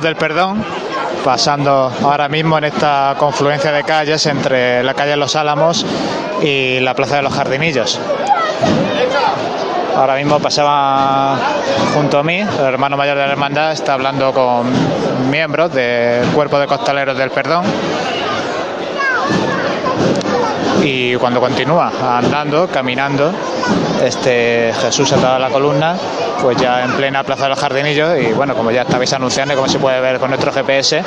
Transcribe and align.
Del 0.00 0.16
Perdón, 0.16 0.64
pasando 1.24 1.92
ahora 2.02 2.28
mismo 2.28 2.58
en 2.58 2.64
esta 2.64 3.14
confluencia 3.16 3.70
de 3.70 3.84
calles 3.84 4.26
entre 4.26 4.82
la 4.82 4.92
calle 4.92 5.16
Los 5.16 5.36
Álamos 5.36 5.86
y 6.42 6.80
la 6.80 6.94
Plaza 6.94 7.16
de 7.16 7.22
los 7.22 7.32
Jardinillos. 7.32 8.00
Ahora 9.96 10.16
mismo 10.16 10.40
pasaba 10.40 11.38
junto 11.94 12.18
a 12.18 12.24
mí, 12.24 12.40
el 12.40 12.64
hermano 12.64 12.96
mayor 12.96 13.16
de 13.16 13.24
la 13.24 13.32
hermandad 13.32 13.70
está 13.70 13.94
hablando 13.94 14.32
con 14.32 14.66
miembros 15.30 15.72
del 15.72 16.26
cuerpo 16.28 16.58
de 16.58 16.66
costaleros 16.66 17.16
del 17.16 17.30
perdón. 17.30 17.64
Y 20.84 21.16
cuando 21.16 21.40
continúa 21.40 21.90
andando, 22.18 22.68
caminando, 22.68 23.32
este 24.04 24.70
Jesús 24.82 25.10
atado 25.12 25.36
a 25.36 25.38
la 25.38 25.48
columna, 25.48 25.96
pues 26.42 26.58
ya 26.58 26.84
en 26.84 26.92
plena 26.92 27.24
Plaza 27.24 27.44
de 27.44 27.48
los 27.48 27.58
Jardinillos 27.58 28.18
y 28.20 28.32
bueno, 28.32 28.54
como 28.54 28.70
ya 28.70 28.82
estabais 28.82 29.10
anunciando, 29.14 29.54
como 29.54 29.66
se 29.66 29.78
puede 29.78 29.98
ver 30.00 30.18
con 30.18 30.28
nuestro 30.28 30.52
GPS, 30.52 31.02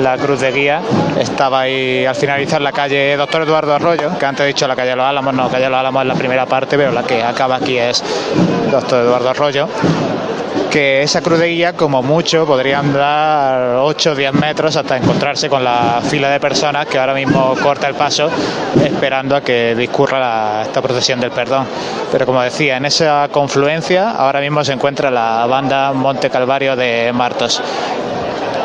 la 0.00 0.16
cruz 0.18 0.40
de 0.40 0.52
guía 0.52 0.80
estaba 1.18 1.62
ahí 1.62 2.06
al 2.06 2.14
finalizar 2.14 2.60
la 2.60 2.70
calle 2.70 3.16
Doctor 3.16 3.42
Eduardo 3.42 3.74
Arroyo, 3.74 4.16
que 4.16 4.24
antes 4.24 4.44
he 4.44 4.46
dicho 4.46 4.68
la 4.68 4.76
calle 4.76 4.94
Los 4.94 5.06
Álamos, 5.06 5.34
no, 5.34 5.48
calle 5.48 5.68
Los 5.68 5.80
Álamos 5.80 6.02
es 6.02 6.08
la 6.08 6.14
primera 6.14 6.46
parte, 6.46 6.76
pero 6.76 6.92
la 6.92 7.02
que 7.02 7.20
acaba 7.20 7.56
aquí 7.56 7.76
es 7.76 8.04
Doctor 8.70 9.04
Eduardo 9.04 9.30
Arroyo 9.30 9.68
que 10.70 11.02
esa 11.02 11.20
cruz 11.20 11.38
de 11.38 11.48
guía 11.48 11.72
como 11.72 12.02
mucho 12.02 12.46
podrían 12.46 12.92
dar 12.92 13.76
8 13.76 14.12
o 14.12 14.14
10 14.14 14.32
metros 14.34 14.76
hasta 14.76 14.96
encontrarse 14.96 15.48
con 15.48 15.64
la 15.64 16.00
fila 16.02 16.30
de 16.30 16.40
personas 16.40 16.86
que 16.86 16.98
ahora 16.98 17.14
mismo 17.14 17.54
corta 17.62 17.88
el 17.88 17.94
paso 17.94 18.30
esperando 18.84 19.36
a 19.36 19.40
que 19.40 19.74
discurra 19.74 20.62
esta 20.62 20.82
procesión 20.82 21.20
del 21.20 21.30
perdón. 21.30 21.66
Pero 22.12 22.26
como 22.26 22.42
decía, 22.42 22.76
en 22.76 22.84
esa 22.84 23.28
confluencia 23.30 24.10
ahora 24.10 24.40
mismo 24.40 24.64
se 24.64 24.72
encuentra 24.72 25.10
la 25.10 25.46
banda 25.46 25.92
Monte 25.92 26.30
Calvario 26.30 26.76
de 26.76 27.12
Martos. 27.12 27.62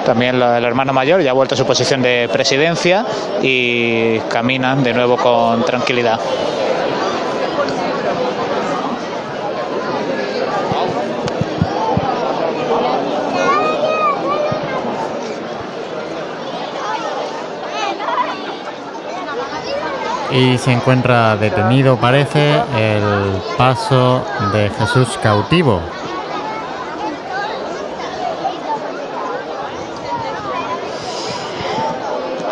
También 0.05 0.41
el 0.41 0.65
hermano 0.65 0.91
mayor 0.91 1.21
ya 1.21 1.31
ha 1.31 1.33
vuelto 1.33 1.55
a 1.55 1.57
su 1.57 1.65
posición 1.65 2.01
de 2.01 2.29
presidencia 2.31 3.05
y 3.41 4.19
caminan 4.29 4.83
de 4.83 4.93
nuevo 4.93 5.15
con 5.17 5.63
tranquilidad. 5.63 6.19
Y 20.33 20.57
se 20.57 20.71
encuentra 20.71 21.37
detenido, 21.37 21.97
parece, 21.97 22.55
el 22.75 23.39
paso 23.55 24.25
de 24.51 24.69
Jesús 24.71 25.19
cautivo. 25.21 25.79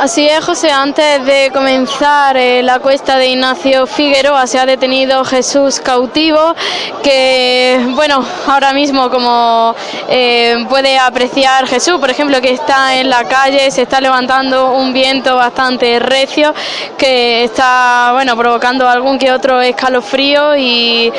Así 0.01 0.27
es, 0.27 0.43
José. 0.43 0.71
Antes 0.71 1.23
de 1.27 1.51
comenzar 1.53 2.35
eh, 2.35 2.63
la 2.63 2.79
cuesta 2.79 3.17
de 3.17 3.27
Ignacio 3.27 3.85
Figueroa 3.85 4.47
se 4.47 4.57
ha 4.57 4.65
detenido 4.65 5.23
Jesús 5.23 5.79
cautivo, 5.79 6.55
que, 7.03 7.79
bueno, 7.89 8.25
ahora 8.47 8.73
mismo 8.73 9.11
como 9.11 9.75
eh, 10.09 10.65
puede 10.67 10.97
apreciar 10.97 11.67
Jesús, 11.67 11.99
por 11.99 12.09
ejemplo, 12.09 12.41
que 12.41 12.49
está 12.49 12.95
en 12.95 13.11
la 13.11 13.25
calle, 13.25 13.69
se 13.69 13.83
está 13.83 14.01
levantando 14.01 14.71
un 14.71 14.91
viento 14.91 15.35
bastante 15.35 15.99
recio 15.99 16.51
que 16.97 17.43
está, 17.43 18.09
bueno, 18.13 18.35
provocando 18.35 18.89
algún 18.89 19.19
que 19.19 19.31
otro 19.31 19.61
escalofrío 19.61 20.57
y, 20.57 21.13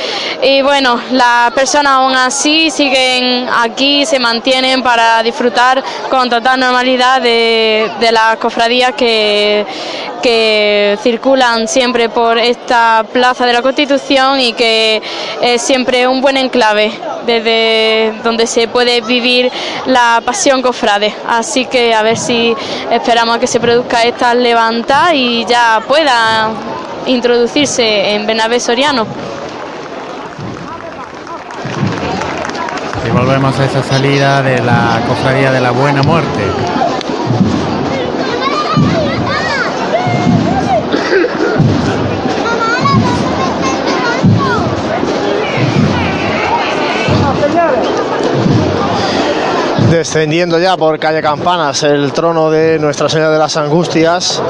bueno, 0.64 1.00
las 1.12 1.52
personas 1.52 1.92
aún 1.92 2.16
así 2.16 2.68
siguen 2.68 3.48
aquí, 3.48 4.04
se 4.04 4.18
mantienen 4.18 4.82
para 4.82 5.22
disfrutar 5.22 5.84
con 6.10 6.28
total 6.28 6.58
normalidad 6.58 7.22
de, 7.22 7.88
de 8.00 8.10
la 8.10 8.36
que, 8.96 9.66
que 10.22 10.98
circulan 11.02 11.68
siempre 11.68 12.08
por 12.08 12.38
esta 12.38 13.04
plaza 13.12 13.44
de 13.44 13.52
la 13.52 13.60
Constitución 13.60 14.40
y 14.40 14.54
que 14.54 15.02
es 15.42 15.60
siempre 15.60 16.08
un 16.08 16.20
buen 16.20 16.36
enclave 16.38 16.90
desde 17.26 18.14
donde 18.24 18.46
se 18.46 18.68
puede 18.68 19.02
vivir 19.02 19.50
la 19.86 20.22
pasión 20.24 20.62
cofrade. 20.62 21.14
Así 21.28 21.66
que 21.66 21.94
a 21.94 22.02
ver 22.02 22.16
si 22.16 22.54
esperamos 22.90 23.36
a 23.36 23.38
que 23.38 23.46
se 23.46 23.60
produzca 23.60 24.02
esta 24.04 24.34
levanta 24.34 25.14
y 25.14 25.44
ya 25.44 25.82
pueda 25.86 26.50
introducirse 27.06 28.14
en 28.14 28.26
Benavé 28.26 28.58
Soriano. 28.58 29.06
Y 33.06 33.10
volvemos 33.10 33.58
a 33.58 33.64
esa 33.64 33.82
salida 33.82 34.42
de 34.42 34.62
la 34.62 35.02
cofradía 35.06 35.50
de 35.52 35.60
la 35.60 35.72
Buena 35.72 36.02
Muerte. 36.02 36.51
Descendiendo 49.92 50.58
ya 50.58 50.74
por 50.74 50.98
calle 50.98 51.20
Campanas 51.20 51.82
el 51.82 52.12
trono 52.12 52.50
de 52.50 52.78
Nuestra 52.78 53.10
Señora 53.10 53.30
de 53.30 53.38
las 53.38 53.58
Angustias 53.58 54.42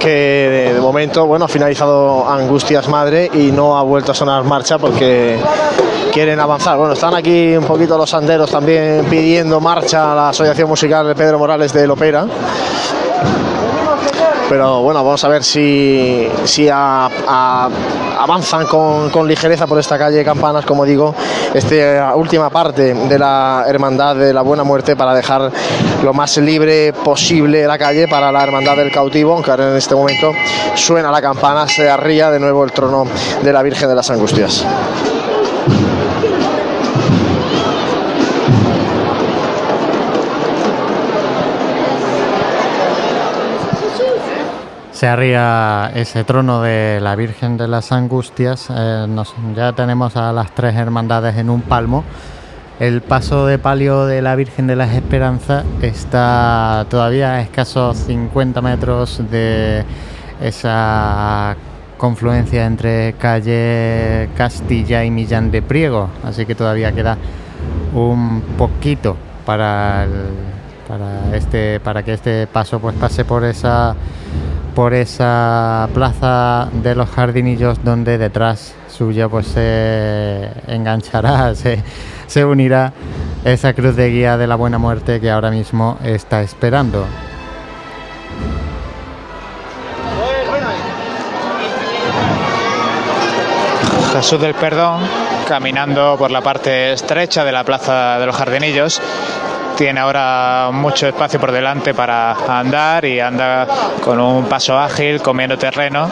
que 0.00 0.72
de, 0.74 0.80
momento 0.80 1.24
bueno 1.26 1.44
ha 1.44 1.48
finalizado 1.48 2.28
Angustias 2.28 2.88
Madre 2.88 3.30
y 3.32 3.52
no 3.52 3.78
ha 3.78 3.82
vuelto 3.82 4.10
a 4.10 4.14
sonar 4.14 4.42
marcha 4.42 4.76
porque 4.76 5.38
quieren 6.12 6.40
avanzar. 6.40 6.78
Bueno, 6.78 6.94
están 6.94 7.14
aquí 7.14 7.56
un 7.56 7.64
poquito 7.64 7.96
los 7.96 8.12
anderos 8.12 8.50
también 8.50 9.04
pidiendo 9.08 9.60
marcha 9.60 10.12
a 10.12 10.16
la 10.16 10.28
Asociación 10.30 10.68
Musical 10.68 11.06
de 11.06 11.14
Pedro 11.14 11.38
Morales 11.38 11.72
de 11.72 11.86
Lopera 11.86 12.26
pero 14.50 14.82
bueno, 14.82 15.04
vamos 15.04 15.22
a 15.22 15.28
ver 15.28 15.44
si, 15.44 16.28
si 16.42 16.68
avanzan 16.68 18.66
con, 18.66 19.28
ligereza 19.28 19.68
por 19.68 19.78
esta 19.78 19.96
calle 19.96 20.24
Campanas, 20.24 20.66
como 20.66 20.84
digo, 20.84 21.14
esta 21.54 22.16
última 22.16 22.50
parte 22.50 22.92
de 22.94 23.16
la 23.16 23.64
Hermandad 23.68 24.16
de 24.16 24.32
la 24.32 24.42
Buena 24.42 24.64
Muerte 24.64 24.96
para 24.96 25.14
dejar 25.14 25.52
lo 26.02 26.12
más 26.12 26.36
libre 26.38 26.92
posible 26.92 27.64
la 27.64 27.78
calle 27.78 28.08
para 28.08 28.32
la 28.32 28.42
Hermandad 28.42 28.74
del 28.74 28.90
Cautivo, 28.90 29.34
aunque 29.34 29.52
ahora 29.52 29.70
en 29.70 29.76
este 29.76 29.94
momento 29.94 30.32
suena 30.74 31.12
la 31.12 31.22
campana, 31.22 31.68
se 31.68 31.88
arría 31.88 32.32
de 32.32 32.40
nuevo 32.40 32.64
el 32.64 32.72
trono 32.72 33.06
de 33.42 33.52
la 33.52 33.62
Virgen 33.62 33.88
de 33.88 33.94
las 33.94 34.10
Angustias. 34.10 34.66
Se 45.00 45.08
arría 45.08 45.90
ese 45.94 46.24
trono 46.24 46.60
de 46.60 47.00
la 47.00 47.16
Virgen 47.16 47.56
de 47.56 47.66
las 47.66 47.90
Angustias. 47.90 48.68
Eh, 48.68 49.06
ya 49.56 49.72
tenemos 49.72 50.14
a 50.14 50.30
las 50.30 50.54
tres 50.54 50.74
hermandades 50.74 51.38
en 51.38 51.48
un 51.48 51.62
palmo. 51.62 52.04
El 52.78 53.00
paso 53.00 53.46
de 53.46 53.58
palio 53.58 54.04
de 54.04 54.20
la 54.20 54.36
Virgen 54.36 54.66
de 54.66 54.76
las 54.76 54.92
Esperanzas 54.92 55.64
está 55.80 56.84
todavía 56.90 57.32
a 57.32 57.40
escasos 57.40 57.96
50 57.96 58.60
metros 58.60 59.22
de 59.30 59.86
esa 60.42 61.56
confluencia 61.96 62.66
entre 62.66 63.14
calle 63.14 64.28
Castilla 64.36 65.02
y 65.02 65.10
Millán 65.10 65.50
de 65.50 65.62
Priego, 65.62 66.10
así 66.24 66.44
que 66.44 66.54
todavía 66.54 66.92
queda 66.92 67.16
un 67.94 68.42
poquito 68.58 69.16
para 69.46 70.06
para 70.90 71.36
este 71.36 71.78
para 71.78 72.02
que 72.02 72.14
este 72.14 72.48
paso 72.48 72.80
pues 72.80 72.96
pase 72.96 73.24
por 73.24 73.44
esa 73.44 73.94
por 74.74 74.92
esa 74.92 75.88
plaza 75.94 76.68
de 76.82 76.96
los 76.96 77.08
jardinillos 77.08 77.84
donde 77.84 78.18
detrás 78.18 78.74
suya 78.88 79.28
pues 79.28 79.46
se 79.46 80.50
enganchará, 80.66 81.54
se, 81.54 81.82
se 82.26 82.44
unirá 82.44 82.92
esa 83.44 83.72
cruz 83.72 83.94
de 83.94 84.10
guía 84.10 84.36
de 84.36 84.48
la 84.48 84.56
buena 84.56 84.78
muerte 84.78 85.20
que 85.20 85.30
ahora 85.30 85.50
mismo 85.50 85.96
está 86.02 86.42
esperando. 86.42 87.06
Jesús 94.12 94.40
del 94.40 94.54
Perdón, 94.54 95.02
caminando 95.46 96.16
por 96.18 96.32
la 96.32 96.40
parte 96.40 96.92
estrecha 96.92 97.44
de 97.44 97.52
la 97.52 97.62
plaza 97.62 98.18
de 98.18 98.26
los 98.26 98.36
jardinillos, 98.36 99.00
tiene 99.80 99.98
ahora 99.98 100.68
mucho 100.74 101.08
espacio 101.08 101.40
por 101.40 101.52
delante 101.52 101.94
para 101.94 102.32
andar 102.32 103.02
y 103.06 103.18
anda 103.18 103.66
con 104.04 104.20
un 104.20 104.44
paso 104.44 104.78
ágil, 104.78 105.22
comiendo 105.22 105.56
terreno. 105.56 106.06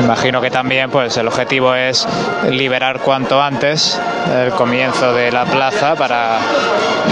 Imagino 0.00 0.40
que 0.40 0.50
también 0.50 0.90
pues 0.90 1.14
el 1.18 1.28
objetivo 1.28 1.74
es 1.74 2.08
liberar 2.48 3.00
cuanto 3.00 3.42
antes 3.42 4.00
el 4.34 4.52
comienzo 4.52 5.12
de 5.12 5.30
la 5.30 5.44
plaza 5.44 5.94
para 5.94 6.38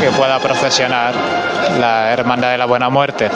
que 0.01 0.09
pueda 0.09 0.39
procesionar 0.39 1.13
la 1.79 2.11
Hermandad 2.11 2.53
de 2.53 2.57
la 2.57 2.65
Buena 2.65 2.89
Muerte. 2.89 3.29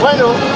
Bueno. 0.00 0.53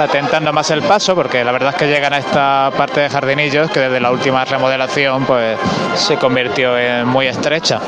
Atentando 0.00 0.52
más 0.52 0.70
el 0.70 0.82
paso, 0.82 1.14
porque 1.14 1.44
la 1.44 1.52
verdad 1.52 1.70
es 1.70 1.76
que 1.76 1.86
llegan 1.86 2.12
a 2.12 2.18
esta 2.18 2.70
parte 2.76 3.00
de 3.00 3.08
jardinillos 3.10 3.70
que 3.70 3.80
desde 3.80 4.00
la 4.00 4.10
última 4.10 4.44
remodelación 4.44 5.24
pues 5.24 5.58
se 5.94 6.16
convirtió 6.16 6.78
en 6.78 7.06
muy 7.06 7.26
estrecha. 7.26 7.80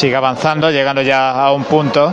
Sigue 0.00 0.16
avanzando, 0.16 0.70
llegando 0.70 1.02
ya 1.02 1.30
a 1.32 1.52
un 1.52 1.64
punto 1.64 2.10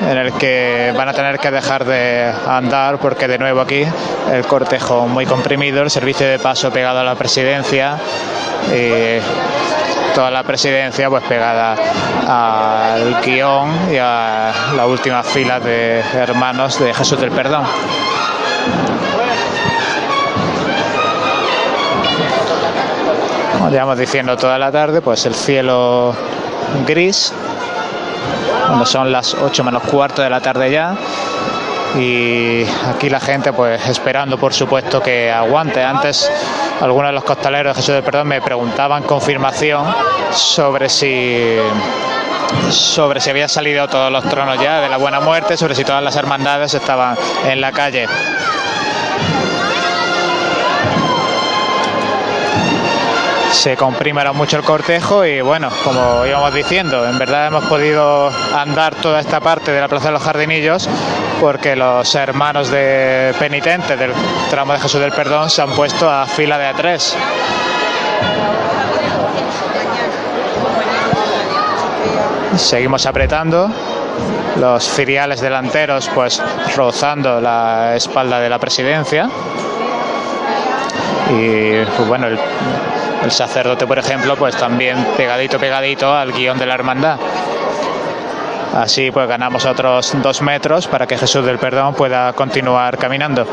en 0.00 0.16
el 0.16 0.32
que 0.34 0.94
van 0.96 1.08
a 1.08 1.12
tener 1.12 1.40
que 1.40 1.50
dejar 1.50 1.84
de 1.84 2.32
andar 2.46 2.98
porque 2.98 3.26
de 3.26 3.36
nuevo 3.36 3.62
aquí 3.62 3.84
el 4.30 4.46
cortejo 4.46 5.08
muy 5.08 5.26
comprimido, 5.26 5.82
el 5.82 5.90
servicio 5.90 6.24
de 6.28 6.38
paso 6.38 6.70
pegado 6.70 7.00
a 7.00 7.02
la 7.02 7.16
presidencia 7.16 7.96
y 8.72 9.18
toda 10.14 10.30
la 10.30 10.44
presidencia 10.44 11.10
pues 11.10 11.24
pegada 11.24 11.74
al 12.28 13.20
guion 13.22 13.92
y 13.92 13.96
a 13.98 14.52
la 14.76 14.86
última 14.86 15.24
fila 15.24 15.58
de 15.58 15.98
hermanos 15.98 16.78
de 16.78 16.94
Jesús 16.94 17.20
del 17.20 17.32
Perdón. 17.32 17.64
Como 23.54 23.68
llevamos 23.68 23.98
diciendo 23.98 24.36
toda 24.36 24.60
la 24.60 24.70
tarde, 24.70 25.00
pues 25.00 25.26
el 25.26 25.34
cielo 25.34 26.14
gris, 26.86 27.32
cuando 28.66 28.86
son 28.86 29.12
las 29.12 29.34
8 29.34 29.64
menos 29.64 29.82
cuarto 29.82 30.22
de 30.22 30.30
la 30.30 30.40
tarde 30.40 30.70
ya. 30.70 30.96
Y 31.96 32.64
aquí 32.88 33.08
la 33.08 33.20
gente 33.20 33.52
pues 33.52 33.86
esperando 33.86 34.36
por 34.36 34.52
supuesto 34.52 35.00
que 35.00 35.30
aguante. 35.30 35.82
Antes 35.82 36.30
algunos 36.80 37.10
de 37.10 37.12
los 37.12 37.24
costaleros 37.24 37.76
de 37.76 37.80
Jesús 37.80 37.94
del 37.94 38.02
Perdón 38.02 38.28
me 38.28 38.40
preguntaban 38.40 39.04
confirmación 39.04 39.86
sobre 40.32 40.88
si 40.88 41.56
sobre 42.70 43.20
si 43.20 43.30
había 43.30 43.48
salido 43.48 43.88
todos 43.88 44.10
los 44.10 44.24
tronos 44.28 44.60
ya 44.60 44.80
de 44.80 44.88
la 44.88 44.96
buena 44.96 45.20
muerte, 45.20 45.56
sobre 45.56 45.74
si 45.74 45.84
todas 45.84 46.02
las 46.02 46.16
hermandades 46.16 46.74
estaban 46.74 47.16
en 47.46 47.60
la 47.60 47.72
calle. 47.72 48.06
Se 53.54 53.76
comprime 53.76 54.20
ahora 54.20 54.32
mucho 54.32 54.56
el 54.56 54.64
cortejo 54.64 55.24
y 55.24 55.40
bueno, 55.40 55.70
como 55.84 56.26
íbamos 56.26 56.52
diciendo, 56.52 57.06
en 57.06 57.18
verdad 57.18 57.46
hemos 57.46 57.64
podido 57.64 58.30
andar 58.52 58.94
toda 58.96 59.20
esta 59.20 59.40
parte 59.40 59.70
de 59.70 59.80
la 59.80 59.88
Plaza 59.88 60.06
de 60.06 60.12
los 60.12 60.22
Jardinillos 60.22 60.88
porque 61.40 61.76
los 61.76 62.14
hermanos 62.14 62.70
de 62.70 63.32
penitentes 63.38 63.98
del 63.98 64.12
tramo 64.50 64.72
de 64.72 64.80
Jesús 64.80 65.00
del 65.00 65.12
Perdón 65.12 65.50
se 65.50 65.62
han 65.62 65.70
puesto 65.70 66.10
a 66.10 66.26
fila 66.26 66.58
de 66.58 66.70
A3. 66.74 67.14
Seguimos 72.56 73.06
apretando, 73.06 73.70
los 74.56 74.88
filiales 74.88 75.40
delanteros 75.40 76.10
pues 76.14 76.42
rozando 76.76 77.40
la 77.40 77.94
espalda 77.96 78.40
de 78.40 78.48
la 78.48 78.58
presidencia 78.58 79.30
y 81.30 81.84
pues 81.96 82.08
bueno, 82.08 82.26
el, 82.26 82.38
el 83.24 83.30
sacerdote, 83.30 83.86
por 83.86 83.98
ejemplo, 83.98 84.36
pues 84.36 84.54
también 84.56 85.02
pegadito, 85.16 85.58
pegadito 85.58 86.14
al 86.14 86.32
guion 86.32 86.58
de 86.58 86.66
la 86.66 86.74
hermandad. 86.74 87.18
Así 88.74 89.10
pues 89.10 89.26
ganamos 89.26 89.64
otros 89.64 90.12
dos 90.22 90.42
metros 90.42 90.86
para 90.86 91.06
que 91.06 91.16
Jesús 91.16 91.44
del 91.44 91.58
Perdón 91.58 91.94
pueda 91.94 92.32
continuar 92.34 92.98
caminando. 92.98 93.46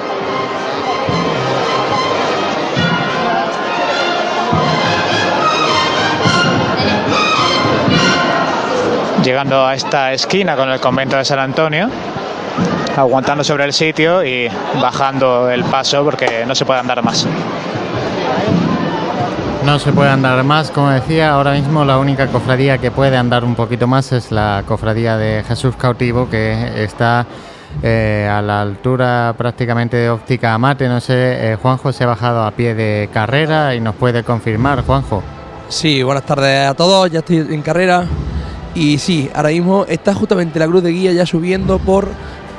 Llegando 9.24 9.66
a 9.66 9.76
esta 9.76 10.12
esquina 10.12 10.56
con 10.56 10.70
el 10.70 10.80
convento 10.80 11.16
de 11.16 11.24
San 11.24 11.40
Antonio, 11.40 11.90
aguantando 12.98 13.44
sobre 13.44 13.66
el 13.66 13.74
sitio 13.74 14.26
y 14.26 14.50
bajando 14.82 15.50
el 15.50 15.64
paso 15.64 16.04
porque 16.04 16.44
no 16.46 16.56
se 16.56 16.66
puede 16.66 16.80
andar 16.80 17.02
más. 17.04 17.28
No 19.66 19.78
se 19.78 19.92
puede 19.94 20.10
andar 20.10 20.44
más, 20.44 20.72
como 20.72 20.90
decía, 20.90 21.34
ahora 21.34 21.52
mismo 21.54 21.86
la 21.86 22.00
única 22.00 22.28
cofradía 22.28 22.80
que 22.80 22.90
puede 22.90 23.16
andar 23.16 23.44
un 23.44 23.54
poquito 23.54 23.86
más 23.86 24.12
es 24.12 24.32
la 24.32 24.64
cofradía 24.68 25.18
de 25.18 25.44
Jesús 25.48 25.76
Cautivo, 25.76 26.28
que 26.30 26.84
está 26.84 27.28
eh, 27.84 28.28
a 28.30 28.42
la 28.42 28.62
altura 28.62 29.36
prácticamente 29.38 29.98
de 29.98 30.10
óptica 30.10 30.58
mate. 30.58 30.88
No 30.88 31.00
sé, 31.00 31.14
eh, 31.52 31.58
Juanjo 31.62 31.94
se 31.94 32.04
ha 32.04 32.08
bajado 32.08 32.44
a 32.44 32.52
pie 32.52 32.74
de 32.74 33.08
carrera 33.14 33.76
y 33.76 33.80
nos 33.80 33.94
puede 33.96 34.24
confirmar, 34.24 34.84
Juanjo. 34.84 35.22
Sí, 35.70 36.02
buenas 36.02 36.26
tardes 36.26 36.68
a 36.68 36.74
todos, 36.74 37.12
ya 37.12 37.20
estoy 37.20 37.38
en 37.38 37.62
carrera. 37.62 38.06
Y 38.74 38.98
sí, 38.98 39.30
ahora 39.34 39.50
mismo 39.50 39.86
está 39.88 40.16
justamente 40.16 40.58
la 40.58 40.66
cruz 40.66 40.82
de 40.82 40.92
guía 40.92 41.14
ya 41.14 41.28
subiendo 41.28 41.78
por 41.78 42.08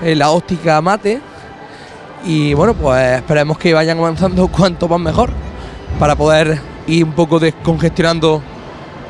eh, 0.02 0.14
la 0.14 0.30
óptica 0.30 0.80
mate. 0.80 1.20
Y 2.24 2.54
bueno, 2.54 2.74
pues 2.74 3.18
esperemos 3.18 3.58
que 3.58 3.74
vayan 3.74 3.98
avanzando 3.98 4.46
cuanto 4.56 4.86
más 4.86 5.00
mejor 5.00 5.30
para 5.98 6.14
poder 6.14 6.71
y 6.86 7.02
un 7.02 7.12
poco 7.12 7.38
descongestionando 7.38 8.42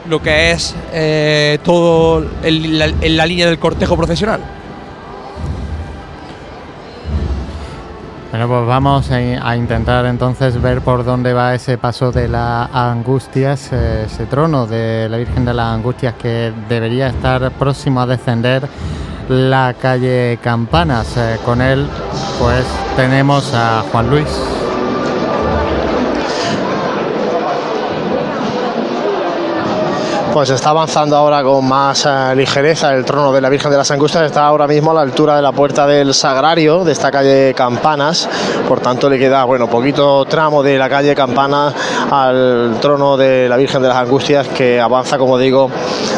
lo 0.08 0.20
que 0.20 0.50
es 0.50 0.74
eh, 0.92 1.58
todo 1.62 2.24
en 2.42 3.16
la, 3.16 3.26
línea 3.26 3.46
del 3.46 3.58
cortejo 3.58 3.96
profesional. 3.96 4.40
Bueno, 8.30 8.48
pues 8.48 8.66
vamos 8.66 9.10
a, 9.10 9.56
intentar 9.56 10.06
entonces 10.06 10.60
ver 10.60 10.80
por 10.80 11.04
dónde 11.04 11.34
va 11.34 11.54
ese 11.54 11.76
paso 11.76 12.10
de 12.10 12.28
las 12.28 12.70
angustias, 12.72 13.68
eh, 13.72 14.04
ese 14.06 14.24
trono 14.24 14.66
de 14.66 15.06
la 15.10 15.18
Virgen 15.18 15.44
de 15.44 15.52
las 15.52 15.66
Angustias 15.66 16.14
que 16.14 16.50
debería 16.66 17.08
estar 17.08 17.50
próximo 17.52 18.00
a 18.00 18.06
descender 18.06 18.66
la 19.28 19.74
calle 19.78 20.38
Campanas. 20.42 21.14
Eh, 21.18 21.36
con 21.44 21.60
él, 21.60 21.86
pues 22.38 22.64
tenemos 22.96 23.52
a 23.52 23.84
Juan 23.92 24.08
Luis. 24.08 24.71
Pues 30.32 30.48
está 30.48 30.70
avanzando 30.70 31.14
ahora 31.14 31.42
con 31.42 31.68
más 31.68 32.06
eh, 32.06 32.34
ligereza 32.34 32.94
el 32.94 33.04
trono 33.04 33.32
de 33.34 33.40
la 33.42 33.50
Virgen 33.50 33.70
de 33.70 33.76
las 33.76 33.90
Angustias. 33.90 34.24
Está 34.24 34.46
ahora 34.46 34.66
mismo 34.66 34.90
a 34.90 34.94
la 34.94 35.02
altura 35.02 35.36
de 35.36 35.42
la 35.42 35.52
puerta 35.52 35.86
del 35.86 36.14
Sagrario 36.14 36.84
de 36.84 36.92
esta 36.92 37.10
calle 37.10 37.52
Campanas. 37.54 38.26
Por 38.66 38.80
tanto, 38.80 39.10
le 39.10 39.18
queda 39.18 39.44
bueno 39.44 39.68
poquito 39.68 40.24
tramo 40.24 40.62
de 40.62 40.78
la 40.78 40.88
calle 40.88 41.14
Campanas 41.14 41.74
al 42.10 42.78
trono 42.80 43.18
de 43.18 43.46
la 43.46 43.58
Virgen 43.58 43.82
de 43.82 43.88
las 43.88 43.96
Angustias 43.98 44.48
que 44.48 44.80
avanza, 44.80 45.18
como 45.18 45.36
digo, 45.36 45.70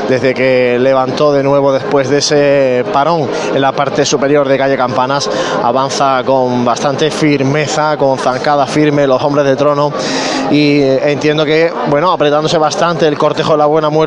desde 0.09 0.33
que 0.33 0.79
levantó 0.79 1.33
de 1.33 1.43
nuevo 1.43 1.73
después 1.73 2.09
de 2.09 2.19
ese 2.19 2.85
parón 2.93 3.29
en 3.53 3.61
la 3.61 3.73
parte 3.73 4.05
superior 4.05 4.47
de 4.47 4.57
calle 4.57 4.77
Campanas. 4.77 5.29
Avanza 5.61 6.23
con 6.25 6.65
bastante 6.65 7.11
firmeza, 7.11 7.97
con 7.97 8.17
zancada 8.19 8.65
firme 8.67 9.09
los 9.09 9.21
hombres 9.25 9.45
de 9.45 9.57
trono 9.57 9.93
y 10.53 10.83
eh, 10.83 11.11
entiendo 11.11 11.45
que, 11.45 11.73
bueno, 11.89 12.13
apretándose 12.13 12.59
bastante 12.59 13.09
el 13.09 13.19
cortejo 13.19 13.53
de 13.53 13.59
la 13.59 13.67
buena 13.67 13.91
muerte 13.91 14.04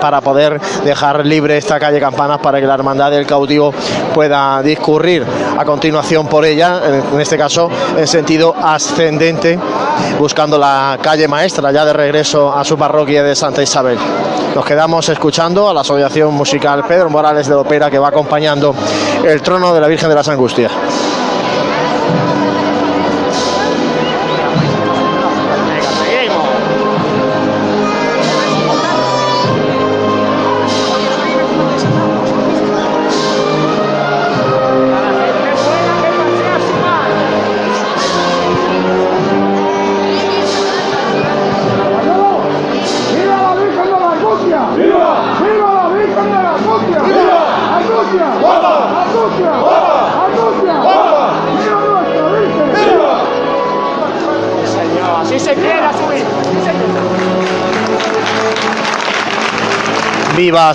para 0.00 0.20
poder 0.20 0.60
dejar 0.84 1.24
libre 1.24 1.56
esta 1.56 1.78
calle 1.80 1.98
Campanas 1.98 2.38
para 2.38 2.60
que 2.60 2.66
la 2.66 2.74
hermandad 2.74 3.10
del 3.10 3.26
cautivo 3.26 3.72
pueda 4.12 4.62
discurrir 4.62 5.24
a 5.58 5.64
continuación 5.64 6.26
por 6.26 6.44
ella, 6.44 6.80
en 7.12 7.20
este 7.20 7.38
caso 7.38 7.70
en 7.96 8.06
sentido 8.06 8.54
ascendente, 8.60 9.58
buscando 10.18 10.58
la 10.58 10.98
calle 11.00 11.26
maestra 11.28 11.72
ya 11.72 11.84
de 11.84 11.92
regreso 11.92 12.52
a 12.54 12.64
su 12.64 12.76
parroquia 12.76 13.22
de 13.22 13.34
Santa 13.34 13.62
Isabel. 13.62 13.98
Nos 14.54 14.64
quedamos 14.64 15.08
escuchando 15.08 15.68
a 15.68 15.74
la 15.74 15.80
Asociación 15.80 16.32
Musical 16.34 16.84
Pedro 16.86 17.10
Morales 17.10 17.48
de 17.48 17.54
Opera 17.54 17.90
que 17.90 17.98
va 17.98 18.08
acompañando 18.08 18.74
el 19.24 19.42
trono 19.42 19.74
de 19.74 19.80
la 19.80 19.88
Virgen 19.88 20.08
de 20.08 20.14
las 20.14 20.28
Angustias. 20.28 20.70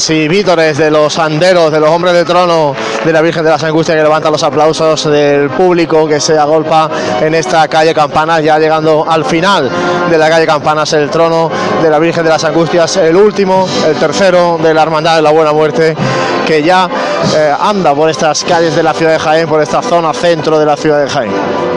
Y 0.10 0.28
vítores 0.28 0.78
de 0.78 0.92
los 0.92 1.18
anderos, 1.18 1.72
de 1.72 1.80
los 1.80 1.90
hombres 1.90 2.14
de 2.14 2.26
trono 2.26 2.76
de 3.06 3.14
la 3.14 3.22
Virgen 3.22 3.46
de 3.46 3.50
las 3.50 3.64
Angustias 3.64 3.96
que 3.96 4.04
levantan 4.04 4.34
los 4.34 4.44
aplausos 4.44 5.06
del 5.06 5.50
público 5.52 6.06
que 6.06 6.20
se 6.20 6.38
agolpa 6.38 6.90
en 7.22 7.34
esta 7.34 7.66
calle 7.70 7.94
Campanas, 7.94 8.44
ya 8.44 8.60
llegando 8.60 9.06
al 9.10 9.24
final 9.24 9.70
de 10.10 10.18
la 10.18 10.30
calle 10.30 10.46
Campanas, 10.46 10.92
el 10.92 11.10
trono 11.10 11.50
de 11.82 11.90
la 11.90 11.98
Virgen 11.98 12.26
de 12.26 12.30
las 12.30 12.44
Angustias, 12.44 12.98
el 12.98 13.16
último, 13.16 13.70
el 13.88 13.96
tercero 13.96 14.60
de 14.62 14.74
la 14.74 14.82
Hermandad 14.82 15.16
de 15.16 15.22
la 15.22 15.32
Buena 15.32 15.54
Muerte, 15.54 15.96
que 16.46 16.62
ya 16.62 16.90
eh, 17.38 17.54
anda 17.58 17.96
por 17.96 18.10
estas 18.10 18.44
calles 18.44 18.76
de 18.76 18.84
la 18.84 18.94
ciudad 18.94 19.14
de 19.14 19.20
Jaén, 19.20 19.48
por 19.48 19.62
esta 19.62 19.82
zona 19.82 20.14
centro 20.14 20.60
de 20.60 20.66
la 20.66 20.76
ciudad 20.76 21.02
de 21.02 21.10
Jaén. 21.10 21.69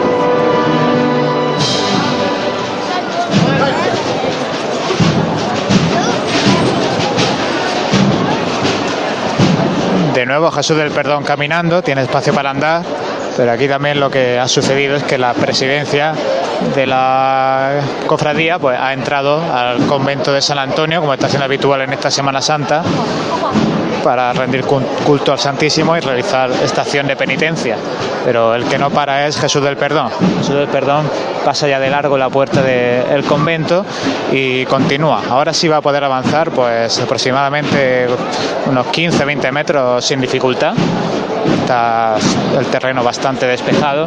De 10.15 10.27
nuevo 10.27 10.51
Jesús 10.51 10.77
del 10.77 10.91
Perdón 10.91 11.25
caminando, 11.25 11.83
tiene 11.83 12.03
espacio 12.03 12.35
para 12.35 12.51
andar, 12.51 12.83
pero 13.37 13.51
aquí 13.51 13.67
también 13.67 13.99
lo 13.99 14.11
que 14.11 14.39
ha 14.39 14.47
sucedido 14.47 14.97
es 14.97 15.03
que 15.05 15.17
la 15.17 15.33
presidencia 15.33 16.13
de 16.75 16.87
la 16.87 17.81
cofradía 18.07 18.59
pues, 18.59 18.79
ha 18.79 18.93
entrado 18.93 19.43
al 19.53 19.87
convento 19.87 20.33
de 20.33 20.43
San 20.43 20.59
Antonio, 20.59 21.01
como 21.01 21.15
está 21.15 21.29
siendo 21.29 21.47
habitual 21.47 21.81
en 21.81 21.95
esta 21.95 22.11
Semana 22.11 22.43
Santa, 22.43 22.83
para 24.03 24.33
rendir 24.33 24.65
cul- 24.65 24.85
culto 25.07 25.33
al 25.33 25.39
Santísimo 25.39 25.97
y 25.97 26.01
realizar 26.01 26.51
esta 26.63 26.83
acción 26.83 27.07
de 27.07 27.17
penitencia. 27.17 27.77
Pero 28.25 28.55
el 28.55 28.65
que 28.65 28.79
no 28.79 28.91
para 28.91 29.27
es 29.27 29.39
Jesús 29.39 29.63
del 29.63 29.77
Perdón. 29.77 30.11
Jesús 30.39 30.55
del 30.55 30.69
Perdón 30.69 31.09
pasa 31.45 31.67
ya 31.69 31.79
de 31.81 31.91
largo 31.91 32.17
la 32.19 32.29
puerta 32.29 32.63
del 32.63 33.25
convento 33.25 33.85
y 34.31 34.65
continúa. 34.67 35.23
Ahora 35.31 35.53
sí 35.53 35.69
va 35.69 35.79
a 35.79 35.81
poder 35.81 36.05
avanzar 36.05 36.51
pues 36.51 36.99
aproximadamente 37.01 38.07
unos 38.67 38.87
15-20 38.89 39.51
metros 39.53 40.05
sin 40.05 40.21
dificultad. 40.21 40.75
Está 41.63 42.17
el 42.59 42.67
terreno 42.67 43.03
bastante 43.05 43.47
despejado 43.47 44.07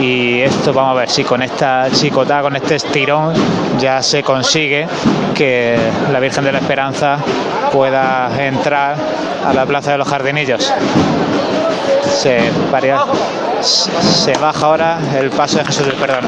y 0.00 0.40
esto 0.40 0.72
vamos 0.72 0.92
a 0.92 1.00
ver 1.00 1.10
si 1.10 1.22
con 1.22 1.42
esta 1.42 1.86
chicota, 1.92 2.40
con 2.40 2.56
este 2.56 2.76
estirón 2.76 3.34
ya 3.78 4.02
se 4.02 4.22
consigue 4.22 4.88
que 5.34 5.76
la 6.10 6.18
Virgen 6.18 6.44
de 6.44 6.52
la 6.52 6.58
Esperanza 6.58 7.18
pueda 7.72 8.30
entrar 8.38 8.96
a 9.46 9.52
la 9.52 9.66
Plaza 9.66 9.92
de 9.92 9.98
los 9.98 10.08
Jardinillos. 10.08 10.72
Se, 12.10 12.50
varia- 12.72 13.04
se 13.60 14.32
baja 14.38 14.66
ahora 14.66 14.98
el 15.20 15.30
paso 15.30 15.58
de 15.58 15.64
Jesús 15.66 15.86
del 15.86 15.96
Perdón. 15.96 16.24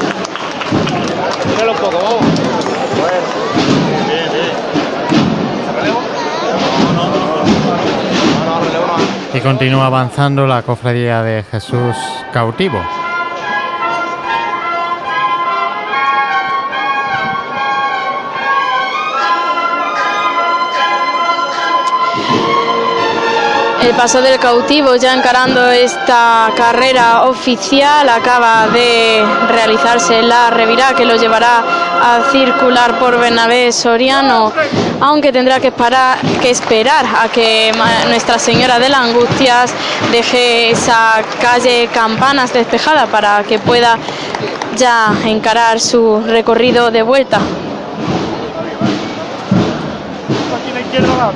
Y 9.33 9.39
continúa 9.39 9.85
avanzando 9.85 10.45
la 10.45 10.61
cofradía 10.61 11.23
de 11.23 11.43
Jesús 11.43 11.95
cautivo. 12.33 12.81
El 23.81 23.95
paso 23.95 24.21
del 24.21 24.39
cautivo 24.39 24.95
ya 24.95 25.13
encarando 25.13 25.69
esta 25.71 26.51
carrera 26.55 27.23
oficial 27.23 28.07
acaba 28.09 28.67
de 28.67 29.23
realizarse 29.49 30.21
la 30.21 30.49
revirá 30.51 30.93
que 30.93 31.03
lo 31.05 31.15
llevará 31.15 31.63
a 32.01 32.31
circular 32.31 32.99
por 32.99 33.19
Bernabé 33.19 33.71
Soriano, 33.71 34.53
aunque 35.01 35.31
tendrá 35.31 35.59
que, 35.59 35.69
esperar- 35.69 37.05
a 37.21 37.27
que 37.29 37.71
Nuestra 38.07 38.37
Señora 38.39 38.77
de 38.79 38.89
las 38.89 39.01
Angustias 39.01 39.73
deje 40.11 40.71
esa 40.71 41.21
calle 41.41 41.89
Campanas 41.93 42.53
despejada 42.53 43.07
para 43.07 43.43
que 43.43 43.57
pueda 43.59 43.97
ya 44.77 45.11
encarar 45.25 45.79
su 45.79 46.21
recorrido 46.25 46.91
de 46.91 47.01
vuelta. 47.01 47.37
Aquí 50.57 50.71
la 50.73 50.81
izquierda 50.81 51.31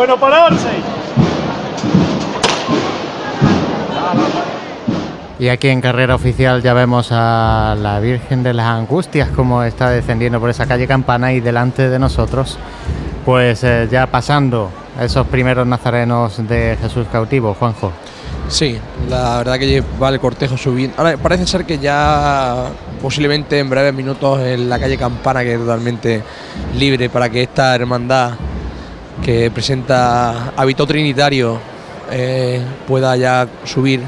Bueno, 0.00 0.18
pararse. 0.18 0.70
Y 5.38 5.48
aquí 5.48 5.68
en 5.68 5.82
carrera 5.82 6.14
oficial 6.14 6.62
ya 6.62 6.72
vemos 6.72 7.08
a 7.12 7.76
la 7.78 8.00
Virgen 8.00 8.42
de 8.42 8.54
las 8.54 8.64
Angustias 8.64 9.28
como 9.28 9.62
está 9.62 9.90
descendiendo 9.90 10.40
por 10.40 10.48
esa 10.48 10.64
calle 10.64 10.86
Campana 10.86 11.34
y 11.34 11.40
delante 11.40 11.90
de 11.90 11.98
nosotros, 11.98 12.56
pues 13.26 13.62
eh, 13.62 13.88
ya 13.90 14.06
pasando 14.06 14.70
esos 14.98 15.26
primeros 15.26 15.66
nazarenos 15.66 16.48
de 16.48 16.78
Jesús 16.80 17.06
cautivo, 17.12 17.52
Juanjo. 17.52 17.92
Sí, 18.48 18.78
la 19.10 19.36
verdad 19.36 19.58
que 19.58 19.84
va 20.02 20.08
el 20.08 20.18
cortejo 20.18 20.56
subiendo. 20.56 20.96
Ahora 20.96 21.18
parece 21.18 21.46
ser 21.46 21.66
que 21.66 21.78
ya 21.78 22.70
posiblemente 23.02 23.58
en 23.58 23.68
breves 23.68 23.92
minutos 23.92 24.40
en 24.40 24.66
la 24.70 24.78
calle 24.78 24.96
Campana, 24.96 25.42
que 25.42 25.52
es 25.52 25.60
totalmente 25.60 26.22
libre 26.78 27.10
para 27.10 27.28
que 27.28 27.42
esta 27.42 27.74
hermandad 27.74 28.32
que 29.24 29.50
presenta 29.50 30.52
hábito 30.56 30.86
trinitario 30.86 31.58
eh, 32.10 32.62
pueda 32.88 33.16
ya 33.16 33.46
subir 33.64 34.02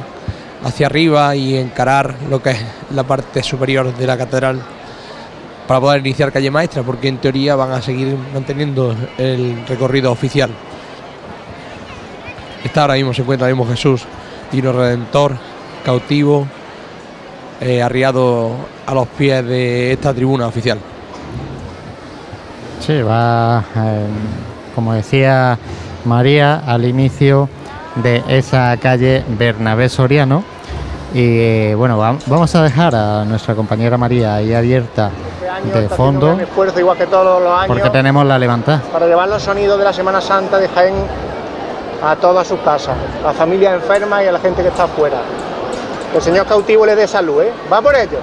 hacia 0.64 0.86
arriba 0.86 1.34
y 1.36 1.56
encarar 1.56 2.14
lo 2.30 2.42
que 2.42 2.50
es 2.50 2.58
la 2.94 3.02
parte 3.02 3.42
superior 3.42 3.94
de 3.94 4.06
la 4.06 4.16
catedral 4.16 4.60
para 5.66 5.80
poder 5.80 6.00
iniciar 6.00 6.32
calle 6.32 6.50
maestra, 6.50 6.82
porque 6.82 7.08
en 7.08 7.18
teoría 7.18 7.56
van 7.56 7.72
a 7.72 7.82
seguir 7.82 8.16
manteniendo 8.34 8.94
el 9.18 9.64
recorrido 9.66 10.10
oficial. 10.10 10.50
Está 12.64 12.82
ahora 12.82 12.94
mismo, 12.94 13.14
se 13.14 13.22
encuentra 13.22 13.48
mismo 13.48 13.66
Jesús, 13.66 14.04
Divino 14.50 14.72
Redentor, 14.72 15.36
cautivo, 15.84 16.46
eh, 17.60 17.82
arriado 17.82 18.50
a 18.86 18.94
los 18.94 19.08
pies 19.08 19.44
de 19.46 19.92
esta 19.92 20.12
tribuna 20.12 20.46
oficial. 20.46 20.78
Sí, 22.80 23.00
va, 23.00 23.64
eh, 23.76 24.06
como 24.74 24.92
decía 24.94 25.58
María, 26.04 26.62
al 26.66 26.84
inicio 26.84 27.48
de 27.96 28.22
esa 28.28 28.76
calle 28.78 29.24
Bernabé 29.38 29.88
Soriano. 29.88 30.42
Y 31.14 31.20
eh, 31.40 31.74
bueno, 31.76 31.98
va- 31.98 32.16
vamos 32.26 32.54
a 32.54 32.62
dejar 32.62 32.94
a 32.94 33.24
nuestra 33.26 33.54
compañera 33.54 33.98
María 33.98 34.34
ahí 34.36 34.54
abierta 34.54 35.10
de 35.74 35.88
fondo, 35.90 36.40
esfuerzo 36.40 36.80
igual 36.80 36.96
que 36.96 37.06
todos 37.06 37.42
los 37.42 37.52
años 37.52 37.66
porque 37.68 37.90
tenemos 37.90 38.24
la 38.24 38.38
levantada. 38.38 38.80
para 38.90 39.06
llevar 39.06 39.28
los 39.28 39.42
sonidos 39.42 39.78
de 39.78 39.84
la 39.84 39.92
Semana 39.92 40.20
Santa 40.22 40.58
de 40.58 40.68
Jaén 40.68 40.94
a 42.02 42.16
todas 42.16 42.48
sus 42.48 42.58
casas, 42.60 42.96
a 43.22 43.26
la 43.26 43.32
familia 43.34 43.74
enferma 43.74 44.24
y 44.24 44.26
a 44.26 44.32
la 44.32 44.38
gente 44.40 44.62
que 44.62 44.68
está 44.68 44.84
afuera. 44.84 45.18
Que 46.10 46.16
el 46.16 46.22
Señor 46.22 46.46
cautivo 46.46 46.86
le 46.86 46.96
dé 46.96 47.06
salud, 47.06 47.42
¿eh? 47.42 47.52
Va 47.70 47.80
por 47.82 47.94
ello. 47.94 48.18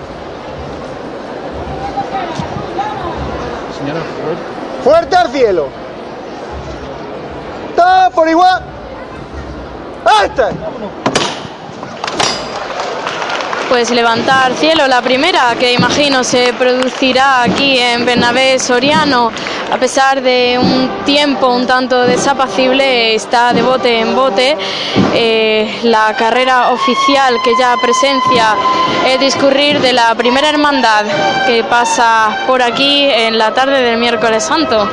Fuerte 4.83 5.15
al 5.15 5.27
cielo. 5.29 5.67
Por 8.13 8.27
igual. 8.27 8.61
¡Este! 10.23 10.43
Pues 13.69 13.91
levantar 13.91 14.53
cielo, 14.53 14.87
la 14.87 15.01
primera 15.01 15.55
que 15.57 15.73
imagino 15.73 16.23
se 16.23 16.53
producirá 16.53 17.43
aquí 17.43 17.77
en 17.77 18.03
Bernabé 18.03 18.57
Soriano, 18.57 19.31
a 19.71 19.77
pesar 19.77 20.21
de 20.21 20.59
un 20.59 21.05
tiempo 21.05 21.47
un 21.47 21.67
tanto 21.67 22.01
desapacible, 22.01 23.13
está 23.13 23.53
de 23.53 23.61
bote 23.61 23.99
en 23.99 24.15
bote. 24.15 24.57
eh, 25.13 25.79
la 25.83 26.13
carrera 26.17 26.71
oficial 26.71 27.35
que 27.43 27.51
ya 27.57 27.75
presencia 27.81 28.55
el 29.05 29.19
discurrir 29.19 29.79
de 29.79 29.93
la 29.93 30.15
primera 30.15 30.49
hermandad 30.49 31.05
que 31.45 31.63
pasa 31.63 32.43
por 32.47 32.61
aquí 32.61 33.05
en 33.05 33.37
la 33.37 33.53
tarde 33.53 33.81
del 33.81 33.97
miércoles 33.97 34.43
santo. 34.43 34.89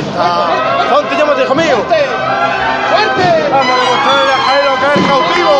Ahí 0.00 0.06
está. 0.08 0.94
Ponte, 0.94 1.14
llámate, 1.14 1.42
hijo 1.42 1.54
mío. 1.54 1.76
¡Fuerte! 1.86 3.48
Vamos 3.50 3.66
a 3.66 3.76
demostrarle 3.76 4.32
a 4.32 4.38
Jaén 4.46 4.64
lo 4.64 4.74
que 4.80 4.86
es 4.86 4.96
el 4.96 5.04
cautivo. 5.06 5.54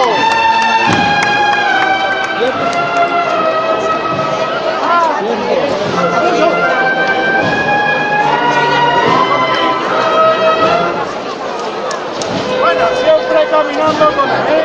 Bueno, 12.61 12.85
siempre 13.03 13.39
caminando 13.51 14.05
con 14.07 14.29
él. 14.31 14.65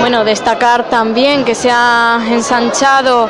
Bueno, 0.00 0.24
destacar 0.24 0.84
también 0.84 1.44
que 1.44 1.54
se 1.54 1.70
ha 1.70 2.20
ensanchado. 2.26 3.28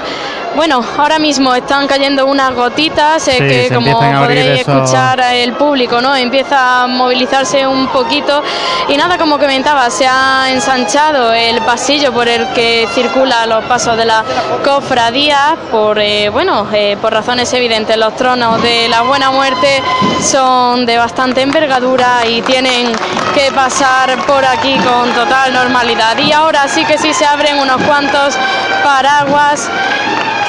Bueno, 0.54 0.84
ahora 0.98 1.18
mismo 1.18 1.54
están 1.54 1.86
cayendo 1.86 2.26
unas 2.26 2.54
gotitas 2.54 3.26
eh, 3.28 3.32
Sí, 3.32 3.38
que 3.38 3.74
como 3.74 3.98
podréis 3.98 4.60
escuchar 4.60 5.20
el 5.20 5.54
público, 5.54 6.00
¿no? 6.00 6.14
Empieza 6.14 6.82
a 6.82 6.86
movilizarse 6.86 7.66
un 7.66 7.88
poquito 7.88 8.42
y 8.88 8.96
nada, 8.96 9.16
como 9.16 9.38
comentaba, 9.38 9.88
se 9.88 10.06
ha 10.06 10.50
ensanchado 10.50 11.32
el 11.32 11.62
pasillo 11.62 12.12
por 12.12 12.28
el 12.28 12.46
que 12.52 12.86
circula 12.94 13.46
los 13.46 13.64
pasos 13.64 13.96
de 13.96 14.04
la 14.04 14.24
cofradía 14.62 15.56
por 15.70 15.98
eh, 15.98 16.28
bueno, 16.28 16.66
eh, 16.72 16.98
por 17.00 17.12
razones 17.12 17.52
evidentes. 17.54 17.96
Los 17.96 18.14
tronos 18.16 18.62
de 18.62 18.88
la 18.88 19.02
Buena 19.02 19.30
Muerte 19.30 19.82
son 20.20 20.84
de 20.84 20.98
bastante 20.98 21.40
envergadura 21.40 22.26
y 22.26 22.42
tienen 22.42 22.92
que 23.34 23.50
pasar 23.52 24.18
por 24.26 24.44
aquí 24.44 24.76
con 24.76 25.10
total 25.12 25.54
normalidad. 25.54 26.18
Y 26.18 26.32
ahora 26.32 26.68
sí 26.68 26.84
que 26.84 26.98
sí 26.98 27.14
se 27.14 27.24
abren 27.24 27.58
unos 27.58 27.80
cuantos 27.82 28.36
paraguas 28.84 29.70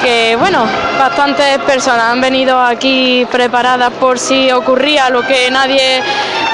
que 0.04 0.36
bueno, 0.38 0.66
bastantes 0.98 1.58
personas 1.60 2.12
han 2.12 2.20
venido 2.20 2.60
aquí 2.60 3.26
preparadas 3.32 3.90
por 3.94 4.18
si 4.18 4.52
ocurría 4.52 5.08
lo 5.08 5.22
que 5.22 5.50
nadie 5.50 6.02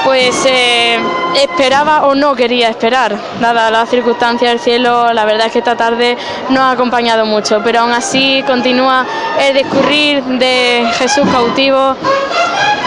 pues 0.05 0.45
eh, 0.45 0.97
esperaba 1.35 2.05
o 2.05 2.15
no 2.15 2.33
quería 2.33 2.69
esperar. 2.69 3.17
Dada 3.41 3.69
las 3.69 3.89
circunstancias 3.89 4.51
del 4.51 4.59
cielo, 4.59 5.11
la 5.11 5.25
verdad 5.25 5.47
es 5.47 5.51
que 5.51 5.59
esta 5.59 5.75
tarde 5.75 6.17
no 6.49 6.61
ha 6.61 6.71
acompañado 6.71 7.25
mucho, 7.25 7.59
pero 7.61 7.81
aún 7.81 7.91
así 7.91 8.41
continúa 8.47 9.05
el 9.37 9.53
discurrir 9.53 10.23
de 10.23 10.89
Jesús 10.97 11.27
cautivo 11.29 11.97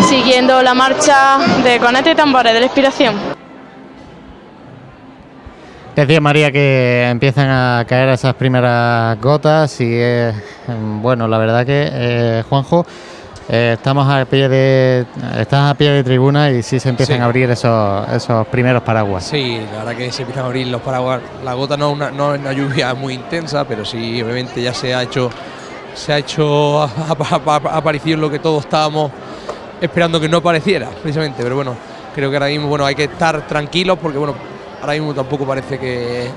siguiendo 0.08 0.62
la 0.62 0.72
marcha 0.72 1.38
de 1.62 1.78
Conete 1.78 2.14
Tambores 2.14 2.54
de 2.54 2.60
la 2.60 2.66
Inspiración. 2.66 3.43
Decía 5.96 6.20
María 6.20 6.50
que 6.50 7.06
empiezan 7.08 7.48
a 7.48 7.84
caer 7.88 8.08
esas 8.08 8.34
primeras 8.34 9.20
gotas 9.20 9.80
y 9.80 9.86
eh, 9.92 10.32
bueno, 11.00 11.28
la 11.28 11.38
verdad 11.38 11.64
que 11.64 11.88
eh, 11.92 12.42
Juanjo, 12.48 12.84
eh, 13.48 13.74
estamos 13.76 14.08
a 14.12 14.24
pie 14.24 14.48
de 14.48 15.06
estás 15.38 15.70
a 15.70 15.74
pie 15.74 15.90
de 15.90 16.02
tribuna 16.02 16.50
y 16.50 16.64
sí 16.64 16.80
se 16.80 16.88
empiezan 16.88 17.16
Sí. 17.18 17.22
a 17.22 17.26
abrir 17.26 17.48
esos, 17.48 18.08
esos 18.08 18.44
primeros 18.48 18.82
paraguas. 18.82 19.22
Sí, 19.24 19.60
la 19.72 19.84
verdad 19.84 19.94
que 19.96 20.10
se 20.10 20.22
empiezan 20.22 20.42
a 20.42 20.46
abrir 20.46 20.66
los 20.66 20.80
paraguas. 20.82 21.20
La 21.44 21.54
gota 21.54 21.76
no, 21.76 21.92
una, 21.92 22.10
no 22.10 22.34
es 22.34 22.40
una 22.40 22.52
lluvia 22.52 22.92
muy 22.94 23.14
intensa, 23.14 23.64
pero 23.64 23.84
sí, 23.84 24.20
obviamente 24.20 24.60
ya 24.60 24.74
se 24.74 24.92
ha 24.92 25.02
hecho, 25.04 25.30
se 25.94 26.12
ha 26.12 26.18
hecho 26.18 26.82
ha, 26.82 26.86
ha- 26.86 27.40
ha- 27.46 27.60
ha 27.72 27.76
aparecido 27.76 28.16
lo 28.18 28.28
que 28.28 28.40
todos 28.40 28.64
estábamos 28.64 29.12
esperando 29.80 30.18
que 30.18 30.28
no 30.28 30.38
apareciera, 30.38 30.88
precisamente. 30.88 31.40
Pero 31.40 31.54
bueno, 31.54 31.76
creo 32.12 32.30
que 32.30 32.36
ahora 32.36 32.48
mismo 32.48 32.66
bueno 32.66 32.84
hay 32.84 32.96
que 32.96 33.04
estar 33.04 33.46
tranquilos 33.46 33.96
porque 34.02 34.18
bueno, 34.18 34.34
ahora 34.84 34.92
mismo 34.92 35.14
tampoco 35.14 35.46
parece 35.46 35.78
que, 35.78 36.28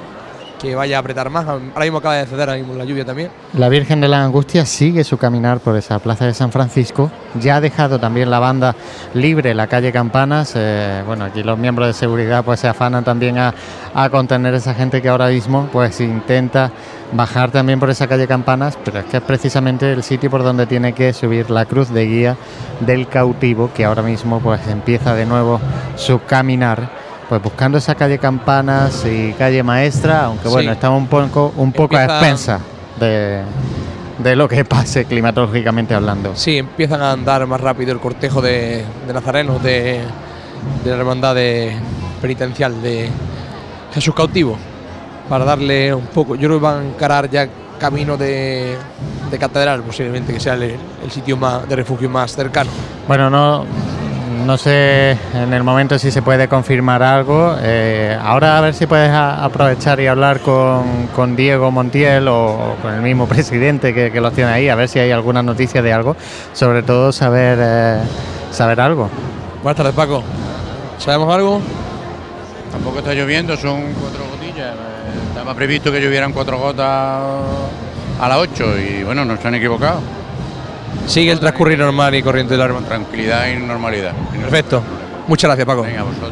que 0.58 0.74
vaya 0.74 0.96
a 0.96 1.00
apretar 1.02 1.30
más. 1.30 1.46
Ahora 1.46 1.82
mismo 1.82 1.98
acaba 1.98 2.16
de 2.16 2.26
ceder 2.26 2.48
ahora 2.48 2.58
mismo 2.58 2.76
la 2.76 2.86
lluvia 2.86 3.04
también. 3.04 3.30
La 3.54 3.68
Virgen 3.68 4.00
de 4.00 4.08
la 4.08 4.24
Angustia 4.24 4.66
sigue 4.66 5.04
su 5.04 5.18
caminar 5.18 5.60
por 5.60 5.76
esa 5.76 6.00
plaza 6.00 6.26
de 6.26 6.34
San 6.34 6.52
Francisco. 6.54 7.12
Ya 7.42 7.58
ha 7.58 7.62
dejado 7.62 8.00
también 8.00 8.30
la 8.30 8.40
banda 8.40 8.74
libre 9.14 9.54
la 9.54 9.68
calle 9.68 9.92
Campanas. 9.92 10.54
Eh, 10.56 11.04
bueno, 11.06 11.26
aquí 11.26 11.44
los 11.44 11.58
miembros 11.58 11.88
de 11.88 11.94
seguridad 11.94 12.46
pues 12.46 12.62
se 12.62 12.70
afanan 12.70 13.04
también 13.04 13.38
a, 13.38 13.54
a 13.94 14.10
contener 14.10 14.54
a 14.54 14.58
esa 14.58 14.74
gente 14.74 15.02
que 15.02 15.10
ahora 15.10 15.28
mismo 15.28 15.68
pues 15.74 16.00
intenta 16.00 16.72
bajar 17.12 17.52
también 17.52 17.82
por 17.82 17.90
esa 17.90 18.08
calle 18.08 18.28
Campanas, 18.28 18.78
pero 18.84 19.00
es 19.00 19.06
que 19.06 19.18
es 19.18 19.24
precisamente 19.24 19.92
el 19.92 20.04
sitio 20.04 20.30
por 20.30 20.44
donde 20.44 20.66
tiene 20.66 20.94
que 20.94 21.12
subir 21.12 21.50
la 21.50 21.66
cruz 21.66 21.90
de 21.90 22.06
guía 22.06 22.38
del 22.80 23.10
cautivo 23.10 23.72
que 23.74 23.84
ahora 23.84 24.04
mismo 24.04 24.40
pues 24.40 24.66
empieza 24.68 25.14
de 25.16 25.26
nuevo 25.26 25.60
su 25.98 26.22
caminar. 26.24 27.07
Pues 27.30 27.42
buscando 27.42 27.78
esa 27.78 27.94
calle 27.96 28.18
Campanas 28.20 29.04
y 29.06 29.34
calle 29.34 29.62
Maestra, 29.62 30.26
aunque 30.26 30.48
bueno, 30.48 30.72
Sí. 30.72 30.76
estamos 30.76 31.02
un 31.02 31.08
poco, 31.08 31.54
un 31.58 31.74
poco 31.74 31.98
a 31.98 32.06
expensas 32.06 32.62
de, 33.00 33.42
de 34.20 34.36
lo 34.36 34.48
que 34.48 34.64
pase 34.66 35.04
climatológicamente 35.06 35.94
hablando. 35.94 36.32
Sí, 36.36 36.58
empiezan 36.58 37.02
a 37.02 37.12
andar 37.12 37.46
más 37.46 37.60
rápido 37.60 37.92
el 37.92 38.00
cortejo 38.00 38.42
de, 38.42 38.86
de 39.06 39.14
nazarenos 39.14 39.62
de, 39.62 40.00
de 40.86 40.90
la 40.92 40.96
hermandad 40.98 41.36
de- 41.36 41.76
penitencial 42.22 42.82
de 42.82 43.10
Jesús 43.94 44.16
cautivo 44.16 44.58
para 45.28 45.44
darle 45.44 45.94
un 45.94 46.08
poco. 46.08 46.36
Yo 46.36 46.48
creo 46.48 46.60
que 46.60 46.64
van 46.64 46.80
a 46.80 46.86
encarar 46.88 47.30
ya 47.30 47.48
camino 47.78 48.16
de, 48.18 48.76
de 49.30 49.38
catedral, 49.38 49.84
posiblemente 49.84 50.34
que 50.34 50.40
sea 50.40 50.54
el, 50.54 50.64
el 50.64 51.12
sitio 51.12 51.36
más 51.38 51.68
de 51.68 51.76
refugio 51.76 52.10
más 52.10 52.32
cercano. 52.34 52.72
Bueno, 53.08 53.30
no, 53.30 53.66
no 54.46 54.58
sé 54.58 55.18
en 55.34 55.54
el 55.54 55.64
momento 55.64 55.98
si 56.00 56.12
se 56.12 56.22
puede 56.22 56.48
confirmar 56.48 57.02
algo. 57.04 57.56
Eh, 57.62 58.18
ahora 58.22 58.58
a 58.58 58.62
ver 58.62 58.74
si 58.74 58.86
puedes 58.88 59.10
a- 59.10 59.44
aprovechar 59.44 60.00
y 60.00 60.08
hablar 60.08 60.40
con, 60.42 61.08
con 61.16 61.36
Diego 61.36 61.72
Montiel 61.72 62.28
o, 62.28 62.46
o 62.54 62.76
con 62.82 62.94
el 62.94 63.02
mismo 63.02 63.28
presidente 63.30 63.94
que, 63.94 64.12
que 64.12 64.22
los 64.22 64.34
tiene 64.34 64.52
ahí, 64.52 64.70
a 64.70 64.76
ver 64.76 64.88
si 64.90 65.00
hay 65.00 65.12
alguna 65.12 65.42
noticia 65.44 65.82
de 65.82 65.92
algo. 65.94 66.16
Sobre 66.54 66.84
todo 66.84 67.12
saber, 67.12 67.58
eh, 67.62 67.98
saber 68.52 68.80
algo. 68.82 69.10
Buenas 69.64 69.78
tardes, 69.78 69.94
Paco. 69.94 70.24
¿Sabemos 70.98 71.34
algo? 71.34 71.62
Tampoco 72.72 73.00
está 73.00 73.14
lloviendo, 73.14 73.56
son 73.58 73.82
cuatro 74.00 74.24
gotillas. 74.32 74.74
Eh, 74.76 75.30
Estaba 75.30 75.54
previsto 75.54 75.92
que 75.92 76.00
llovieran 76.02 76.34
cuatro 76.34 76.58
gotas 76.58 76.86
a 78.20 78.28
las 78.28 78.38
8 78.38 78.66
y 78.80 79.04
bueno, 79.04 79.24
no 79.26 79.38
se 79.38 79.48
han 79.48 79.56
equivocado. 79.56 80.00
Sigue 81.08 81.32
el 81.32 81.40
transcurrir 81.40 81.80
normal 81.80 82.14
y 82.16 82.22
corriente 82.22 82.54
de 82.54 82.58
la 82.60 82.66
Con 82.68 82.76
hermandad. 82.84 82.96
tranquilidad 82.98 83.48
y 83.48 83.58
normalidad. 83.58 84.12
Perfecto. 84.40 84.82
Muchas 85.28 85.48
gracias, 85.50 85.66
Paco. 85.66 85.82
Venga, 85.84 86.04
vosotros. 86.04 86.32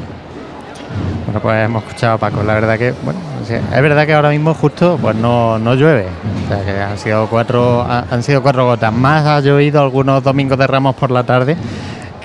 Bueno, 1.26 1.40
pues 1.40 1.66
hemos 1.66 1.84
escuchado 1.84 2.14
a 2.14 2.18
Paco. 2.18 2.44
La 2.44 2.54
verdad 2.54 2.78
que, 2.78 2.94
bueno, 3.04 3.20
es 3.50 3.82
verdad 3.82 4.06
que 4.06 4.14
ahora 4.14 4.30
mismo 4.30 4.54
justo 4.54 4.98
pues 5.02 5.16
no, 5.16 5.58
no 5.60 5.74
llueve. 5.76 6.08
O 6.46 6.48
sea, 6.48 6.64
que 6.64 6.80
han 6.82 6.98
sido 6.98 7.28
cuatro, 7.28 7.82
ha- 7.82 8.06
han 8.12 8.22
sido 8.22 8.42
cuatro 8.44 8.66
gotas. 8.66 8.94
Más 8.94 9.26
ha 9.26 9.40
llovido 9.40 9.82
algunos 9.82 10.22
domingos 10.24 10.58
de 10.58 10.68
Ramos 10.68 10.96
por 10.96 11.10
la 11.12 11.24
tarde 11.24 11.56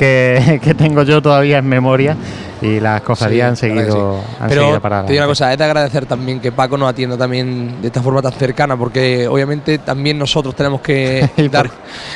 que, 0.00 0.58
que 0.64 0.74
tengo 0.74 1.02
yo 1.02 1.20
todavía 1.20 1.58
en 1.58 1.68
memoria 1.68 2.16
y 2.62 2.78
las 2.80 3.00
cofradías 3.02 3.58
Sí, 3.58 3.66
han 3.66 3.74
seguido, 3.76 4.16
que 4.16 4.20
sí. 4.26 4.34
han 4.40 4.48
Pero 4.48 4.60
seguido 4.62 4.80
para 4.80 5.04
te 5.06 5.12
digo 5.12 5.22
una 5.24 5.28
cosa, 5.28 5.52
es 5.52 5.58
de 5.58 5.64
agradecer 5.64 6.06
también 6.06 6.40
que 6.40 6.52
Paco 6.52 6.76
nos 6.76 6.90
atienda 6.90 7.16
también 7.16 7.80
de 7.80 7.86
esta 7.88 8.02
forma 8.02 8.20
tan 8.22 8.32
cercana, 8.32 8.76
porque 8.76 9.26
obviamente 9.28 9.78
también 9.78 10.18
nosotros 10.18 10.54
tenemos 10.54 10.80
que 10.80 11.28
por- 11.36 11.50
dar, 11.50 11.70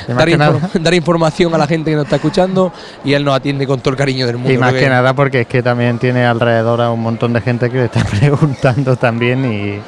dar, 0.09 0.29
que 0.29 0.37
infor- 0.39 0.73
dar 0.81 0.95
información 0.95 1.55
a 1.55 1.59
la 1.59 1.67
gente 1.67 1.91
que 1.91 1.97
nos 1.97 2.05
está 2.05 2.17
escuchando 2.17 2.73
y 3.05 3.13
él 3.15 3.25
nos 3.25 3.37
atiende 3.37 3.67
con 3.67 3.81
todo 3.81 3.91
el 3.91 3.97
cariño 3.97 4.27
del 4.27 4.37
mundo. 4.37 4.53
Y 4.53 4.59
más 4.59 4.71
creo 4.71 4.83
que 4.85 4.91
nada 4.91 5.15
porque 5.15 5.43
es 5.43 5.47
que 5.47 5.63
también 5.63 5.99
tiene 5.99 6.25
alrededor 6.27 6.81
a 6.81 6.91
un 6.91 7.01
montón 7.01 7.33
de 7.33 7.41
gente 7.41 7.71
que 7.71 7.77
le 7.79 7.85
está 7.85 8.03
preguntando 8.21 8.97
también 8.97 9.45
y, 9.45 9.79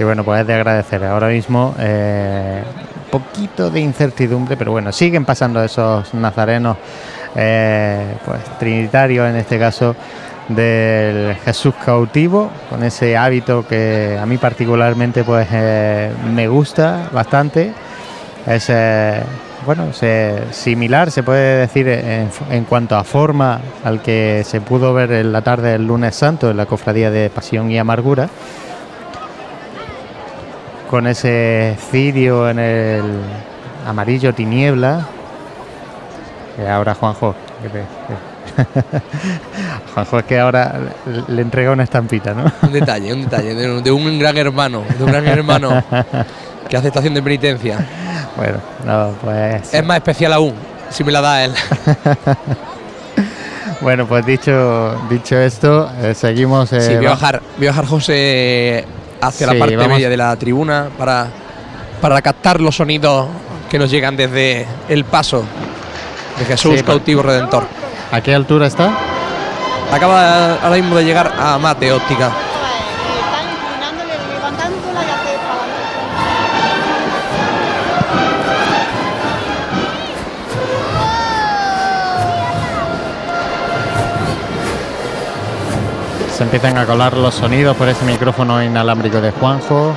y 0.00 0.04
bueno, 0.04 0.22
pues 0.24 0.40
es 0.42 0.46
de 0.46 0.54
agradecer. 0.54 1.02
Ahora 1.04 1.28
mismo 1.28 1.74
eh, 1.78 2.62
poquito 3.10 3.68
de 3.70 3.80
incertidumbre, 3.80 4.56
pero 4.56 4.70
bueno, 4.70 4.92
siguen 4.92 5.24
pasando 5.24 5.64
esos 5.64 6.12
nazarenos, 6.14 6.76
eh, 7.38 8.14
pues 8.24 8.40
trinitarios 8.58 9.28
en 9.30 9.36
este 9.36 9.58
caso 9.58 9.94
del 10.48 11.36
Jesús 11.44 11.74
cautivo, 11.84 12.50
con 12.68 12.82
ese 12.82 13.16
hábito 13.16 13.66
que 13.68 14.18
a 14.20 14.26
mí 14.26 14.38
particularmente 14.38 15.22
pues 15.22 15.46
eh, 15.52 16.10
me 16.34 16.48
gusta 16.48 17.08
bastante. 17.12 17.72
Es 18.46 18.66
eh, 18.70 19.20
bueno, 19.66 19.92
se- 19.92 20.44
similar, 20.50 21.10
se 21.10 21.22
puede 21.22 21.58
decir 21.60 21.86
en, 21.88 22.30
en 22.50 22.64
cuanto 22.64 22.96
a 22.96 23.04
forma 23.04 23.60
al 23.84 24.00
que 24.00 24.42
se 24.44 24.60
pudo 24.62 24.94
ver 24.94 25.12
en 25.12 25.32
la 25.32 25.42
tarde 25.42 25.72
del 25.72 25.86
lunes 25.86 26.16
santo 26.16 26.50
en 26.50 26.56
la 26.56 26.64
cofradía 26.66 27.10
de 27.10 27.28
Pasión 27.28 27.70
y 27.70 27.78
Amargura, 27.78 28.28
con 30.90 31.06
ese 31.06 31.76
cirio 31.90 32.48
en 32.48 32.58
el 32.58 33.02
amarillo 33.86 34.32
tiniebla. 34.32 35.06
Que 36.58 36.68
ahora 36.68 36.94
Juanjo, 36.94 37.34
que 37.62 37.68
te- 37.68 37.78
que- 37.78 38.98
Juanjo 39.94 40.18
es 40.18 40.24
que 40.24 40.40
ahora 40.40 40.74
le, 41.28 41.42
entrega 41.42 41.70
una 41.70 41.84
estampita, 41.84 42.34
¿no? 42.34 42.50
Un 42.62 42.72
detalle, 42.72 43.12
un 43.12 43.22
detalle, 43.22 43.54
de, 43.54 43.70
un- 43.72 43.82
de 43.84 43.90
un 43.92 44.18
gran 44.18 44.36
hermano, 44.36 44.82
de 44.98 45.04
un 45.04 45.10
gran 45.12 45.26
hermano 45.28 45.82
que 46.68 46.76
hace 46.76 46.88
estación 46.88 47.14
de 47.14 47.22
penitencia. 47.22 47.78
Bueno, 48.36 48.58
no, 48.84 49.12
pues 49.22 49.72
Es 49.72 49.84
más 49.84 49.98
especial 49.98 50.32
aún, 50.32 50.54
si 50.90 51.04
me 51.04 51.12
la 51.12 51.20
da 51.20 51.44
él. 51.44 51.54
Bueno, 53.80 54.06
pues 54.08 54.26
dicho, 54.26 55.00
dicho 55.08 55.38
esto, 55.38 55.88
eh, 56.02 56.12
seguimos. 56.12 56.72
eh, 56.72 56.80
Sí, 56.80 56.96
voy 56.96 57.06
a 57.06 57.10
bajar, 57.10 57.40
voy 57.58 57.68
a 57.68 57.70
bajar 57.70 57.86
José 57.86 58.84
hacia 59.20 59.46
Sí, 59.46 59.52
la 59.54 59.58
parte 59.60 59.76
vamos. 59.76 59.92
media 59.92 60.08
de 60.08 60.16
la 60.16 60.34
tribuna 60.34 60.88
para, 60.98 61.28
para 62.00 62.20
captar 62.20 62.60
los 62.60 62.74
sonidos 62.74 63.28
que 63.70 63.78
nos 63.78 63.88
llegan 63.88 64.16
desde 64.16 64.66
el 64.88 65.04
paso 65.04 65.44
de 66.38 66.44
Jesús 66.44 66.78
Sí, 66.78 66.82
cautivo 66.84 67.22
redentor. 67.22 67.66
¿A 68.10 68.20
qué 68.20 68.34
altura 68.34 68.66
está? 68.66 68.90
Acaba 69.92 70.54
ahora 70.54 70.76
mismo 70.76 70.96
de 70.96 71.04
llegar 71.04 71.32
a 71.38 71.58
Mate 71.58 71.92
Óptica. 71.92 72.26
Adelante. 72.26 72.48
Se 86.34 86.44
empiezan 86.44 86.78
a 86.78 86.86
colar 86.86 87.16
los 87.16 87.34
sonidos 87.34 87.76
por 87.76 87.88
ese 87.88 88.04
micrófono 88.04 88.62
inalámbrico 88.62 89.20
de 89.20 89.32
Juanjo. 89.32 89.96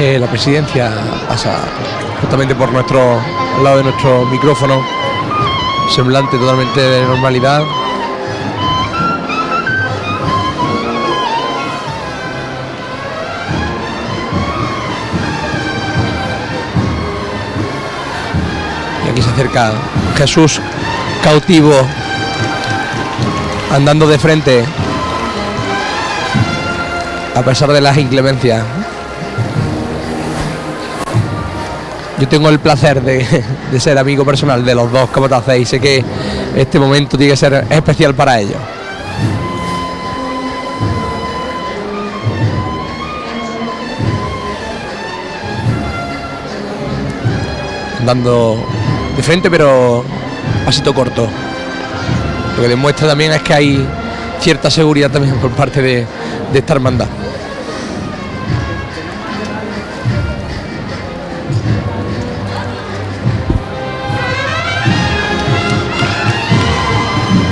Eh, 0.00 0.16
la 0.16 0.28
presidencia 0.28 0.92
pasa 1.26 1.58
justamente 2.20 2.54
por 2.54 2.70
nuestro 2.70 3.20
lado 3.64 3.78
de 3.78 3.82
nuestro 3.82 4.24
micrófono, 4.26 4.80
semblante 5.92 6.38
totalmente 6.38 6.80
de 6.80 7.02
normalidad. 7.04 7.64
Y 19.04 19.10
aquí 19.10 19.20
se 19.20 19.30
acerca 19.30 19.72
Jesús 20.16 20.60
cautivo, 21.24 21.74
andando 23.72 24.06
de 24.06 24.16
frente, 24.16 24.64
a 27.34 27.42
pesar 27.42 27.72
de 27.72 27.80
las 27.80 27.98
inclemencias. 27.98 28.77
Yo 32.20 32.26
tengo 32.26 32.48
el 32.48 32.58
placer 32.58 33.00
de, 33.02 33.80
ser 33.80 33.96
amigo 33.96 34.24
personal 34.24 34.64
de 34.64 34.74
los 34.74 34.90
dos, 34.90 35.08
como 35.10 35.28
te 35.28 35.36
hacéis. 35.36 35.68
Sé 35.68 35.80
que 35.80 36.04
este 36.56 36.78
momento 36.78 37.16
tiene 37.16 37.32
que 37.32 37.36
ser 37.36 37.66
especial 37.70 38.14
para 38.14 38.40
ellos. 38.40 38.56
Andando 48.00 48.58
de 49.16 49.22
frente, 49.22 49.50
pero 49.50 50.04
pasito 50.64 50.92
corto. 50.94 51.28
Lo 52.56 52.62
que 52.62 52.68
demuestra 52.68 53.06
también 53.06 53.32
es 53.32 53.42
que 53.42 53.54
hay 53.54 53.88
cierta 54.40 54.70
seguridad 54.70 55.10
también 55.10 55.36
por 55.36 55.50
parte 55.50 55.82
de, 55.82 56.06
de 56.52 56.58
esta 56.58 56.74
hermandad. 56.74 57.06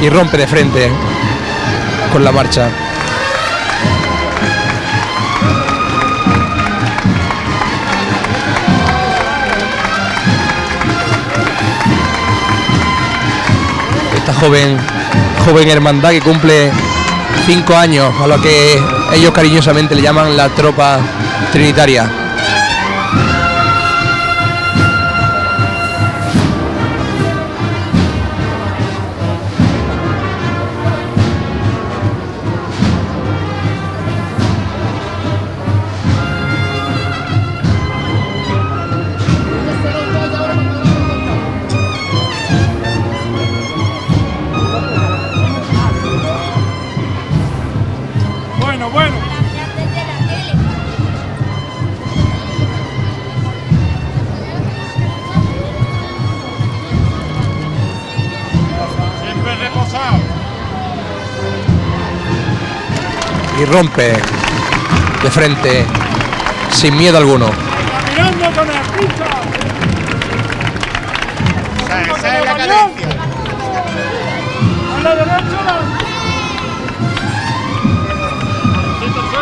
Y 0.06 0.08
rompe 0.08 0.36
de 0.36 0.46
frente 0.46 0.88
con 2.12 2.22
la 2.22 2.30
marcha. 2.30 2.68
Esta 14.16 14.32
joven, 14.34 14.78
joven 15.44 15.68
hermandad 15.68 16.10
que 16.10 16.20
cumple 16.20 16.70
cinco 17.44 17.76
años 17.76 18.14
a 18.20 18.28
lo 18.28 18.40
que 18.40 18.80
ellos 19.12 19.32
cariñosamente 19.32 19.96
le 19.96 20.02
llaman 20.02 20.36
la 20.36 20.48
tropa 20.50 21.00
trinitaria. 21.50 22.25
Y 63.58 63.64
rompe 63.64 64.12
de 65.22 65.30
frente 65.30 65.86
sin 66.70 66.96
miedo 66.96 67.18
alguno. 67.18 67.50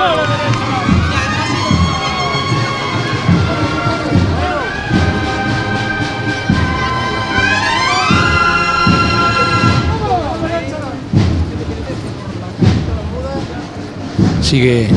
La 0.01 0.34
la. 14.45 14.51
Sigue 14.51 14.89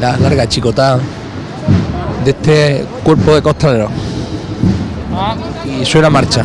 la 0.00 0.16
larga 0.16 0.48
chicotada 0.48 0.98
de 2.24 2.30
este 2.30 2.84
cuerpo 3.04 3.34
de 3.34 3.42
costanero. 3.42 3.88
Y 5.64 5.84
suena 5.84 6.10
marcha. 6.10 6.44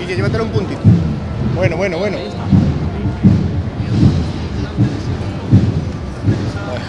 Guille, 0.00 0.16
llévatelo 0.16 0.44
un 0.44 0.50
puntito. 0.50 0.80
Bueno, 1.54 1.76
bueno, 1.76 1.98
bueno. 1.98 2.16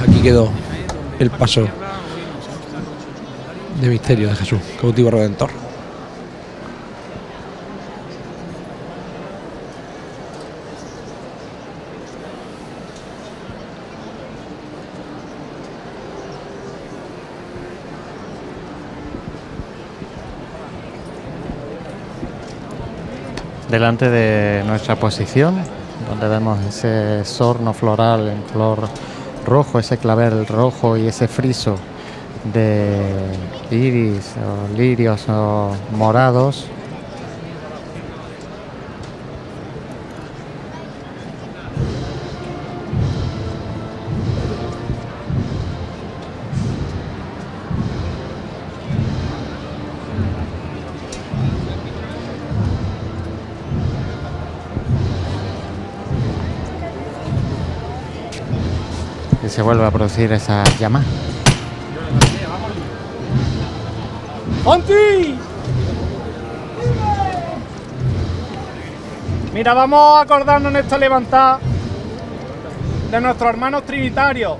Aquí 0.01 0.21
quedó 0.21 0.49
el 1.19 1.29
paso 1.29 1.67
de 3.81 3.89
misterio 3.89 4.29
de 4.29 4.35
Jesús, 4.35 4.59
cautivo 4.79 5.11
redentor. 5.11 5.62
Delante 23.73 24.07
de 24.07 24.63
nuestra 24.67 24.97
posición, 24.97 25.55
donde 26.07 26.27
vemos 26.27 26.63
ese 26.63 27.25
sorno 27.25 27.73
floral 27.73 28.29
en 28.29 28.43
flor 28.43 28.87
rojo, 29.47 29.79
ese 29.79 29.97
clavel 29.97 30.45
rojo 30.45 30.95
y 30.95 31.07
ese 31.07 31.27
friso 31.27 31.75
de 32.53 33.01
iris 33.71 34.35
o 34.37 34.77
lirios 34.77 35.27
o 35.27 35.71
morados. 35.97 36.67
Vuelve 59.63 59.85
a 59.85 59.91
producir 59.91 60.29
esa 60.33 60.61
llama. 60.77 61.01
¡Monty! 64.65 65.35
Mira, 69.53 69.73
vamos 69.73 70.17
a 70.17 70.21
acordarnos 70.21 70.69
en 70.69 70.79
esta 70.79 70.97
levantada 70.97 71.59
de 73.09 73.21
nuestros 73.21 73.49
hermanos 73.49 73.85
trinitarios. 73.85 74.57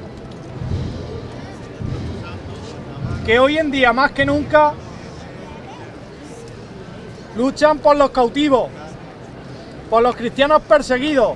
Que 3.26 3.40
hoy 3.40 3.58
en 3.58 3.72
día, 3.72 3.92
más 3.92 4.12
que 4.12 4.26
nunca, 4.26 4.72
luchan 7.36 7.80
por 7.80 7.98
los 7.98 8.12
cautivos, 8.12 8.70
por 9.90 10.02
los 10.02 10.16
cristianos 10.16 10.62
perseguidos. 10.62 11.34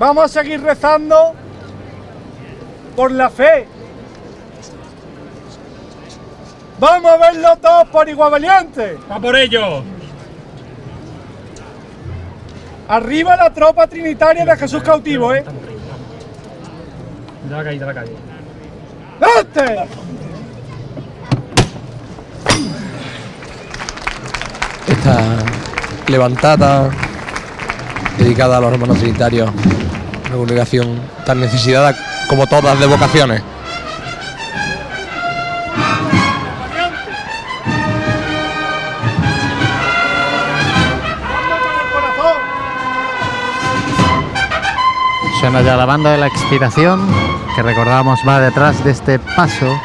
Vamos 0.00 0.24
a 0.24 0.28
seguir 0.28 0.62
rezando 0.62 1.34
por 2.96 3.10
la 3.10 3.28
fe. 3.28 3.66
Vamos 6.78 7.12
a 7.12 7.16
verlo 7.18 7.56
todos 7.56 7.88
por 7.88 8.08
igual 8.08 8.30
valiente. 8.30 8.96
¡Va 9.12 9.20
por 9.20 9.36
ello! 9.36 9.82
Arriba 12.88 13.36
la 13.36 13.52
tropa 13.52 13.86
trinitaria 13.86 14.46
de 14.46 14.56
Jesús 14.56 14.82
cautivo, 14.82 15.34
¿eh? 15.34 15.44
De 17.44 17.54
la 17.54 17.62
calle, 17.62 17.78
de 17.78 17.86
la 17.86 17.94
calle. 17.94 18.16
¡Este! 19.38 19.86
Esta 24.90 25.22
levantada 26.08 26.88
dedicada 28.16 28.56
a 28.56 28.60
los 28.60 28.72
hermanos 28.72 28.98
trinitarios, 28.98 29.50
una 30.30 30.38
congregación 30.38 31.00
tan 31.26 31.40
necesitada 31.40 31.94
como 32.28 32.46
todas 32.46 32.78
de 32.78 32.86
vocaciones. 32.86 33.42
Suena 45.40 45.62
ya 45.62 45.76
la 45.76 45.86
banda 45.86 46.10
de 46.12 46.18
la 46.18 46.26
expiración, 46.26 47.08
que 47.56 47.62
recordamos 47.62 48.20
va 48.28 48.40
detrás 48.40 48.84
de 48.84 48.90
este 48.90 49.18
paso. 49.18 49.80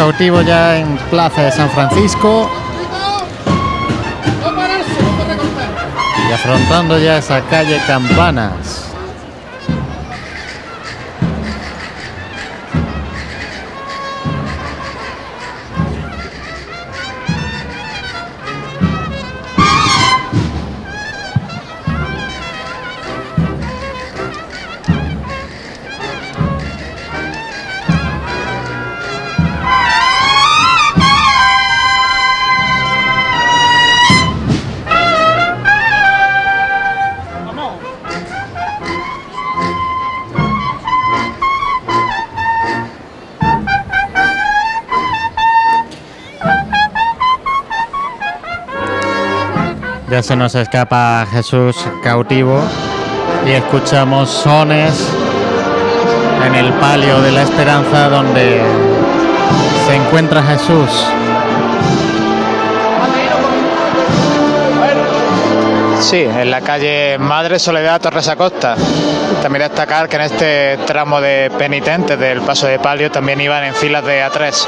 Cautivo 0.00 0.40
ya 0.40 0.78
en 0.78 0.96
Plaza 1.10 1.42
de 1.42 1.52
San 1.52 1.68
Francisco 1.68 2.50
y 6.26 6.32
afrontando 6.32 6.98
ya 6.98 7.18
esa 7.18 7.42
calle 7.42 7.78
Campanas. 7.86 8.69
Se 50.22 50.36
nos 50.36 50.54
escapa 50.54 51.26
Jesús 51.32 51.76
cautivo 52.02 52.62
y 53.46 53.52
escuchamos 53.52 54.28
sones 54.28 55.08
en 56.46 56.54
el 56.54 56.72
palio 56.74 57.20
de 57.22 57.32
la 57.32 57.42
esperanza 57.42 58.10
donde 58.10 58.60
se 59.86 59.96
encuentra 59.96 60.42
Jesús. 60.42 60.90
Sí, 66.00 66.18
en 66.18 66.50
la 66.50 66.60
calle 66.60 67.16
Madre 67.18 67.58
Soledad 67.58 68.00
Torres 68.00 68.28
Acosta. 68.28 68.76
También 69.42 69.62
destacar 69.62 70.08
que 70.08 70.16
en 70.16 70.22
este 70.22 70.78
tramo 70.86 71.20
de 71.20 71.50
penitentes 71.58 72.18
del 72.18 72.42
paso 72.42 72.66
de 72.66 72.78
palio 72.78 73.10
también 73.10 73.40
iban 73.40 73.64
en 73.64 73.74
filas 73.74 74.04
de 74.04 74.22
A3. 74.22 74.66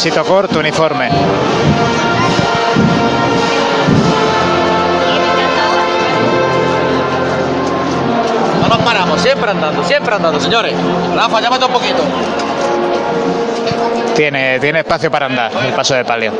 Pasito 0.00 0.24
corto, 0.24 0.58
uniforme. 0.60 1.10
No 8.62 8.68
nos 8.68 8.78
paramos, 8.78 9.20
siempre 9.20 9.50
andando, 9.50 9.84
siempre 9.84 10.14
andando, 10.14 10.40
señores. 10.40 10.72
Rafa, 11.14 11.42
llámate 11.42 11.66
un 11.66 11.72
poquito. 11.72 12.02
Tiene, 14.16 14.58
tiene 14.58 14.78
espacio 14.78 15.10
para 15.10 15.26
andar 15.26 15.52
el 15.66 15.74
paso 15.74 15.94
de 15.94 16.04
palio. 16.06 16.32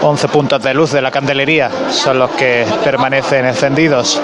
Once 0.00 0.28
puntos 0.28 0.62
de 0.62 0.74
luz 0.74 0.92
de 0.92 1.02
la 1.02 1.10
candelería 1.10 1.70
son 1.90 2.18
los 2.18 2.30
que 2.30 2.64
permanecen 2.84 3.46
encendidos. 3.46 4.20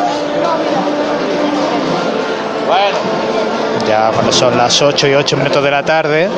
Ya 3.88 4.10
cuando 4.12 4.32
son 4.32 4.56
las 4.56 4.80
8 4.80 5.08
y 5.08 5.14
8 5.14 5.36
minutos 5.36 5.62
de 5.62 5.70
la 5.70 5.82
tarde 5.82 6.28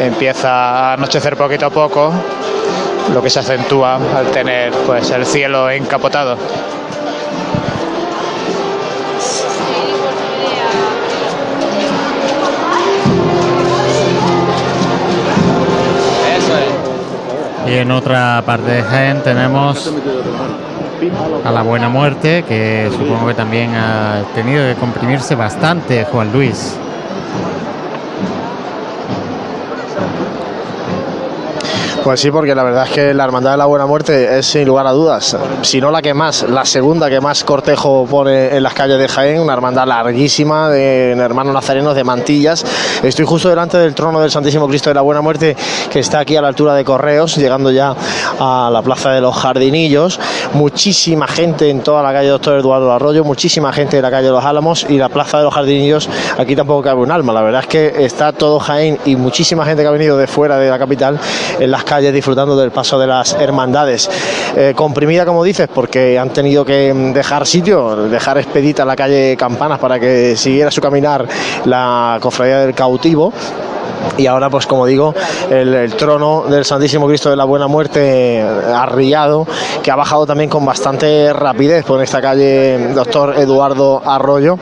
empieza 0.00 0.50
a 0.50 0.92
anochecer 0.94 1.36
poquito 1.36 1.66
a 1.66 1.70
poco, 1.70 2.12
lo 3.12 3.22
que 3.22 3.30
se 3.30 3.40
acentúa 3.40 3.96
al 3.96 4.26
tener 4.28 4.72
pues 4.86 5.10
el 5.10 5.26
cielo 5.26 5.68
encapotado. 5.70 6.36
En 17.76 17.90
otra 17.90 18.40
parte 18.46 18.70
de 18.70 18.82
Jaén 18.82 19.20
tenemos 19.24 19.92
a 21.44 21.50
la 21.50 21.62
buena 21.62 21.88
muerte, 21.88 22.44
que 22.46 22.88
supongo 22.96 23.26
que 23.26 23.34
también 23.34 23.74
ha 23.74 24.22
tenido 24.32 24.64
que 24.64 24.76
comprimirse 24.76 25.34
bastante 25.34 26.04
Juan 26.04 26.32
Luis. 26.32 26.78
Pues 32.04 32.20
sí, 32.20 32.30
porque 32.30 32.54
la 32.54 32.62
verdad 32.62 32.84
es 32.86 32.90
que 32.90 33.14
la 33.14 33.24
Hermandad 33.24 33.52
de 33.52 33.56
la 33.56 33.64
Buena 33.64 33.86
Muerte 33.86 34.38
es 34.38 34.44
sin 34.44 34.66
lugar 34.66 34.86
a 34.86 34.92
dudas, 34.92 35.38
si 35.62 35.80
no 35.80 35.90
la 35.90 36.02
que 36.02 36.12
más, 36.12 36.42
la 36.42 36.66
segunda 36.66 37.08
que 37.08 37.18
más 37.18 37.44
cortejo 37.44 38.04
pone 38.04 38.54
en 38.54 38.62
las 38.62 38.74
calles 38.74 38.98
de 38.98 39.08
Jaén, 39.08 39.40
una 39.40 39.54
hermandad 39.54 39.86
larguísima 39.86 40.68
de 40.68 41.12
hermanos 41.12 41.54
nazarenos 41.54 41.96
de 41.96 42.04
mantillas. 42.04 42.62
Estoy 43.02 43.24
justo 43.24 43.48
delante 43.48 43.78
del 43.78 43.94
trono 43.94 44.20
del 44.20 44.30
Santísimo 44.30 44.68
Cristo 44.68 44.90
de 44.90 44.94
la 44.96 45.00
Buena 45.00 45.22
Muerte, 45.22 45.56
que 45.90 46.00
está 46.00 46.18
aquí 46.18 46.36
a 46.36 46.42
la 46.42 46.48
altura 46.48 46.74
de 46.74 46.84
Correos, 46.84 47.36
llegando 47.36 47.70
ya 47.70 47.96
a 48.38 48.68
la 48.70 48.82
Plaza 48.82 49.12
de 49.12 49.22
los 49.22 49.34
Jardinillos. 49.34 50.20
Muchísima 50.52 51.26
gente 51.26 51.70
en 51.70 51.80
toda 51.80 52.02
la 52.02 52.12
calle 52.12 52.28
Doctor 52.28 52.58
Eduardo 52.58 52.92
Arroyo, 52.92 53.24
muchísima 53.24 53.72
gente 53.72 53.96
en 53.96 54.02
la 54.02 54.10
calle 54.10 54.26
de 54.26 54.32
los 54.32 54.44
Álamos 54.44 54.84
y 54.90 54.98
la 54.98 55.08
Plaza 55.08 55.38
de 55.38 55.44
los 55.44 55.54
Jardinillos, 55.54 56.10
aquí 56.36 56.54
tampoco 56.54 56.82
cabe 56.82 57.00
un 57.00 57.10
alma. 57.10 57.32
La 57.32 57.40
verdad 57.40 57.62
es 57.62 57.66
que 57.66 58.04
está 58.04 58.32
todo 58.32 58.60
Jaén 58.60 58.98
y 59.06 59.16
muchísima 59.16 59.64
gente 59.64 59.82
que 59.82 59.88
ha 59.88 59.92
venido 59.92 60.18
de 60.18 60.26
fuera 60.26 60.58
de 60.58 60.68
la 60.68 60.78
capital 60.78 61.18
en 61.58 61.70
las 61.70 61.82
calles 61.82 61.93
disfrutando 62.00 62.56
del 62.56 62.70
paso 62.70 62.98
de 62.98 63.06
las 63.06 63.34
hermandades. 63.34 64.10
Eh, 64.56 64.72
comprimida, 64.74 65.24
como 65.24 65.42
dices, 65.44 65.68
porque 65.72 66.18
han 66.18 66.30
tenido 66.30 66.64
que 66.64 66.92
dejar 67.14 67.46
sitio, 67.46 68.08
dejar 68.08 68.38
expedita 68.38 68.84
la 68.84 68.96
calle 68.96 69.36
Campanas 69.36 69.78
para 69.78 69.98
que 69.98 70.36
siguiera 70.36 70.70
su 70.70 70.80
caminar 70.80 71.26
la 71.64 72.18
cofradía 72.20 72.60
del 72.60 72.74
cautivo 72.74 73.32
y 74.16 74.26
ahora 74.26 74.50
pues 74.50 74.66
como 74.66 74.86
digo 74.86 75.14
el, 75.50 75.94
trono 75.94 76.44
del 76.48 76.64
Santísimo 76.64 77.06
Cristo 77.06 77.30
de 77.30 77.36
la 77.36 77.44
Buena 77.44 77.66
Muerte 77.66 78.40
arriado 78.42 79.46
que 79.82 79.90
ha 79.90 79.96
bajado 79.96 80.26
también 80.26 80.48
con 80.48 80.64
bastante 80.64 81.32
rapidez 81.32 81.84
por 81.84 82.02
esta 82.02 82.20
calle 82.20 82.92
doctor 82.94 83.34
Eduardo 83.38 84.02
Arroyo 84.04 84.58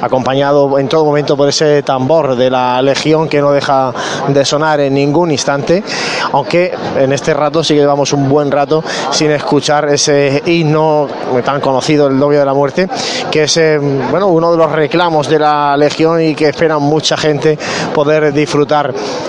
acompañado 0.00 0.78
en 0.78 0.88
todo 0.88 1.04
momento 1.04 1.36
por 1.36 1.48
ese 1.48 1.82
tambor 1.82 2.36
de 2.36 2.50
la 2.50 2.80
Legión 2.82 3.28
que 3.28 3.40
no 3.40 3.52
deja 3.52 3.92
de 4.28 4.44
sonar 4.44 4.80
en 4.80 4.94
ningún 4.94 5.30
instante 5.30 5.82
aunque 6.32 6.74
en 6.96 7.12
este 7.12 7.34
rato 7.34 7.62
sí 7.62 7.74
que 7.74 7.80
llevamos 7.80 8.12
un 8.12 8.28
buen 8.28 8.50
rato 8.50 8.82
sin 9.10 9.30
escuchar 9.30 9.88
ese 9.88 10.42
himno 10.46 11.08
tan 11.44 11.60
conocido 11.60 12.06
el 12.06 12.18
novio 12.18 12.38
de 12.38 12.46
la 12.46 12.54
muerte 12.54 12.88
que 13.30 13.44
es 13.44 13.56
eh, 13.56 13.78
bueno 13.78 14.28
uno 14.28 14.50
de 14.52 14.56
los 14.56 14.72
reclamos 14.72 15.28
de 15.28 15.38
la 15.38 15.76
Legión 15.76 16.22
y 16.22 16.34
que 16.34 16.48
espera 16.48 16.78
mucha 16.78 17.16
gente 17.16 17.58
poder 17.94 18.32
disfrutar 18.32 18.47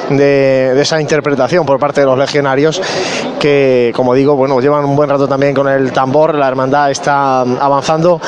de, 0.10 0.74
de, 0.74 0.82
esa 0.82 1.00
interpretación 1.02 1.66
por 1.66 1.80
parte 1.80 2.02
de 2.02 2.08
los 2.08 2.18
legionarios 2.18 2.82
que 3.40 3.92
como 3.96 4.14
digo 4.14 4.36
bueno 4.36 4.60
llevan 4.60 4.86
un 4.86 4.96
buen 4.96 5.10
rato 5.10 5.28
también 5.28 5.54
con 5.54 5.68
el 5.68 5.92
tambor 5.92 6.36
la 6.36 6.48
hermandad 6.48 6.92
está 6.92 7.42
avanzando 7.42 8.22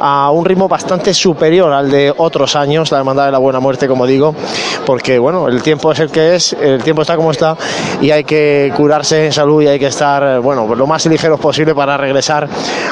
a 0.00 0.30
un 0.30 0.44
ritmo 0.44 0.68
bastante 0.68 1.12
superior 1.14 1.72
al 1.72 1.90
de 1.90 2.12
otros 2.16 2.54
años 2.54 2.92
la 2.92 2.98
hermandad 2.98 3.26
de 3.26 3.32
la 3.32 3.38
buena 3.38 3.58
muerte 3.58 3.88
como 3.88 4.06
digo 4.06 4.34
porque 4.86 5.18
bueno 5.18 5.48
el 5.48 5.62
tiempo 5.62 5.90
es 5.90 6.00
el 6.00 6.10
que 6.10 6.34
es 6.34 6.52
el 6.52 6.82
tiempo 6.82 7.02
está 7.02 7.16
como 7.16 7.30
está 7.30 7.56
y 8.00 8.10
hay 8.10 8.24
que 8.24 8.72
curarse 8.76 9.26
en 9.26 9.32
salud 9.32 9.62
y 9.62 9.68
hay 9.68 9.78
que 9.78 9.86
estar 9.86 10.40
bueno 10.40 10.74
lo 10.74 10.86
más 10.86 11.06
ligeros 11.06 11.40
posible 11.40 11.74
para 11.74 11.96
regresar 11.96 12.48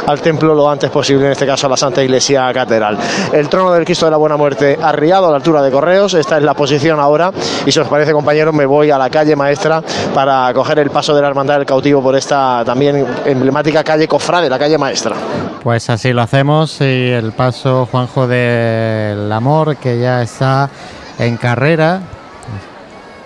al 0.07 0.21
templo 0.21 0.55
lo 0.55 0.69
antes 0.69 0.91
posible 0.91 1.27
en 1.27 1.33
este 1.33 1.47
caso 1.47 1.67
a 1.67 1.71
la 1.71 1.77
Santa 1.77 2.03
Iglesia 2.03 2.53
Catedral. 2.53 2.97
El 3.33 3.49
trono 3.49 3.73
del 3.73 3.85
Cristo 3.85 4.07
de 4.07 4.13
la 4.13 4.17
Buena 4.17 4.37
Muerte 4.37 4.79
arriado 4.81 5.27
a 5.27 5.31
la 5.31 5.37
altura 5.37 5.63
de 5.63 5.71
Correos 5.71 6.15
esta 6.15 6.37
es 6.39 6.43
la 6.43 6.55
posición 6.55 7.01
ahora 7.01 7.31
y 7.65 7.73
si 7.73 7.79
os 7.79 7.89
parece 7.89 8.13
compañeros 8.13 8.55
me 8.55 8.67
voy 8.67 8.91
a 8.91 8.99
la 8.99 9.11
calle 9.11 9.37
maestra 9.37 9.83
para 10.15 10.53
coger 10.55 10.79
el 10.79 10.91
paso 10.91 11.15
de 11.15 11.23
la 11.23 11.29
hermandad 11.29 11.59
del 11.59 11.66
cautivo 11.67 12.03
por 12.03 12.17
esta 12.17 12.63
también 12.65 13.05
emblemática 13.27 13.85
calle 13.85 14.09
Cofrade, 14.09 14.49
la 14.49 14.59
calle 14.59 14.79
maestra. 14.79 15.15
Pues 15.63 15.91
así 15.91 16.13
lo 16.13 16.23
hacemos 16.23 16.81
y 16.81 17.11
el 17.11 17.33
paso 17.33 17.87
Juanjo 17.91 18.27
del 18.27 19.31
Amor 19.31 19.77
que 19.77 19.99
ya 19.99 20.23
está 20.23 20.71
en 21.19 21.37
carrera. 21.37 22.01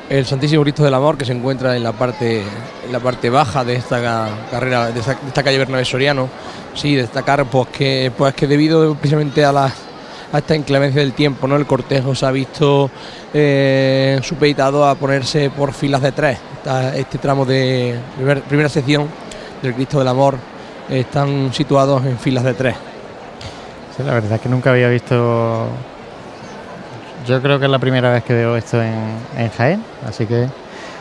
El 0.08 0.26
Santísimo 0.26 0.62
Cristo 0.62 0.82
del 0.82 0.94
Amor 0.94 1.16
que 1.16 1.24
se 1.24 1.32
encuentra 1.32 1.76
en 1.76 1.84
la 1.84 1.92
parte 1.92 2.42
en 2.84 2.92
la 2.92 2.98
parte 2.98 3.30
baja 3.30 3.64
de 3.64 3.76
esta 3.76 4.00
carrera 4.50 4.90
de 4.90 4.98
esta, 4.98 5.12
de 5.14 5.28
esta 5.28 5.42
calle 5.42 5.58
Bernabé 5.58 5.84
Soriano. 5.84 6.28
Sí, 6.74 6.96
destacar 6.96 7.44
pues 7.44 7.68
que 7.68 8.10
pues 8.16 8.34
que 8.34 8.46
debido 8.48 8.94
precisamente 8.94 9.44
a 9.44 9.52
las 9.52 9.89
a 10.32 10.38
esta 10.38 10.54
inclemencia 10.54 11.00
del 11.00 11.12
tiempo, 11.12 11.46
¿no? 11.46 11.56
El 11.56 11.66
cortejo 11.66 12.14
se 12.14 12.26
ha 12.26 12.30
visto 12.30 12.90
eh, 13.34 14.20
supeditado 14.22 14.86
a 14.86 14.94
ponerse 14.94 15.50
por 15.50 15.72
filas 15.72 16.02
de 16.02 16.12
tres. 16.12 16.38
Este 16.94 17.18
tramo 17.18 17.44
de 17.44 17.98
primer, 18.16 18.42
primera 18.42 18.68
sección 18.68 19.08
del 19.62 19.74
Cristo 19.74 19.98
del 19.98 20.08
Amor 20.08 20.36
eh, 20.88 21.00
están 21.00 21.52
situados 21.52 22.04
en 22.04 22.18
filas 22.18 22.44
de 22.44 22.54
tres. 22.54 22.76
Sí, 23.96 24.02
la 24.04 24.14
verdad 24.14 24.32
es 24.32 24.40
que 24.40 24.48
nunca 24.48 24.70
había 24.70 24.88
visto. 24.88 25.66
Yo 27.26 27.42
creo 27.42 27.58
que 27.58 27.64
es 27.64 27.70
la 27.70 27.78
primera 27.78 28.12
vez 28.12 28.24
que 28.24 28.34
veo 28.34 28.56
esto 28.56 28.80
en, 28.82 28.94
en 29.36 29.50
Jaén, 29.50 29.84
así 30.06 30.26
que. 30.26 30.48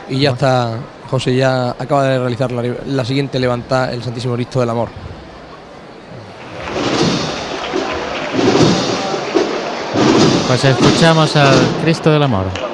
Y 0.09 0.21
ya 0.21 0.31
está, 0.31 0.73
José 1.09 1.35
ya 1.35 1.69
acaba 1.69 2.03
de 2.05 2.19
realizar 2.19 2.51
la, 2.51 2.63
la 2.87 3.05
siguiente 3.05 3.39
levantada, 3.39 3.93
el 3.93 4.01
Santísimo 4.01 4.33
Cristo 4.33 4.59
del 4.59 4.71
Amor. 4.71 4.89
Pues 10.49 10.65
escuchamos 10.65 11.35
al 11.35 11.53
Cristo 11.83 12.09
del 12.09 12.23
Amor. 12.23 12.68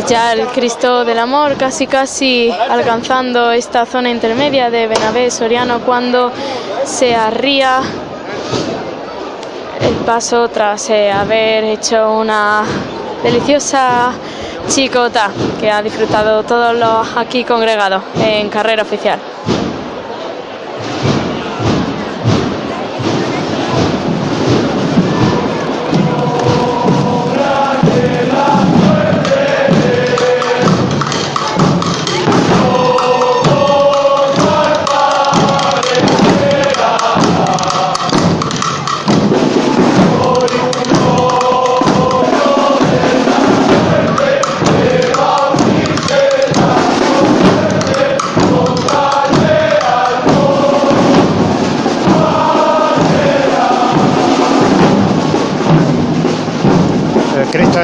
Pues 0.00 0.12
ya 0.12 0.32
el 0.32 0.46
Cristo 0.46 1.04
del 1.04 1.18
Amor 1.18 1.56
casi 1.58 1.86
casi 1.86 2.50
alcanzando 2.50 3.52
esta 3.52 3.84
zona 3.84 4.08
intermedia 4.08 4.70
de 4.70 4.86
Benavés 4.86 5.34
Soriano 5.34 5.80
cuando 5.80 6.32
se 6.84 7.14
arría 7.14 7.82
el 9.82 9.94
paso 10.06 10.48
tras 10.48 10.88
eh, 10.88 11.12
haber 11.12 11.64
hecho 11.64 12.12
una 12.12 12.62
deliciosa 13.22 14.12
chicota 14.68 15.30
que 15.60 15.70
ha 15.70 15.82
disfrutado 15.82 16.44
todos 16.44 16.74
los 16.74 17.16
aquí 17.18 17.44
congregados 17.44 18.02
en 18.24 18.48
carrera 18.48 18.82
oficial. 18.84 19.18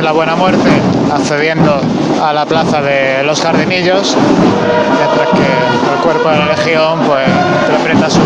La 0.06 0.12
Buena 0.12 0.36
Muerte 0.36 0.70
accediendo 1.12 1.80
a 2.22 2.32
la 2.32 2.46
plaza 2.46 2.80
de 2.80 3.24
los 3.24 3.40
Jardinillos, 3.40 4.16
mientras 4.96 5.28
que 5.30 5.94
el 5.94 6.00
cuerpo 6.00 6.28
de 6.28 6.36
la 6.36 6.46
Legión 6.46 7.00
pues 7.00 7.26
interpreta 7.62 8.08
sus 8.08 8.22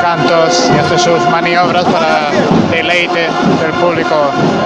cantos 0.00 0.70
y 0.74 0.78
hace 0.78 0.98
sus 0.98 1.28
maniobras 1.28 1.84
para 1.84 2.30
deleite 2.70 3.28
del 3.60 3.72
público 3.82 4.16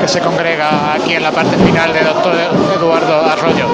que 0.01 0.07
se 0.07 0.21
congrega 0.21 0.93
aquí 0.93 1.15
en 1.15 1.25
la 1.25 1.33
parte 1.33 1.57
final 1.57 1.93
de 1.93 2.05
Doctor 2.05 2.37
Eduardo 2.77 3.23
Arroyo. 3.29 3.67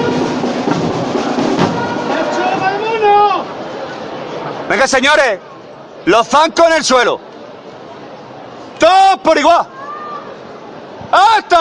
Venga, 4.67 4.87
señores, 4.87 5.37
los 6.05 6.27
zancos 6.27 6.65
en 6.65 6.73
el 6.73 6.83
suelo. 6.83 7.19
Todos 8.79 9.19
por 9.23 9.37
igual. 9.37 9.67
¡Hasta 11.11 11.59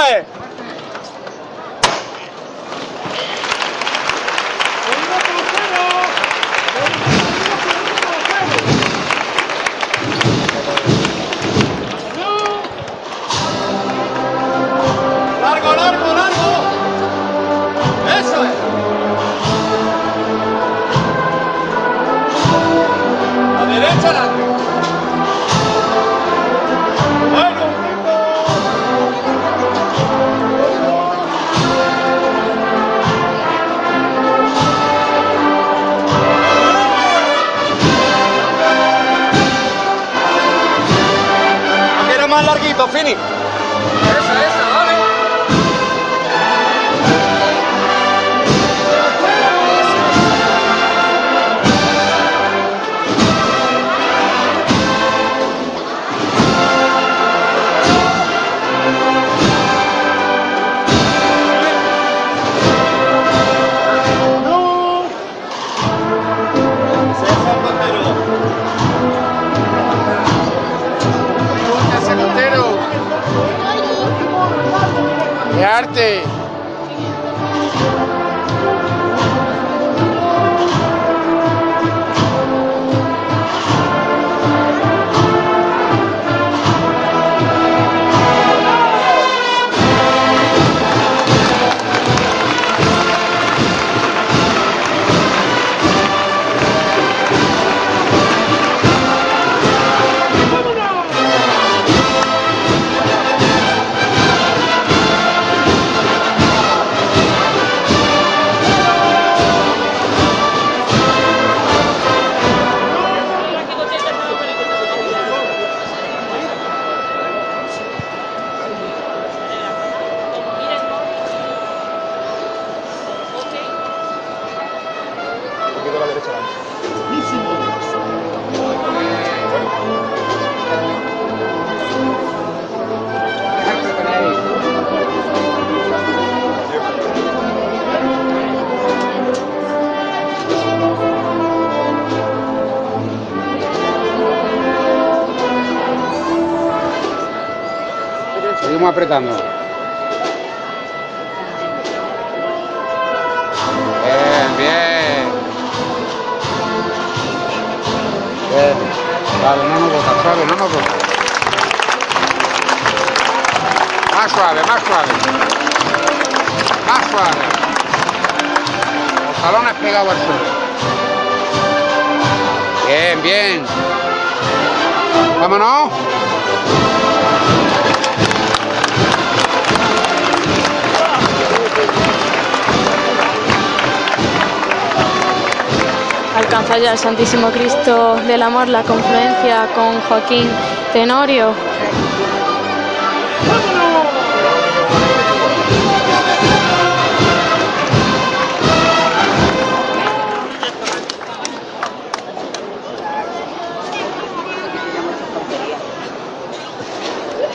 El 186.93 186.99
Santísimo 186.99 187.49
Cristo 187.49 188.17
del 188.27 188.43
Amor 188.43 188.69
la 188.69 188.83
confluencia 188.83 189.67
con 189.75 189.99
Joaquín 190.03 190.47
Tenorio. 190.93 191.55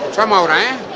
Escuchamos 0.02 0.40
ahora, 0.40 0.64
¿eh? 0.64 0.87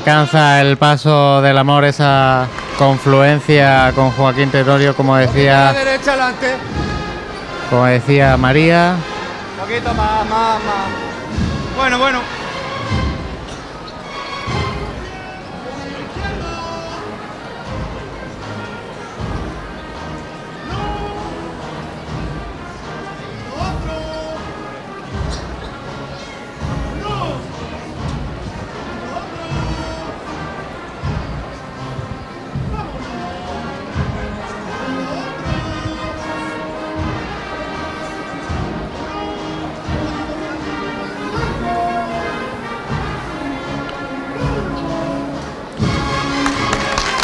Alcanza 0.00 0.62
el 0.62 0.78
paso 0.78 1.42
del 1.42 1.58
amor 1.58 1.84
esa 1.84 2.46
confluencia 2.78 3.92
con 3.94 4.10
Joaquín 4.12 4.50
Tenorio, 4.50 4.96
como 4.96 5.14
decía, 5.14 5.74
derecha 5.74 6.16
como 7.68 7.84
decía 7.84 8.38
María. 8.38 8.94
Un 9.58 9.68
poquito 9.68 9.92
más, 9.92 10.24
más, 10.24 10.58
más. 10.64 11.76
Bueno, 11.76 11.98
bueno. 11.98 12.39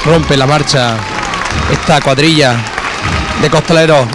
Rompe 0.07 0.37
la 0.37 0.47
marcha 0.47 0.97
esta 1.73 2.01
cuadrilla 2.01 2.55
de 3.43 3.51
costaleros. 3.51 4.07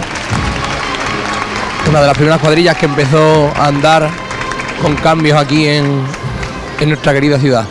Una 1.88 2.00
de 2.00 2.06
las 2.06 2.16
primeras 2.16 2.40
cuadrillas 2.40 2.76
que 2.78 2.86
empezó 2.86 3.52
a 3.54 3.66
andar 3.66 4.08
con 4.80 4.96
cambios 4.96 5.38
aquí 5.38 5.68
en, 5.68 6.02
en 6.80 6.88
nuestra 6.88 7.12
querida 7.12 7.38
ciudad. 7.38 7.66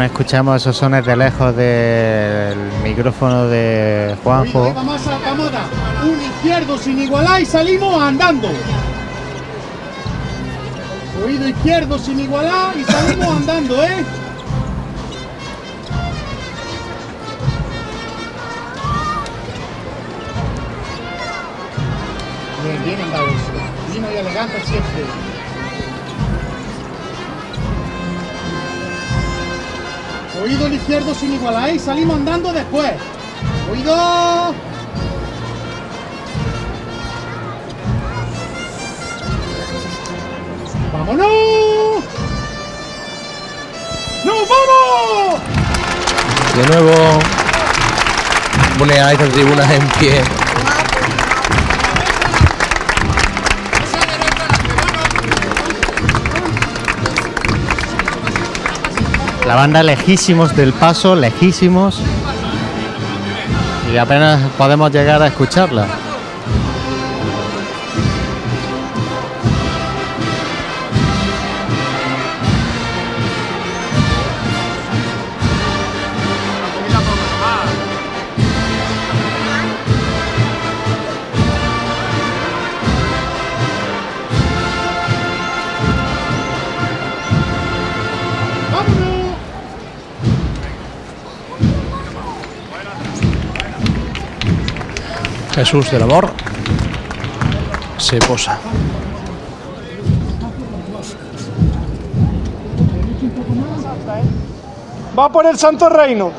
Aún 0.00 0.06
escuchamos 0.06 0.62
esos 0.62 0.78
sones 0.78 1.04
de 1.04 1.14
lejos 1.14 1.54
del 1.54 2.56
micrófono 2.82 3.48
de 3.48 4.16
Juanjo. 4.24 4.74
Un 6.02 6.22
izquierdo 6.22 6.78
sin 6.78 7.02
igualar 7.02 7.42
y 7.42 7.44
salimos 7.44 8.02
andando. 8.02 8.48
Oído 11.22 11.46
izquierdo 11.46 11.98
sin 11.98 12.18
igualar 12.18 12.74
y 12.78 12.84
salimos 12.84 13.28
andando, 13.40 13.84
¿eh? 13.84 14.04
Bien, 22.64 22.84
bien 22.86 23.00
andado. 23.02 23.26
Fino 23.92 24.10
y 24.10 24.16
elegante 24.16 24.60
siempre. 24.64 25.29
Oído 30.42 30.66
el 30.66 30.74
izquierdo 30.74 31.14
sin 31.14 31.34
igualar 31.34 31.74
y 31.74 31.78
salimos 31.78 32.16
andando 32.16 32.50
después. 32.52 32.92
Oído. 33.70 34.54
¡Vámonos! 40.92 41.28
¡Nos 44.24 44.48
vamos! 44.48 45.40
De 46.56 46.66
nuevo 46.66 47.18
pone 48.78 48.98
a 48.98 49.12
estas 49.12 49.28
tribunas 49.28 49.70
en 49.70 49.86
pie. 49.98 50.22
La 59.46 59.56
banda 59.56 59.82
lejísimos 59.82 60.54
del 60.54 60.72
paso, 60.72 61.16
lejísimos. 61.16 62.00
Y 63.92 63.96
apenas 63.96 64.40
podemos 64.56 64.92
llegar 64.92 65.22
a 65.22 65.28
escucharla. 65.28 65.86
Jesús 95.60 95.90
del 95.90 96.02
amor 96.04 96.30
se 97.98 98.18
posa. 98.20 98.58
Va 105.18 105.28
por 105.30 105.44
el 105.44 105.58
Santo 105.58 105.90
Reino. 105.90 106.32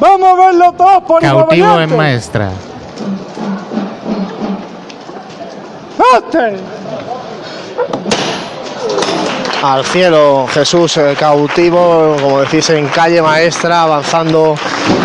Vamos 0.00 0.28
a 0.28 0.34
verlo 0.34 0.72
todos 0.72 1.04
por 1.04 1.22
igual 1.22 1.46
Cautivo 1.46 1.78
en 1.78 1.96
maestra. 1.96 2.50
¡Este! 6.16 6.81
Al 9.62 9.84
cielo 9.84 10.46
Jesús 10.48 10.98
cautivo, 11.18 12.16
como 12.20 12.40
decís, 12.40 12.68
en 12.70 12.88
calle 12.88 13.22
maestra, 13.22 13.82
avanzando 13.82 14.56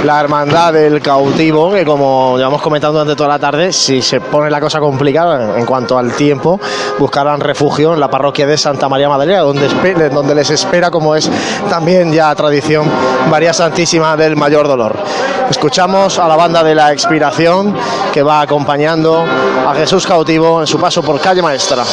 la 0.04 0.20
hermandad 0.20 0.74
del 0.74 1.00
cautivo, 1.02 1.72
que 1.72 1.86
como 1.86 2.38
llevamos 2.38 2.62
comentando 2.62 3.00
durante 3.00 3.16
toda 3.16 3.30
la 3.30 3.40
tarde, 3.40 3.72
si 3.72 4.02
se 4.02 4.20
pone 4.20 4.50
la 4.50 4.60
cosa 4.60 4.80
complicada 4.80 5.58
en 5.60 5.66
cuanto 5.66 5.98
al 5.98 6.14
tiempo, 6.14 6.60
buscarán 6.98 7.40
refugio 7.40 7.94
en 7.94 8.00
la 8.00 8.10
parroquia 8.10 8.48
de 8.48 8.58
Santa 8.58 8.90
María 8.90 9.08
Madalena, 9.10 9.42
donde, 9.42 10.10
donde 10.10 10.36
les 10.36 10.50
espera, 10.50 10.90
como 10.90 11.16
es 11.16 11.30
también 11.70 12.12
ya 12.12 12.34
tradición, 12.34 12.90
María 13.30 13.54
Santísima 13.54 14.18
del 14.18 14.36
Mayor 14.36 14.68
Dolor. 14.68 14.98
Escuchamos 15.52 16.18
a 16.18 16.28
la 16.28 16.36
banda 16.36 16.64
de 16.64 16.74
la 16.74 16.92
expiración 16.92 17.76
que 18.12 18.24
va 18.24 18.42
acompañando 18.42 19.24
a 19.68 19.76
Jesús 19.76 20.08
cautivo 20.08 20.62
en 20.62 20.68
su 20.68 20.80
paso 20.80 21.04
por 21.04 21.22
calle 21.22 21.44
maestra. 21.44 21.84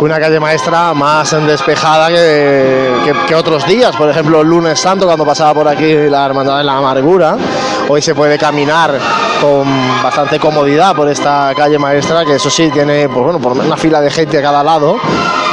Una 0.00 0.18
calle 0.20 0.38
maestra 0.38 0.92
más 0.94 1.30
despejada 1.46 2.08
que, 2.08 3.12
que- 3.26 3.34
otros 3.34 3.66
días, 3.66 3.94
por 3.96 4.08
ejemplo 4.10 4.40
el 4.42 4.48
lunes 4.48 4.78
santo 4.78 5.06
cuando 5.06 5.24
pasaba 5.24 5.54
por 5.54 5.68
aquí 5.68 5.92
la 6.08 6.26
hermandad 6.26 6.58
de 6.58 6.64
la 6.64 6.76
amargura, 6.76 7.36
Hoy 7.88 8.02
se 8.02 8.14
puede 8.14 8.36
caminar 8.36 8.98
con 9.40 9.64
bastante 10.02 10.40
comodidad 10.40 10.94
por 10.96 11.08
esta 11.08 11.52
calle 11.56 11.78
maestra, 11.78 12.24
que 12.24 12.34
eso 12.34 12.50
sí 12.50 12.68
tiene 12.70 13.08
pues 13.08 13.24
bueno, 13.24 13.38
por 13.38 13.52
una 13.52 13.76
fila 13.76 14.00
de 14.00 14.10
gente 14.10 14.38
a 14.38 14.42
cada 14.42 14.64
lado 14.64 14.96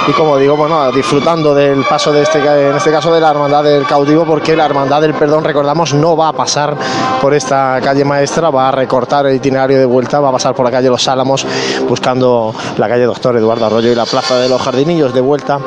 y 0.08 0.12
como 0.14 0.38
digo, 0.38 0.58
bueno, 0.58 0.92
disfrutando 0.92 1.54
del 1.54 1.86
paso 1.86 2.12
de 2.12 2.24
este, 2.24 2.40
en 2.40 2.76
este 2.76 2.92
caso 2.92 3.14
de 3.14 3.22
la 3.22 3.30
Hermandad 3.30 3.64
del 3.64 3.86
Cautivo, 3.86 4.26
porque 4.26 4.56
la 4.56 4.66
Hermandad 4.66 5.00
del 5.02 5.14
Perdón, 5.14 5.44
recordamos, 5.44 5.94
no 5.94 6.18
va 6.18 6.30
a 6.30 6.34
pasar 6.34 6.76
por 7.22 7.34
esta 7.34 7.80
calle 7.82 8.04
maestra, 8.04 8.50
va 8.50 8.70
a 8.70 8.72
recortar 8.72 9.28
el 9.28 9.36
itinerario 9.36 9.78
de 9.78 9.86
vuelta, 9.86 10.20
va 10.20 10.30
a 10.30 10.32
pasar 10.34 10.54
por 10.56 10.66
la 10.66 10.72
calle 10.72 10.90
Los 10.90 11.08
Álamos, 11.08 11.46
buscando 11.88 12.54
la 12.78 12.90
calle 12.90 13.04
Doctor 13.04 13.38
Eduardo 13.38 13.66
Arroyo 13.66 13.92
y 13.92 13.96
la 13.96 14.06
Plaza 14.06 14.38
de 14.38 14.50
los 14.50 14.62
Jardinillos 14.62 15.14
de 15.14 15.22
vuelta 15.22 15.60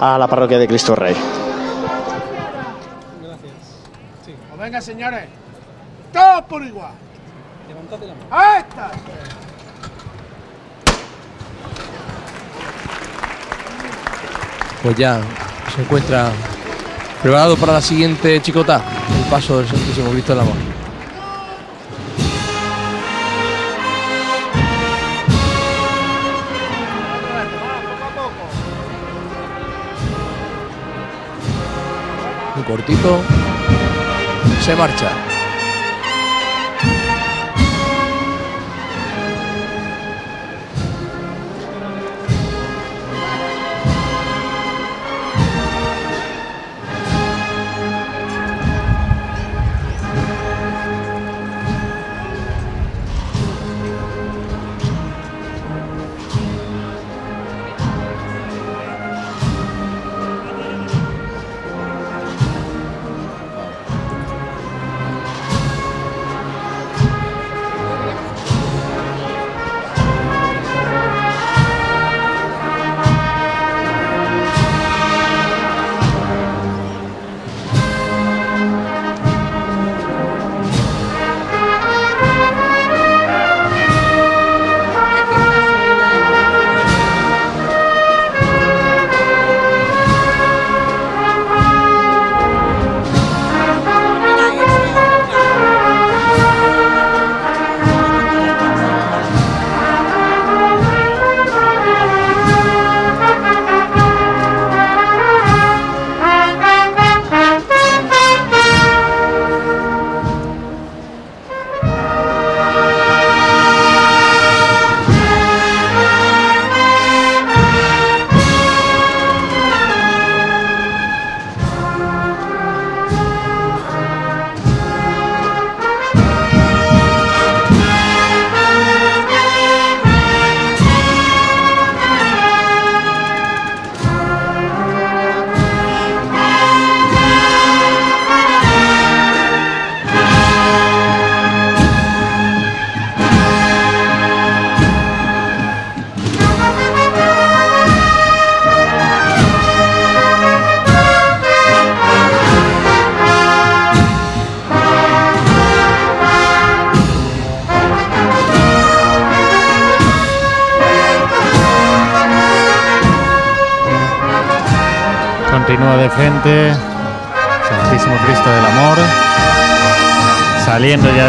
a 0.00 0.18
la 0.18 0.26
parroquia 0.26 0.58
de 0.58 0.66
Cristo 0.66 0.96
Rey. 0.96 1.14
Pues 4.24 4.60
venga, 4.60 4.80
señores. 4.80 5.43
Todos 6.14 6.44
por 6.44 6.62
igual. 6.62 6.92
Levántate 7.66 8.06
la 8.06 8.14
mano. 8.14 8.26
¡Ahí 8.30 8.60
está! 8.60 8.90
Pues 14.80 14.96
ya 14.96 15.20
se 15.74 15.82
encuentra 15.82 16.30
preparado 17.20 17.56
para 17.56 17.72
la 17.72 17.80
siguiente 17.80 18.40
chicota, 18.40 18.80
el 19.18 19.28
paso 19.28 19.58
del 19.58 19.66
Santísimo 19.66 20.10
Cristo 20.10 20.34
del 20.34 20.42
Amor. 20.42 20.54
Muy 32.54 32.64
cortito, 32.64 33.20
se 34.60 34.76
marcha. 34.76 35.33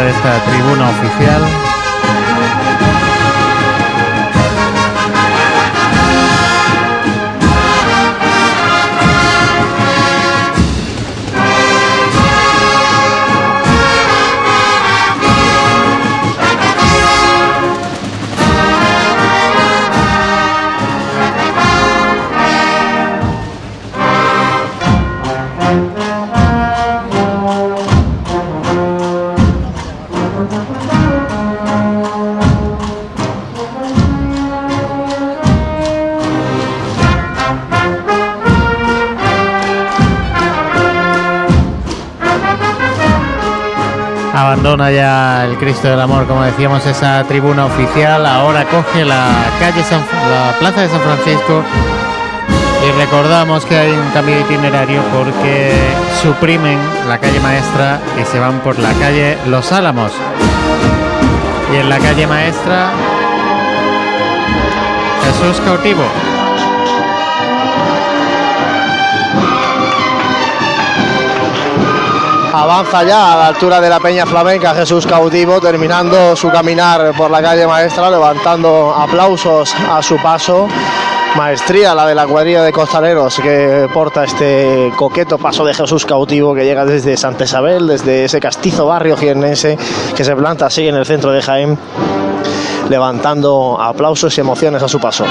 Esta 0.08 0.44
tribuna 0.44 0.90
oficial. 0.90 1.65
Abandona 44.76 44.92
ya 44.92 45.46
el 45.46 45.56
Cristo 45.56 45.88
del 45.88 45.98
Amor, 45.98 46.26
como 46.26 46.42
decíamos, 46.42 46.84
esa 46.84 47.24
tribuna 47.24 47.64
oficial. 47.64 48.26
Ahora 48.26 48.66
coge 48.66 49.06
la 49.06 49.26
calle 49.58 49.82
San, 49.82 50.00
la 50.28 50.54
Plaza 50.58 50.82
de 50.82 50.88
San 50.90 51.00
Francisco. 51.00 51.62
Y 52.86 53.00
recordamos 53.00 53.64
que 53.64 53.74
hay 53.74 53.92
un 53.92 54.10
cambio 54.10 54.34
de 54.34 54.42
itinerario 54.42 55.00
porque 55.14 55.72
suprimen 56.20 56.78
la 57.08 57.16
calle 57.16 57.40
maestra 57.40 58.00
y 58.20 58.24
se 58.26 58.38
van 58.38 58.60
por 58.60 58.78
la 58.78 58.92
calle 59.00 59.38
Los 59.46 59.72
Álamos. 59.72 60.12
Y 61.72 61.76
en 61.76 61.88
la 61.88 61.98
calle 61.98 62.26
maestra, 62.26 62.90
Jesús 65.24 65.58
cautivo. 65.64 66.04
Avanza 72.58 73.02
ya 73.04 73.34
a 73.34 73.36
la 73.36 73.46
altura 73.48 73.82
de 73.82 73.90
la 73.90 74.00
Peña 74.00 74.24
Flamenca 74.24 74.74
Jesús 74.74 75.06
Cautivo, 75.06 75.60
terminando 75.60 76.34
su 76.34 76.48
caminar 76.48 77.12
por 77.14 77.30
la 77.30 77.42
calle 77.42 77.66
maestra, 77.66 78.10
levantando 78.10 78.94
aplausos 78.96 79.74
a 79.74 80.02
su 80.02 80.16
paso. 80.16 80.66
Maestría 81.36 81.94
la 81.94 82.06
de 82.06 82.14
la 82.14 82.26
cuadrilla 82.26 82.62
de 82.62 82.72
costaleros 82.72 83.38
que 83.40 83.90
porta 83.92 84.24
este 84.24 84.90
coqueto 84.96 85.36
paso 85.36 85.66
de 85.66 85.74
Jesús 85.74 86.06
cautivo 86.06 86.54
que 86.54 86.64
llega 86.64 86.86
desde 86.86 87.18
Santa 87.18 87.44
Isabel, 87.44 87.88
desde 87.88 88.24
ese 88.24 88.40
castizo 88.40 88.86
barrio 88.86 89.18
jiennense 89.18 89.76
que 90.16 90.24
se 90.24 90.34
planta 90.34 90.64
así 90.64 90.88
en 90.88 90.94
el 90.94 91.04
centro 91.04 91.32
de 91.32 91.42
Jaén, 91.42 91.78
levantando 92.88 93.78
aplausos 93.78 94.34
y 94.38 94.40
emociones 94.40 94.82
a 94.82 94.88
su 94.88 94.98
paso. 94.98 95.26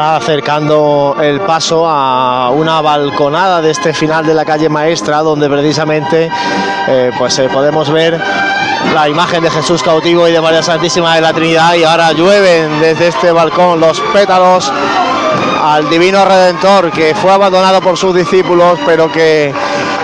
Acercando 0.00 1.16
el 1.20 1.40
paso 1.40 1.86
a 1.86 2.50
una 2.50 2.80
balconada 2.80 3.60
de 3.60 3.70
este 3.70 3.92
final 3.92 4.26
de 4.26 4.34
la 4.34 4.44
calle 4.44 4.68
Maestra, 4.68 5.22
donde 5.22 5.48
precisamente 5.48 6.30
eh, 6.88 7.10
pues 7.18 7.38
eh, 7.38 7.48
podemos 7.52 7.90
ver 7.90 8.20
la 8.94 9.08
imagen 9.08 9.42
de 9.42 9.50
Jesús 9.50 9.82
cautivo 9.82 10.28
y 10.28 10.32
de 10.32 10.40
María 10.40 10.62
Santísima 10.62 11.14
de 11.14 11.20
la 11.20 11.32
Trinidad 11.32 11.74
y 11.74 11.84
ahora 11.84 12.12
llueven 12.12 12.80
desde 12.80 13.08
este 13.08 13.32
balcón 13.32 13.80
los 13.80 14.00
pétalos 14.12 14.70
al 15.62 15.88
Divino 15.88 16.24
Redentor 16.24 16.90
que 16.90 17.14
fue 17.14 17.32
abandonado 17.32 17.80
por 17.80 17.96
sus 17.96 18.14
discípulos 18.14 18.78
pero 18.86 19.10
que 19.10 19.52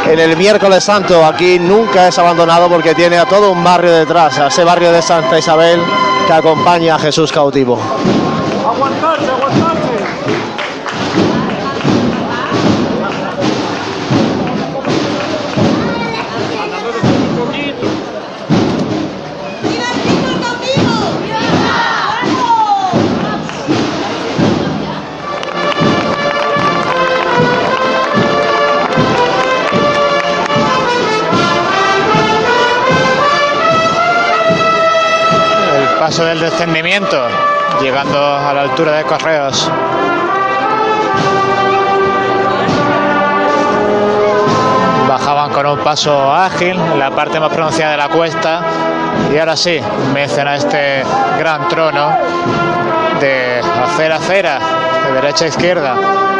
en 0.09 0.19
el 0.19 0.37
miércoles 0.37 0.85
santo 0.85 1.25
aquí 1.25 1.59
nunca 1.59 2.09
es 2.09 2.19
abandonado 2.19 2.69
porque 2.69 2.95
tiene 2.95 3.19
a 3.19 3.27
todo 3.27 3.53
un 3.53 3.63
barrio 3.63 3.93
detrás, 3.93 4.39
a 4.39 4.49
ese 4.49 4.65
barrio 4.65 4.91
de 4.93 5.03
Santa 5.03 5.39
Isabel 5.39 5.81
que 6.27 6.33
acompaña 6.33 6.97
a 6.97 6.99
Jesús 6.99 7.31
cautivo. 7.31 7.79
Paso 36.13 36.27
del 36.27 36.41
descendimiento, 36.41 37.27
llegando 37.81 38.19
a 38.23 38.53
la 38.53 38.61
altura 38.65 38.93
de 38.99 39.05
Correos. 39.05 39.71
Bajaban 45.09 45.51
con 45.53 45.65
un 45.65 45.79
paso 45.79 46.31
ágil 46.31 46.79
en 46.79 46.99
la 46.99 47.11
parte 47.13 47.41
más 47.41 47.51
pronunciada 47.51 47.93
de 47.93 47.97
la 47.97 48.09
cuesta 48.11 48.61
y 49.33 49.39
ahora 49.39 49.57
sí, 49.57 49.81
menciona 50.13 50.57
este 50.57 51.03
gran 51.39 51.67
trono 51.69 52.15
de 53.19 53.63
acera 53.83 54.17
a 54.17 54.19
acera, 54.19 54.59
de 55.07 55.13
derecha 55.15 55.47
a 55.47 55.49
izquierda. 55.49 56.32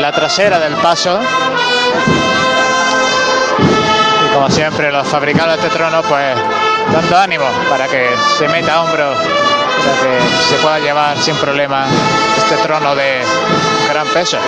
La 0.00 0.12
trasera 0.12 0.58
del 0.58 0.74
paso. 0.76 1.20
Y 4.24 4.34
como 4.34 4.50
siempre, 4.50 4.90
los 4.90 5.06
fabricados 5.06 5.56
de 5.56 5.66
este 5.66 5.76
trono, 5.76 6.02
pues 6.02 6.36
dando 6.92 7.18
ánimo 7.18 7.44
para 7.68 7.86
que 7.86 8.08
se 8.38 8.48
meta 8.48 8.82
hombro, 8.82 9.12
para 9.12 10.00
que 10.00 10.18
se 10.48 10.56
pueda 10.56 10.78
llevar 10.78 11.18
sin 11.18 11.36
problema 11.36 11.84
este 12.38 12.56
trono 12.56 12.94
de 12.94 13.22
gran 13.90 14.06
peso. 14.08 14.38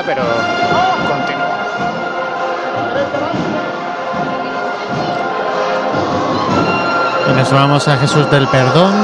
Pero 0.00 0.22
continúa. 1.06 1.66
Y 7.28 7.32
nos 7.34 7.52
vamos 7.52 7.86
a 7.88 7.98
Jesús 7.98 8.30
del 8.30 8.48
Perdón, 8.48 8.94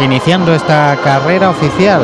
iniciando 0.00 0.54
esta 0.54 0.94
carrera 1.02 1.48
oficial. 1.48 2.02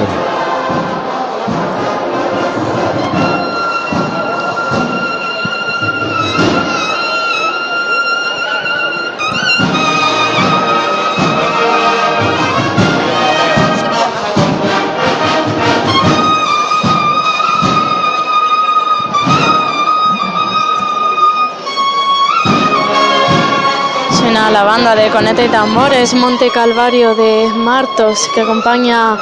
La 24.55 24.63
banda 24.63 24.95
de 24.95 25.11
conete 25.11 25.47
y 25.47 25.49
tambores 25.49 26.15
Monte 26.15 26.49
Calvario 26.49 27.17
de 27.17 27.49
Martos 27.57 28.31
que 28.33 28.43
acompaña 28.43 29.19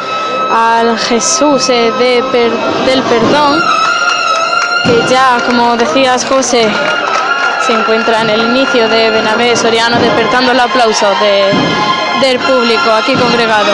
al 0.52 0.98
Jesús 0.98 1.70
eh, 1.70 1.90
de 1.98 2.22
del 2.84 3.02
Perdón 3.02 3.58
que 4.84 5.02
ya, 5.08 5.38
como 5.46 5.74
decías 5.78 6.26
José, 6.26 6.68
se 7.66 7.72
encuentra 7.72 8.20
en 8.20 8.28
el 8.28 8.42
inicio 8.42 8.86
de 8.90 9.08
Benavés 9.08 9.60
Soriano 9.60 9.98
despertando 9.98 10.52
el 10.52 10.60
aplauso 10.60 11.06
de- 11.22 11.50
del 12.20 12.38
público 12.40 12.92
aquí 12.92 13.14
congregado. 13.14 13.72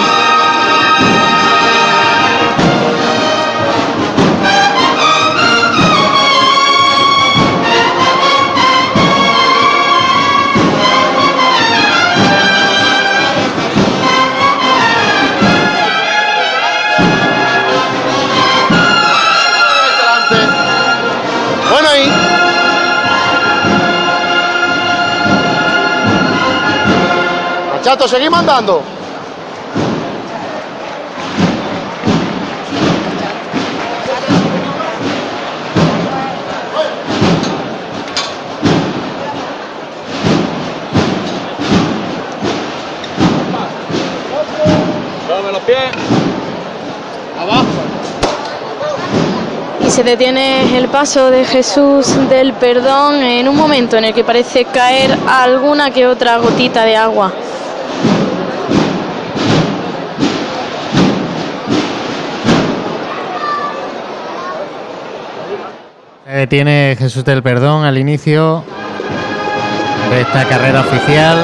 Chato, 27.88 28.06
seguimos 28.06 28.40
andando. 28.40 28.82
Mueve 45.26 45.52
los 45.52 45.62
pies. 45.62 45.78
Abajo. 47.40 47.64
Y 49.80 49.88
se 49.90 50.02
detiene 50.02 50.76
el 50.76 50.88
paso 50.88 51.30
de 51.30 51.46
Jesús 51.46 52.28
del 52.28 52.52
Perdón 52.52 53.22
en 53.22 53.48
un 53.48 53.56
momento 53.56 53.96
en 53.96 54.04
el 54.04 54.12
que 54.12 54.24
parece 54.24 54.66
caer 54.66 55.16
alguna 55.26 55.90
que 55.90 56.06
otra 56.06 56.36
gotita 56.36 56.84
de 56.84 56.94
agua. 56.94 57.32
Se 66.28 66.34
detiene 66.34 66.94
Jesús 66.98 67.24
del 67.24 67.42
Perdón 67.42 67.86
al 67.86 67.96
inicio 67.96 68.62
de 70.10 70.20
esta 70.20 70.46
carrera 70.46 70.82
oficial. 70.82 71.38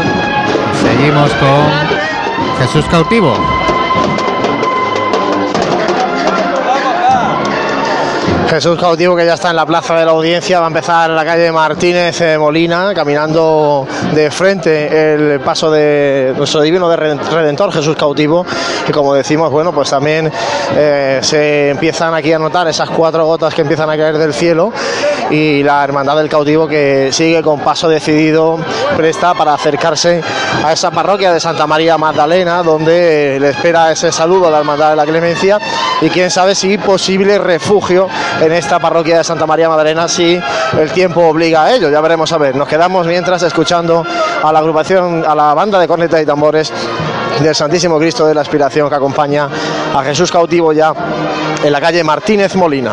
Seguimos 0.82 1.32
con 1.36 2.58
Jesús 2.58 2.84
cautivo. 2.90 3.34
Jesús 8.48 8.78
cautivo 8.78 9.16
que 9.16 9.24
ya 9.26 9.34
está 9.34 9.50
en 9.50 9.56
la 9.56 9.66
plaza 9.66 9.96
de 9.96 10.04
la 10.04 10.12
audiencia, 10.12 10.60
va 10.60 10.66
a 10.66 10.68
empezar 10.68 11.10
la 11.10 11.24
calle 11.24 11.50
Martínez 11.50 12.20
eh, 12.20 12.38
Molina, 12.38 12.92
caminando 12.94 13.86
de 14.14 14.30
frente 14.30 15.14
el 15.14 15.40
paso 15.40 15.70
de 15.70 16.34
nuestro 16.36 16.60
divino 16.60 16.88
de 16.88 16.96
Reden- 16.96 17.20
Redentor, 17.30 17.72
Jesús 17.72 17.96
cautivo, 17.96 18.44
y 18.86 18.92
como 18.92 19.14
decimos, 19.14 19.50
bueno, 19.50 19.72
pues 19.72 19.90
también 19.90 20.30
eh, 20.76 21.18
se 21.22 21.70
empiezan 21.70 22.14
aquí 22.14 22.32
a 22.32 22.38
notar 22.38 22.68
esas 22.68 22.90
cuatro 22.90 23.24
gotas 23.26 23.54
que 23.54 23.62
empiezan 23.62 23.88
a 23.90 23.96
caer 23.96 24.18
del 24.18 24.34
cielo, 24.34 24.72
y 25.30 25.62
la 25.62 25.82
Hermandad 25.84 26.16
del 26.16 26.28
Cautivo 26.28 26.66
que 26.66 27.10
sigue 27.12 27.42
con 27.42 27.60
paso 27.60 27.88
decidido, 27.88 28.58
presta 28.96 29.34
para 29.34 29.54
acercarse 29.54 30.22
a 30.62 30.72
esa 30.72 30.90
parroquia 30.90 31.32
de 31.32 31.40
Santa 31.40 31.66
María 31.66 31.98
Magdalena, 31.98 32.62
donde 32.62 33.38
le 33.40 33.50
espera 33.50 33.92
ese 33.92 34.12
saludo 34.12 34.48
a 34.48 34.50
la 34.50 34.58
Hermandad 34.58 34.90
de 34.90 34.96
la 34.96 35.04
Clemencia 35.04 35.58
y 36.00 36.08
quién 36.10 36.30
sabe 36.30 36.54
si 36.54 36.78
posible 36.78 37.38
refugio 37.38 38.08
en 38.40 38.52
esta 38.52 38.78
parroquia 38.78 39.18
de 39.18 39.24
Santa 39.24 39.46
María 39.46 39.68
Magdalena 39.68 40.08
si 40.08 40.40
el 40.78 40.92
tiempo 40.92 41.22
obliga 41.22 41.64
a 41.64 41.74
ello. 41.74 41.90
Ya 41.90 42.00
veremos 42.00 42.32
a 42.32 42.38
ver. 42.38 42.54
Nos 42.56 42.68
quedamos 42.68 43.06
mientras 43.06 43.42
escuchando 43.42 44.04
a 44.42 44.52
la 44.52 44.58
agrupación, 44.58 45.24
a 45.26 45.34
la 45.34 45.54
banda 45.54 45.78
de 45.78 45.88
cornetas 45.88 46.22
y 46.22 46.26
tambores 46.26 46.72
del 47.40 47.54
Santísimo 47.54 47.98
Cristo 47.98 48.26
de 48.26 48.34
la 48.34 48.42
Aspiración 48.42 48.88
que 48.88 48.94
acompaña 48.94 49.48
a 49.94 50.02
Jesús 50.02 50.30
cautivo 50.30 50.72
ya 50.72 50.92
en 51.62 51.72
la 51.72 51.80
calle 51.80 52.04
Martínez 52.04 52.54
Molina. 52.54 52.92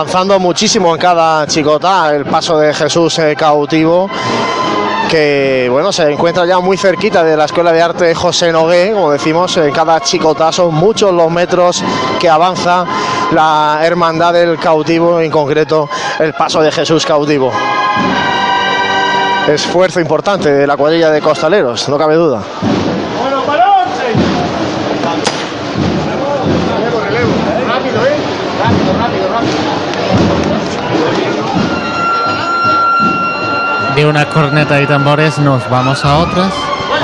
Avanzando 0.00 0.38
muchísimo 0.40 0.94
en 0.94 0.98
cada 0.98 1.46
chicota 1.46 2.14
el 2.14 2.24
paso 2.24 2.58
de 2.58 2.72
Jesús 2.72 3.18
eh, 3.18 3.36
cautivo 3.36 4.08
que 5.10 5.68
bueno 5.70 5.92
se 5.92 6.10
encuentra 6.10 6.46
ya 6.46 6.58
muy 6.58 6.78
cerquita 6.78 7.22
de 7.22 7.36
la 7.36 7.44
escuela 7.44 7.70
de 7.70 7.82
arte 7.82 8.14
José 8.14 8.50
Nogué 8.50 8.92
como 8.94 9.10
decimos 9.12 9.54
en 9.58 9.70
cada 9.72 10.00
chicota. 10.00 10.52
Son 10.52 10.74
muchos 10.74 11.12
los 11.12 11.30
metros 11.30 11.84
que 12.18 12.30
avanza 12.30 12.86
la 13.32 13.80
hermandad 13.82 14.32
del 14.32 14.58
cautivo 14.58 15.20
en 15.20 15.30
concreto 15.30 15.90
el 16.18 16.32
paso 16.32 16.62
de 16.62 16.72
Jesús 16.72 17.04
cautivo. 17.04 17.52
Esfuerzo 19.48 20.00
importante 20.00 20.50
de 20.50 20.66
la 20.66 20.78
cuadrilla 20.78 21.10
de 21.10 21.20
costaleros 21.20 21.86
no 21.90 21.98
cabe 21.98 22.14
duda 22.14 22.42
De 34.00 34.06
unas 34.06 34.24
cornetas 34.28 34.80
y 34.80 34.86
tambores 34.86 35.38
nos 35.38 35.68
vamos 35.68 36.06
a 36.06 36.20
otras. 36.20 36.54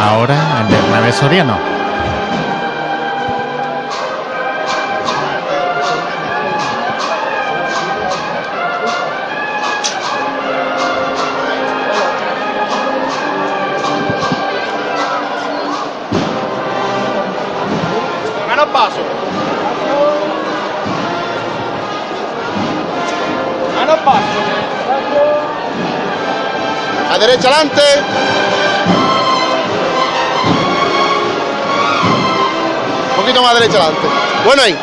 Ahora 0.01 0.63
en 0.63 0.71
Bernabé 0.71 1.13
Soriano. 1.13 1.76
Derecha 27.27 27.49
adelante. 27.49 27.83
Un 33.11 33.17
poquito 33.17 33.43
más 33.43 33.55
derecha 33.55 33.79
adelante. 33.79 34.09
Bueno 34.45 34.63
ahí. 34.63 34.77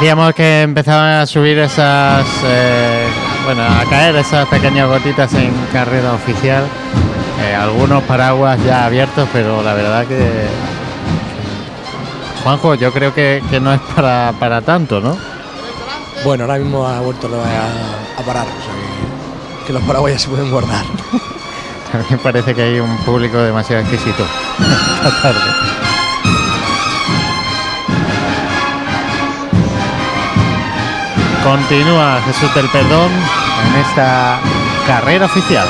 Decíamos 0.00 0.34
que 0.34 0.62
empezaban 0.62 1.12
a 1.20 1.26
subir 1.26 1.58
esas, 1.58 2.24
eh, 2.46 3.06
bueno, 3.44 3.62
a 3.62 3.84
caer 3.84 4.16
esas 4.16 4.48
pequeñas 4.48 4.88
gotitas 4.88 5.34
en 5.34 5.52
carrera 5.74 6.14
oficial. 6.14 6.64
Eh, 7.42 7.54
algunos 7.54 8.02
paraguas 8.04 8.58
ya 8.64 8.86
abiertos, 8.86 9.28
pero 9.30 9.62
la 9.62 9.74
verdad 9.74 10.06
que 10.06 10.46
Juanjo, 12.42 12.76
yo 12.76 12.90
creo 12.94 13.12
que, 13.12 13.42
que 13.50 13.60
no 13.60 13.74
es 13.74 13.80
para, 13.94 14.32
para 14.40 14.62
tanto, 14.62 15.02
¿no? 15.02 15.18
Bueno, 16.24 16.44
ahora 16.44 16.56
mismo 16.56 16.86
ha 16.86 17.00
vuelto 17.00 17.28
a, 17.28 18.22
a 18.22 18.24
parar, 18.24 18.46
o 18.46 18.64
sea 18.64 18.72
que, 19.60 19.66
que 19.66 19.72
los 19.74 19.82
paraguayas 19.82 20.22
se 20.22 20.30
pueden 20.30 20.50
guardar. 20.50 20.86
Me 22.10 22.16
parece 22.16 22.54
que 22.54 22.62
hay 22.62 22.80
un 22.80 22.96
público 23.04 23.36
demasiado 23.36 23.82
exquisito 23.82 24.24
esta 25.04 25.20
tarde. 25.20 25.69
Continúa 31.42 32.20
Jesús 32.26 32.54
del 32.54 32.68
Perdón 32.68 33.10
en 33.10 33.80
esta 33.80 34.38
carrera 34.86 35.26
oficial. 35.26 35.66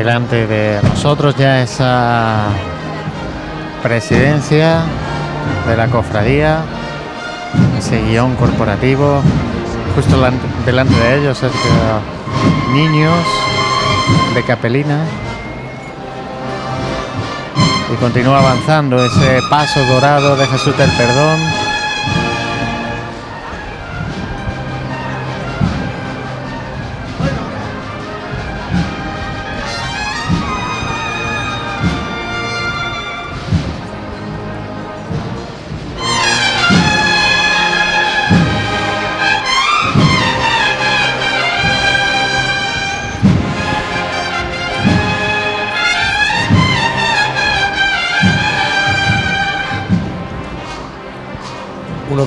Delante 0.00 0.46
de 0.46 0.80
nosotros 0.82 1.36
ya 1.36 1.60
esa 1.60 2.46
presidencia 3.82 4.78
de 5.68 5.76
la 5.76 5.88
cofradía, 5.88 6.62
ese 7.78 8.00
guion 8.04 8.34
corporativo, 8.36 9.20
justo 9.94 10.16
delante, 10.64 10.94
de 10.94 11.18
ellos, 11.18 11.42
es 11.42 11.52
niños 12.72 13.14
de 14.34 14.42
capelina. 14.42 15.04
Y 17.92 17.96
continúa 17.96 18.38
avanzando 18.38 19.04
ese 19.04 19.40
paso 19.50 19.84
dorado 19.84 20.34
de 20.34 20.46
Jesús 20.46 20.78
del 20.78 20.90
Perdón. 20.92 21.59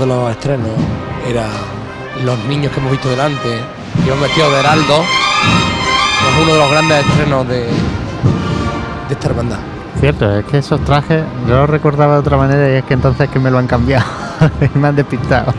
Los 0.06 0.32
estrenos 0.32 0.72
era 1.28 1.48
los 2.24 2.38
niños 2.46 2.72
que 2.72 2.80
hemos 2.80 2.92
visto 2.92 3.10
delante, 3.10 3.60
iban 4.06 4.22
vestidos 4.22 4.52
de 4.52 4.60
heraldo. 4.60 4.94
Es 4.94 6.42
uno 6.42 6.54
de 6.54 6.60
los 6.60 6.72
grandes 6.72 7.06
estrenos 7.06 7.48
de, 7.48 7.60
de 7.60 7.70
esta 9.14 9.28
hermandad. 9.28 9.60
Cierto, 10.00 10.38
es 10.38 10.46
que 10.46 10.58
esos 10.58 10.84
trajes 10.84 11.24
yo 11.48 11.56
los 11.56 11.70
recordaba 11.70 12.14
de 12.14 12.20
otra 12.20 12.38
manera 12.38 12.70
y 12.70 12.78
es 12.78 12.84
que 12.84 12.94
entonces 12.94 13.30
que 13.30 13.40
me 13.40 13.50
lo 13.52 13.58
han 13.58 13.68
cambiado 13.68 14.06
y 14.62 14.78
me 14.78 14.88
han 14.88 14.96
despistado. 14.96 15.54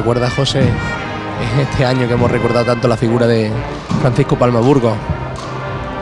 Recuerda 0.00 0.30
José, 0.30 0.60
es 0.60 1.68
este 1.68 1.84
año 1.84 2.08
que 2.08 2.14
hemos 2.14 2.30
recordado 2.30 2.64
tanto 2.64 2.88
la 2.88 2.96
figura 2.96 3.26
de 3.26 3.52
Francisco 4.00 4.34
Palmaburgo. 4.34 4.96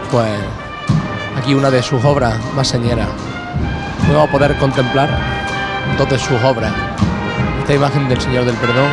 Pues 0.09 0.31
aquí 1.37 1.53
una 1.53 1.69
de 1.69 1.83
sus 1.83 2.05
obras 2.05 2.37
más 2.55 2.69
señeras. 2.69 3.09
Vamos 4.07 4.29
a 4.29 4.31
poder 4.31 4.57
contemplar 4.59 5.09
dos 5.99 6.09
de 6.09 6.17
sus 6.17 6.41
obras. 6.45 6.73
Esta 7.59 7.75
imagen 7.75 8.09
del 8.09 8.21
Señor 8.21 8.45
del 8.45 8.55
Perdón 8.55 8.89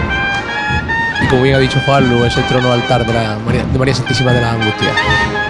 y 1.22 1.28
como 1.28 1.44
bien 1.44 1.54
ha 1.54 1.60
dicho 1.60 1.80
Juan 1.86 2.10
Lu, 2.10 2.26
es 2.26 2.36
el 2.36 2.48
trono 2.48 2.72
altar 2.72 3.06
de 3.06 3.78
María 3.78 3.94
Santísima 3.94 4.34
de 4.34 4.42
la 4.42 4.54
Angustia. 4.54 5.45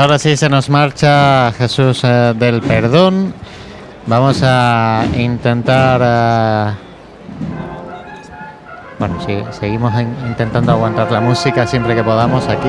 Ahora 0.00 0.18
sí 0.18 0.36
se 0.36 0.48
nos 0.48 0.68
marcha 0.70 1.52
Jesús 1.52 2.00
eh, 2.04 2.32
del 2.36 2.60
Perdón. 2.62 3.32
Vamos 4.06 4.40
a 4.42 5.04
intentar... 5.16 6.00
eh, 6.02 6.72
bueno, 8.98 9.16
sí, 9.26 9.38
seguimos 9.52 9.92
in- 10.00 10.14
intentando 10.26 10.72
aguantar 10.72 11.10
la 11.12 11.20
música 11.20 11.66
siempre 11.66 11.94
que 11.94 12.02
podamos 12.02 12.46
aquí. 12.48 12.68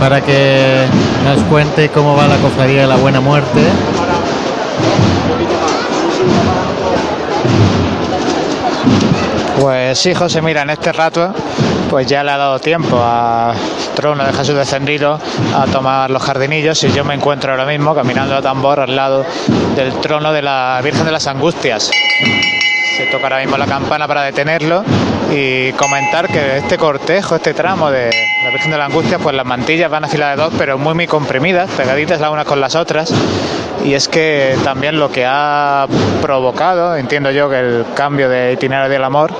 Para 0.00 0.22
que 0.22 0.86
nos 1.24 1.44
cuente 1.44 1.90
cómo 1.90 2.16
va 2.16 2.26
la 2.26 2.36
cofradía 2.38 2.80
de 2.80 2.86
la 2.86 2.96
Buena 2.96 3.20
Muerte. 3.20 3.60
Pues 9.60 9.98
sí, 9.98 10.14
José, 10.14 10.40
mira, 10.40 10.62
en 10.62 10.70
este 10.70 10.90
rato 10.90 11.34
pues 11.90 12.06
ya 12.06 12.24
le 12.24 12.30
ha 12.30 12.38
dado 12.38 12.58
tiempo 12.60 12.98
a 13.02 13.52
trono 13.94 14.24
de 14.24 14.32
Jesús 14.32 14.54
descendido 14.54 15.18
a 15.54 15.66
tomar 15.66 16.08
los 16.08 16.22
jardinillos 16.22 16.82
y 16.84 16.92
yo 16.92 17.04
me 17.04 17.14
encuentro 17.14 17.50
ahora 17.50 17.66
mismo 17.66 17.94
caminando 17.94 18.36
a 18.36 18.40
tambor 18.40 18.80
al 18.80 18.94
lado 18.96 19.26
del 19.76 19.92
trono 20.00 20.32
de 20.32 20.40
la 20.40 20.80
Virgen 20.82 21.04
de 21.04 21.12
las 21.12 21.26
Angustias. 21.26 21.90
Se 22.96 23.06
toca 23.06 23.24
ahora 23.24 23.40
mismo 23.40 23.58
la 23.58 23.66
campana 23.66 24.06
para 24.06 24.22
detenerlo 24.22 24.82
y 25.30 25.72
comentar 25.72 26.28
que 26.28 26.58
este 26.58 26.78
cortejo, 26.78 27.36
este 27.36 27.52
tramo 27.52 27.90
de 27.90 28.29
la 28.50 28.70
de 28.70 28.78
las 28.78 28.88
Angustias, 28.88 29.20
pues 29.22 29.34
las 29.34 29.46
mantillas 29.46 29.90
van 29.90 30.04
a 30.04 30.08
de 30.30 30.36
dos, 30.36 30.52
pero 30.58 30.78
muy 30.78 30.94
muy 30.94 31.06
comprimidas, 31.06 31.70
pegaditas 31.70 32.20
las 32.20 32.30
unas 32.30 32.44
con 32.44 32.60
las 32.60 32.74
otras. 32.74 33.12
Y 33.84 33.94
es 33.94 34.08
que 34.08 34.56
también 34.64 34.98
lo 34.98 35.10
que 35.10 35.24
ha 35.26 35.86
provocado, 36.20 36.96
entiendo 36.96 37.30
yo, 37.30 37.48
que 37.48 37.60
el 37.60 37.84
cambio 37.94 38.28
de 38.28 38.52
itinerario 38.52 38.90
del 38.90 39.04
amor 39.04 39.32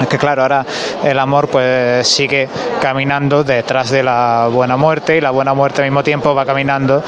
es 0.00 0.06
que 0.08 0.18
claro, 0.18 0.42
ahora 0.42 0.64
el 1.04 1.18
amor 1.18 1.48
pues 1.48 2.06
sigue 2.06 2.48
caminando 2.80 3.44
detrás 3.44 3.90
de 3.90 4.02
la 4.02 4.48
buena 4.50 4.76
muerte 4.76 5.16
y 5.16 5.20
la 5.20 5.30
buena 5.30 5.54
muerte 5.54 5.82
al 5.82 5.88
mismo 5.88 6.02
tiempo 6.02 6.34
va 6.34 6.44
caminando 6.46 7.02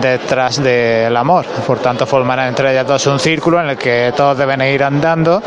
detrás 0.00 0.62
del 0.62 1.16
amor. 1.16 1.44
Por 1.66 1.78
tanto, 1.78 2.06
formarán 2.06 2.48
entre 2.48 2.72
ellas 2.72 2.86
dos 2.86 3.06
un 3.06 3.18
círculo 3.18 3.60
en 3.60 3.68
el 3.70 3.76
que 3.76 4.12
todos 4.16 4.36
deben 4.36 4.60
ir 4.62 4.82
andando 4.82 5.42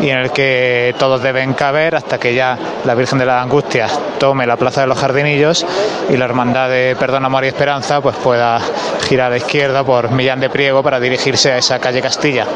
y 0.00 0.08
en 0.08 0.18
el 0.18 0.30
que 0.30 0.94
todos 0.98 1.22
deben 1.22 1.54
caber 1.54 1.94
hasta 1.96 2.18
que 2.18 2.34
ya 2.34 2.58
la 2.84 2.94
Virgen 2.94 3.18
de 3.18 3.26
las 3.26 3.42
Angustias 3.42 3.98
tome 4.18 4.46
la 4.46 4.56
Plaza 4.56 4.82
de 4.82 4.86
los 4.86 4.98
Jardinillos 4.98 5.66
y 6.08 6.16
la 6.16 6.24
Hermandad 6.24 6.68
de 6.68 6.96
Perdón, 6.98 7.24
Amor 7.24 7.44
y 7.44 7.48
Esperanza 7.48 8.00
pues 8.00 8.16
pueda 8.16 8.60
girar 9.08 9.26
a 9.26 9.30
la 9.30 9.36
izquierda 9.36 9.84
por 9.84 10.10
Millán 10.10 10.40
de 10.40 10.50
Priego 10.50 10.82
para 10.82 10.98
dirigirse 10.98 11.52
a 11.52 11.58
esa 11.58 11.78
calle 11.78 12.00
Castilla. 12.00 12.46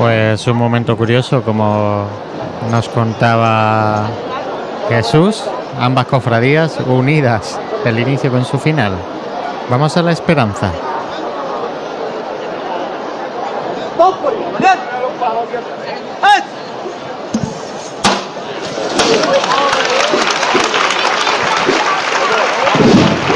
Pues 0.00 0.46
un 0.46 0.56
momento 0.56 0.96
curioso, 0.96 1.42
como 1.42 2.06
nos 2.70 2.88
contaba 2.88 4.06
Jesús, 4.88 5.44
ambas 5.78 6.06
cofradías 6.06 6.78
unidas, 6.86 7.60
el 7.84 7.98
inicio 7.98 8.30
con 8.30 8.46
su 8.46 8.58
final. 8.58 8.94
Vamos 9.68 9.94
a 9.98 10.02
la 10.02 10.12
esperanza. 10.12 10.72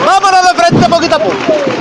Vámonos 0.06 0.42
de 0.48 0.62
frente 0.62 0.88
poquito 0.88 1.16
a 1.16 1.18
poco. 1.18 1.73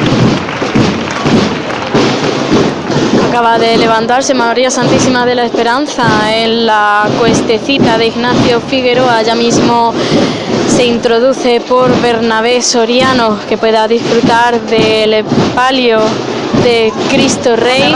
Acaba 3.33 3.57
de 3.57 3.77
levantarse 3.77 4.35
María 4.35 4.69
Santísima 4.69 5.25
de 5.25 5.33
la 5.33 5.43
Esperanza 5.43 6.05
en 6.31 6.67
la 6.67 7.09
cuestecita 7.17 7.97
de 7.97 8.05
Ignacio 8.05 8.61
Figueroa. 8.61 9.23
Ya 9.23 9.33
mismo 9.33 9.91
se 10.67 10.85
introduce 10.85 11.59
por 11.61 11.99
Bernabé 11.99 12.61
Soriano, 12.61 13.39
que 13.49 13.57
pueda 13.57 13.87
disfrutar 13.87 14.61
del 14.61 15.25
palio 15.55 15.99
de 16.63 16.93
Cristo 17.09 17.55
Rey. 17.55 17.95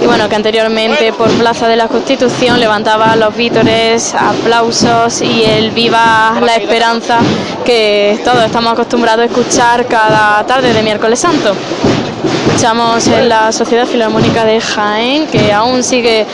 Y 0.00 0.06
bueno, 0.06 0.30
que 0.30 0.36
anteriormente 0.36 1.12
por 1.12 1.28
Plaza 1.32 1.68
de 1.68 1.76
la 1.76 1.88
Constitución 1.88 2.58
levantaba 2.58 3.16
los 3.16 3.36
vítores, 3.36 4.14
aplausos 4.14 5.20
y 5.20 5.44
el 5.44 5.72
Viva 5.72 6.40
la 6.40 6.56
Esperanza 6.56 7.18
que 7.66 8.18
todos 8.24 8.42
estamos 8.46 8.72
acostumbrados 8.72 9.24
a 9.24 9.26
escuchar 9.26 9.86
cada 9.86 10.42
tarde 10.46 10.72
de 10.72 10.82
miércoles 10.82 11.20
santo. 11.20 11.54
Escuchamos 12.58 13.06
en 13.06 13.28
la 13.28 13.52
Sociedad 13.52 13.86
Filarmónica 13.86 14.44
de 14.44 14.60
Jaén 14.60 15.28
que 15.28 15.52
aún 15.52 15.84
sigue 15.84 16.26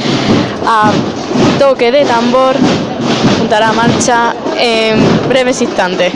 a 0.67 0.91
toque 1.59 1.93
de 1.93 2.07
tambor, 2.07 2.57
juntará 3.39 3.75
marcha 3.75 4.35
en 4.59 5.29
breves 5.29 5.61
instantes. 5.61 6.15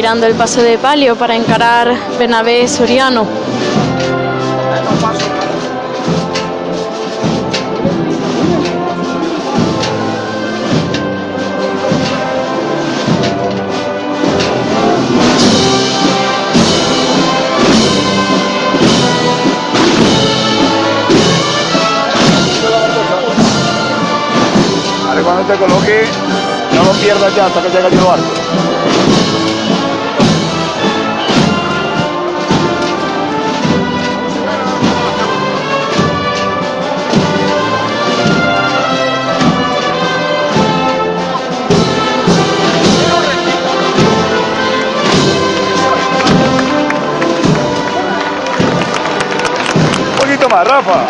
Ya 0.00 0.06
revirando 0.14 0.26
el 0.26 0.34
paso 0.34 0.62
de 0.62 0.78
palio 0.78 1.14
para 1.14 1.36
encarar 1.36 1.94
Bernabé 2.18 2.66
Soriano. 2.68 3.26
Cuando 25.22 25.42
te 25.42 25.58
coloque, 25.58 26.04
no 26.74 26.84
lo 26.84 26.92
pierdas 26.92 27.36
ya 27.36 27.46
hasta 27.46 27.60
que 27.60 27.68
llegue 27.68 27.96
yo 27.96 28.12
alto. 28.12 28.69
Más, 50.60 50.68
Rafa. 50.68 51.06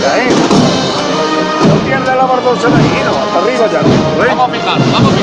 Ya, 0.00 0.18
¿eh? 0.18 0.30
No 1.68 1.74
pierdas 1.84 2.16
la 2.16 2.24
bardosa 2.24 2.68
de 2.68 2.74
hasta 3.10 3.38
arriba 3.38 3.66
ya. 3.70 3.80
Vamos 4.28 4.48
a 4.48 4.52
picar, 4.52 4.78
vamos 4.92 5.12
a 5.12 5.16
picar 5.16 5.19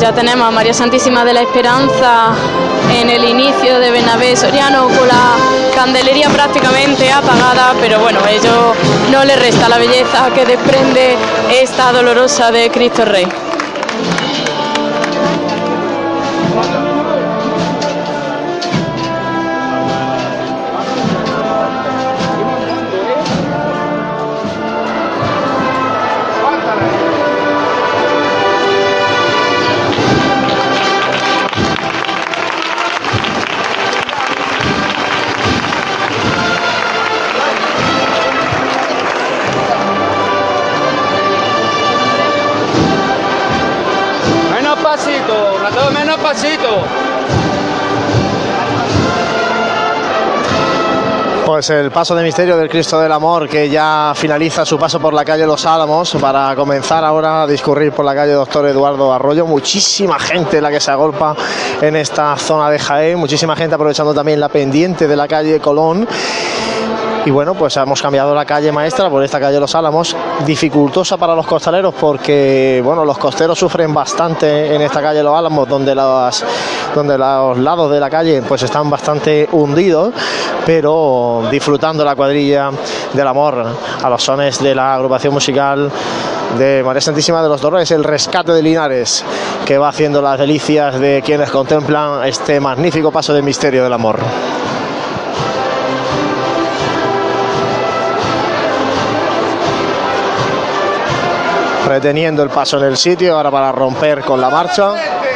ya 0.00 0.12
tenemos 0.14 0.48
a 0.48 0.50
María 0.50 0.72
Santísima 0.72 1.24
de 1.26 1.34
la 1.34 1.42
Esperanza 1.42 2.32
en 2.90 3.10
el 3.10 3.22
inicio 3.22 3.78
de 3.78 3.90
Bernabé 3.90 4.34
Soriano 4.34 4.84
con 4.84 5.06
la 5.06 5.36
candelería 5.74 6.30
prácticamente 6.30 7.12
apagada, 7.12 7.74
pero 7.80 8.00
bueno, 8.00 8.20
ello 8.26 8.72
no 9.10 9.24
le 9.24 9.36
resta 9.36 9.68
la 9.68 9.76
belleza 9.76 10.30
que 10.34 10.46
desprende 10.46 11.16
esta 11.50 11.92
dolorosa 11.92 12.50
de 12.50 12.70
Cristo 12.70 13.04
Rey. 13.04 13.26
Pues 51.60 51.68
el 51.68 51.90
paso 51.90 52.14
de 52.14 52.24
misterio 52.24 52.56
del 52.56 52.70
Cristo 52.70 52.98
del 52.98 53.12
Amor 53.12 53.46
que 53.46 53.68
ya 53.68 54.14
finaliza 54.16 54.64
su 54.64 54.78
paso 54.78 54.98
por 54.98 55.12
la 55.12 55.26
calle 55.26 55.44
Los 55.44 55.66
Álamos 55.66 56.16
para 56.18 56.56
comenzar 56.56 57.04
ahora 57.04 57.42
a 57.42 57.46
discurrir 57.46 57.92
por 57.92 58.02
la 58.02 58.14
calle 58.14 58.32
Doctor 58.32 58.64
Eduardo 58.64 59.12
Arroyo. 59.12 59.44
Muchísima 59.44 60.18
gente 60.18 60.58
la 60.58 60.70
que 60.70 60.80
se 60.80 60.90
agolpa 60.90 61.36
en 61.82 61.96
esta 61.96 62.34
zona 62.38 62.70
de 62.70 62.78
Jaén, 62.78 63.18
muchísima 63.18 63.54
gente 63.56 63.74
aprovechando 63.74 64.14
también 64.14 64.40
la 64.40 64.48
pendiente 64.48 65.06
de 65.06 65.14
la 65.14 65.28
calle 65.28 65.60
Colón. 65.60 66.08
Y 67.26 67.30
bueno, 67.30 67.54
pues 67.54 67.76
hemos 67.76 68.00
cambiado 68.00 68.34
la 68.34 68.46
calle 68.46 68.72
maestra 68.72 69.10
por 69.10 69.22
esta 69.22 69.38
calle 69.38 69.60
Los 69.60 69.74
Álamos, 69.74 70.16
dificultosa 70.46 71.18
para 71.18 71.34
los 71.34 71.46
costaleros 71.46 71.94
porque 71.94 72.80
bueno, 72.82 73.04
los 73.04 73.18
costeros 73.18 73.58
sufren 73.58 73.92
bastante 73.92 74.74
en 74.74 74.80
esta 74.80 75.02
calle 75.02 75.22
Los 75.22 75.36
Álamos, 75.36 75.68
donde 75.68 75.94
las 75.94 76.44
donde 76.94 77.18
los 77.18 77.58
lados 77.58 77.90
de 77.90 78.00
la 78.00 78.08
calle 78.08 78.42
pues 78.42 78.62
están 78.62 78.88
bastante 78.88 79.46
hundidos, 79.52 80.14
pero 80.64 81.42
disfrutando 81.50 82.04
la 82.06 82.16
cuadrilla 82.16 82.70
del 83.12 83.26
amor 83.26 83.66
a 84.02 84.08
los 84.08 84.22
sones 84.22 84.62
de 84.62 84.74
la 84.74 84.94
agrupación 84.94 85.34
musical 85.34 85.90
de 86.58 86.82
María 86.82 87.02
Santísima 87.02 87.42
de 87.42 87.48
los 87.48 87.60
Dolores, 87.60 87.90
el 87.90 88.02
rescate 88.02 88.52
de 88.52 88.62
Linares, 88.62 89.24
que 89.66 89.76
va 89.76 89.90
haciendo 89.90 90.22
las 90.22 90.38
delicias 90.38 90.98
de 90.98 91.22
quienes 91.24 91.50
contemplan 91.50 92.24
este 92.24 92.60
magnífico 92.60 93.12
paso 93.12 93.34
de 93.34 93.42
misterio 93.42 93.84
del 93.84 93.92
amor. 93.92 94.18
Reteniendo 101.90 102.44
el 102.44 102.50
paso 102.50 102.78
en 102.78 102.84
el 102.84 102.96
sitio, 102.96 103.36
ahora 103.36 103.50
para 103.50 103.72
romper 103.72 104.20
con 104.20 104.40
la 104.40 104.48
marcha. 104.48 105.29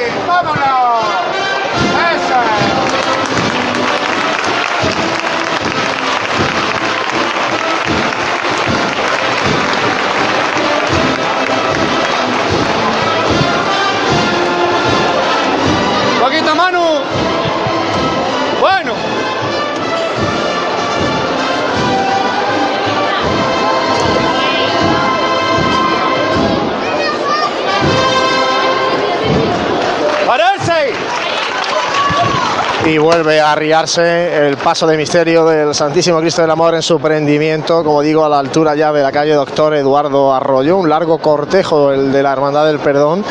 Y 32.87 32.99
vuelve 32.99 33.41
a 33.41 33.53
arriarse 33.53 34.47
el 34.47 34.59
paso 34.59 34.87
de 34.87 34.99
misterio 34.99 35.47
del 35.47 35.75
Santísimo 35.75 36.21
Cristo 36.21 36.43
del 36.43 36.51
Amor 36.51 36.75
en 36.75 36.83
su 36.83 37.01
prendimiento, 37.01 37.83
como 37.83 38.03
digo, 38.03 38.27
a 38.27 38.29
la 38.29 38.39
altura 38.39 38.75
ya 38.75 38.93
de 38.93 39.03
la 39.03 39.11
calle 39.11 39.33
Doctor 39.33 39.75
Eduardo 39.75 40.35
Arroyo, 40.35 40.77
un 40.77 40.91
largo 40.91 41.17
cortejo 41.17 41.93
el 41.93 42.13
de 42.13 42.23
la 42.23 42.33
Hermandad 42.33 42.67
del 42.67 42.81
Perdón, 42.81 43.25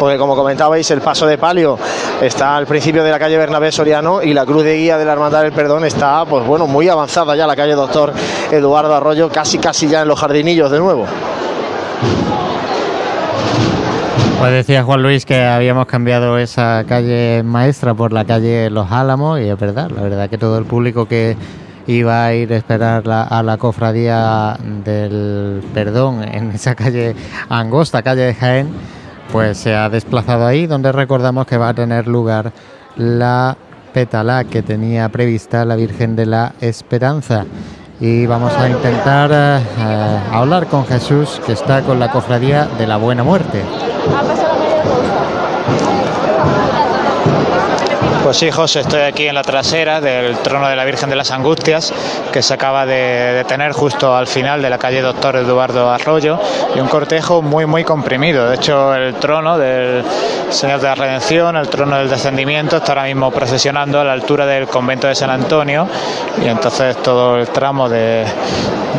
porque 0.00 0.18
como 0.18 0.34
comentabais, 0.34 0.90
el 0.90 1.02
paso 1.02 1.24
de 1.24 1.38
palio 1.38 1.78
está 2.20 2.56
al 2.56 2.66
principio 2.66 3.04
de 3.04 3.12
la 3.12 3.20
calle 3.20 3.38
Bernabé 3.38 3.70
Soriano 3.70 4.22
y 4.22 4.34
la 4.34 4.44
cruz 4.44 4.64
de 4.64 4.76
guía 4.76 4.98
de 4.98 5.04
la 5.04 5.12
Hermandad 5.12 5.42
del 5.42 5.52
Perdón 5.52 5.84
está, 5.84 6.24
pues 6.24 6.44
bueno, 6.44 6.66
muy 6.66 6.88
avanzada 6.88 7.36
ya 7.36 7.46
la 7.46 7.54
calle 7.54 7.74
Doctor 7.74 8.12
Eduardo 8.50 8.92
Arroyo, 8.92 9.28
casi 9.28 9.58
casi 9.58 9.86
ya 9.86 10.02
en 10.02 10.08
los 10.08 10.18
jardinillos 10.18 10.68
de 10.72 10.80
nuevo. 10.80 11.06
Pues 14.38 14.52
decía 14.52 14.84
Juan 14.84 15.02
Luis 15.02 15.24
que 15.24 15.42
habíamos 15.44 15.86
cambiado 15.86 16.38
esa 16.38 16.84
calle 16.86 17.42
maestra 17.42 17.94
por 17.94 18.12
la 18.12 18.24
calle 18.24 18.68
Los 18.70 18.92
Álamos 18.92 19.40
y 19.40 19.44
es 19.48 19.58
verdad, 19.58 19.90
la 19.90 20.02
verdad 20.02 20.28
que 20.30 20.36
todo 20.38 20.58
el 20.58 20.66
público 20.66 21.06
que 21.06 21.36
iba 21.86 22.24
a 22.26 22.34
ir 22.34 22.52
a 22.52 22.56
esperar 22.56 23.06
la- 23.06 23.22
a 23.22 23.42
la 23.42 23.56
cofradía 23.56 24.56
del 24.84 25.62
perdón 25.72 26.22
en 26.22 26.50
esa 26.54 26.74
calle 26.74 27.14
angosta, 27.48 28.02
calle 28.02 28.22
de 28.22 28.34
Jaén, 28.34 28.68
pues 29.32 29.56
se 29.58 29.74
ha 29.74 29.88
desplazado 29.88 30.46
ahí 30.46 30.66
donde 30.66 30.92
recordamos 30.92 31.46
que 31.46 31.56
va 31.56 31.70
a 31.70 31.74
tener 31.74 32.06
lugar 32.06 32.52
la 32.96 33.56
pétala 33.94 34.44
que 34.44 34.62
tenía 34.62 35.08
prevista 35.08 35.64
la 35.64 35.76
Virgen 35.76 36.14
de 36.14 36.26
la 36.26 36.52
Esperanza. 36.60 37.46
Y 37.98 38.26
vamos 38.26 38.52
a 38.52 38.68
intentar 38.68 39.30
eh, 39.32 39.64
eh, 39.78 40.20
hablar 40.30 40.66
con 40.66 40.84
Jesús 40.86 41.40
que 41.46 41.52
está 41.52 41.80
con 41.82 41.98
la 41.98 42.10
cofradía 42.10 42.66
de 42.78 42.86
la 42.86 42.98
Buena 42.98 43.24
Muerte. 43.24 43.62
Pues 48.26 48.38
sí, 48.38 48.50
José, 48.50 48.80
estoy 48.80 49.02
aquí 49.02 49.28
en 49.28 49.36
la 49.36 49.42
trasera 49.42 50.00
del 50.00 50.38
trono 50.38 50.66
de 50.68 50.74
la 50.74 50.84
Virgen 50.84 51.08
de 51.08 51.14
las 51.14 51.30
Angustias, 51.30 51.94
que 52.32 52.42
se 52.42 52.54
acaba 52.54 52.84
de 52.84 53.34
detener 53.34 53.70
justo 53.70 54.16
al 54.16 54.26
final 54.26 54.60
de 54.60 54.68
la 54.68 54.78
calle 54.78 55.00
Doctor 55.00 55.36
Eduardo 55.36 55.88
Arroyo, 55.88 56.36
y 56.74 56.80
un 56.80 56.88
cortejo 56.88 57.40
muy, 57.40 57.66
muy 57.66 57.84
comprimido. 57.84 58.48
De 58.48 58.56
hecho, 58.56 58.92
el 58.96 59.14
trono 59.14 59.56
del 59.56 60.02
Señor 60.50 60.80
de 60.80 60.88
la 60.88 60.96
Redención, 60.96 61.56
el 61.56 61.68
trono 61.68 61.98
del 61.98 62.10
descendimiento, 62.10 62.78
está 62.78 62.94
ahora 62.94 63.04
mismo 63.04 63.30
procesionando 63.30 64.00
a 64.00 64.04
la 64.04 64.14
altura 64.14 64.44
del 64.44 64.66
convento 64.66 65.06
de 65.06 65.14
San 65.14 65.30
Antonio, 65.30 65.86
y 66.44 66.48
entonces 66.48 66.96
todo 67.04 67.36
el 67.36 67.46
tramo 67.50 67.88
de, 67.88 68.24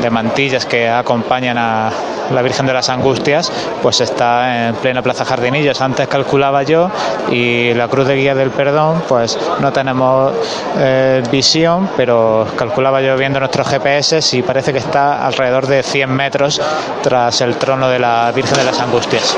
de 0.02 0.10
mantillas 0.10 0.66
que 0.66 0.88
acompañan 0.88 1.58
a 1.58 1.91
la 2.34 2.41
Virgen 2.41 2.66
de 2.66 2.74
las 2.74 2.90
Angustias, 2.90 3.52
pues 3.82 4.02
está 4.02 4.68
en 4.68 4.76
plena 4.76 5.02
Plaza 5.02 5.26
Jardinillos. 5.26 5.82
Antes 5.82 6.08
calculaba 6.08 6.64
yo 6.64 6.90
y 7.32 7.74
la 7.74 7.88
Cruz 7.88 8.08
de 8.08 8.16
Guía 8.16 8.36
del 8.36 8.52
Perdón, 8.52 9.04
pues 9.08 9.38
no 9.60 9.72
tenemos 9.72 10.34
eh, 10.78 11.24
visión, 11.32 11.90
pero 11.95 12.48
calculaba 12.58 13.02
yo 13.02 13.16
viendo 13.18 13.40
nuestros 13.40 13.68
GPS 13.68 14.38
y 14.38 14.41
parece 14.41 14.72
que 14.72 14.80
está 14.80 15.26
alrededor 15.26 15.68
de 15.68 15.84
100 15.84 16.10
metros 16.10 16.62
tras 17.02 17.41
el 17.41 17.56
trono 17.58 17.90
de 17.90 17.99
la 17.99 18.32
Virgen 18.34 18.58
de 18.58 18.64
las 18.64 18.80
Angustias. 18.80 19.36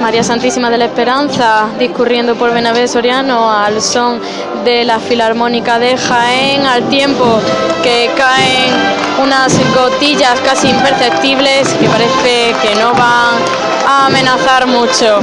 María 0.00 0.22
Santísima 0.22 0.70
de 0.70 0.78
la 0.78 0.84
Esperanza 0.86 1.68
discurriendo 1.78 2.36
por 2.36 2.52
Benavés 2.52 2.92
Soriano 2.92 3.50
al 3.50 3.80
son 3.80 4.20
de 4.64 4.84
la 4.84 4.98
Filarmónica 4.98 5.78
de 5.78 5.96
Jaén, 5.96 6.66
al 6.66 6.88
tiempo 6.88 7.40
que 7.82 8.10
caen 8.16 8.74
unas 9.22 9.52
gotillas 9.74 10.38
casi 10.40 10.68
imperceptibles 10.68 11.68
que 11.74 11.88
parece 11.88 12.54
que 12.62 12.74
no 12.80 12.92
van 12.92 13.36
a 13.86 14.06
amenazar 14.06 14.66
mucho. 14.66 15.20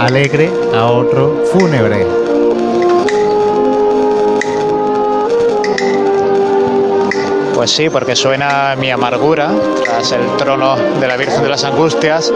Alegre 0.00 0.50
a 0.74 0.86
otro 0.86 1.44
fúnebre. 1.52 2.06
Pues 7.54 7.70
sí, 7.70 7.90
porque 7.90 8.16
suena 8.16 8.74
mi 8.78 8.90
amargura 8.90 9.50
tras 9.84 10.12
el 10.12 10.36
trono 10.38 10.76
de 10.76 11.06
la 11.06 11.16
Virgen 11.18 11.42
de 11.42 11.50
las 11.50 11.64
Angustias, 11.64 12.32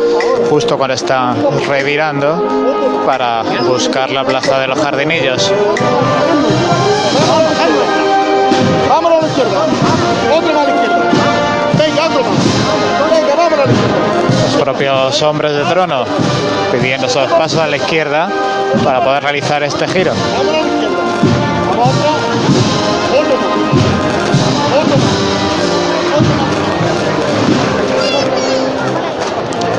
justo 0.50 0.76
cuando 0.76 0.94
está 0.94 1.34
revirando 1.66 3.02
para 3.06 3.42
buscar 3.66 4.10
la 4.10 4.24
plaza 4.24 4.58
de 4.58 4.66
los 4.66 4.78
jardinillos. 4.78 5.50
Vámonos 8.88 9.18
a 9.18 9.22
la 9.22 9.28
izquierda. 9.28 9.83
Propios 14.64 15.20
hombres 15.20 15.52
de 15.52 15.62
trono 15.64 16.06
pidiendo 16.72 17.06
esos 17.06 17.30
pasos 17.32 17.60
a 17.60 17.66
la 17.66 17.76
izquierda 17.76 18.30
para 18.82 19.04
poder 19.04 19.22
realizar 19.22 19.62
este 19.62 19.86
giro. 19.86 20.14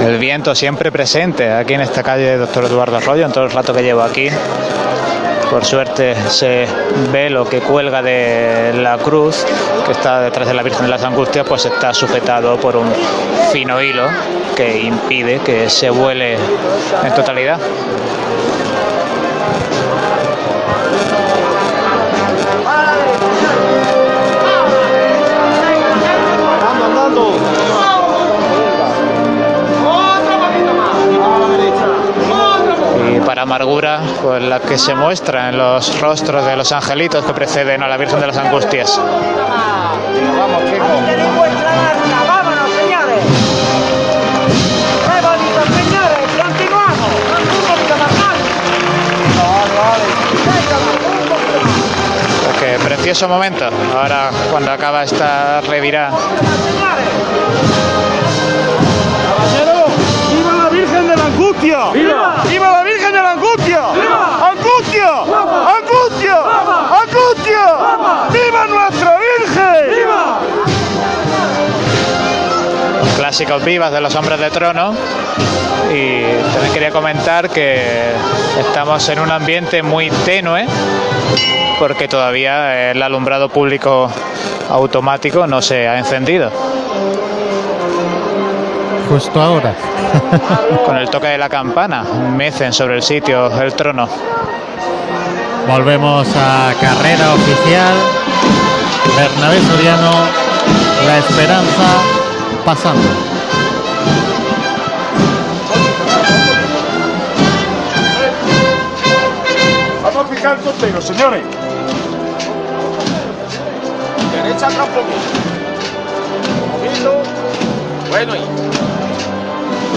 El 0.05 0.19
viento 0.19 0.53
siempre 0.53 0.91
presente 0.91 1.51
aquí 1.51 1.73
en 1.73 1.81
esta 1.81 2.03
calle 2.03 2.37
Doctor 2.37 2.65
Eduardo 2.65 2.97
Arroyo 2.97 3.25
en 3.25 3.31
todo 3.31 3.45
el 3.45 3.51
rato 3.51 3.73
que 3.73 3.81
llevo 3.81 4.03
aquí. 4.03 4.29
Por 5.49 5.63
suerte 5.63 6.15
se 6.29 6.67
ve 7.11 7.29
lo 7.29 7.47
que 7.47 7.61
cuelga 7.61 8.01
de 8.01 8.73
la 8.75 8.97
cruz 8.97 9.45
que 9.85 9.91
está 9.91 10.21
detrás 10.21 10.47
de 10.47 10.53
la 10.53 10.63
Virgen 10.63 10.83
de 10.83 10.89
las 10.89 11.03
Angustias, 11.03 11.45
pues 11.47 11.65
está 11.65 11.93
sujetado 11.93 12.57
por 12.57 12.75
un 12.75 12.91
fino 13.51 13.81
hilo 13.81 14.07
que 14.55 14.79
impide 14.81 15.39
que 15.39 15.69
se 15.69 15.89
vuele 15.89 16.37
en 17.03 17.13
totalidad. 17.15 17.59
Para 33.35 33.43
amargura, 33.43 33.99
pues 34.23 34.41
la 34.41 34.61
que 34.61 34.77
se 34.77 34.95
muestra 34.95 35.49
en 35.49 35.57
los 35.57 35.99
rostros 35.99 36.45
de 36.45 36.55
los 36.55 36.71
angelitos 36.71 37.25
que 37.25 37.33
preceden 37.33 37.83
a 37.83 37.87
la 37.89 37.97
Virgen 37.97 38.21
de 38.21 38.27
las 38.27 38.37
Angustias. 38.37 38.97
Vamos, 38.97 40.63
¡Vámonos, 42.27 42.71
señores! 42.71 43.25
¡Qué 52.61 52.79
precioso 52.79 53.27
momento. 53.27 53.65
Ahora 53.97 54.29
cuando 54.49 54.71
acaba 54.71 55.03
esta 55.03 55.59
revirada. 55.59 56.17
Caballero, 59.27 59.85
¡viva 60.31 60.53
la 60.53 60.69
Virgen 60.69 61.07
de 61.09 61.17
la 61.17 61.25
Angustia! 61.25 61.89
¡Viva! 61.91 62.43
¡Viva 62.47 62.74
clásicos 73.35 73.65
vivas 73.65 73.91
de 73.91 73.99
los 73.99 74.15
hombres 74.15 74.39
de 74.39 74.49
trono. 74.49 74.93
Y 75.93 76.21
también 76.53 76.73
quería 76.73 76.91
comentar 76.91 77.49
que 77.49 78.13
estamos 78.57 79.09
en 79.09 79.19
un 79.19 79.29
ambiente 79.29 79.83
muy 79.83 80.09
tenue 80.23 80.65
porque 81.77 82.07
todavía 82.07 82.91
el 82.91 83.03
alumbrado 83.03 83.49
público 83.49 84.09
automático 84.69 85.47
no 85.47 85.61
se 85.61 85.85
ha 85.85 85.97
encendido. 85.97 86.49
Justo 89.09 89.41
ahora. 89.41 89.75
Con 90.85 90.95
el 90.95 91.09
toque 91.09 91.27
de 91.27 91.37
la 91.37 91.49
campana 91.49 92.03
mecen 92.03 92.71
sobre 92.71 92.95
el 92.95 93.03
sitio 93.03 93.47
el 93.61 93.73
trono. 93.73 94.07
Volvemos 95.67 96.25
a 96.37 96.73
carrera 96.79 97.33
oficial. 97.33 97.95
Bernabé 99.17 99.59
Soriano, 99.61 100.11
La 101.05 101.17
Esperanza, 101.17 102.14
pasando. 102.65 103.07
Vamos 110.03 110.25
a 110.25 110.29
picar 110.29 110.57
tontero, 110.57 110.99
señores. 110.99 111.43
Derecha 114.33 114.67
atrás 114.67 114.87
poquito. 114.89 115.45
Bueno, 118.09 118.33
ahí. 118.33 118.45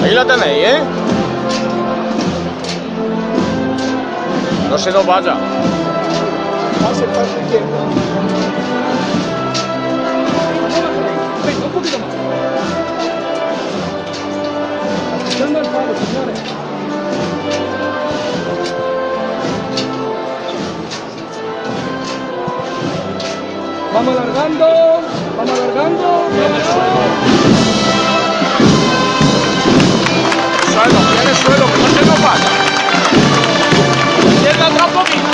Ahí 0.04 0.14
la 0.14 0.24
tenéis, 0.26 0.66
¿eh? 0.66 0.80
No 4.68 4.78
se 4.78 4.92
nos 4.92 5.06
vaya. 5.06 5.34
Pase 6.82 7.04
el 7.04 8.37
Vamos 23.98 24.16
alargando, 24.16 24.66
vamos 25.36 25.58
alargando. 25.58 26.28
Suelo, 30.72 31.00
tiene 31.20 31.34
suelo, 31.34 31.66
que 31.66 31.78
no 31.78 31.88
se 31.88 32.06
nos 32.06 32.22
vaya. 32.22 32.48
Izquierda 34.34 34.66
atrás 34.68 34.94
un. 34.94 35.27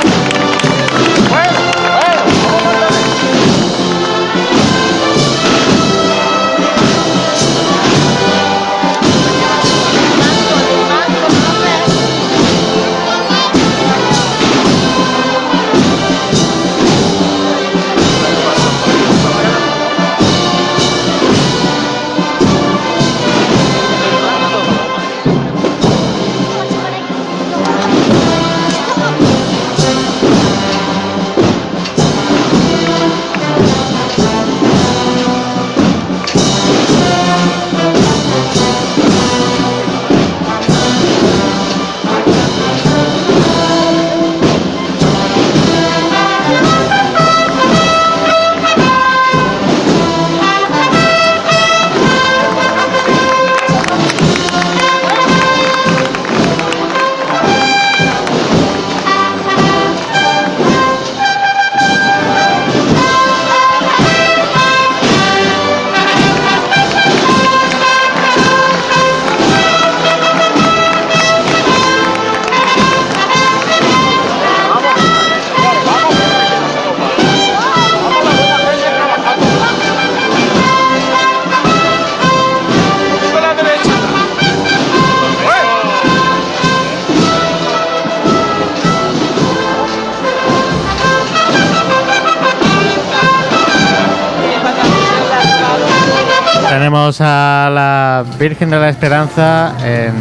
La 97.74 98.24
Virgen 98.38 98.70
de 98.70 98.78
la 98.78 98.88
Esperanza 98.88 99.72
en 99.84 100.14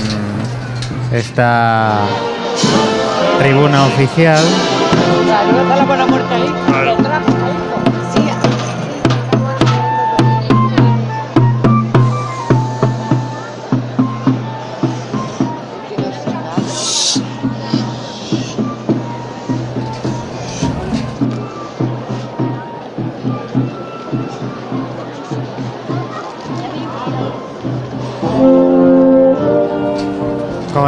esta 1.12 2.00
tribuna 3.40 3.86
oficial. 3.86 4.44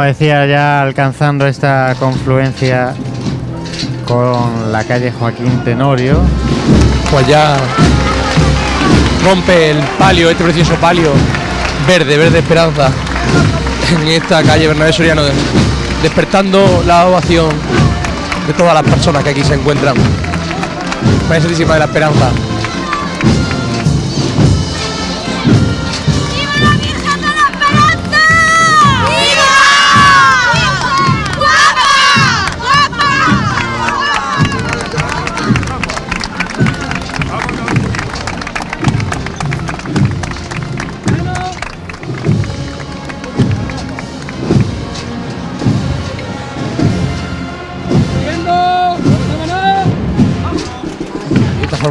Decía, 0.06 0.46
ya 0.46 0.82
alcanzando 0.82 1.46
esta 1.46 1.94
confluencia 1.98 2.94
con 4.06 4.72
la 4.72 4.84
calle 4.84 5.12
Joaquín 5.12 5.62
Tenorio. 5.64 6.20
Pues 7.10 7.26
ya 7.26 7.56
rompe 9.24 9.70
el 9.70 9.78
palio, 9.98 10.30
este 10.30 10.44
precioso 10.44 10.74
palio 10.76 11.10
verde, 11.86 12.16
verde 12.16 12.38
esperanza, 12.38 12.90
en 14.00 14.08
esta 14.08 14.42
calle 14.42 14.66
Bernabé 14.68 14.92
Soriano, 14.92 15.22
de- 15.22 15.32
despertando 16.02 16.82
la 16.86 17.06
ovación 17.06 17.48
de 18.46 18.52
todas 18.52 18.74
las 18.74 18.82
personas 18.84 19.22
que 19.24 19.30
aquí 19.30 19.44
se 19.44 19.54
encuentran. 19.54 19.94
María 21.28 21.40
Santísima 21.42 21.74
de 21.74 21.78
la 21.80 21.84
Esperanza. 21.86 22.30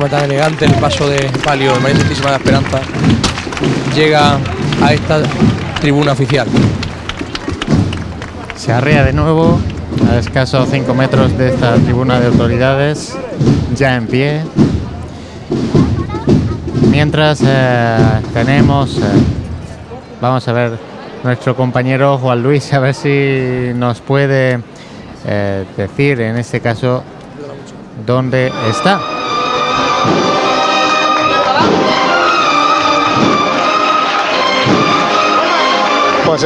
Tan 0.09 0.25
elegante 0.25 0.65
el 0.65 0.73
paso 0.75 1.07
de 1.09 1.29
palio 1.43 1.73
de 1.73 1.79
María 1.79 1.97
Santísima 1.97 2.31
de 2.31 2.37
Esperanza 2.37 2.81
llega 3.95 4.37
a 4.83 4.93
esta 4.93 5.21
tribuna 5.79 6.11
oficial. 6.11 6.47
Se 8.55 8.71
arrea 8.71 9.03
de 9.03 9.13
nuevo 9.13 9.59
a 10.11 10.17
escasos 10.17 10.67
5 10.69 10.93
metros 10.93 11.37
de 11.37 11.49
esta 11.49 11.75
tribuna 11.75 12.19
de 12.19 12.27
autoridades, 12.27 13.17
ya 13.75 13.95
en 13.95 14.07
pie. 14.07 14.41
Mientras 16.91 17.41
eh, 17.45 17.97
tenemos, 18.33 18.97
eh, 18.97 19.01
vamos 20.21 20.47
a 20.47 20.53
ver 20.53 20.77
nuestro 21.23 21.55
compañero 21.55 22.17
Juan 22.17 22.43
Luis, 22.43 22.71
a 22.73 22.79
ver 22.79 22.93
si 22.93 23.71
nos 23.75 24.01
puede 24.01 24.59
eh, 25.25 25.65
decir 25.75 26.21
en 26.21 26.37
este 26.37 26.59
caso 26.59 27.03
dónde 28.05 28.51
está. 28.69 29.14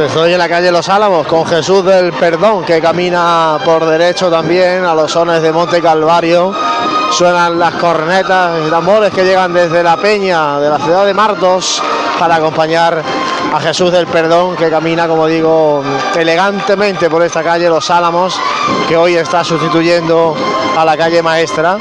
Estoy 0.04 0.32
en 0.32 0.38
la 0.38 0.48
calle 0.48 0.70
Los 0.70 0.88
Álamos 0.88 1.26
con 1.26 1.44
Jesús 1.44 1.84
del 1.84 2.12
Perdón 2.12 2.64
que 2.64 2.80
camina 2.80 3.58
por 3.64 3.84
derecho 3.84 4.30
también 4.30 4.84
a 4.84 4.94
los 4.94 5.12
sones 5.12 5.42
de 5.42 5.52
Monte 5.52 5.82
Calvario. 5.82 6.54
Suenan 7.12 7.58
las 7.58 7.74
cornetas 7.74 8.52
y 8.66 8.70
tambores 8.70 9.12
que 9.12 9.24
llegan 9.24 9.52
desde 9.52 9.82
la 9.82 9.96
peña 9.96 10.58
de 10.58 10.70
la 10.70 10.78
ciudad 10.78 11.04
de 11.04 11.12
Martos 11.12 11.82
para 12.18 12.36
acompañar 12.36 13.02
a 13.52 13.60
Jesús 13.60 13.92
del 13.92 14.06
Perdón 14.06 14.56
que 14.56 14.70
camina, 14.70 15.06
como 15.06 15.26
digo, 15.26 15.82
elegantemente 16.16 17.10
por 17.10 17.22
esta 17.22 17.42
calle 17.42 17.68
Los 17.68 17.90
Álamos 17.90 18.40
que 18.88 18.96
hoy 18.96 19.16
está 19.16 19.44
sustituyendo 19.44 20.34
a 20.76 20.84
la 20.84 20.96
calle 20.96 21.22
Maestra 21.22 21.76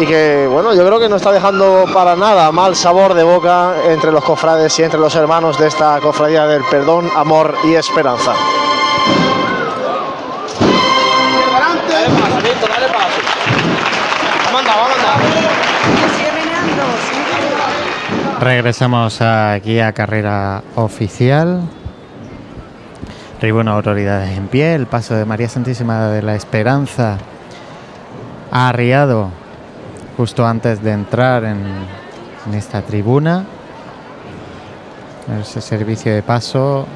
y 0.00 0.06
que, 0.06 0.46
bueno, 0.50 0.74
yo 0.74 0.84
creo 0.84 0.98
que 0.98 1.08
no 1.08 1.16
está 1.16 1.30
dejando 1.30 1.84
para 1.92 2.16
nada 2.16 2.50
mal 2.50 2.74
sabor 2.74 3.14
de 3.14 3.22
boca 3.22 3.74
entre 3.88 4.10
los 4.10 4.24
cofrades 4.24 4.76
y 4.78 4.82
entre 4.82 4.98
los 4.98 5.14
hermanos 5.14 5.58
de 5.58 5.68
esta 5.68 6.00
cofradía 6.00 6.46
del 6.46 6.64
perdón, 6.64 7.08
amor 7.14 7.54
y 7.64 7.74
esperanza. 7.74 8.32
Regresamos 18.40 19.22
aquí 19.22 19.80
a 19.80 19.92
carrera 19.92 20.62
oficial. 20.74 21.62
Tribuna 23.40 23.72
autoridades 23.72 24.36
en 24.36 24.48
pie. 24.48 24.74
El 24.74 24.86
paso 24.86 25.14
de 25.14 25.24
María 25.24 25.48
Santísima 25.48 26.08
de 26.08 26.22
la 26.22 26.34
Esperanza 26.34 27.18
arriado 28.50 29.30
justo 30.16 30.46
antes 30.46 30.82
de 30.82 30.92
entrar 30.92 31.44
en, 31.44 31.62
en 32.46 32.54
esta 32.54 32.82
tribuna. 32.82 33.44
Ese 35.40 35.60
servicio 35.60 36.14
de 36.14 36.22
paso 36.22 36.86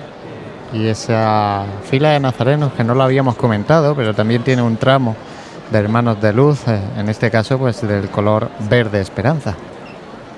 y 0.72 0.86
esa 0.86 1.64
fila 1.90 2.10
de 2.10 2.20
nazarenos 2.20 2.72
que 2.74 2.84
no 2.84 2.94
lo 2.94 3.02
habíamos 3.02 3.36
comentado, 3.36 3.94
pero 3.94 4.14
también 4.14 4.42
tiene 4.42 4.60
un 4.62 4.76
tramo 4.76 5.16
de 5.70 5.78
hermanos 5.78 6.20
de 6.20 6.32
luz, 6.32 6.66
eh, 6.68 6.80
en 6.96 7.08
este 7.08 7.30
caso 7.30 7.58
pues 7.58 7.80
del 7.86 8.08
color 8.10 8.50
verde 8.68 9.00
esperanza. 9.00 9.54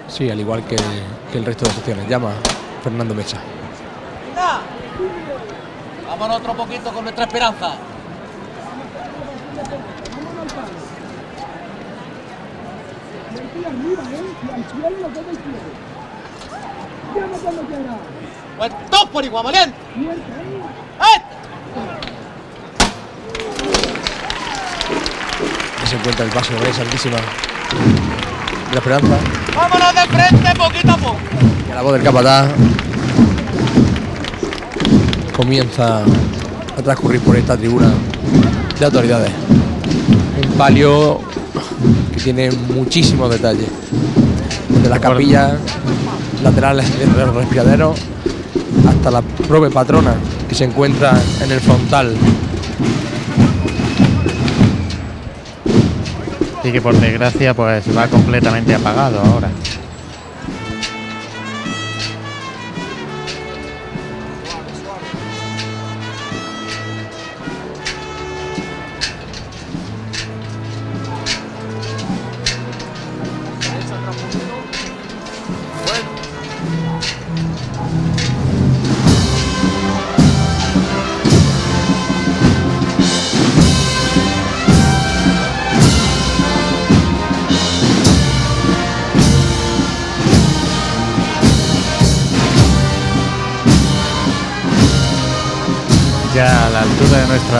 Sí, 0.08 0.30
al 0.30 0.40
igual 0.40 0.64
que, 0.64 0.76
que 1.32 1.38
el 1.38 1.44
resto 1.44 1.64
de 1.64 1.72
secciones. 1.72 2.08
Llama 2.08 2.30
Fernando 2.82 3.14
Mecha. 3.14 3.38
Vámonos 6.08 6.36
otro 6.38 6.54
poquito 6.54 6.92
con 6.92 7.04
nuestra 7.04 7.24
esperanza. 7.24 7.72
Pues 18.58 18.72
todos 18.90 19.08
por 19.10 19.24
igual, 19.24 19.44
valiente. 19.44 19.76
Ahí 20.98 21.22
se 25.86 25.96
encuentra 25.96 26.24
el 26.24 26.30
paso 26.30 26.52
Santísima 26.72 27.16
de 27.16 28.72
la 28.72 28.78
Esperanza. 28.78 29.18
Vámonos 29.54 29.94
de 29.94 30.06
frente 30.06 30.54
poquito 30.56 30.92
a 30.92 30.96
poco. 30.96 31.16
Y 31.68 31.72
a 31.72 31.74
la 31.74 31.82
voz 31.82 31.92
del 31.94 32.02
capataz 32.02 32.50
comienza 35.36 36.02
a 36.02 36.82
transcurrir 36.82 37.20
por 37.22 37.36
esta 37.36 37.56
tribuna 37.56 37.90
de 38.78 38.84
autoridades. 38.84 39.32
Un 40.42 40.52
palio 40.56 41.20
que 42.12 42.20
tiene 42.20 42.50
muchísimos 42.50 43.30
detalles. 43.30 43.68
Desde 44.68 44.88
las 44.88 44.98
capillas 45.00 45.54
laterales 46.42 46.86
de 46.98 47.06
los 47.06 47.34
respiraderos 47.34 47.98
hasta 48.88 49.10
la 49.10 49.22
propia 49.22 49.70
patrona 49.70 50.14
que 50.48 50.54
se 50.54 50.64
encuentra 50.64 51.20
en 51.42 51.52
el 51.52 51.60
frontal. 51.60 52.14
y 56.62 56.72
que 56.72 56.80
por 56.80 56.94
desgracia 56.94 57.54
pues 57.54 57.84
va 57.96 58.06
completamente 58.08 58.74
apagado 58.74 59.20
ahora. 59.20 59.48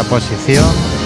Posición. 0.05 1.00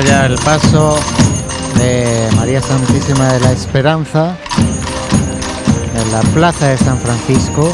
Encuentra 0.00 0.04
ya 0.04 0.26
el 0.26 0.38
paso 0.38 0.98
de 1.76 2.28
María 2.36 2.60
Santísima 2.60 3.32
de 3.32 3.40
la 3.40 3.52
Esperanza 3.52 4.36
en 5.94 6.12
la 6.12 6.20
plaza 6.32 6.68
de 6.68 6.78
San 6.78 6.98
Francisco. 6.98 7.72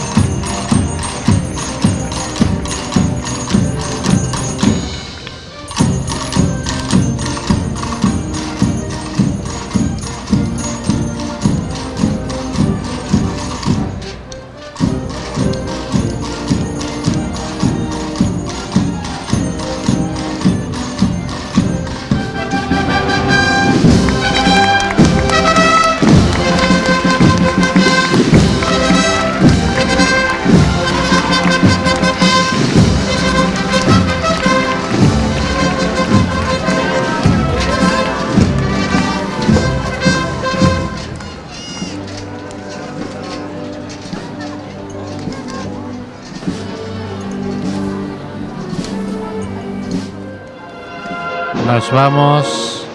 Nos 51.77 51.91
vamos 51.91 52.87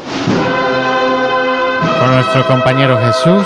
con 1.99 2.15
nuestro 2.15 2.47
compañero 2.47 2.97
Jesús, 2.97 3.45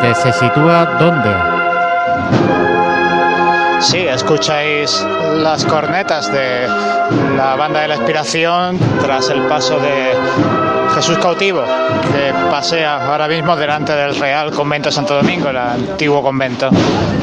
que 0.00 0.14
se 0.14 0.32
sitúa 0.32 0.86
¿dónde? 0.98 1.34
Sí, 3.80 3.98
escucháis 3.98 5.06
las 5.36 5.66
cornetas 5.66 6.32
de 6.32 6.66
la 7.36 7.56
banda 7.56 7.80
de 7.80 7.88
la 7.88 7.96
inspiración 7.96 8.78
tras 9.02 9.28
el 9.28 9.42
paso 9.42 9.78
de 9.78 10.14
Jesús 10.94 11.18
cautivo, 11.18 11.64
que 12.10 12.32
pasea 12.50 13.06
ahora 13.06 13.28
mismo 13.28 13.54
delante 13.54 13.92
del 13.92 14.16
Real 14.16 14.50
Convento 14.50 14.90
Santo 14.90 15.14
Domingo, 15.14 15.50
el 15.50 15.58
antiguo 15.58 16.22
convento. 16.22 16.70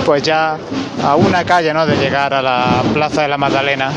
Pues 0.10 0.24
ya 0.24 0.58
a 1.04 1.16
una 1.16 1.44
calle 1.44 1.72
¿no? 1.72 1.86
de 1.86 1.96
llegar 1.96 2.34
a 2.34 2.42
la 2.42 2.82
Plaza 2.96 3.22
de 3.22 3.28
la 3.28 3.38
Magdalena, 3.38 3.92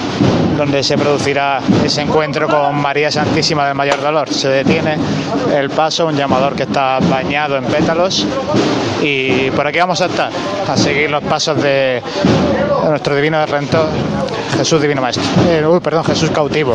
donde 0.59 0.83
se 0.83 0.99
producirá 0.99 1.59
ese 1.83 2.03
encuentro 2.03 2.47
con 2.49 2.77
María 2.83 3.11
Santísima 3.11 3.65
del 3.65 3.75
Mayor 3.75 3.99
Dolor. 4.03 4.29
Se 4.29 4.47
detiene 4.51 4.99
el 5.57 5.71
paso, 5.71 6.07
un 6.07 6.15
llamador 6.15 6.55
que 6.55 6.65
está 6.65 6.99
bañado 7.01 7.57
en 7.57 7.65
pétalos 7.65 8.27
y 9.01 9.51
por 9.53 9.67
aquí 9.67 9.79
vamos 9.79 10.03
a 10.03 10.05
estar, 10.05 10.31
a 10.69 10.77
seguir 10.77 11.11
los 11.11 11.25
pasos 11.25 11.63
de, 11.63 12.03
nuestro 12.91 13.17
divino 13.17 13.47
redentor, 13.47 13.87
Jesús 14.59 14.83
Divino 14.83 15.01
Maestro. 15.01 15.25
Eh, 15.49 15.65
uy, 15.67 15.81
perdón, 15.81 16.05
Jesús 16.05 16.29
cautivo. 16.29 16.75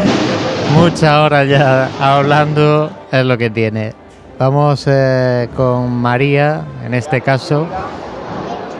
Muchas 0.74 1.12
horas 1.12 1.46
ya 1.46 1.90
hablando 2.00 2.90
es 3.12 3.22
lo 3.22 3.36
que 3.36 3.50
tiene. 3.50 4.06
Vamos 4.38 4.84
eh, 4.86 5.48
con 5.56 5.90
María, 5.92 6.62
en 6.84 6.92
este 6.92 7.22
caso, 7.22 7.66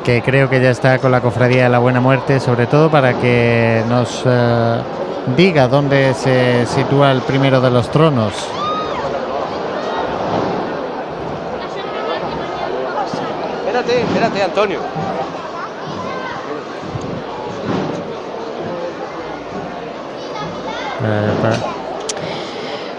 que 0.06 0.22
creo 0.22 0.48
que 0.48 0.60
ya 0.60 0.70
está 0.70 0.98
con 1.00 1.10
la 1.10 1.20
Cofradía 1.20 1.64
de 1.64 1.68
la 1.68 1.80
Buena 1.80 2.00
Muerte, 2.00 2.38
sobre 2.38 2.68
todo 2.68 2.88
para 2.88 3.14
que 3.14 3.82
nos 3.88 4.22
eh, 4.24 4.78
diga 5.36 5.66
dónde 5.66 6.14
se 6.14 6.64
sitúa 6.64 7.10
el 7.10 7.22
primero 7.22 7.60
de 7.60 7.70
los 7.72 7.90
tronos. 7.90 8.32
Espérate, 13.66 14.00
espérate, 14.02 14.42
Antonio. 14.42 14.80
Eh, 21.04 21.30
pa- 21.42 21.75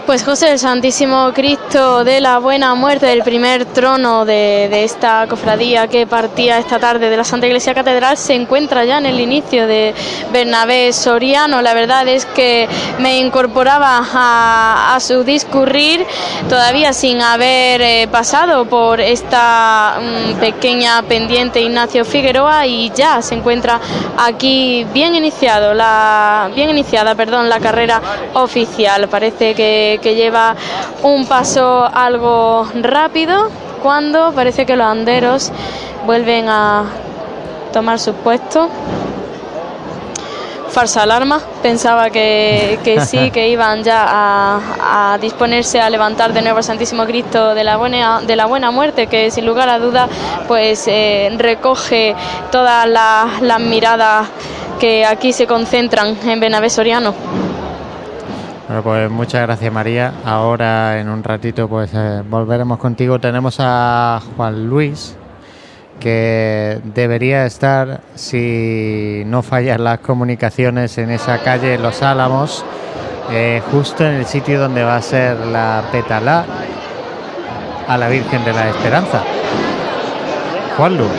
Pues 0.07 0.23
José, 0.23 0.53
el 0.53 0.57
Santísimo 0.57 1.33
Cristo 1.33 2.05
de 2.05 2.21
la 2.21 2.39
Buena 2.39 2.73
Muerte, 2.75 3.07
del 3.07 3.23
primer 3.23 3.65
trono 3.65 4.23
de, 4.23 4.69
de 4.71 4.85
esta 4.85 5.27
cofradía 5.27 5.89
que 5.89 6.07
partía 6.07 6.59
esta 6.59 6.79
tarde 6.79 7.09
de 7.09 7.17
la 7.17 7.25
Santa 7.25 7.45
Iglesia 7.45 7.73
Catedral, 7.73 8.15
se 8.15 8.33
encuentra 8.33 8.85
ya 8.85 8.99
en 8.99 9.05
el 9.05 9.19
inicio 9.19 9.67
de 9.67 9.93
Bernabé 10.31 10.93
Soriano. 10.93 11.61
La 11.61 11.73
verdad 11.73 12.07
es 12.07 12.25
que 12.25 12.69
me 12.99 13.19
incorporaba 13.19 14.01
a, 14.13 14.95
a 14.95 14.99
su 15.01 15.25
discurrir 15.25 16.05
todavía 16.47 16.93
sin 16.93 17.21
haber 17.21 17.81
eh, 17.81 18.07
pasado 18.09 18.63
por 18.63 19.01
esta 19.01 19.99
mm, 19.99 20.39
pequeña 20.39 21.01
pendiente 21.03 21.59
Ignacio 21.59 22.05
Figueroa 22.05 22.65
y 22.65 22.91
ya 22.91 23.21
se 23.21 23.35
encuentra 23.35 23.81
aquí 24.17 24.85
bien 24.93 25.15
iniciado 25.15 25.73
la 25.73 26.49
bien 26.55 26.69
iniciada, 26.69 27.13
perdón, 27.15 27.49
la 27.49 27.59
carrera 27.59 28.01
oficial. 28.35 29.09
Parece 29.09 29.53
que, 29.53 29.96
que 29.99 30.15
lleva 30.15 30.55
un 31.03 31.25
paso 31.25 31.89
algo 31.93 32.67
rápido 32.81 33.49
cuando 33.81 34.31
parece 34.33 34.65
que 34.65 34.75
los 34.75 34.87
anderos 34.87 35.51
vuelven 36.05 36.47
a 36.49 36.85
tomar 37.71 37.99
sus 37.99 38.15
puestos. 38.15 38.69
Falsa 40.69 41.03
alarma, 41.03 41.41
pensaba 41.63 42.09
que, 42.09 42.79
que 42.83 43.01
sí, 43.05 43.31
que 43.31 43.49
iban 43.49 43.83
ya 43.83 44.05
a, 44.07 45.13
a 45.13 45.17
disponerse 45.17 45.79
a 45.79 45.89
levantar 45.89 46.33
de 46.33 46.41
nuevo 46.41 46.57
al 46.57 46.63
Santísimo 46.63 47.05
Cristo 47.05 47.55
de 47.55 47.63
la 47.63 47.77
buena, 47.77 48.21
de 48.21 48.35
la 48.35 48.45
buena 48.45 48.69
muerte, 48.71 49.07
que 49.07 49.31
sin 49.31 49.45
lugar 49.45 49.69
a 49.69 49.79
duda 49.79 50.07
pues 50.47 50.87
eh, 50.87 51.33
recoge 51.37 52.15
todas 52.51 52.87
las, 52.87 53.41
las 53.41 53.59
miradas 53.59 54.27
que 54.79 55.05
aquí 55.05 55.33
se 55.33 55.47
concentran 55.47 56.17
en 56.27 56.39
Benavés 56.39 56.73
Soriano. 56.73 57.13
Bueno, 58.67 58.83
pues 58.83 59.09
muchas 59.09 59.43
gracias 59.43 59.71
María. 59.71 60.13
Ahora 60.25 60.99
en 60.99 61.07
un 61.07 61.23
ratito 61.23 61.69
pues 61.69 61.89
eh, 61.93 62.21
volveremos 62.29 62.77
contigo. 62.79 63.17
Tenemos 63.17 63.57
a 63.59 64.21
Juan 64.35 64.67
Luis 64.67 65.15
que 66.01 66.79
debería 66.83 67.45
estar, 67.45 68.01
si 68.15 69.23
no 69.25 69.41
fallan 69.41 69.83
las 69.83 69.99
comunicaciones, 69.99 70.97
en 70.97 71.11
esa 71.11 71.39
calle 71.39 71.77
Los 71.79 72.03
Álamos, 72.03 72.63
eh, 73.31 73.61
justo 73.71 74.05
en 74.05 74.15
el 74.15 74.25
sitio 74.25 74.59
donde 74.59 74.83
va 74.83 74.97
a 74.97 75.01
ser 75.01 75.37
la 75.37 75.83
petalá 75.91 76.45
a 77.87 77.97
la 77.97 78.09
Virgen 78.09 78.43
de 78.43 78.53
la 78.53 78.69
Esperanza. 78.69 79.23
Juan 80.77 80.97
Luis. 80.97 81.09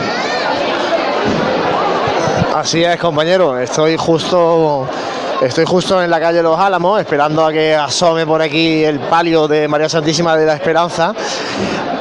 Así 2.55 2.83
es, 2.83 2.97
compañero. 2.97 3.57
Estoy 3.57 3.97
justo, 3.97 4.87
estoy 5.41 5.65
justo 5.65 6.01
en 6.01 6.09
la 6.09 6.19
calle 6.19 6.43
Los 6.43 6.59
Álamos, 6.59 6.99
esperando 6.99 7.45
a 7.45 7.51
que 7.51 7.75
asome 7.75 8.25
por 8.25 8.41
aquí 8.41 8.83
el 8.83 8.99
palio 8.99 9.47
de 9.47 9.67
María 9.67 9.87
Santísima 9.87 10.35
de 10.35 10.45
la 10.45 10.55
Esperanza. 10.55 11.13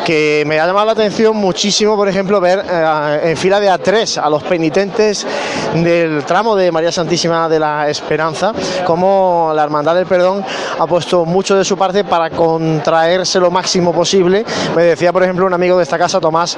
Que 0.04 0.42
me 0.46 0.58
ha 0.58 0.66
llamado 0.66 0.86
la 0.86 0.92
atención 0.92 1.36
muchísimo, 1.36 1.94
por 1.94 2.08
ejemplo, 2.08 2.40
ver 2.40 2.64
eh, 2.66 3.20
en 3.24 3.36
fila 3.36 3.60
de 3.60 3.70
A3 3.70 4.22
a 4.22 4.30
los 4.30 4.42
penitentes 4.42 5.26
del 5.74 6.24
tramo 6.24 6.56
de 6.56 6.72
María 6.72 6.90
Santísima 6.90 7.48
de 7.48 7.60
la 7.60 7.88
Esperanza, 7.90 8.54
como 8.86 9.52
la 9.54 9.64
Hermandad 9.64 9.94
del 9.94 10.06
Perdón 10.06 10.42
ha 10.78 10.86
puesto 10.86 11.26
mucho 11.26 11.56
de 11.56 11.64
su 11.64 11.76
parte 11.76 12.04
para 12.04 12.30
contraerse 12.30 13.38
lo 13.38 13.50
máximo 13.50 13.92
posible. 13.92 14.46
Me 14.74 14.82
decía, 14.82 15.12
por 15.12 15.22
ejemplo, 15.22 15.44
un 15.44 15.52
amigo 15.52 15.76
de 15.76 15.82
esta 15.82 15.98
casa, 15.98 16.20
Tomás, 16.20 16.56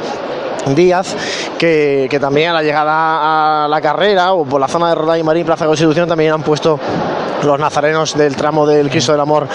Díaz, 0.74 1.16
que, 1.58 2.18
también 2.20 2.50
a 2.50 2.52
la 2.54 2.62
llegada 2.62 3.64
a 3.64 3.68
la 3.68 3.80
carrera 3.80 4.32
o 4.32 4.44
por 4.44 4.60
la 4.60 4.68
zona 4.68 4.90
de 4.90 4.94
Roda 4.94 5.18
y 5.18 5.22
Marín, 5.22 5.46
Plaza 5.46 5.66
Constitución, 5.66 6.08
también 6.08 6.32
han 6.32 6.42
puesto 6.42 6.78
los 7.42 7.58
nazarenos 7.58 8.16
del 8.16 8.36
tramo 8.36 8.66
del 8.66 8.90
Cristo 8.90 9.12
del 9.12 9.20
Amor 9.20 9.48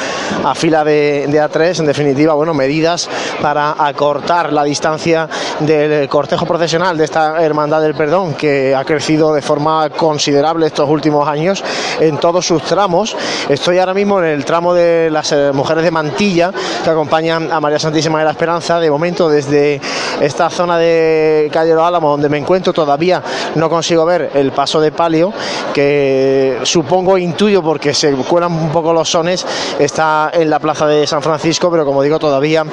a 0.43 0.55
fila 0.55 0.83
de, 0.83 1.27
de 1.27 1.41
A3, 1.41 1.79
en 1.79 1.85
definitiva, 1.85 2.33
bueno, 2.33 2.53
medidas 2.53 3.09
para 3.41 3.75
acortar 3.77 4.53
la 4.53 4.63
distancia 4.63 5.27
del 5.59 6.07
cortejo 6.09 6.45
procesional 6.45 6.97
de 6.97 7.05
esta 7.05 7.41
Hermandad 7.43 7.81
del 7.81 7.95
Perdón, 7.95 8.33
que 8.33 8.75
ha 8.75 8.83
crecido 8.83 9.33
de 9.33 9.41
forma 9.41 9.89
considerable 9.89 10.67
estos 10.67 10.89
últimos 10.89 11.27
años 11.27 11.63
en 11.99 12.17
todos 12.17 12.45
sus 12.45 12.63
tramos. 12.63 13.15
Estoy 13.49 13.79
ahora 13.79 13.93
mismo 13.93 14.19
en 14.19 14.25
el 14.25 14.45
tramo 14.45 14.73
de 14.73 15.09
las 15.11 15.31
eh, 15.31 15.51
mujeres 15.53 15.83
de 15.83 15.91
Mantilla, 15.91 16.51
que 16.83 16.89
acompañan 16.89 17.51
a 17.51 17.59
María 17.59 17.79
Santísima 17.79 18.19
de 18.19 18.25
la 18.25 18.31
Esperanza. 18.31 18.79
De 18.79 18.89
momento, 18.89 19.29
desde 19.29 19.79
esta 20.21 20.49
zona 20.49 20.77
de 20.77 21.49
calle 21.51 21.73
Los 21.73 21.83
Álamos, 21.83 22.11
donde 22.11 22.29
me 22.29 22.37
encuentro, 22.37 22.73
todavía 22.73 23.21
no 23.55 23.69
consigo 23.69 24.05
ver 24.05 24.31
el 24.33 24.51
paso 24.51 24.79
de 24.79 24.91
palio, 24.91 25.33
que 25.73 26.59
supongo, 26.63 27.17
intuyo, 27.17 27.61
porque 27.75 27.93
se 27.93 28.09
cuelan 28.13 28.53
un 28.53 28.69
poco 28.69 28.93
los 28.93 29.09
sones, 29.09 29.45
está 29.77 30.31
en 30.33 30.49
la 30.49 30.59
plaza 30.59 30.87
de 30.87 31.05
San 31.05 31.21
Francisco, 31.21 31.69
pero 31.69 31.83
como 31.83 32.01
digo, 32.01 32.17
todavía 32.17 32.63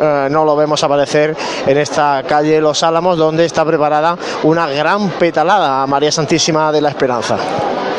eh, 0.00 0.28
no 0.30 0.44
lo 0.44 0.54
vemos 0.54 0.84
aparecer 0.84 1.36
en 1.66 1.78
esta 1.78 2.22
calle 2.28 2.60
Los 2.60 2.84
Álamos, 2.84 3.18
donde 3.18 3.44
está 3.44 3.64
preparada 3.64 4.16
una 4.44 4.68
gran 4.68 5.08
petalada 5.18 5.82
a 5.82 5.86
María 5.88 6.12
Santísima 6.12 6.70
de 6.70 6.80
la 6.80 6.90
Esperanza. 6.90 7.38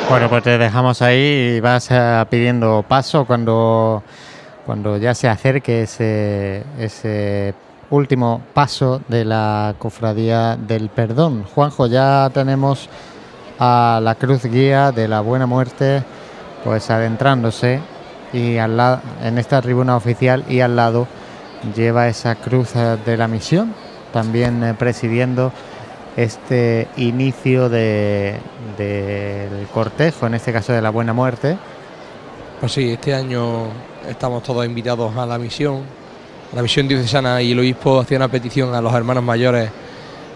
Bueno, 0.09 0.29
pues 0.29 0.41
te 0.43 0.57
dejamos 0.57 1.01
ahí 1.01 1.55
y 1.57 1.59
vas 1.59 1.89
eh, 1.91 2.25
pidiendo 2.29 2.85
paso 2.87 3.25
cuando, 3.25 4.01
cuando 4.65 4.95
ya 4.95 5.13
se 5.13 5.27
acerque 5.27 5.81
ese, 5.81 6.63
ese 6.79 7.53
último 7.89 8.41
paso 8.53 9.01
de 9.09 9.25
la 9.25 9.75
cofradía 9.79 10.55
del 10.55 10.87
perdón. 10.87 11.43
Juanjo, 11.43 11.87
ya 11.87 12.31
tenemos 12.33 12.87
a 13.59 13.99
la 14.01 14.15
cruz 14.15 14.45
guía 14.45 14.93
de 14.93 15.09
la 15.09 15.19
buena 15.19 15.45
muerte, 15.45 16.03
pues 16.63 16.89
adentrándose 16.89 17.79
y 18.31 18.57
al 18.57 18.77
lado, 18.77 19.01
en 19.23 19.37
esta 19.37 19.61
tribuna 19.61 19.95
oficial 19.95 20.43
y 20.49 20.59
al 20.61 20.75
lado 20.75 21.07
lleva 21.75 22.07
esa 22.07 22.35
cruz 22.35 22.75
eh, 22.75 22.97
de 23.05 23.17
la 23.17 23.27
misión, 23.27 23.73
también 24.11 24.63
eh, 24.63 24.73
presidiendo 24.73 25.51
este 26.15 26.87
inicio 26.97 27.69
de- 27.69 28.37
del 28.77 29.67
cortejo, 29.73 30.27
en 30.27 30.35
este 30.35 30.51
caso 30.53 30.73
de 30.73 30.81
la 30.81 30.89
buena 30.89 31.13
muerte. 31.13 31.57
Pues 32.59 32.71
sí, 32.71 32.91
este 32.91 33.13
año 33.13 33.67
estamos 34.07 34.43
todos 34.43 34.65
invitados 34.65 35.15
a 35.17 35.25
la 35.25 35.37
misión. 35.37 35.81
La 36.55 36.61
misión 36.61 36.87
diocesana 36.87 37.41
y 37.41 37.51
el 37.53 37.59
obispo 37.59 37.99
hacía 37.99 38.17
una 38.17 38.27
petición 38.27 38.73
a 38.75 38.81
los 38.81 38.93
hermanos 38.93 39.23
mayores 39.23 39.69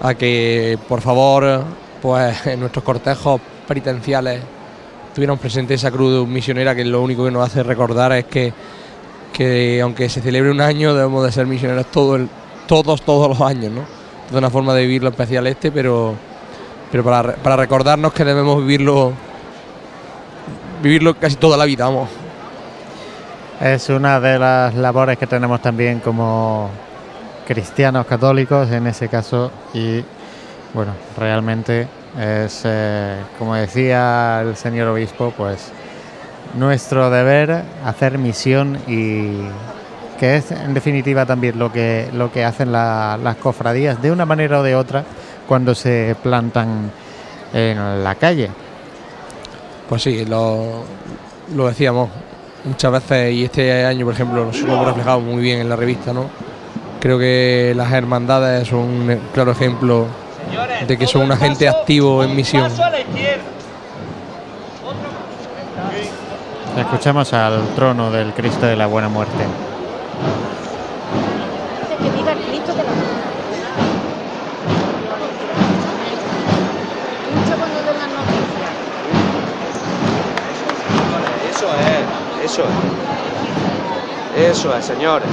a 0.01 0.13
que 0.15 0.77
por 0.87 1.01
favor 1.01 1.63
pues 2.01 2.45
en 2.47 2.59
nuestros 2.59 2.83
cortejos 2.83 3.39
penitenciales 3.67 4.41
tuvieran 5.17 5.39
presente 5.39 5.73
esa 5.73 5.89
cruz 5.89 6.27
misionera 6.27 6.75
que 6.75 6.85
lo 6.85 7.01
único 7.01 7.25
que 7.25 7.31
nos 7.31 7.43
hace 7.43 7.63
recordar 7.63 8.11
es 8.11 8.25
que, 8.25 8.53
que 9.33 9.81
aunque 9.81 10.09
se 10.09 10.21
celebre 10.21 10.51
un 10.51 10.61
año 10.61 10.93
debemos 10.93 11.25
de 11.25 11.31
ser 11.31 11.47
misioneros 11.47 11.87
todo 11.87 12.19
todos, 12.67 13.01
todos 13.01 13.27
los 13.27 13.41
años, 13.41 13.71
¿no? 13.71 13.81
Es 14.29 14.31
una 14.31 14.51
forma 14.51 14.75
de 14.75 14.83
vivirlo 14.83 15.09
especial 15.09 15.47
este, 15.47 15.71
pero, 15.71 16.13
pero 16.91 17.03
para, 17.03 17.33
para 17.33 17.55
recordarnos 17.55 18.13
que 18.13 18.23
debemos 18.23 18.59
vivirlo 18.59 19.11
vivirlo 20.83 21.15
casi 21.15 21.35
toda 21.37 21.57
la 21.57 21.65
vida, 21.65 21.85
vamos. 21.85 22.09
Es 23.59 23.89
una 23.89 24.19
de 24.19 24.37
las 24.37 24.75
labores 24.75 25.17
que 25.17 25.25
tenemos 25.25 25.63
también 25.63 25.99
como 25.99 26.69
cristianos 27.47 28.05
católicos 28.05 28.69
en 28.69 28.85
ese 28.85 29.07
caso 29.07 29.51
y 29.73 30.03
bueno, 30.75 30.91
realmente 31.17 31.87
es, 32.19 32.61
eh, 32.65 33.17
como 33.37 33.55
decía 33.55 34.41
el 34.41 34.55
señor 34.55 34.87
obispo, 34.89 35.33
pues 35.35 35.71
nuestro 36.55 37.09
deber 37.09 37.63
hacer 37.85 38.17
misión 38.17 38.77
y 38.87 39.37
que 40.19 40.37
es 40.37 40.51
en 40.51 40.73
definitiva 40.73 41.25
también 41.25 41.59
lo 41.59 41.71
que, 41.71 42.09
lo 42.13 42.31
que 42.31 42.43
hacen 42.43 42.71
la- 42.71 43.19
las 43.21 43.35
cofradías 43.35 44.01
de 44.01 44.11
una 44.11 44.25
manera 44.25 44.59
o 44.59 44.63
de 44.63 44.75
otra 44.75 45.03
cuando 45.47 45.75
se 45.75 46.15
plantan 46.23 46.91
en 47.53 48.03
la 48.03 48.15
calle. 48.15 48.49
Pues 49.87 50.01
sí, 50.03 50.25
lo, 50.25 50.83
lo 51.55 51.67
decíamos 51.67 52.09
muchas 52.65 52.91
veces 52.91 53.33
y 53.33 53.45
este 53.45 53.85
año, 53.85 54.05
por 54.05 54.13
ejemplo, 54.15 54.45
nos 54.45 54.59
hemos 54.59 54.85
reflejado 54.85 55.19
muy 55.19 55.41
bien 55.41 55.59
en 55.59 55.69
la 55.69 55.75
revista, 55.75 56.11
¿no? 56.13 56.25
Creo 56.99 57.19
que 57.19 57.73
las 57.75 57.91
hermandades 57.93 58.67
son 58.67 58.79
un 58.79 59.19
claro 59.33 59.51
ejemplo 59.51 60.07
de 60.87 60.97
que 60.97 61.07
son 61.07 61.23
un 61.23 61.31
agente 61.31 61.67
activo 61.67 62.23
en 62.23 62.35
misión. 62.35 62.71
Escuchamos 66.77 67.33
al 67.33 67.67
trono 67.75 68.11
del 68.11 68.33
Cristo 68.33 68.65
de 68.65 68.75
la 68.75 68.85
Buena 68.85 69.09
Muerte. 69.09 69.43
Eso 82.43 82.63
es. 82.63 84.51
Eso 84.51 84.77
es, 84.77 84.85
señores. 84.85 85.27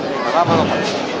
Venga, 0.00 0.44
vámonos 0.44 1.13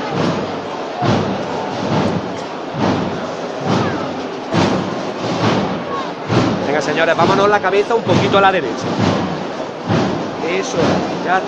señores, 6.84 7.16
vámonos 7.16 7.48
la 7.48 7.60
cabeza 7.60 7.94
un 7.94 8.02
poquito 8.02 8.36
a 8.38 8.40
la 8.42 8.52
derecha. 8.52 8.84
Eso 10.46 10.76
es, 10.76 11.24
ya. 11.24 11.40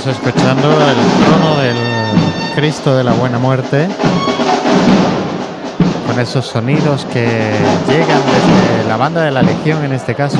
Estamos 0.00 0.16
escuchando 0.16 0.70
el 0.70 1.26
trono 1.26 1.56
del 1.60 1.76
Cristo 2.54 2.96
de 2.96 3.04
la 3.04 3.12
Buena 3.12 3.38
Muerte 3.38 3.86
con 6.06 6.18
esos 6.18 6.46
sonidos 6.46 7.04
que 7.12 7.26
llegan 7.86 8.20
desde 8.24 8.88
la 8.88 8.96
banda 8.96 9.20
de 9.20 9.30
la 9.30 9.42
Legión 9.42 9.84
en 9.84 9.92
este 9.92 10.14
caso. 10.14 10.38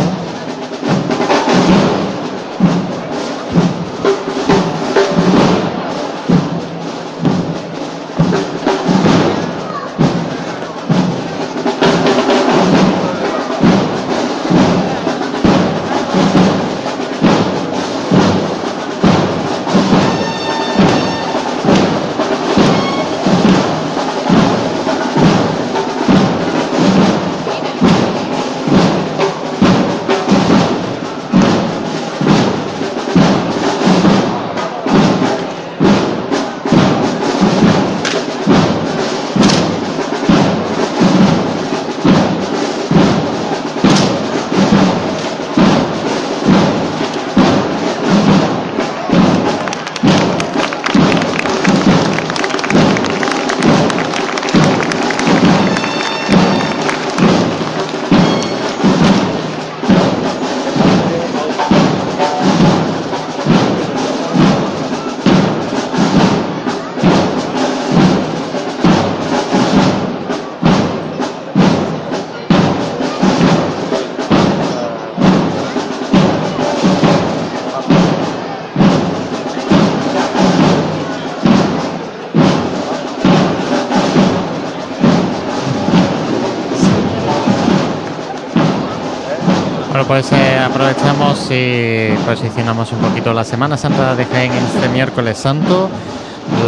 Pues 90.10 90.32
aprovechamos 90.32 91.48
y 91.52 92.08
posicionamos 92.26 92.90
un 92.90 92.98
poquito 92.98 93.32
la 93.32 93.44
Semana 93.44 93.76
Santa 93.76 94.16
de 94.16 94.24
Jaén 94.24 94.50
este 94.50 94.88
miércoles 94.88 95.38
santo. 95.38 95.88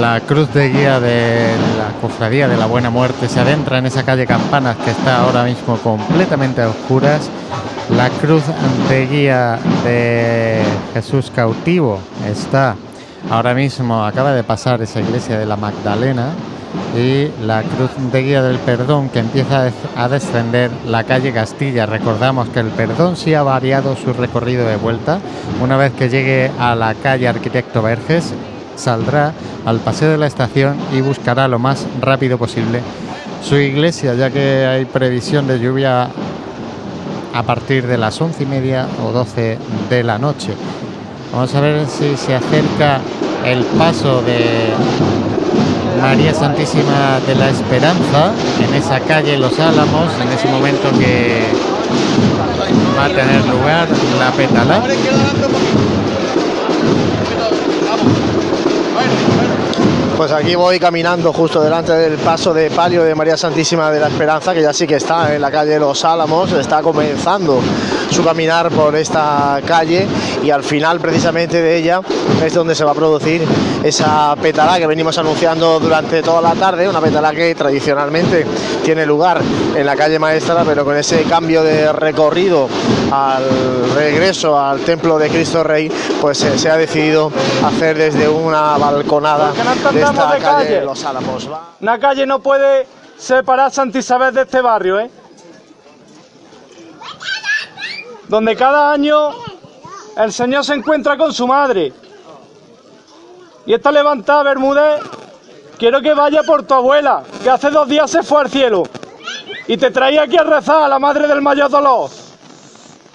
La 0.01 0.20
cruz 0.20 0.55
de 0.55 0.69
guía 0.69 1.01
de 1.01 1.48
la 1.77 1.89
cofradía 2.01 2.47
de 2.47 2.56
la 2.56 2.66
Buena 2.66 2.90
Muerte 2.90 3.28
se 3.28 3.40
adentra 3.40 3.78
en 3.78 3.86
esa 3.86 4.05
calle 4.05 4.28
Campanas 4.28 4.77
que 4.77 4.93
está 4.93 5.23
ahora 5.23 5.43
mismo 5.43 5.77
completamente 5.78 6.62
a 6.62 6.69
oscuras. 6.69 7.28
La 7.97 8.10
cruz 8.10 8.44
de 8.89 9.06
guía 9.09 9.59
de 9.82 10.62
Jesús 10.94 11.32
cautivo 11.35 11.98
está 12.31 12.77
ahora 13.28 13.55
mismo, 13.55 14.05
acaba 14.05 14.31
de 14.35 14.44
pasar 14.44 14.82
esa 14.82 15.01
iglesia 15.01 15.36
de 15.36 15.47
la 15.47 15.56
Magdalena 15.56 16.28
y 16.97 17.28
la 17.44 17.62
cruz 17.62 17.90
de 18.12 18.23
guía 18.23 18.43
del 18.43 18.59
perdón 18.59 19.09
que 19.09 19.19
empieza 19.20 19.61
a 19.61 19.62
des- 19.65 19.74
a 19.97 20.09
descender 20.09 20.70
la 20.86 21.05
calle 21.05 21.32
Castilla. 21.32 21.86
Recordamos 21.86 22.49
que 22.49 22.61
el 22.61 22.69
perdón 22.69 23.16
sí 23.16 23.35
ha 23.35 23.43
variado 23.43 23.97
su 23.97 24.12
recorrido 24.12 24.66
de 24.66 24.77
vuelta. 24.77 25.19
Una 25.62 25.77
vez 25.77 25.93
que 25.93 26.09
llegue 26.09 26.51
a 26.59 26.74
la 26.74 26.94
calle 26.94 27.28
Arquitecto 27.28 27.82
Verges, 27.82 28.32
saldrá 28.77 29.32
al 29.66 29.78
paseo 29.81 30.11
de 30.11 30.19
la 30.19 30.27
estación 30.27 30.77
y 30.93 31.01
buscará 31.03 31.47
lo 31.49 31.59
más 31.59 31.86
rápido 32.01 32.39
posible 32.39 32.81
su 33.43 33.57
iglesia, 33.57 34.15
ya 34.15 34.31
que 34.31 34.66
hay 34.66 34.85
previsión 34.85 35.47
de 35.47 35.59
lluvia 35.59 36.09
a 37.35 37.43
partir 37.43 37.86
de 37.86 37.99
las 37.99 38.20
once 38.20 38.43
y 38.44 38.47
media 38.47 38.86
o 39.05 39.11
doce 39.12 39.59
de 39.90 40.03
la 40.03 40.19
noche. 40.19 40.53
Vamos 41.32 41.55
a 41.55 41.61
ver 41.61 41.86
si 41.86 42.16
se 42.16 42.35
acerca 42.35 43.01
el 43.44 43.65
paso 43.78 44.23
de 44.23 44.69
María 46.03 46.35
Santísima 46.35 47.20
de 47.29 47.37
la 47.37 47.49
Esperanza 47.49 48.33
en 48.61 48.74
esa 48.74 48.99
calle 48.99 49.39
Los 49.39 49.57
Álamos, 49.61 50.11
en 50.20 50.33
ese 50.33 50.49
momento 50.49 50.91
que 50.99 51.45
va 52.99 53.05
a 53.05 53.09
tener 53.09 53.47
lugar 53.47 53.87
la 54.19 54.33
pétala. 54.33 54.83
Pues 60.23 60.31
aquí 60.31 60.55
voy 60.55 60.78
caminando 60.78 61.32
justo 61.32 61.61
delante 61.61 61.93
del 61.94 62.16
paso 62.16 62.55
de 62.55 62.70
palio 62.70 63.03
de 63.03 63.12
María 63.12 63.36
Santísima 63.36 63.90
de 63.90 63.99
la 63.99 64.07
Esperanza, 64.07 64.55
que 64.55 64.62
ya 64.62 64.73
sí 64.73 64.86
que 64.86 64.94
está 64.94 65.35
en 65.35 65.43
la 65.43 65.51
calle 65.51 65.81
Los 65.81 66.05
Álamos, 66.05 66.53
está 66.53 66.81
comenzando 66.81 67.61
su 68.09 68.23
caminar 68.23 68.70
por 68.70 68.94
esta 68.94 69.61
calle 69.66 70.07
y 70.44 70.51
al 70.51 70.62
final 70.62 71.01
precisamente 71.01 71.61
de 71.61 71.77
ella 71.77 72.03
es 72.44 72.55
donde 72.55 72.77
se 72.77 72.85
va 72.85 72.93
a 72.93 72.94
producir 72.94 73.43
esa 73.82 74.36
petalá 74.40 74.78
que 74.78 74.86
venimos 74.86 75.19
anunciando 75.19 75.81
durante 75.81 76.23
toda 76.23 76.40
la 76.40 76.55
tarde, 76.55 76.89
una 76.89 77.01
petalá 77.01 77.32
que 77.32 77.53
tradicionalmente 77.57 78.47
tiene 78.85 79.05
lugar 79.05 79.40
en 79.74 79.85
la 79.85 79.97
calle 79.97 80.20
Maestra, 80.20 80.62
pero 80.65 80.85
con 80.85 80.97
ese 80.97 81.23
cambio 81.24 81.65
de 81.65 81.93
recorrido 81.93 82.69
al 83.11 83.44
regreso 83.97 84.57
al 84.59 84.81
templo 84.81 85.19
de 85.19 85.31
Cristo 85.31 85.65
Rey, 85.65 85.90
pues 86.20 86.44
eh, 86.44 86.59
se 86.59 86.70
ha 86.70 86.77
decidido 86.77 87.32
hacer 87.65 87.99
desde 87.99 88.28
una 88.28 88.77
balconada 88.78 89.53
no 90.15 90.27
de 90.33 90.39
calle 90.39 90.65
calle. 90.67 90.81
Los 90.85 91.05
Álamos. 91.05 91.51
Va- 91.51 91.69
Una 91.81 91.99
calle 91.99 92.27
no 92.27 92.39
puede 92.41 92.87
separar 93.19 93.71
Santa 93.73 93.99
Isabel 93.99 94.35
de 94.35 94.43
este 94.43 94.61
barrio, 94.61 94.99
¿eh? 95.01 95.11
Donde 98.29 98.57
cada 98.57 98.93
año 98.93 99.31
el 100.17 100.33
Señor 100.33 100.65
se 100.65 100.75
encuentra 100.75 101.17
con 101.17 101.33
su 101.33 101.47
madre. 101.47 101.93
Y 103.67 103.75
esta 103.75 103.93
levantada 103.93 104.43
Bermúdez, 104.43 105.01
quiero 105.79 106.01
que 106.01 106.15
vaya 106.15 106.43
por 106.43 106.65
tu 106.65 106.75
abuela, 106.75 107.23
que 107.43 107.51
hace 107.51 107.71
dos 107.71 107.89
días 107.89 108.11
se 108.11 108.23
fue 108.23 108.41
al 108.43 108.51
cielo. 108.51 108.85
Y 109.69 109.77
te 109.77 109.91
traía 109.91 110.23
aquí 110.23 110.37
a 110.37 110.43
rezar 110.43 110.83
a 110.83 110.89
la 110.89 110.99
madre 110.99 111.29
del 111.29 111.41
mayor 111.43 111.71
dolor. 111.71 112.11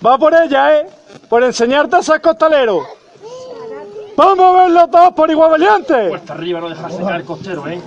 Va 0.06 0.18
por 0.18 0.34
ella, 0.34 0.78
¿eh? 0.78 0.90
Por 1.28 1.44
enseñarte 1.44 1.98
a 1.98 2.04
ser 2.04 2.22
costalero. 2.22 2.86
¡Vamos 4.18 4.40
a 4.40 4.64
verlo 4.64 4.88
todos 4.88 5.14
por 5.14 5.30
igual 5.30 5.52
valiente! 5.52 6.10
Puesta 6.10 6.34
arriba, 6.34 6.60
no 6.60 6.70
dejarse 6.70 7.04
caer 7.04 7.16
el 7.18 7.26
costero, 7.26 7.68
¿eh? 7.68 7.80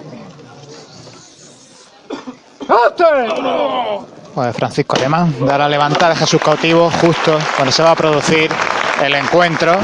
Pues 4.32 4.56
Francisco 4.56 4.94
Alemán 4.94 5.34
da 5.44 5.58
la 5.58 5.68
levantada 5.68 6.14
de 6.14 6.20
Jesús 6.20 6.40
cautivo 6.40 6.88
justo 7.00 7.36
cuando 7.56 7.72
se 7.72 7.82
va 7.82 7.90
a 7.90 7.96
producir 7.96 8.48
el 9.02 9.14
encuentro 9.14 9.76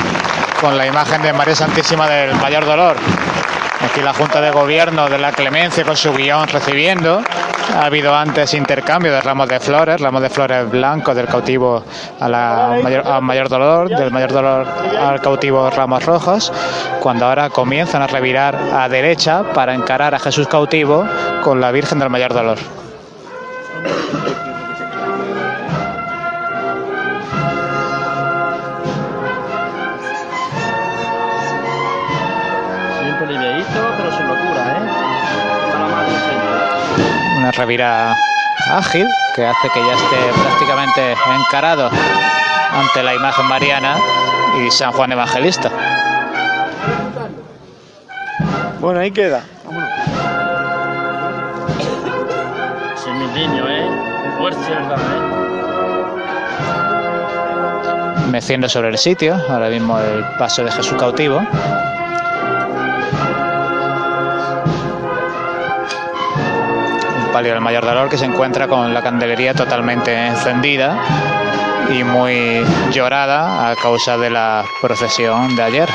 con 0.61 0.79
la 0.79 0.87
imagen 0.87 1.21
de 1.21 1.33
María 1.33 1.57
Santísima 1.57 2.09
del 2.09 2.33
Mayor 2.37 2.65
Dolor. 2.65 2.97
Aquí 3.87 4.01
la 4.01 4.13
Junta 4.13 4.41
de 4.41 4.51
Gobierno 4.51 5.09
de 5.09 5.17
la 5.17 5.31
Clemencia 5.31 5.85
con 5.85 5.97
su 5.97 6.13
guion 6.13 6.49
recibiendo. 6.49 7.23
Ha 7.77 7.87
habido 7.87 8.15
antes 8.15 8.53
intercambio 8.55 9.13
de 9.13 9.21
ramos 9.21 9.49
de 9.49 9.61
flores, 9.61 10.01
ramos 10.01 10.23
de 10.23 10.29
flores 10.29 10.69
blancos 10.69 11.15
del 11.15 11.27
cautivo 11.27 11.85
al 12.19 13.23
mayor 13.23 13.49
dolor, 13.49 13.89
del 13.89 14.11
mayor 14.11 14.33
dolor 14.33 14.67
al 14.99 15.21
cautivo 15.21 15.71
ramos 15.71 16.05
rojos, 16.05 16.53
cuando 17.01 17.27
ahora 17.27 17.49
comienzan 17.51 18.03
a 18.03 18.09
revirar 18.09 18.57
a 18.57 18.89
derecha 18.89 19.45
para 19.55 19.73
encarar 19.73 20.17
a 20.17 20.19
Jesús 20.19 20.49
cautivo 20.49 21.07
con 21.45 21.61
la 21.61 21.71
Virgen 21.71 22.01
del 22.01 22.11
Mayor 22.11 22.35
Dolor. 22.35 22.59
Revira 37.57 38.17
ágil 38.71 39.07
que 39.35 39.47
hace 39.47 39.69
que 39.71 39.81
ya 39.81 39.95
esté 39.95 40.17
prácticamente 40.43 41.17
encarado 41.35 41.91
ante 42.73 43.03
la 43.03 43.15
imagen 43.15 43.47
mariana 43.47 43.97
y 44.61 44.71
San 44.71 44.93
Juan 44.93 45.13
Evangelista. 45.13 45.71
Bueno, 48.81 49.01
ahí 49.01 49.11
queda. 49.11 49.43
Mi 53.19 53.27
niño, 53.29 53.65
¿eh? 53.69 53.89
Fuerza, 54.39 54.69
¿verdad, 54.69 54.99
eh? 54.99 55.21
Meciendo 58.31 58.69
sobre 58.69 58.89
el 58.89 58.99
sitio, 58.99 59.37
ahora 59.49 59.69
mismo 59.71 59.99
el 59.99 60.23
paso 60.39 60.63
de 60.65 60.71
Jesús 60.71 60.99
cautivo. 60.99 61.41
Palio 67.37 67.53
del 67.53 67.61
mayor 67.61 67.85
dolor 67.85 68.09
que 68.09 68.17
se 68.17 68.25
encuentra 68.25 68.67
con 68.67 68.95
la 68.95 69.03
candelería 69.03 69.53
totalmente 69.53 70.29
encendida 70.29 70.97
y 71.91 72.03
muy 72.03 72.65
llorada 72.91 73.69
a 73.69 73.77
causa 73.77 74.17
de 74.17 74.31
la 74.31 74.65
procesión 74.81 75.55
de 75.55 75.63
ayer. 75.63 75.87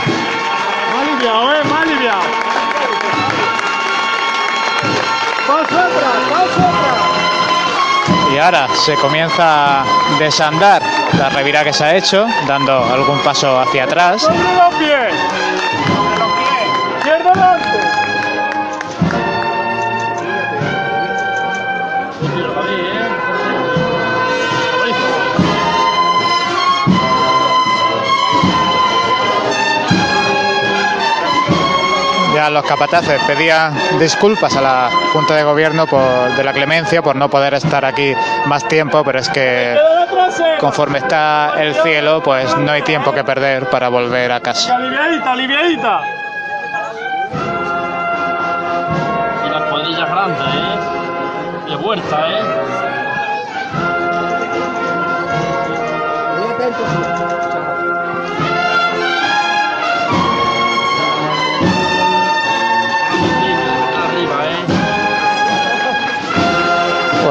¿eh? 8.12 8.36
Y 8.36 8.38
ahora 8.38 8.68
se 8.76 8.94
comienza 8.98 9.82
a 9.82 9.86
desandar 10.20 10.84
la 11.18 11.30
revira 11.30 11.64
que 11.64 11.74
se 11.74 11.84
ha 11.86 11.96
hecho, 11.96 12.28
dando 12.48 12.86
algún 12.86 13.18
paso 13.24 13.60
hacia 13.60 13.86
atrás. 13.86 14.30
Ya 32.42 32.50
los 32.50 32.66
capataces 32.66 33.22
pedían 33.28 33.72
disculpas 34.00 34.56
a 34.56 34.62
la 34.62 34.90
Junta 35.14 35.36
de 35.36 35.44
Gobierno 35.44 35.86
por, 35.86 36.36
de 36.36 36.44
la 36.44 36.52
clemencia 36.54 37.04
por 37.04 37.16
no 37.16 37.30
poder 37.30 37.54
estar 37.54 37.86
aquí 37.86 38.16
más 38.48 38.68
tiempo, 38.68 39.04
pero 39.04 39.20
es 39.20 39.30
que 39.30 39.78
conforme 40.60 40.98
está 40.98 41.54
el 41.62 41.76
cielo, 41.84 42.24
pues 42.24 42.58
no 42.58 42.72
hay 42.72 42.82
tiempo 42.82 43.12
que 43.12 43.24
perder 43.24 43.70
para 43.70 43.90
volver 43.90 44.32
a 44.32 44.40
casa. 44.40 44.76
Aliviadita, 44.76 45.32
aliviadita. 45.34 46.02
Y 49.46 49.50
las 49.52 49.62
cuadrillas 49.70 50.10
grandes, 50.10 50.48
¿eh? 50.48 51.70
De 51.70 51.76
vuelta, 51.76 52.28
¿eh? 52.28 52.61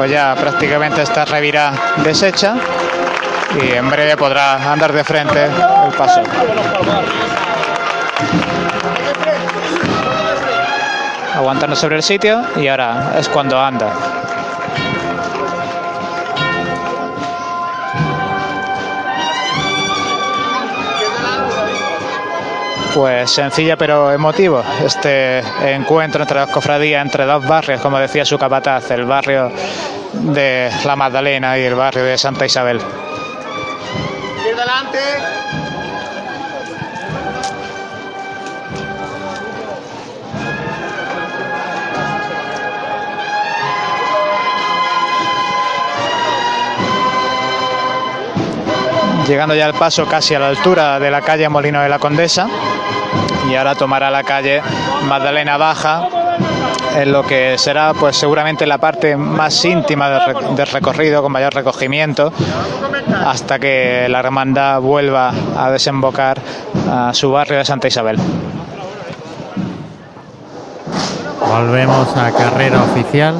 pues 0.01 0.09
ya 0.09 0.33
prácticamente 0.33 1.03
está 1.03 1.25
Revira 1.25 1.73
deshecha 1.97 2.55
y 3.61 3.73
en 3.73 3.87
breve 3.87 4.17
podrá 4.17 4.71
andar 4.71 4.91
de 4.91 5.03
frente 5.03 5.45
el 5.45 5.93
paso. 5.95 6.23
Aguantando 11.35 11.75
sobre 11.75 11.97
el 11.97 12.01
sitio 12.01 12.41
y 12.55 12.67
ahora 12.67 13.13
es 13.15 13.29
cuando 13.29 13.59
anda. 13.59 13.93
Pues 22.93 23.31
sencilla 23.31 23.77
pero 23.77 24.11
emotivo 24.11 24.61
este 24.83 25.39
encuentro 25.63 26.23
entre 26.23 26.35
las 26.35 26.49
cofradías, 26.49 27.01
entre 27.01 27.25
dos 27.25 27.47
barrios, 27.47 27.79
como 27.79 27.97
decía 27.97 28.25
su 28.25 28.37
capataz, 28.37 28.91
el 28.91 29.05
barrio 29.05 29.49
de 30.13 30.71
La 30.85 30.95
Magdalena 30.95 31.57
y 31.57 31.63
el 31.63 31.75
barrio 31.75 32.03
de 32.03 32.17
Santa 32.17 32.45
Isabel. 32.45 32.79
Ir 34.49 34.55
delante. 34.55 34.99
llegando 49.27 49.55
ya 49.55 49.65
al 49.65 49.73
paso 49.73 50.07
casi 50.07 50.35
a 50.35 50.39
la 50.39 50.49
altura 50.49 50.99
de 50.99 51.09
la 51.09 51.21
calle 51.21 51.47
Molino 51.47 51.81
de 51.81 51.87
la 51.87 51.99
Condesa 51.99 52.47
y 53.49 53.55
ahora 53.55 53.75
tomará 53.75 54.09
la 54.09 54.23
calle 54.23 54.61
Magdalena 55.03 55.55
Baja 55.55 56.20
en 56.95 57.11
lo 57.11 57.23
que 57.23 57.57
será 57.57 57.93
pues 57.93 58.17
seguramente 58.17 58.65
la 58.65 58.77
parte 58.77 59.15
más 59.15 59.63
íntima 59.65 60.09
del, 60.09 60.55
del 60.55 60.67
recorrido 60.67 61.21
con 61.21 61.31
mayor 61.31 61.53
recogimiento 61.53 62.31
hasta 63.25 63.59
que 63.59 64.07
la 64.09 64.19
hermandad 64.19 64.79
vuelva 64.81 65.33
a 65.57 65.71
desembocar 65.71 66.39
a 66.89 67.13
su 67.13 67.31
barrio 67.31 67.57
de 67.57 67.65
Santa 67.65 67.87
Isabel. 67.87 68.17
Volvemos 71.47 72.15
a 72.15 72.31
carrera 72.31 72.81
oficial. 72.83 73.35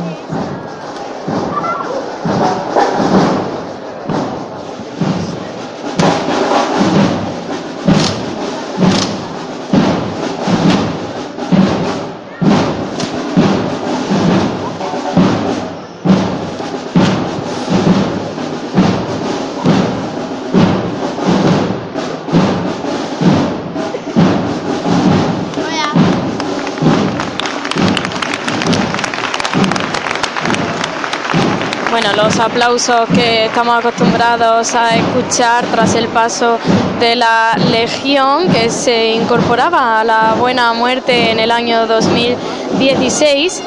Aplausos 32.41 33.07
que 33.13 33.45
estamos 33.45 33.77
acostumbrados 33.77 34.73
a 34.73 34.95
escuchar 34.95 35.63
tras 35.65 35.93
el 35.95 36.07
paso 36.07 36.57
de 36.99 37.15
la 37.15 37.55
Legión 37.69 38.49
que 38.49 38.69
se 38.69 39.11
incorporaba 39.11 39.99
a 39.99 40.03
la 40.03 40.34
Buena 40.39 40.73
Muerte 40.73 41.30
en 41.30 41.39
el 41.39 41.51
año 41.51 41.85
2016. 41.85 43.61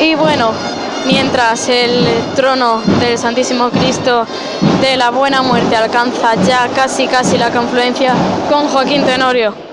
Y 0.00 0.14
bueno, 0.14 0.50
mientras 1.06 1.68
el 1.68 2.06
trono 2.34 2.82
del 3.00 3.16
Santísimo 3.16 3.70
Cristo 3.70 4.26
de 4.82 4.96
la 4.98 5.10
Buena 5.10 5.40
Muerte 5.40 5.74
alcanza 5.76 6.34
ya 6.46 6.68
casi 6.74 7.06
casi 7.06 7.38
la 7.38 7.50
confluencia 7.50 8.14
con 8.50 8.68
Joaquín 8.68 9.04
Tenorio. 9.04 9.65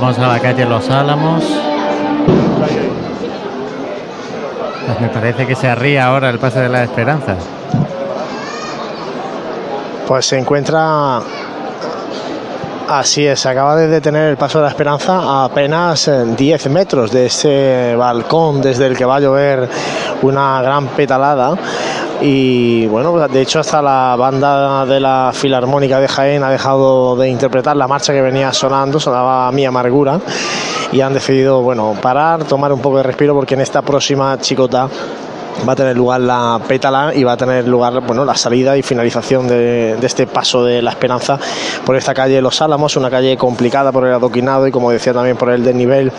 Vamos 0.00 0.18
a 0.18 0.28
la 0.28 0.40
calle 0.40 0.64
Los 0.64 0.88
Álamos. 0.88 1.44
Pues 4.86 5.00
me 5.00 5.08
parece 5.08 5.46
que 5.46 5.54
se 5.54 5.68
arría 5.68 6.06
ahora 6.06 6.30
el 6.30 6.38
paso 6.38 6.60
de 6.60 6.68
la 6.68 6.84
esperanza. 6.84 7.36
Pues 10.08 10.26
se 10.26 10.38
encuentra. 10.38 11.20
Así 12.88 13.24
es, 13.24 13.46
acaba 13.46 13.76
de 13.76 13.86
detener 13.86 14.30
el 14.30 14.36
paso 14.36 14.58
de 14.58 14.64
la 14.64 14.70
esperanza 14.70 15.18
a 15.18 15.44
apenas 15.44 16.08
eh, 16.08 16.24
10 16.36 16.70
metros 16.70 17.12
de 17.12 17.26
ese 17.26 17.94
balcón 17.96 18.60
desde 18.60 18.86
el 18.86 18.96
que 18.96 19.04
va 19.04 19.16
a 19.16 19.20
llover 19.20 19.68
una 20.22 20.60
gran 20.60 20.88
petalada. 20.88 21.56
Y 22.22 22.86
bueno, 22.86 23.12
pues, 23.12 23.32
de 23.32 23.40
hecho 23.40 23.60
hasta 23.60 23.80
la 23.80 24.14
banda 24.18 24.84
de 24.84 25.00
la 25.00 25.30
Filarmónica 25.32 26.00
de 26.00 26.08
Jaén 26.08 26.42
ha 26.42 26.50
dejado 26.50 27.16
de 27.16 27.28
interpretar 27.30 27.76
la 27.76 27.88
marcha 27.88 28.12
que 28.12 28.20
venía 28.20 28.52
sonando, 28.52 29.00
sonaba 29.00 29.50
Mi 29.52 29.64
Amargura, 29.64 30.20
y 30.92 31.00
han 31.00 31.14
decidido, 31.14 31.62
bueno, 31.62 31.96
parar, 32.00 32.44
tomar 32.44 32.72
un 32.72 32.80
poco 32.80 32.98
de 32.98 33.04
respiro 33.04 33.34
porque 33.34 33.54
en 33.54 33.62
esta 33.62 33.80
próxima 33.80 34.38
chicota 34.38 34.88
va 35.68 35.72
a 35.72 35.76
tener 35.76 35.96
lugar 35.96 36.20
la 36.20 36.60
pétala 36.66 37.12
y 37.14 37.22
va 37.24 37.32
a 37.32 37.36
tener 37.36 37.66
lugar 37.68 38.00
bueno 38.00 38.24
la 38.24 38.34
salida 38.34 38.76
y 38.76 38.82
finalización 38.82 39.46
de, 39.46 39.96
de 39.96 40.06
este 40.06 40.26
paso 40.26 40.64
de 40.64 40.80
la 40.82 40.90
esperanza 40.90 41.38
por 41.84 41.96
esta 41.96 42.14
calle 42.14 42.40
Los 42.40 42.60
Álamos, 42.62 42.96
una 42.96 43.10
calle 43.10 43.36
complicada 43.36 43.92
por 43.92 44.06
el 44.06 44.14
adoquinado 44.14 44.66
y 44.66 44.70
como 44.70 44.90
decía 44.90 45.12
también 45.12 45.36
por 45.36 45.50
el 45.50 45.62
desnivel 45.62 46.12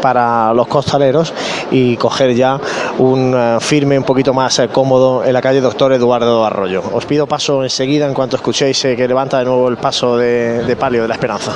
para 0.00 0.52
los 0.54 0.66
costaleros 0.66 1.32
y 1.70 1.96
coger 1.96 2.34
ya 2.34 2.58
un 2.98 3.34
eh, 3.36 3.56
firme 3.60 3.98
un 3.98 4.04
poquito 4.04 4.34
más 4.34 4.58
eh, 4.58 4.68
cómodo 4.68 5.24
en 5.24 5.32
la 5.32 5.40
calle 5.40 5.60
Doctor 5.60 5.92
Eduardo 5.92 6.44
Arroyo. 6.44 6.82
Os 6.92 7.06
pido 7.06 7.26
paso 7.26 7.62
enseguida 7.62 8.06
en 8.06 8.14
cuanto 8.14 8.36
escuchéis 8.36 8.84
eh, 8.84 8.96
que 8.96 9.08
levanta 9.08 9.38
de 9.38 9.44
nuevo 9.46 9.68
el 9.68 9.76
paso 9.78 10.16
de, 10.16 10.64
de 10.64 10.76
palio 10.76 11.02
de 11.02 11.08
la 11.08 11.14
esperanza. 11.14 11.52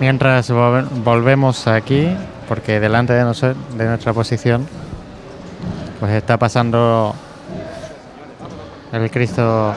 Mientras 0.00 0.50
vol- 0.50 0.86
volvemos 1.04 1.66
aquí, 1.66 2.08
porque 2.48 2.80
delante 2.80 3.12
de 3.14 3.24
nuestra 3.24 4.12
posición, 4.12 4.66
pues 5.98 6.12
está 6.12 6.38
pasando 6.38 7.14
el 8.92 9.10
Cristo 9.10 9.74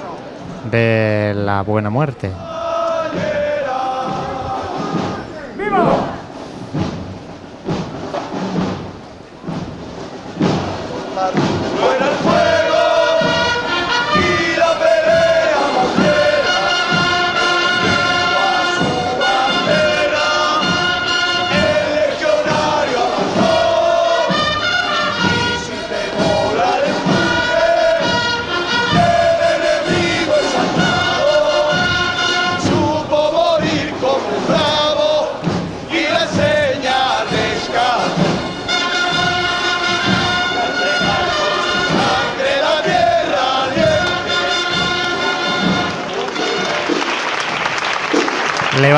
de 0.69 1.33
la 1.35 1.61
Buena 1.61 1.89
Muerte. 1.89 2.31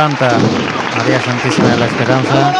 Levanta 0.01 0.35
María 0.97 1.21
Santísima 1.21 1.67
de 1.67 1.77
la 1.77 1.85
Esperanza. 1.85 2.53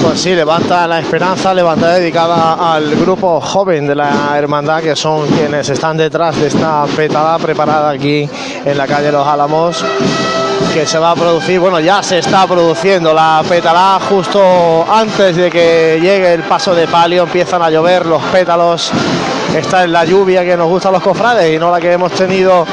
Pues 0.00 0.20
sí, 0.20 0.36
levanta 0.36 0.86
la 0.86 1.00
esperanza, 1.00 1.52
levanta 1.52 1.88
dedicada 1.94 2.72
al 2.72 2.94
grupo 2.94 3.40
joven 3.40 3.88
de 3.88 3.96
la 3.96 4.38
hermandad, 4.38 4.80
que 4.80 4.94
son 4.94 5.26
quienes 5.26 5.68
están 5.68 5.96
detrás 5.96 6.38
de 6.40 6.46
esta 6.46 6.84
petada 6.94 7.36
preparada 7.38 7.90
aquí 7.90 8.30
en 8.64 8.78
la 8.78 8.86
calle 8.86 9.10
Los 9.10 9.26
Álamos, 9.26 9.84
que 10.72 10.86
se 10.86 11.00
va 11.00 11.10
a 11.10 11.14
producir, 11.16 11.58
bueno, 11.58 11.80
ya 11.80 12.00
se 12.00 12.18
está 12.20 12.46
produciendo 12.46 13.12
la 13.12 13.42
petalá 13.48 13.98
justo 14.08 14.86
antes 14.88 15.34
de 15.34 15.50
que 15.50 15.98
llegue 16.00 16.32
el 16.32 16.42
paso 16.44 16.76
de 16.76 16.86
palio, 16.86 17.24
empiezan 17.24 17.60
a 17.60 17.70
llover 17.70 18.06
los 18.06 18.22
pétalos, 18.24 18.92
está 19.58 19.84
en 19.84 19.92
la 19.92 20.04
lluvia 20.04 20.44
que 20.44 20.56
nos 20.56 20.68
gusta 20.68 20.88
a 20.88 20.92
los 20.92 21.02
cofrades 21.02 21.54
y 21.54 21.58
no 21.58 21.70
la 21.70 21.80
que 21.80 21.92
hemos 21.92 22.12
tenido 22.12 22.66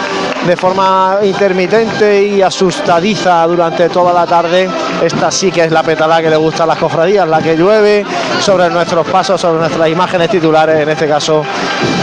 de 0.45 0.55
forma 0.55 1.17
intermitente 1.23 2.23
y 2.23 2.41
asustadiza 2.41 3.45
durante 3.47 3.89
toda 3.89 4.13
la 4.13 4.25
tarde. 4.25 4.69
Esta 5.01 5.31
sí 5.31 5.51
que 5.51 5.65
es 5.65 5.71
la 5.71 5.83
petalá 5.83 6.21
que 6.21 6.29
le 6.29 6.37
gusta 6.37 6.63
a 6.63 6.67
las 6.67 6.77
cofradías, 6.77 7.27
la 7.27 7.41
que 7.41 7.55
llueve 7.55 8.05
sobre 8.39 8.69
nuestros 8.69 9.05
pasos, 9.07 9.39
sobre 9.39 9.59
nuestras 9.59 9.89
imágenes 9.89 10.29
titulares, 10.29 10.79
en 10.79 10.89
este 10.89 11.07
caso, 11.07 11.43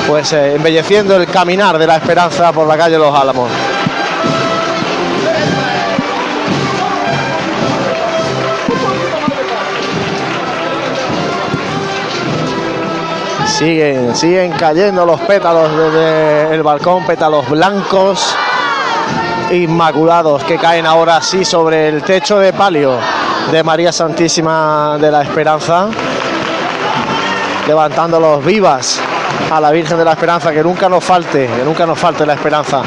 pues 0.07 0.33
eh, 0.33 0.55
embelleciendo 0.55 1.17
el 1.17 1.27
caminar 1.27 1.79
de 1.79 1.87
la 1.87 1.97
esperanza 1.97 2.53
por 2.53 2.67
la 2.67 2.77
calle 2.77 2.99
Los 2.99 3.15
Álamos. 3.15 3.51
Siguen, 13.57 14.15
siguen 14.15 14.53
cayendo 14.53 15.07
los 15.07 15.19
pétalos 15.23 15.75
desde 15.75 16.55
el 16.55 16.63
balcón, 16.63 17.07
pétalos 17.07 17.49
blancos 17.49 18.37
inmaculados 19.51 20.45
que 20.45 20.59
caen 20.59 20.85
ahora 20.85 21.23
sí 21.23 21.43
sobre 21.43 21.89
el 21.89 22.03
techo 22.03 22.39
de 22.39 22.53
palio 22.53 22.99
de 23.51 23.63
María 23.63 23.93
Santísima 23.93 24.99
de 25.01 25.11
la 25.11 25.23
Esperanza, 25.23 25.89
levantándolos 27.67 28.45
vivas 28.45 29.01
a 29.51 29.59
la 29.59 29.71
Virgen 29.71 29.97
de 29.97 30.05
la 30.05 30.13
Esperanza, 30.13 30.53
que 30.53 30.63
nunca 30.63 30.91
nos 30.91 31.03
falte, 31.03 31.47
que 31.47 31.65
nunca 31.65 31.87
nos 31.87 31.99
falte 31.99 32.27
la 32.27 32.35
esperanza. 32.35 32.83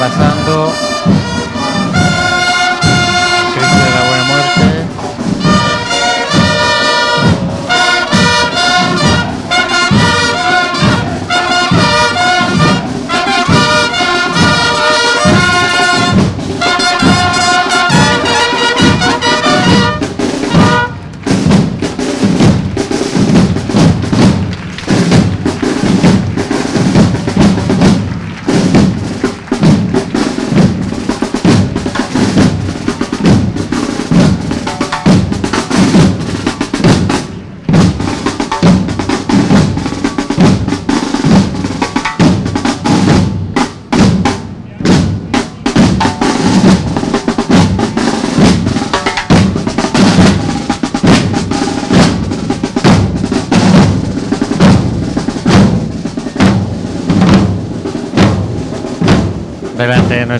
Pasando 0.00 0.89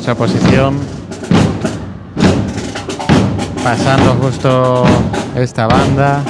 nuestra 0.01 0.15
posición. 0.15 0.79
Pasando 3.63 4.15
justo 4.15 4.85
esta 5.37 5.67
banda. 5.67 6.23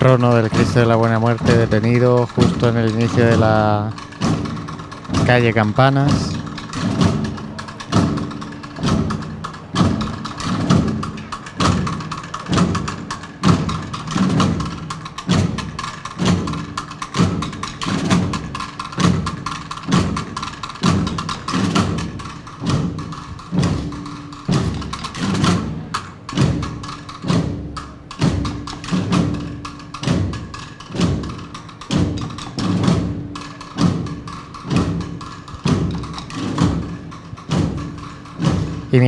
Trono 0.00 0.34
del 0.34 0.48
Cristo 0.48 0.80
de 0.80 0.86
la 0.86 0.96
Buena 0.96 1.18
Muerte 1.18 1.54
detenido 1.58 2.26
justo 2.34 2.70
en 2.70 2.78
el 2.78 2.88
inicio 2.88 3.22
de 3.26 3.36
la 3.36 3.90
calle 5.26 5.52
Campanas. 5.52 6.39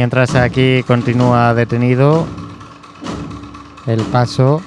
Mientras 0.03 0.35
aquí 0.35 0.83
continúa 0.83 1.55
detenido 1.55 2.27
el 3.87 4.01
paso, 4.01 4.61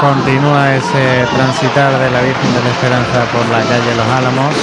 continúa 0.00 0.74
ese 0.76 1.26
transitar 1.36 1.92
de 1.98 2.10
la 2.10 2.22
Virgen 2.22 2.54
de 2.54 2.64
la 2.64 2.70
Esperanza 2.70 3.24
por 3.34 3.46
la 3.50 3.60
calle 3.64 3.94
Los 3.98 4.06
Álamos. 4.06 4.54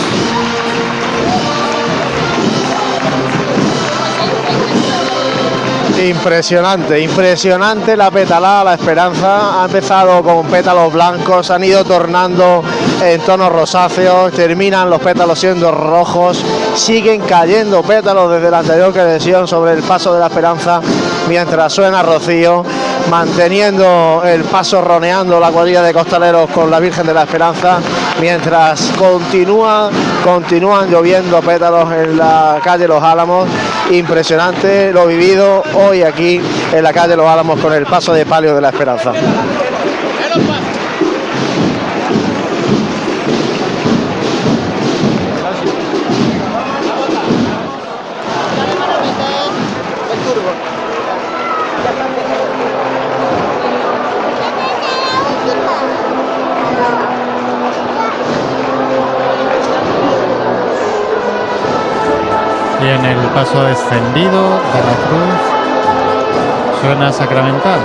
Impresionante, 6.10 7.00
impresionante 7.02 7.96
la 7.96 8.10
petalada, 8.10 8.64
la 8.64 8.74
esperanza. 8.74 9.62
Ha 9.62 9.66
empezado 9.66 10.24
con 10.24 10.48
pétalos 10.48 10.92
blancos, 10.92 11.52
han 11.52 11.64
ido 11.64 11.84
tornando 11.84 12.64
en 13.02 13.22
tonos 13.22 13.52
rosáceos, 13.52 14.32
terminan 14.34 14.90
los 14.90 15.02
pétalos 15.02 15.40
siendo 15.40 15.72
rojos, 15.72 16.44
siguen 16.76 17.22
cayendo 17.22 17.82
pétalos 17.84 18.32
desde 18.32 18.52
la 18.52 18.60
anterior 18.60 18.92
creación 18.92 19.48
sobre 19.48 19.74
el 19.74 19.84
paso 19.84 20.14
de 20.14 20.20
la 20.20 20.28
esperanza 20.28 20.82
mientras 21.30 21.72
suena 21.72 22.02
Rocío, 22.02 22.64
manteniendo 23.10 24.24
el 24.26 24.44
paso 24.46 24.82
roneando 24.82 25.40
la 25.40 25.52
cuadrilla 25.52 25.84
de 25.84 25.94
costaleros 25.94 26.50
con 26.50 26.72
la 26.72 26.80
Virgen 26.80 27.06
de 27.06 27.14
la 27.14 27.24
Esperanza, 27.24 27.80
mientras 28.20 28.92
continúa, 28.98 29.92
continúan 30.24 30.90
lloviendo 30.90 31.40
pétalos 31.42 31.92
en 31.94 32.18
la 32.18 32.60
calle 32.64 32.88
Los 32.88 33.04
Álamos. 33.04 33.48
Impresionante 33.92 34.92
lo 34.92 35.06
vivido 35.06 35.64
hoy 35.76 36.02
aquí 36.02 36.42
en 36.74 36.84
la 36.84 36.92
calle 36.92 37.16
Los 37.16 37.28
Álamos 37.28 37.60
con 37.60 37.74
el 37.74 37.86
paso 37.86 38.12
de 38.12 38.26
palio 38.26 38.56
de 38.56 38.62
la 38.62 38.70
Esperanza. 38.70 39.14
En 62.90 63.06
el 63.06 63.20
paso 63.36 63.62
descendido 63.66 64.50
de 64.50 64.80
la 64.88 64.96
cruz 65.06 65.40
suena 66.82 67.14
sacramental. 67.14 67.80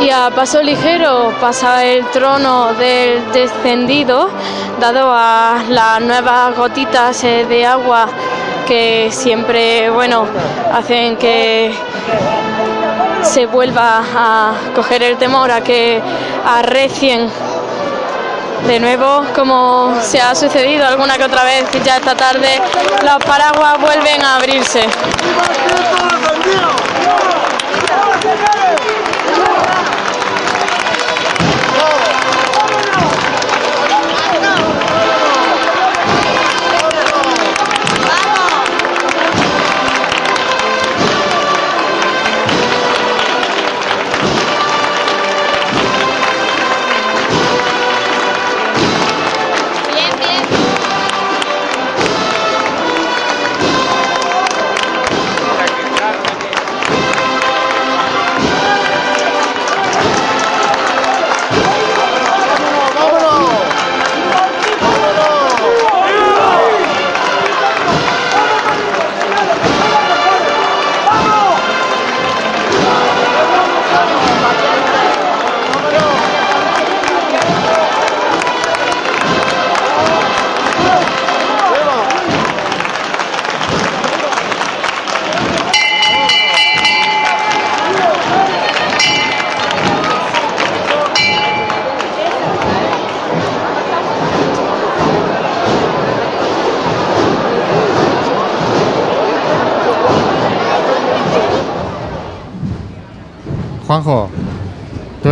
Y 0.00 0.08
a 0.08 0.30
paso 0.30 0.62
ligero 0.62 1.34
pasa 1.42 1.84
el 1.84 2.06
trono 2.06 2.72
del 2.72 3.30
descendido, 3.32 4.30
dado 4.80 5.12
a 5.12 5.62
las 5.68 6.00
nuevas 6.00 6.56
gotitas 6.56 7.20
de 7.20 7.66
agua 7.66 8.08
que 8.66 9.08
siempre, 9.10 9.88
bueno, 9.90 10.26
hacen 10.72 11.16
que 11.16 11.72
se 13.22 13.46
vuelva 13.46 14.02
a 14.14 14.52
coger 14.74 15.02
el 15.02 15.16
temor 15.16 15.50
a 15.50 15.62
que 15.62 16.00
arrecien 16.44 17.30
de 18.66 18.80
nuevo, 18.80 19.24
como 19.34 19.94
se 20.02 20.20
ha 20.20 20.34
sucedido 20.34 20.86
alguna 20.86 21.16
que 21.16 21.24
otra 21.24 21.44
vez 21.44 21.64
ya 21.84 21.96
esta 21.96 22.14
tarde, 22.14 22.60
los 23.04 23.24
paraguas 23.24 23.80
vuelven 23.80 24.22
a 24.22 24.36
abrirse. 24.36 24.86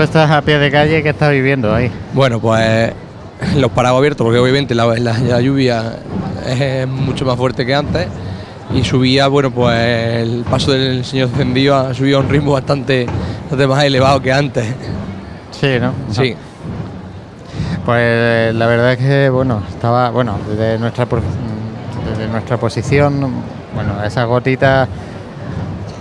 Estás 0.04 0.30
a 0.30 0.42
pie 0.42 0.58
de 0.58 0.70
calle, 0.70 1.02
¿qué 1.02 1.08
estás 1.10 1.30
viviendo 1.30 1.74
ahí? 1.74 1.90
Bueno, 2.12 2.40
pues 2.40 2.92
los 3.56 3.70
paraguas 3.72 3.98
abiertos, 4.00 4.24
porque 4.24 4.38
obviamente 4.38 4.74
la, 4.74 4.86
la- 4.98 5.18
la 5.18 5.40
lluvia 5.40 5.96
es 6.46 6.86
mucho 6.88 7.24
más 7.24 7.36
fuerte 7.36 7.66
que 7.66 7.74
antes. 7.74 8.06
Y 8.74 8.82
subía, 8.82 9.28
bueno, 9.28 9.50
pues 9.50 9.78
el 9.78 10.44
paso 10.48 10.72
del 10.72 11.04
señor 11.04 11.28
encendido 11.28 11.76
ha 11.76 11.92
subido 11.94 12.18
a 12.18 12.20
un 12.22 12.28
ritmo 12.28 12.52
bastante, 12.52 13.06
bastante 13.42 13.66
más 13.66 13.84
elevado 13.84 14.20
que 14.22 14.32
antes. 14.32 14.64
Sí, 15.50 15.78
¿no? 15.80 15.92
Sí. 16.10 16.34
Pues 17.84 18.54
la 18.54 18.66
verdad 18.66 18.92
es 18.92 18.98
que, 18.98 19.28
bueno, 19.28 19.62
estaba, 19.68 20.10
bueno, 20.10 20.38
desde 20.48 20.78
nuestra, 20.78 21.06
desde 21.06 22.28
nuestra 22.28 22.56
posición, 22.56 23.20
bueno, 23.74 24.02
esas 24.04 24.26
gotitas 24.26 24.88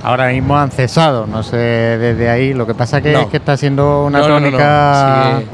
ahora 0.04 0.28
mismo 0.30 0.58
han 0.58 0.70
cesado, 0.72 1.26
no 1.26 1.42
sé, 1.44 1.58
desde 1.58 2.30
ahí. 2.30 2.54
Lo 2.54 2.68
que 2.68 2.74
pasa 2.76 3.02
que 3.02 3.12
No. 3.14 3.22
es 3.22 3.28
que 3.28 3.38
está 3.38 3.58
siendo 3.58 4.06
una 4.06 4.20
No, 4.20 4.28
tónica... 4.28 5.40
Sigue, 5.40 5.48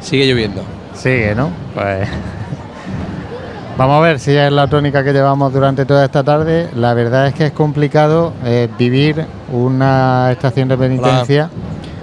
sigue 0.00 0.26
lloviendo. 0.26 0.62
Sigue, 0.94 1.34
¿no? 1.34 1.50
Pues 1.74 2.08
vamos 3.76 3.96
a 3.96 4.00
ver 4.00 4.20
si 4.20 4.30
es 4.36 4.52
la 4.52 4.66
tónica 4.68 5.02
que 5.02 5.12
llevamos 5.12 5.52
durante 5.52 5.84
toda 5.84 6.04
esta 6.04 6.22
tarde. 6.22 6.68
La 6.76 6.94
verdad 6.94 7.26
es 7.28 7.34
que 7.34 7.46
es 7.46 7.52
complicado 7.52 8.32
eh, 8.44 8.68
vivir 8.78 9.24
una 9.52 10.28
estación 10.30 10.68
de 10.68 10.76
penitencia 10.76 11.50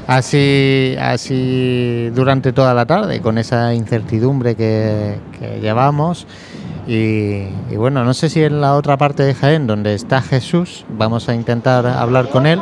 así, 0.07 0.95
así 0.99 2.09
durante 2.13 2.51
toda 2.51 2.73
la 2.73 2.85
tarde, 2.85 3.21
con 3.21 3.37
esa 3.37 3.73
incertidumbre 3.73 4.55
que, 4.55 5.17
que 5.39 5.59
llevamos. 5.61 6.27
Y, 6.87 7.43
y 7.69 7.75
bueno, 7.77 8.03
no 8.03 8.13
sé 8.13 8.29
si 8.29 8.43
en 8.43 8.61
la 8.61 8.75
otra 8.75 8.97
parte 8.97 9.23
de 9.23 9.33
Jaén, 9.33 9.67
donde 9.67 9.93
está 9.93 10.21
Jesús, 10.21 10.85
vamos 10.89 11.29
a 11.29 11.33
intentar 11.33 11.85
hablar 11.85 12.29
con 12.29 12.47
él, 12.47 12.59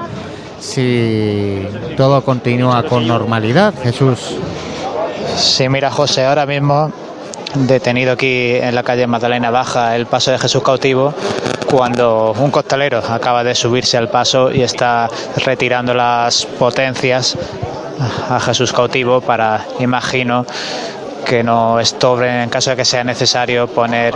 si 0.60 1.68
todo 1.96 2.24
continúa 2.24 2.84
con 2.84 3.08
normalidad. 3.08 3.74
Jesús. 3.82 4.36
Sí, 5.36 5.70
mira 5.70 5.90
José, 5.90 6.26
ahora 6.26 6.46
mismo 6.46 6.92
detenido 7.56 8.14
aquí 8.14 8.56
en 8.56 8.76
la 8.76 8.84
calle 8.84 9.08
Magdalena 9.08 9.50
Baja 9.50 9.96
el 9.96 10.06
paso 10.06 10.32
de 10.32 10.38
Jesús 10.38 10.62
cautivo 10.62 11.14
cuando 11.70 12.34
un 12.38 12.52
costalero 12.52 13.00
acaba 13.00 13.44
de 13.44 13.56
subirse 13.56 13.98
al 13.98 14.10
paso 14.10 14.52
y 14.52 14.62
está 14.62 15.10
retirando 15.46 15.94
las 15.94 16.46
potencias 16.46 17.38
a 18.30 18.40
Jesús 18.40 18.74
cautivo 18.74 19.22
para, 19.22 19.66
imagino, 19.80 20.46
que 21.30 21.44
no 21.44 21.80
estorben 21.80 22.42
en 22.42 22.50
caso 22.50 22.72
de 22.72 22.76
que 22.76 22.86
sea 22.86 23.04
necesario 23.04 23.68
poner 23.68 24.16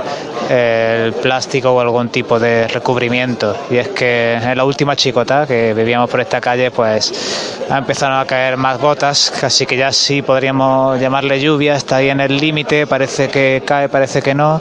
el 0.50 1.14
plástico 1.14 1.70
o 1.70 1.80
algún 1.80 2.10
tipo 2.10 2.40
de 2.40 2.68
recubrimiento. 2.68 3.56
Y 3.70 3.78
es 3.78 3.90
que 3.90 4.34
en 4.34 4.58
la 4.58 4.66
última 4.66 4.96
chicota 4.96 5.46
que 5.46 5.76
vivíamos 5.76 6.10
por 6.10 6.22
esta 6.22 6.42
calle, 6.42 6.72
pues 6.72 7.62
ha 7.70 7.78
empezado 7.78 8.20
a 8.20 8.26
caer 8.26 8.58
más 8.58 8.80
gotas, 8.80 9.32
así 9.44 9.68
que 9.68 9.78
ya 9.78 9.92
sí 9.92 10.24
podríamos 10.24 11.00
llamarle 11.00 11.40
lluvia, 11.40 11.76
está 11.76 11.98
ahí 11.98 12.10
en 12.10 12.20
el 12.20 12.36
límite, 12.36 12.88
parece 12.88 13.30
que 13.30 13.62
cae, 13.64 13.90
parece 13.90 14.24
que 14.24 14.34
no. 14.34 14.60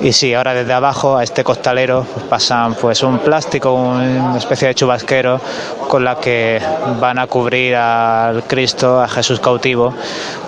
Y 0.00 0.12
sí, 0.12 0.34
ahora 0.34 0.52
desde 0.52 0.72
abajo 0.72 1.16
a 1.16 1.22
este 1.22 1.44
costalero 1.44 2.04
pues, 2.12 2.26
pasan 2.26 2.74
pues 2.74 3.04
un 3.04 3.20
plástico, 3.20 3.72
una 3.72 4.36
especie 4.36 4.66
de 4.66 4.74
chubasquero 4.74 5.40
con 5.88 6.02
la 6.02 6.16
que 6.16 6.60
van 7.00 7.20
a 7.20 7.28
cubrir 7.28 7.76
al 7.76 8.42
Cristo, 8.44 9.00
a 9.00 9.06
Jesús 9.06 9.38
cautivo, 9.38 9.94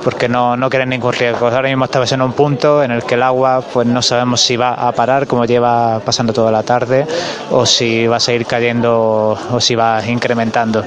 porque 0.02 0.28
no, 0.28 0.56
no 0.56 0.68
quieren 0.68 0.88
ningún 0.88 1.12
riesgo. 1.12 1.35
Ahora 1.38 1.68
mismo 1.68 1.84
estamos 1.84 2.10
en 2.12 2.22
un 2.22 2.32
punto 2.32 2.82
en 2.82 2.90
el 2.90 3.04
que 3.04 3.14
el 3.14 3.22
agua 3.22 3.60
pues 3.60 3.86
no 3.86 4.00
sabemos 4.00 4.40
si 4.40 4.56
va 4.56 4.72
a 4.72 4.90
parar 4.92 5.26
como 5.26 5.44
lleva 5.44 6.00
pasando 6.00 6.32
toda 6.32 6.50
la 6.50 6.62
tarde 6.62 7.06
o 7.50 7.66
si 7.66 8.06
va 8.06 8.16
a 8.16 8.20
seguir 8.20 8.46
cayendo 8.46 9.38
o 9.50 9.60
si 9.60 9.74
va 9.74 10.02
incrementando. 10.06 10.82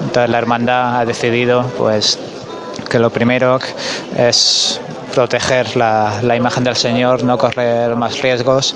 Entonces 0.00 0.30
la 0.30 0.38
hermandad 0.38 1.00
ha 1.00 1.04
decidido 1.04 1.64
pues 1.76 2.18
que 2.88 2.98
lo 2.98 3.10
primero 3.10 3.58
es 4.16 4.80
proteger 5.14 5.76
la, 5.76 6.20
la 6.22 6.36
imagen 6.36 6.64
del 6.64 6.76
Señor, 6.76 7.22
no 7.22 7.36
correr 7.36 7.94
más 7.94 8.20
riesgos 8.22 8.74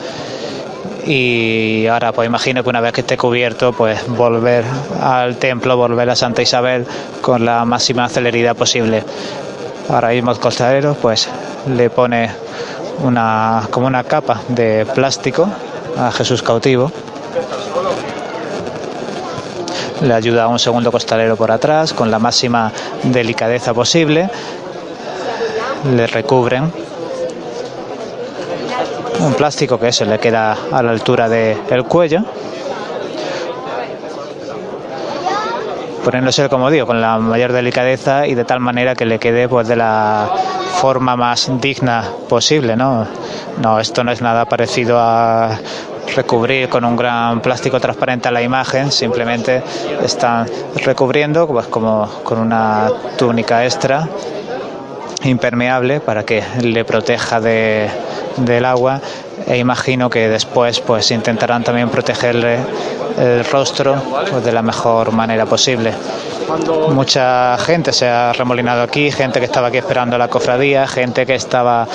y 1.06 1.86
ahora 1.86 2.12
pues 2.12 2.26
imagino 2.26 2.62
que 2.62 2.68
una 2.68 2.82
vez 2.82 2.92
que 2.92 3.00
esté 3.00 3.16
cubierto 3.16 3.72
pues 3.72 4.06
volver 4.06 4.64
al 5.00 5.36
templo, 5.36 5.78
volver 5.78 6.10
a 6.10 6.16
Santa 6.16 6.42
Isabel 6.42 6.84
con 7.22 7.44
la 7.44 7.64
máxima 7.64 8.06
celeridad 8.10 8.54
posible. 8.54 9.02
Ahora 9.88 10.08
mismo 10.08 10.32
el 10.32 10.38
costalero 10.38 10.94
pues 10.94 11.28
le 11.68 11.90
pone 11.90 12.30
una 13.04 13.68
como 13.70 13.86
una 13.86 14.02
capa 14.04 14.40
de 14.48 14.86
plástico 14.94 15.48
a 15.96 16.10
Jesús 16.10 16.42
cautivo. 16.42 16.90
Le 20.02 20.12
ayuda 20.12 20.44
a 20.44 20.48
un 20.48 20.58
segundo 20.58 20.90
costalero 20.90 21.36
por 21.36 21.50
atrás 21.50 21.92
con 21.92 22.10
la 22.10 22.18
máxima 22.18 22.72
delicadeza 23.04 23.72
posible. 23.72 24.28
Le 25.94 26.06
recubren 26.06 26.72
un 29.20 29.34
plástico 29.34 29.78
que 29.78 29.88
eso 29.88 30.04
le 30.04 30.18
queda 30.18 30.56
a 30.72 30.82
la 30.82 30.90
altura 30.90 31.28
del 31.28 31.84
cuello. 31.84 32.22
Poniéndose, 36.06 36.48
como 36.48 36.70
digo, 36.70 36.86
con 36.86 37.00
la 37.00 37.18
mayor 37.18 37.52
delicadeza 37.52 38.28
y 38.28 38.36
de 38.36 38.44
tal 38.44 38.60
manera 38.60 38.94
que 38.94 39.04
le 39.04 39.18
quede 39.18 39.48
pues 39.48 39.66
de 39.66 39.74
la 39.74 40.30
forma 40.80 41.16
más 41.16 41.50
digna 41.60 42.04
posible, 42.28 42.76
¿no? 42.76 43.04
No, 43.60 43.80
esto 43.80 44.04
no 44.04 44.12
es 44.12 44.22
nada 44.22 44.44
parecido 44.44 45.00
a 45.00 45.58
recubrir 46.14 46.68
con 46.68 46.84
un 46.84 46.94
gran 46.94 47.40
plástico 47.40 47.80
transparente 47.80 48.28
a 48.28 48.30
la 48.30 48.40
imagen, 48.40 48.92
simplemente 48.92 49.64
están 50.00 50.46
recubriendo 50.76 51.48
pues 51.48 51.66
como 51.66 52.06
con 52.22 52.38
una 52.38 52.88
túnica 53.18 53.64
extra 53.64 54.08
impermeable 55.24 55.98
para 55.98 56.22
que 56.22 56.40
le 56.62 56.84
proteja 56.84 57.40
de, 57.40 57.90
del 58.36 58.64
agua 58.64 59.00
e 59.46 59.58
imagino 59.58 60.10
que 60.10 60.28
después 60.28 60.80
pues 60.80 61.10
intentarán 61.10 61.62
también 61.62 61.88
protegerle 61.88 62.58
el 63.18 63.44
rostro 63.44 63.94
pues, 64.30 64.44
de 64.44 64.52
la 64.52 64.62
mejor 64.62 65.12
manera 65.12 65.46
posible. 65.46 65.92
Mucha 66.90 67.56
gente 67.58 67.92
se 67.92 68.08
ha 68.08 68.32
remolinado 68.32 68.82
aquí, 68.82 69.10
gente 69.10 69.40
que 69.40 69.46
estaba 69.46 69.68
aquí 69.68 69.78
esperando 69.78 70.16
la 70.18 70.28
cofradía, 70.28 70.86
gente 70.86 71.26
que 71.26 71.34
estaba 71.34 71.86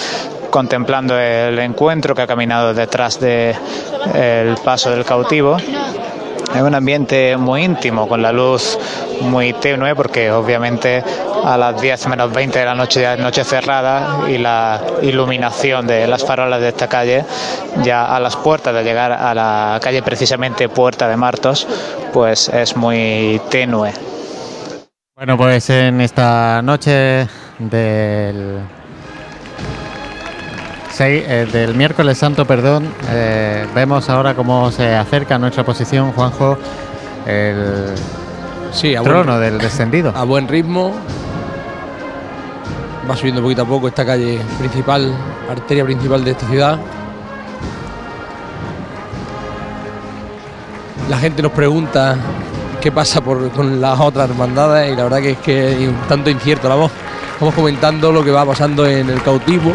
contemplando 0.49 1.17
el 1.17 1.57
encuentro, 1.59 2.13
que 2.13 2.21
ha 2.21 2.27
caminado 2.27 2.73
detrás 2.73 3.19
del 3.19 3.55
paso 4.63 4.91
del 4.91 5.05
cautivo. 5.05 5.57
Es 6.55 6.61
un 6.61 6.75
ambiente 6.75 7.37
muy 7.37 7.63
íntimo, 7.63 8.07
con 8.07 8.21
la 8.21 8.31
luz 8.31 8.77
muy 9.21 9.53
tenue, 9.53 9.95
porque 9.95 10.31
obviamente 10.31 11.03
a 11.43 11.57
las 11.57 11.81
10 11.81 12.07
menos 12.07 12.31
20 12.33 12.59
de 12.59 12.65
la 12.65 12.75
noche 12.75 13.01
ya 13.01 13.13
es 13.13 13.19
noche 13.19 13.43
cerrada 13.43 14.29
y 14.29 14.37
la 14.37 14.81
iluminación 15.01 15.87
de 15.87 16.07
las 16.07 16.25
farolas 16.25 16.61
de 16.61 16.69
esta 16.69 16.87
calle, 16.87 17.25
ya 17.83 18.15
a 18.15 18.19
las 18.19 18.35
puertas 18.35 18.73
de 18.73 18.83
llegar 18.83 19.11
a 19.11 19.33
la 19.33 19.79
calle 19.81 20.01
precisamente 20.03 20.67
Puerta 20.69 21.07
de 21.07 21.17
Martos, 21.17 21.67
pues 22.11 22.49
es 22.49 22.75
muy 22.75 23.41
tenue. 23.49 23.93
Bueno, 25.15 25.37
pues 25.37 25.69
en 25.69 26.01
esta 26.01 26.61
noche 26.61 27.27
del 27.59 28.59
eh, 31.09 31.47
del 31.51 31.75
miércoles 31.75 32.17
santo, 32.17 32.45
perdón, 32.45 32.87
eh, 33.09 33.65
vemos 33.73 34.09
ahora 34.09 34.33
cómo 34.35 34.71
se 34.71 34.95
acerca 34.95 35.35
a 35.35 35.39
nuestra 35.39 35.63
posición, 35.63 36.11
Juanjo, 36.11 36.57
el 37.25 37.93
Sí, 38.71 38.95
a 38.95 39.01
trono 39.01 39.33
buen- 39.37 39.41
del 39.41 39.57
descendido. 39.57 40.13
a 40.15 40.23
buen 40.23 40.47
ritmo. 40.47 40.93
Va 43.09 43.15
subiendo 43.17 43.41
poquito 43.41 43.63
a 43.63 43.65
poco 43.65 43.87
esta 43.87 44.05
calle 44.05 44.39
principal, 44.59 45.13
arteria 45.49 45.83
principal 45.83 46.23
de 46.23 46.31
esta 46.31 46.47
ciudad. 46.47 46.79
La 51.09 51.17
gente 51.17 51.41
nos 51.41 51.51
pregunta 51.51 52.15
qué 52.79 52.91
pasa 52.91 53.21
por, 53.21 53.49
con 53.51 53.81
las 53.81 53.99
otras 53.99 54.29
hermandades 54.29 54.93
y 54.93 54.95
la 54.95 55.03
verdad 55.03 55.19
que 55.19 55.31
es 55.31 55.37
que 55.39 55.71
es 55.83 55.89
un 55.89 55.95
tanto 56.07 56.29
incierto 56.29 56.69
la 56.69 56.75
voz. 56.75 56.91
Vamos 57.39 57.55
comentando 57.55 58.11
lo 58.11 58.23
que 58.23 58.31
va 58.31 58.45
pasando 58.45 58.85
en 58.85 59.09
el 59.09 59.21
cautivo. 59.21 59.73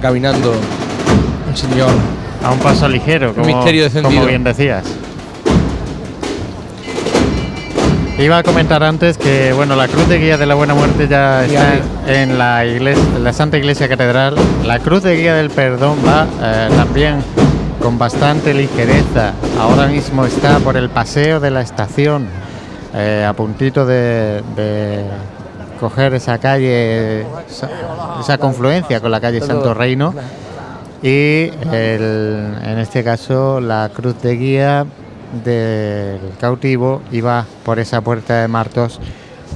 Caminando 0.00 0.52
el 1.48 1.56
señor. 1.56 1.90
A 2.42 2.52
un 2.52 2.58
paso 2.58 2.88
ligero, 2.88 3.34
como, 3.34 3.46
misterio 3.46 3.84
descendido. 3.84 4.14
como 4.14 4.26
bien 4.26 4.42
decías. 4.42 4.84
Iba 8.18 8.38
a 8.38 8.42
comentar 8.42 8.82
antes 8.82 9.16
que 9.16 9.52
bueno 9.54 9.76
la 9.76 9.88
cruz 9.88 10.06
de 10.08 10.18
guía 10.18 10.36
de 10.36 10.44
la 10.44 10.54
Buena 10.54 10.74
Muerte 10.74 11.08
ya 11.08 11.44
está 11.44 11.80
en 12.06 12.36
la 12.36 12.66
iglesia, 12.66 13.02
en 13.16 13.24
la 13.24 13.32
Santa 13.32 13.56
Iglesia 13.56 13.88
Catedral. 13.88 14.36
La 14.64 14.78
cruz 14.78 15.02
de 15.02 15.16
guía 15.16 15.34
del 15.34 15.48
Perdón 15.48 15.98
va 16.06 16.26
eh, 16.42 16.68
también 16.76 17.22
con 17.80 17.98
bastante 17.98 18.52
ligereza. 18.52 19.32
Ahora 19.58 19.86
mismo 19.86 20.26
está 20.26 20.58
por 20.58 20.76
el 20.76 20.90
paseo 20.90 21.40
de 21.40 21.50
la 21.50 21.62
estación, 21.62 22.26
eh, 22.94 23.24
a 23.26 23.32
puntito 23.32 23.86
de, 23.86 24.42
de 24.54 25.04
coger 25.80 26.14
esa 26.14 26.38
calle, 26.38 27.22
esa, 27.48 27.68
esa 28.20 28.38
confluencia 28.38 29.00
con 29.00 29.10
la 29.10 29.20
calle 29.20 29.40
Santo 29.40 29.74
Reino. 29.74 30.14
Y 31.02 31.50
el- 31.72 32.54
en 32.62 32.78
este 32.78 33.02
caso 33.02 33.60
la 33.60 33.90
cruz 33.94 34.20
de 34.22 34.36
guía 34.36 34.86
del 35.44 36.20
cautivo 36.40 37.00
iba 37.10 37.46
por 37.64 37.78
esa 37.78 38.00
puerta 38.02 38.42
de 38.42 38.48
Martos, 38.48 39.00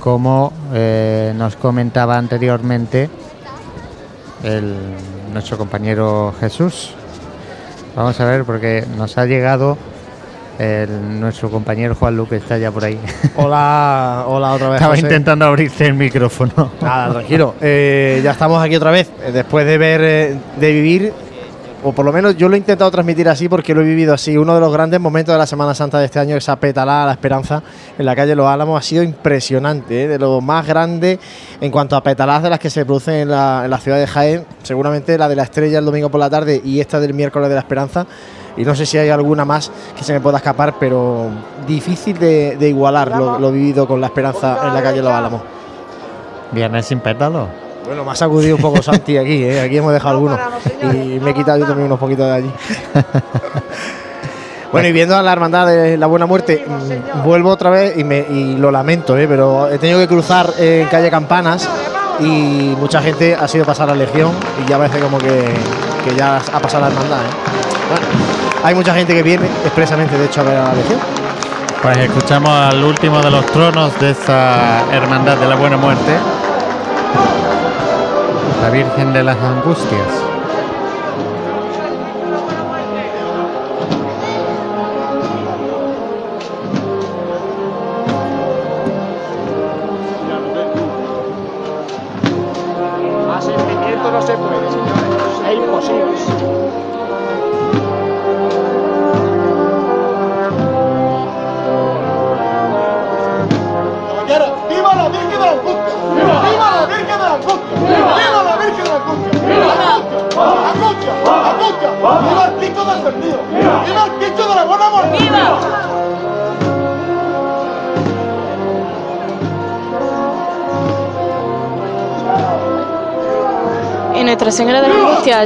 como 0.01 0.53
eh, 0.73 1.33
nos 1.37 1.57
comentaba 1.57 2.17
anteriormente 2.17 3.11
el, 4.43 4.75
nuestro 5.33 5.59
compañero 5.59 6.33
Jesús. 6.41 6.91
Vamos 7.97 8.19
a 8.21 8.25
ver, 8.25 8.45
porque 8.45 8.85
nos 8.97 9.19
ha 9.19 9.27
llegado 9.27 9.77
el- 10.59 11.21
nuestro 11.21 11.51
compañero 11.51 11.95
Juan 11.95 12.17
Luque, 12.17 12.37
está 12.37 12.59
ya 12.59 12.71
por 12.71 12.85
ahí. 12.85 12.99
Hola, 13.37 14.25
hola 14.27 14.53
otra 14.53 14.69
vez. 14.69 14.77
Estaba 14.77 14.95
José. 14.95 15.07
intentando 15.07 15.45
abrirte 15.47 15.87
el 15.87 15.95
micrófono. 15.95 16.71
Nada, 16.81 17.13
tranquilo. 17.15 17.55
Eh, 17.61 18.21
ya 18.23 18.31
estamos 18.33 18.63
aquí 18.63 18.77
otra 18.77 18.91
vez, 18.91 19.11
eh, 19.25 19.33
después 19.33 19.67
de 19.67 19.79
ver, 19.79 20.01
eh, 20.03 20.37
de 20.59 20.73
vivir, 20.73 21.13
o 21.87 21.93
por 21.93 22.07
lo 22.07 22.13
menos 22.15 22.35
yo 22.39 22.49
lo 22.49 22.55
he 22.55 22.59
intentado 22.59 22.91
transmitir 22.91 23.29
así 23.29 23.47
porque 23.47 23.75
lo 23.75 23.83
he 23.83 23.85
vivido 23.85 24.15
así. 24.15 24.39
Uno 24.39 24.55
de 24.55 24.61
los 24.61 24.73
grandes 24.73 24.99
momentos 25.01 25.35
de 25.35 25.39
la 25.39 25.47
Semana 25.47 25.75
Santa 25.75 25.99
de 25.99 26.07
este 26.07 26.19
año, 26.19 26.35
esa 26.35 26.57
petalada, 26.57 27.05
la 27.05 27.13
esperanza 27.13 27.63
en 27.99 28.07
la 28.07 28.17
calle 28.17 28.35
Los 28.35 28.47
Álamos, 28.47 28.79
ha 28.79 28.83
sido 28.83 29.03
impresionante, 29.03 30.05
eh, 30.05 30.09
de 30.09 30.19
lo 30.19 30.41
más 30.41 30.67
grande 30.67 31.19
en 31.61 31.71
cuanto 31.71 31.95
a 31.97 32.03
petaladas 32.03 32.43
de 32.45 32.51
las 32.51 32.59
que 32.59 32.71
se 32.71 32.87
producen 32.87 33.15
en 33.15 33.29
la, 33.31 33.63
en 33.65 33.71
la 33.71 33.79
ciudad 33.79 33.99
de 33.99 34.07
Jaén. 34.07 34.47
Seguramente 34.63 35.19
la 35.19 35.29
de 35.29 35.37
la 35.37 35.43
estrella 35.43 35.79
el 35.79 35.85
domingo 35.85 36.09
por 36.11 36.21
la 36.21 36.31
tarde 36.31 36.59
y 36.65 36.81
esta 36.81 37.01
del 37.01 37.13
miércoles 37.13 37.51
de 37.51 37.55
la 37.55 37.61
esperanza. 37.61 38.07
Y 38.57 38.65
no 38.65 38.75
sé 38.75 38.87
si 38.87 38.99
hay 38.99 39.11
alguna 39.11 39.45
más 39.45 39.71
que 39.97 40.05
se 40.05 40.13
me 40.13 40.21
pueda 40.21 40.39
escapar, 40.39 40.75
pero 40.79 41.29
difícil 41.67 42.19
de, 42.19 42.57
de 42.57 42.69
igualar 42.69 43.09
lo, 43.17 43.39
lo 43.39 43.51
vivido 43.51 43.87
con 43.87 44.01
la 44.01 44.07
esperanza 44.07 44.59
en 44.67 44.75
la 44.75 44.83
calle 44.83 45.03
Los 45.03 45.13
Álamos. 45.13 45.43
Viernes 46.53 46.87
sin 46.87 47.01
pétalo. 47.01 47.49
Bueno, 47.85 48.05
me 48.05 48.13
ha 48.13 48.15
sacudido 48.15 48.57
un 48.57 48.63
poco 48.63 48.83
Santi 48.83 49.19
aquí, 49.19 49.45
¿eh? 49.45 49.61
aquí 49.61 49.77
hemos 49.77 49.93
dejado 49.93 50.15
algunos. 50.15 50.39
Y 50.83 51.21
me 51.21 51.31
he 51.31 51.35
quitado 51.35 51.59
yo 51.59 51.67
también 51.67 51.87
unos 51.87 51.99
poquitos 51.99 52.27
de 52.27 52.33
allí. 52.33 52.51
Bueno, 54.75 54.89
y 54.89 54.93
viendo 54.93 55.17
a 55.17 55.23
la 55.23 55.33
hermandad 55.33 55.69
de 55.69 55.97
la 55.97 56.09
Buena 56.09 56.27
Muerte, 56.27 56.67
mm, 56.67 57.23
vuelvo 57.23 57.51
otra 57.51 57.71
vez 57.71 57.97
y, 57.97 58.03
me, 58.03 58.27
y 58.29 58.57
lo 58.57 58.73
lamento, 58.73 59.17
¿eh? 59.17 59.29
pero 59.29 59.69
he 59.69 59.79
tenido 59.79 60.01
que 60.01 60.09
cruzar 60.09 60.53
en 60.59 60.89
calle 60.89 61.11
Campanas 61.11 61.69
y 62.19 62.75
mucha 62.77 63.01
gente 63.01 63.37
ha 63.37 63.47
sido 63.47 63.65
pasar 63.65 63.87
la 63.87 63.95
Legión 63.95 64.33
y 64.65 64.69
ya 64.69 64.77
parece 64.77 64.99
como 64.99 65.19
que, 65.19 65.45
que 66.05 66.17
ya 66.17 66.39
ha 66.39 66.59
pasado 66.59 66.81
la 66.81 66.89
hermandad. 66.89 67.19
¿eh? 67.19 67.64
Hay 68.65 68.74
mucha 68.74 68.95
gente 68.95 69.12
que 69.12 69.23
viene 69.23 69.45
expresamente, 69.62 70.16
de 70.16 70.24
hecho, 70.24 70.41
a 70.41 70.45
ver 70.45 70.57
a 70.57 70.65
la 70.65 70.73
Legión. 70.73 70.99
Pues 71.82 71.99
escuchamos 71.99 72.49
al 72.49 72.82
último 72.82 73.20
de 73.20 73.31
los 73.31 73.45
tronos 73.45 74.01
de 74.01 74.12
esta 74.12 74.82
hermandad 74.91 75.36
de 75.36 75.47
la 75.47 75.55
Buena 75.55 75.77
Muerte, 75.77 76.16
la 78.62 78.70
Virgen 78.70 79.12
de 79.12 79.23
las 79.23 79.36
Angustias. 79.36 80.34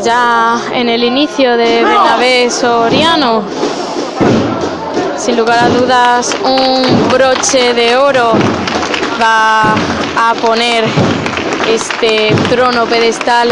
Ya 0.02 0.60
en 0.72 0.88
el 0.88 1.02
inicio 1.02 1.56
de 1.56 1.82
Bernabé 1.82 2.50
Soriano. 2.50 3.42
Sin 5.16 5.36
lugar 5.36 5.58
a 5.64 5.68
dudas, 5.68 6.36
un 6.44 7.08
broche 7.08 7.74
de 7.74 7.96
oro 7.96 8.32
va 9.20 9.74
a 10.16 10.34
poner 10.40 10.84
este 11.68 12.34
trono 12.48 12.86
pedestal 12.86 13.50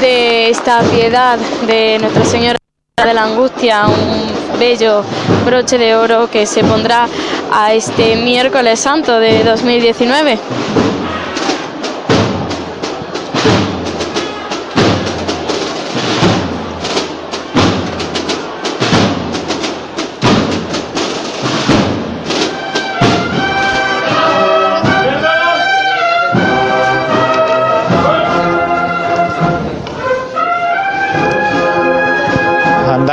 de 0.00 0.50
esta 0.50 0.80
piedad 0.80 1.38
de 1.66 1.98
Nuestra 1.98 2.24
Señora 2.24 2.58
de 3.04 3.14
la 3.14 3.24
Angustia, 3.24 3.86
un 3.86 4.58
bello 4.58 5.04
broche 5.44 5.76
de 5.76 5.94
oro 5.94 6.30
que 6.30 6.46
se 6.46 6.64
pondrá 6.64 7.06
a 7.52 7.74
este 7.74 8.16
miércoles 8.16 8.80
santo 8.80 9.18
de 9.18 9.44
2019. 9.44 10.38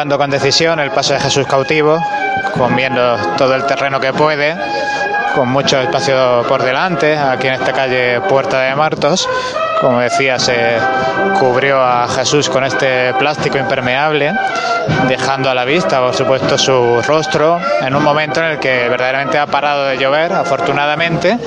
Andando 0.06 0.20
con 0.20 0.30
decisión 0.30 0.80
el 0.80 0.92
paso 0.92 1.14
de 1.14 1.20
Jesús 1.20 1.48
cautivo, 1.48 2.00
comiendo 2.56 3.18
todo 3.40 3.56
el 3.56 3.66
terreno 3.66 4.00
que 4.00 4.14
puede, 4.14 4.56
con 5.34 5.50
mucho 5.50 5.80
espacio 5.80 6.46
por 6.48 6.62
delante, 6.62 7.18
aquí 7.18 7.48
en 7.48 7.56
esta 7.56 7.74
calle 7.74 8.22
Puerta 8.22 8.62
de 8.62 8.76
Martos. 8.76 9.28
Como 9.82 10.02
decía, 10.02 10.38
se 10.38 10.78
cubrió 11.40 11.82
a 11.82 12.08
Jesús 12.08 12.52
con 12.52 12.64
este 12.64 13.16
plástico 13.16 13.58
impermeable, 13.58 14.32
dejando 15.08 15.50
a 15.50 15.56
la 15.56 15.66
vista, 15.66 16.00
por 16.02 16.14
supuesto, 16.14 16.56
su 16.56 17.02
rostro 17.02 17.60
en 17.82 17.96
un 17.96 18.04
momento 18.04 18.42
en 18.42 18.46
el 18.46 18.60
que 18.60 18.88
verdaderamente 18.88 19.40
ha 19.40 19.48
parado 19.48 19.86
de 19.86 19.98
llover, 19.98 20.34
afortunadamente, 20.34 21.40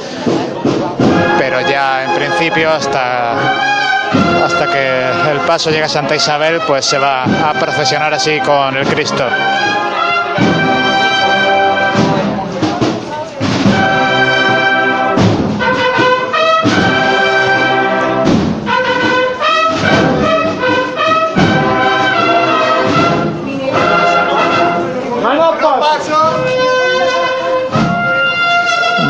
pero 1.39 1.61
ya 1.61 2.03
en 2.03 2.15
principio 2.17 2.73
hasta 2.73 3.35
hasta 4.45 4.67
que 4.67 4.98
el 5.39 5.47
paso 5.47 5.71
llegue 5.71 5.85
a 5.85 5.89
Santa 5.89 6.17
Isabel, 6.17 6.61
pues 6.67 6.85
se 6.85 6.99
va 6.99 7.25
a 7.25 7.53
procesionar 7.55 8.13
así 8.15 8.41
con 8.41 8.77
el 8.77 8.87
Cristo. 8.87 9.25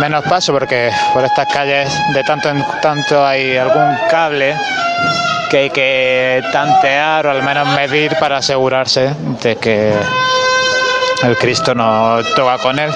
Menos 0.00 0.24
paso 0.24 0.52
porque 0.52 0.90
por 1.12 1.24
estas 1.24 1.46
calles 1.52 1.92
de 2.14 2.22
tanto 2.24 2.48
en 2.48 2.64
tanto 2.80 3.26
hay 3.26 3.56
algún 3.56 3.96
cable 4.10 4.54
que 5.48 5.58
hay 5.58 5.70
que 5.70 6.42
tantear 6.52 7.26
o 7.26 7.30
al 7.30 7.42
menos 7.42 7.66
medir 7.68 8.16
para 8.20 8.38
asegurarse 8.38 9.14
de 9.42 9.56
que 9.56 9.92
el 11.22 11.36
Cristo 11.36 11.74
no 11.74 12.18
toca 12.36 12.58
con 12.58 12.78
él. 12.78 12.90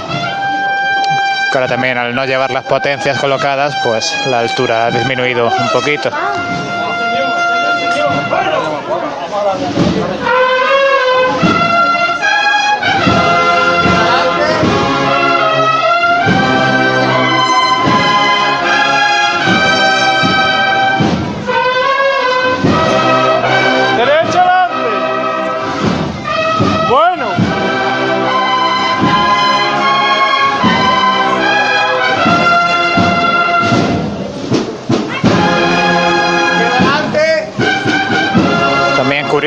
Ahora 1.55 1.67
también 1.69 1.99
al 1.99 2.15
no 2.15 2.25
llevar 2.25 2.51
las 2.51 2.65
potencias 2.65 3.19
colocadas, 3.19 3.77
pues 3.85 4.11
la 4.27 4.41
altura 4.41 4.87
ha 4.87 4.91
disminuido 4.91 5.47
un 5.47 5.69
poquito. 5.69 6.11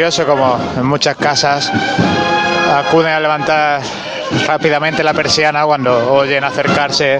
Curioso 0.05 0.27
como 0.27 0.59
en 0.77 0.85
muchas 0.85 1.15
casas 1.15 1.71
acuden 2.75 3.11
a 3.11 3.19
levantar 3.19 3.81
rápidamente 4.45 5.03
la 5.03 5.15
persiana 5.15 5.65
cuando 5.65 6.13
oyen 6.13 6.43
acercarse 6.43 7.19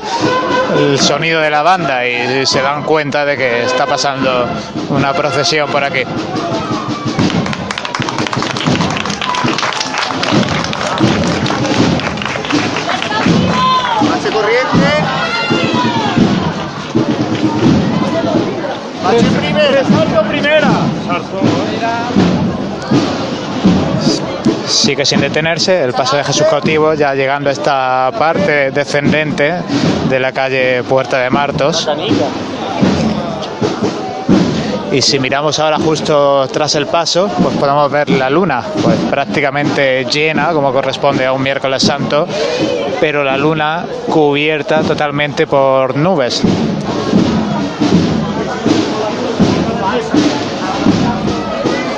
el 0.77 0.99
sonido 0.99 1.41
de 1.41 1.49
la 1.49 1.63
banda 1.63 2.05
y 2.05 2.45
se 2.45 2.61
dan 2.61 2.83
cuenta 2.83 3.25
de 3.25 3.37
que 3.37 3.63
está 3.63 3.87
pasando 3.87 4.47
una 4.89 5.13
procesión 5.13 5.67
por 5.71 5.83
aquí. 5.83 6.03
Sigue 24.85 25.03
sin 25.03 25.19
detenerse 25.19 25.83
el 25.83 25.93
paso 25.93 26.15
de 26.15 26.23
Jesús 26.23 26.45
cautivo, 26.47 26.93
ya 26.93 27.15
llegando 27.15 27.49
a 27.49 27.53
esta 27.53 28.11
parte 28.19 28.69
descendente 28.69 29.55
de 30.07 30.19
la 30.19 30.31
calle 30.31 30.83
Puerta 30.83 31.17
de 31.17 31.31
Martos. 31.31 31.89
Y 34.91 35.01
si 35.01 35.17
miramos 35.17 35.57
ahora 35.57 35.79
justo 35.79 36.47
tras 36.49 36.75
el 36.75 36.85
paso, 36.85 37.31
pues 37.41 37.57
podemos 37.57 37.91
ver 37.91 38.11
la 38.11 38.29
luna, 38.29 38.61
pues 38.83 38.95
prácticamente 39.09 40.05
llena, 40.05 40.51
como 40.51 40.71
corresponde 40.71 41.25
a 41.25 41.33
un 41.33 41.41
miércoles 41.41 41.81
santo, 41.81 42.27
pero 43.01 43.23
la 43.23 43.37
luna 43.37 43.87
cubierta 44.11 44.81
totalmente 44.81 45.47
por 45.47 45.97
nubes. 45.97 46.43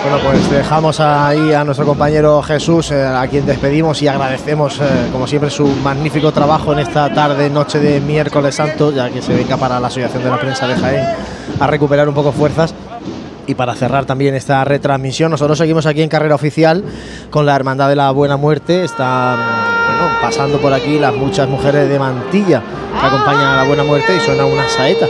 Bueno, 0.10 0.24
pues 0.24 0.50
dejamos 0.50 1.02
ahí 1.02 1.52
a 1.52 1.66
nuestro 1.66 1.86
compañero 1.86 2.42
Jesús, 2.42 2.92
eh, 2.92 3.06
a 3.06 3.28
quien 3.28 3.46
despedimos 3.46 4.02
y 4.02 4.08
agradecemos, 4.08 4.80
eh, 4.80 5.10
como 5.12 5.28
siempre, 5.28 5.50
su 5.50 5.68
magnífico 5.68 6.32
trabajo 6.32 6.72
en 6.72 6.80
esta 6.80 7.14
tarde, 7.14 7.50
noche 7.50 7.78
de 7.80 8.00
miércoles 8.00 8.56
santo, 8.56 8.94
ya 8.94 9.10
que 9.10 9.22
se 9.22 9.36
venga 9.36 9.58
para 9.58 9.82
la 9.82 9.88
Asociación 9.88 10.24
de 10.24 10.30
la 10.30 10.40
Prensa 10.40 10.66
de 10.66 10.76
Jaén 10.78 11.06
a 11.60 11.68
recuperar 11.68 12.08
un 12.08 12.16
poco 12.16 12.32
fuerzas. 12.32 12.74
Y 13.48 13.56
para 13.56 13.76
cerrar 13.76 14.06
también 14.06 14.34
esta 14.34 14.64
retransmisión, 14.64 15.30
nosotros 15.30 15.58
seguimos 15.58 15.86
aquí 15.86 16.02
en 16.02 16.08
carrera 16.08 16.36
oficial 16.36 16.86
con 17.30 17.46
la 17.46 17.58
Hermandad 17.58 17.90
de 17.90 17.98
la 17.98 18.10
Buena 18.12 18.38
Muerte. 18.38 18.86
Está 18.86 19.36
bueno, 19.36 20.20
pasando 20.22 20.58
por 20.60 20.72
aquí 20.72 21.00
las 21.00 21.14
muchas 21.14 21.50
mujeres 21.50 21.90
de 21.90 22.00
mantilla 22.00 22.64
que 22.98 23.06
acompañan 23.08 23.44
a 23.44 23.58
la 23.58 23.64
Buena 23.66 23.84
Muerte 23.84 24.16
y 24.16 24.22
suena 24.22 24.46
una 24.46 24.70
saeta. 24.70 25.06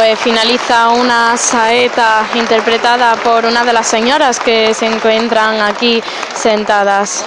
Pues 0.00 0.18
finaliza 0.18 0.88
una 0.88 1.36
saeta 1.36 2.26
interpretada 2.34 3.16
por 3.16 3.44
una 3.44 3.64
de 3.66 3.74
las 3.74 3.86
señoras 3.86 4.40
que 4.40 4.72
se 4.72 4.86
encuentran 4.86 5.60
aquí 5.60 6.02
sentadas. 6.34 7.26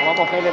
Vamos 0.00 0.14
a 0.14 0.16
cogerle 0.16 0.50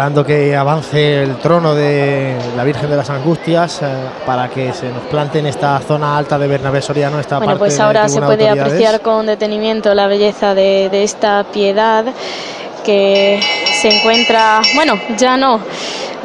esperando 0.00 0.24
que 0.24 0.56
avance 0.56 1.24
el 1.24 1.36
trono 1.36 1.74
de 1.74 2.34
la 2.56 2.64
Virgen 2.64 2.88
de 2.88 2.96
las 2.96 3.10
Angustias 3.10 3.82
eh, 3.82 3.86
para 4.24 4.48
que 4.48 4.72
se 4.72 4.88
nos 4.88 5.02
plante 5.10 5.40
en 5.40 5.44
esta 5.44 5.78
zona 5.80 6.16
alta 6.16 6.38
de 6.38 6.48
Bernabé 6.48 6.80
Soriano, 6.80 7.20
esta 7.20 7.36
Bueno, 7.36 7.52
parte 7.52 7.58
pues 7.58 7.80
ahora 7.80 8.08
se 8.08 8.22
puede 8.22 8.48
apreciar 8.48 9.02
con 9.02 9.26
detenimiento 9.26 9.92
la 9.94 10.06
belleza 10.06 10.54
de, 10.54 10.88
de 10.88 11.02
esta 11.02 11.44
piedad 11.52 12.06
que 12.82 13.40
se 13.78 13.98
encuentra, 13.98 14.62
bueno, 14.74 14.98
ya 15.18 15.36
no. 15.36 15.60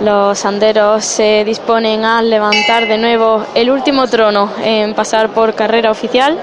Los 0.01 0.45
anderos 0.45 1.03
se 1.03 1.43
disponen 1.43 2.05
a 2.05 2.21
levantar 2.21 2.87
de 2.87 2.97
nuevo 2.97 3.43
el 3.55 3.69
último 3.69 4.07
trono 4.07 4.51
en 4.63 4.93
pasar 4.93 5.31
por 5.31 5.53
carrera 5.53 5.91
oficial. 5.91 6.37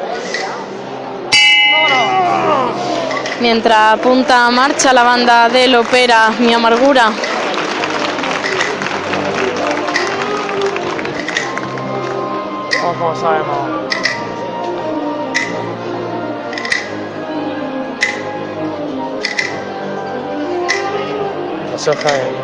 Mientras 3.43 3.94
apunta 3.94 4.47
a 4.47 4.52
marcha 4.52 4.93
la 4.93 5.02
banda 5.02 5.48
del 5.48 5.74
ópera 5.74 6.31
Mi 6.39 6.55
Amargura. 6.55 7.10
Sabemos. 13.20 13.56
Eso 21.74 21.90
es 21.90 22.41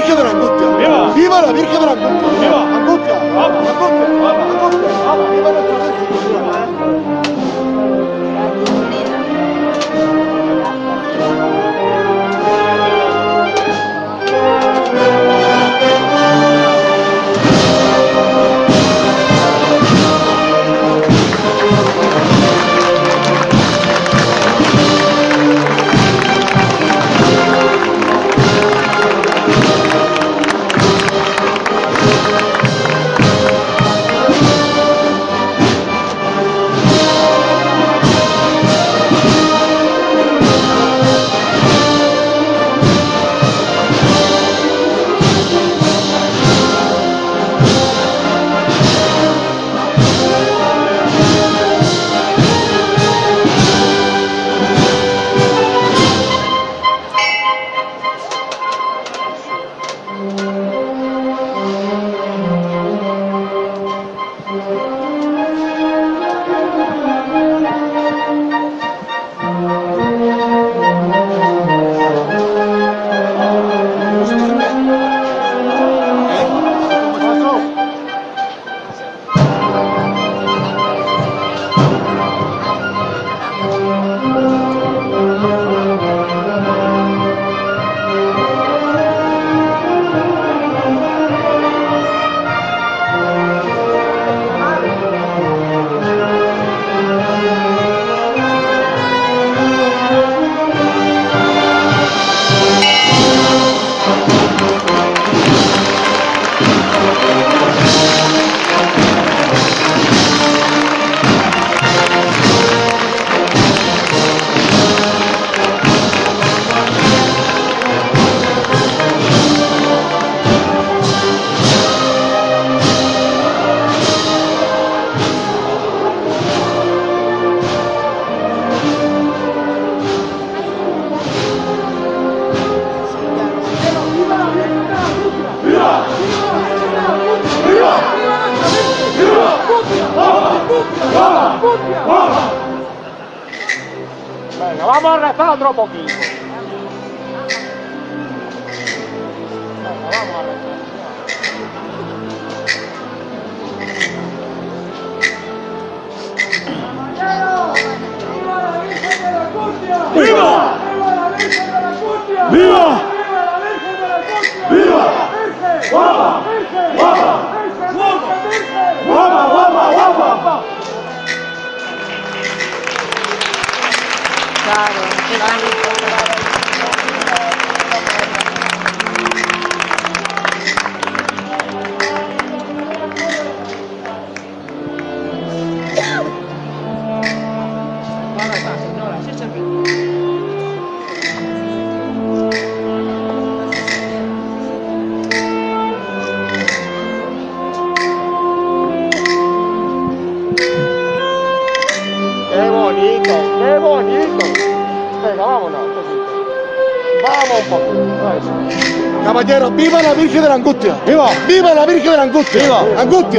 ¡Viva! 0.00 0.23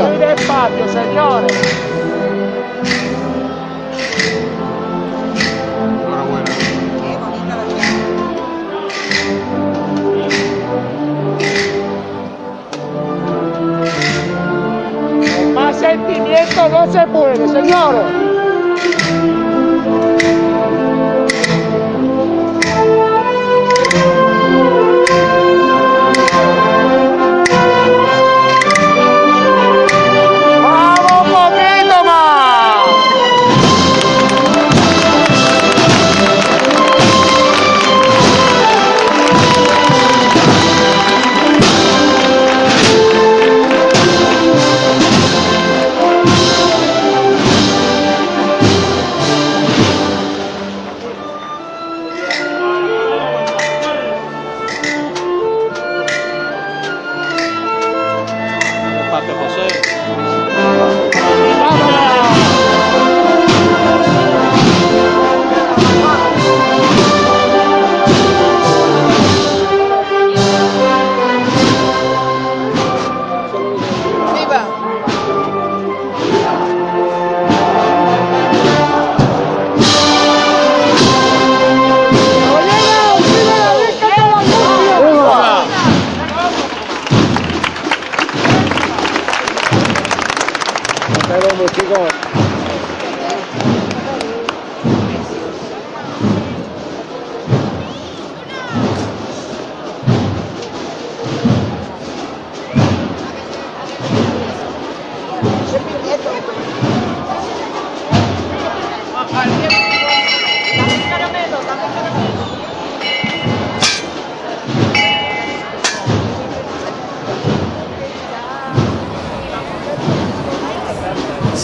Muy 0.03 0.17
Angustia. 0.17 0.44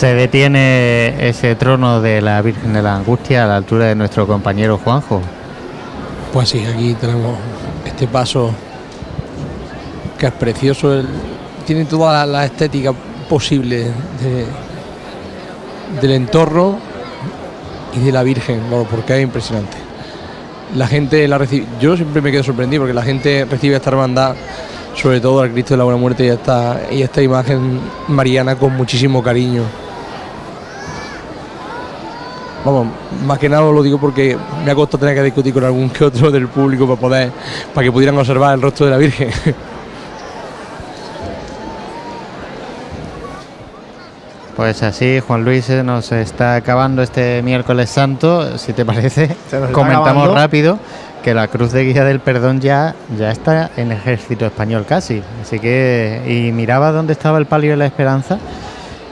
Se 0.02 0.16
detiene 0.16 1.30
ese 1.30 1.54
trono 1.54 2.02
de 2.02 2.24
la 2.24 2.42
Virgen 2.42 2.74
de 2.74 2.82
la 2.82 2.96
Angustia 2.96 3.44
a 3.44 3.48
la 3.48 3.58
altura 3.58 3.86
de 3.86 3.94
nuestro 3.94 4.26
compañero 4.26 4.80
Juanjo. 4.84 5.22
Pues 6.34 6.50
sí, 6.50 6.66
aquí 6.66 6.96
tenemos 6.96 7.38
este 7.86 8.08
paso 8.08 8.50
que 10.18 10.26
es 10.26 10.32
precioso. 10.32 11.04
tiene 11.68 11.86
toda 11.86 12.26
la, 12.26 12.46
estética 12.46 12.94
posible 13.30 13.92
de- 14.24 14.48
del 16.02 16.12
entorno 16.14 16.80
y 17.94 18.00
de 18.00 18.12
la 18.12 18.24
Virgen, 18.24 18.60
bueno, 18.72 18.88
porque 18.90 19.18
es 19.18 19.22
impresionante. 19.22 19.78
La 20.76 20.88
gente 20.88 21.28
la 21.28 21.38
recibe. 21.38 21.68
Yo 21.80 21.96
siempre 21.96 22.24
me 22.24 22.32
quedo 22.32 22.42
sorprendido 22.42 22.82
porque 22.82 22.96
la 22.96 23.04
gente 23.04 23.46
recibe 23.48 23.76
esta 23.76 23.92
hermandad, 23.92 24.36
sobre 24.96 25.22
todo 25.22 25.42
al 25.42 25.52
Cristo 25.52 25.76
de 25.76 25.78
la 25.78 25.84
Buena 25.84 26.00
Muerte 26.00 26.26
y 26.90 27.02
esta 27.04 27.22
imagen 27.22 27.80
mariana 28.08 28.56
con 28.56 28.76
muchísimo 28.76 29.22
cariño. 29.22 29.62
Vamos, 32.64 32.88
más 33.26 33.40
que 33.40 33.50
nada 33.50 33.64
lo 33.64 33.82
digo 33.82 34.00
porque 34.00 34.38
me 34.64 34.72
ha 34.72 34.76
costado 34.76 35.00
tener 35.00 35.16
que 35.16 35.24
discutir 35.24 35.54
con 35.54 35.64
algún 35.64 35.90
que 35.90 36.06
otro 36.06 36.30
del 36.30 36.48
público 36.48 36.86
para 36.88 37.00
poder, 37.00 37.32
para 37.74 37.86
que 37.86 37.92
pudieran 37.92 38.18
observar 38.18 38.54
el 38.54 38.62
rostro 38.62 38.86
de 38.86 38.92
la 38.92 38.98
Virgen. 38.98 39.30
Pues 44.56 44.84
así, 44.84 45.20
Juan 45.26 45.44
Luis, 45.44 45.66
se 45.66 45.82
nos 45.82 46.12
está 46.12 46.54
acabando 46.54 47.02
este 47.02 47.42
miércoles 47.42 47.90
santo. 47.90 48.60
Si 48.60 48.74
te 48.74 48.86
parece, 48.86 49.28
comentamos 49.72 50.08
acabando. 50.08 50.36
rápido 50.36 50.80
que 51.24 51.34
la 51.34 51.48
Cruz 51.48 51.72
de 51.72 51.84
Guía 51.86 52.04
del 52.04 52.20
Perdón 52.20 52.60
ya, 52.60 52.94
ya 53.18 53.32
está 53.32 53.72
en 53.78 53.92
el 53.92 53.98
ejército 53.98 54.46
español 54.46 54.86
casi. 54.88 55.24
Así 55.42 55.58
que, 55.58 56.22
y 56.28 56.52
miraba 56.52 56.92
dónde 56.92 57.14
estaba 57.14 57.40
el 57.40 57.48
palio 57.48 57.72
de 57.72 57.78
la 57.78 57.86
esperanza. 57.88 58.38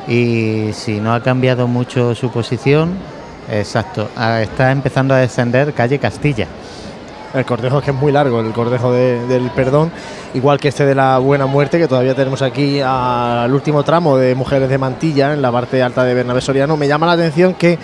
Y 0.08 0.70
si 0.74 1.00
no 1.00 1.16
ha 1.16 1.24
cambiado 1.24 1.68
mucho 1.68 2.14
su 2.14 2.30
posición, 2.30 2.92
exacto, 3.52 4.10
ah, 4.16 4.42
está 4.42 4.72
empezando 4.72 5.14
a 5.14 5.18
descender 5.18 5.74
calle 5.74 6.00
Castilla. 6.00 6.48
El 7.34 7.46
cortejo 7.46 7.78
es 7.78 7.84
que 7.86 7.92
es 7.92 7.98
muy 7.98 8.12
largo, 8.12 8.40
el 8.40 8.52
cortejo 8.54 8.92
de- 8.92 9.24
del 9.28 9.52
perdón, 9.52 9.92
igual 10.34 10.60
que 10.60 10.70
este 10.70 10.84
de 10.84 10.96
la 10.96 11.20
buena 11.20 11.46
muerte, 11.46 11.78
que 11.78 11.88
todavía 11.88 12.16
tenemos 12.16 12.42
aquí 12.42 12.82
al 12.84 13.54
último 13.54 13.84
tramo 13.84 14.18
de 14.18 14.34
Mujeres 14.34 14.68
de 14.68 14.80
Mantilla, 14.80 15.34
en 15.34 15.42
la 15.44 15.52
parte 15.52 15.84
alta 15.84 16.04
de 16.04 16.16
Bernabé 16.16 16.42
Soriano. 16.42 16.76
Me 16.76 16.88
llama 16.88 17.06
la 17.06 17.12
atención 17.12 17.54
que, 17.54 17.78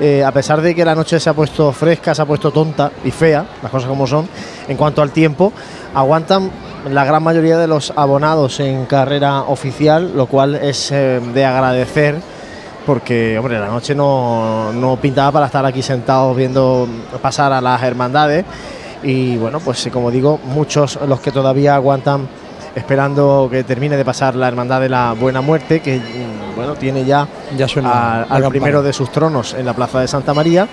eh, 0.00 0.24
a 0.24 0.32
pesar 0.32 0.60
de 0.62 0.74
que 0.74 0.84
la 0.84 0.96
noche 0.96 1.20
se 1.20 1.30
ha 1.30 1.32
puesto 1.32 1.70
fresca, 1.70 2.12
se 2.12 2.22
ha 2.22 2.26
puesto 2.26 2.50
tonta 2.50 2.90
y 3.04 3.12
fea, 3.12 3.44
las 3.62 3.70
cosas 3.70 3.88
como 3.88 4.04
son, 4.04 4.28
en 4.66 4.76
cuanto 4.76 5.00
al 5.00 5.12
tiempo, 5.12 5.52
aguantan 5.94 6.50
la 6.90 7.04
gran 7.04 7.22
mayoría 7.22 7.56
de 7.56 7.68
los 7.68 7.92
abonados 7.94 8.58
en 8.58 8.84
carrera 8.86 9.42
oficial, 9.42 10.10
lo 10.16 10.26
cual 10.26 10.56
es 10.56 10.90
eh, 10.90 11.20
de 11.34 11.44
agradecer 11.44 12.16
porque 12.88 13.38
hombre, 13.38 13.58
la 13.60 13.66
noche 13.66 13.94
no, 13.94 14.72
no 14.72 14.96
pintaba 14.96 15.30
para 15.30 15.44
estar 15.46 15.64
aquí 15.66 15.82
sentados 15.82 16.34
viendo 16.34 16.88
pasar 17.20 17.52
a 17.52 17.60
las 17.60 17.82
hermandades 17.82 18.46
y 19.02 19.36
bueno, 19.36 19.60
pues 19.60 19.86
como 19.92 20.10
digo, 20.10 20.40
muchos 20.42 20.98
los 21.06 21.20
que 21.20 21.30
todavía 21.30 21.74
aguantan 21.74 22.26
esperando 22.74 23.48
que 23.50 23.62
termine 23.62 23.96
de 23.98 24.04
pasar 24.06 24.34
la 24.36 24.48
Hermandad 24.48 24.80
de 24.80 24.88
la 24.88 25.12
Buena 25.12 25.40
Muerte, 25.42 25.80
que 25.80 25.98
mm, 25.98 26.56
bueno, 26.56 26.74
tiene 26.76 27.04
ya, 27.04 27.28
Ya 27.56 27.68
suena 27.68 27.90
a- 27.90 28.16
al 28.22 28.26
campana. 28.28 28.48
primero 28.50 28.82
de 28.82 28.92
sus 28.94 29.12
tronos 29.12 29.52
en 29.52 29.66
la 29.66 29.74
Plaza 29.74 30.00
de 30.00 30.08
Santa 30.08 30.32
María. 30.32 30.66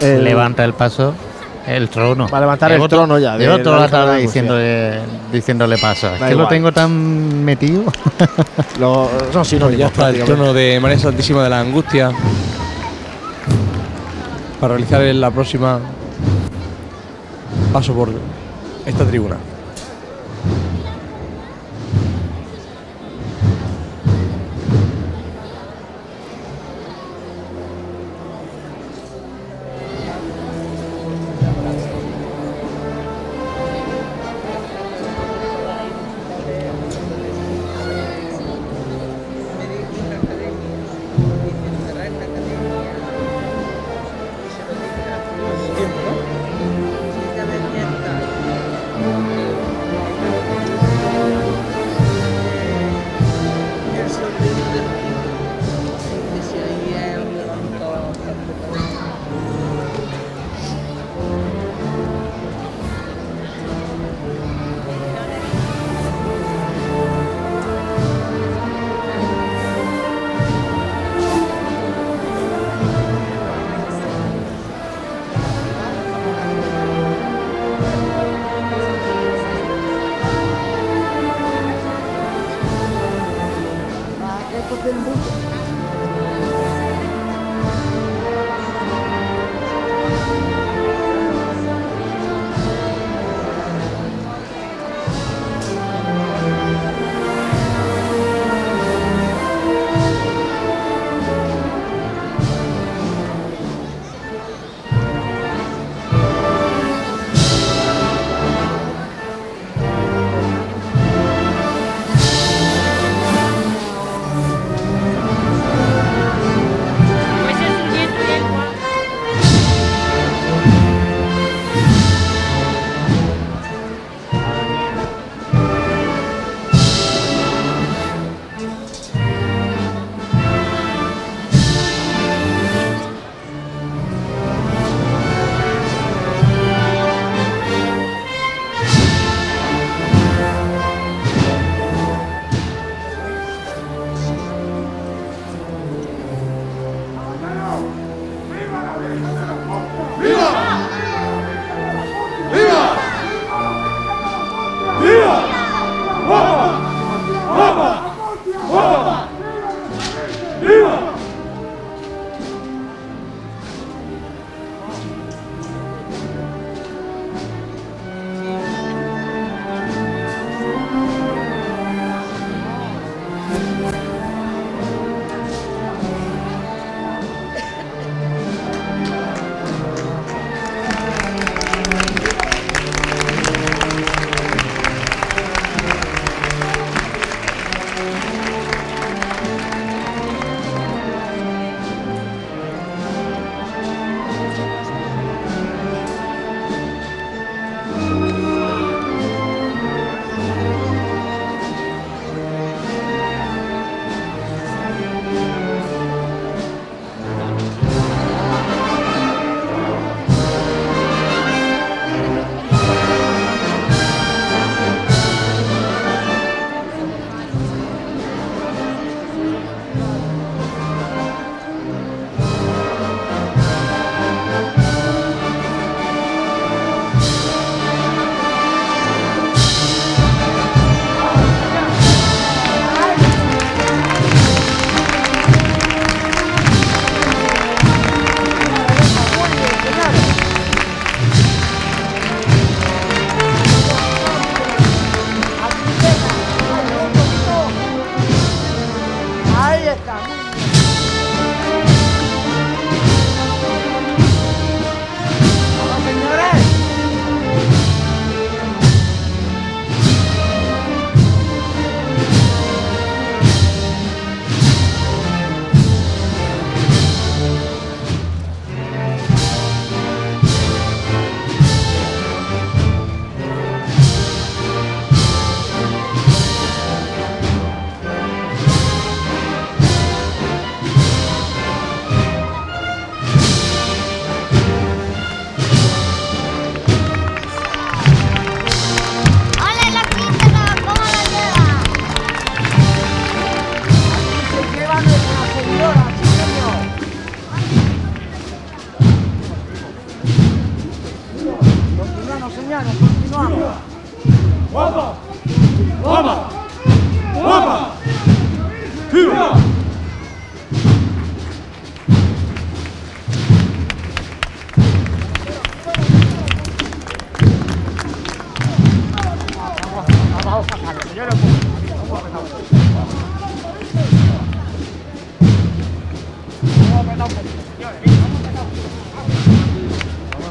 El- 0.00 0.24
Levanta 0.24 0.64
el 0.64 0.72
paso. 0.74 1.14
El 1.66 1.88
trono. 1.88 2.26
Va 2.28 2.38
a 2.38 2.40
levantar 2.40 2.70
el 2.72 2.78
Llevo 2.78 2.88
trono 2.88 3.18
ya 3.18 3.36
de 3.36 3.44
Llevo 3.44 3.58
la 3.58 3.62
toda 3.62 3.76
la 3.76 3.82
de 3.84 3.88
tarde 3.90 4.18
diciéndole, 4.22 4.98
diciéndole 5.32 5.78
paso. 5.78 6.14
Es 6.14 6.20
que 6.22 6.34
lo 6.34 6.48
tengo 6.48 6.72
tan 6.72 7.44
metido. 7.44 7.84
Lo- 8.80 9.08
son 9.08 9.30
Pues 9.32 9.48
sinónimos. 9.48 9.78
ya 9.78 9.86
está 9.86 10.08
el 10.10 10.24
trono 10.24 10.52
de 10.52 10.78
María 10.80 10.98
Santísima 10.98 11.42
de 11.44 11.50
la 11.50 11.60
Angustia 11.60 12.10
para 14.60 14.74
realizar 14.74 15.02
en 15.02 15.20
la 15.20 15.30
próxima 15.30 15.78
paso 17.72 17.94
por 17.94 18.08
esta 18.86 19.04
tribuna. 19.04 19.36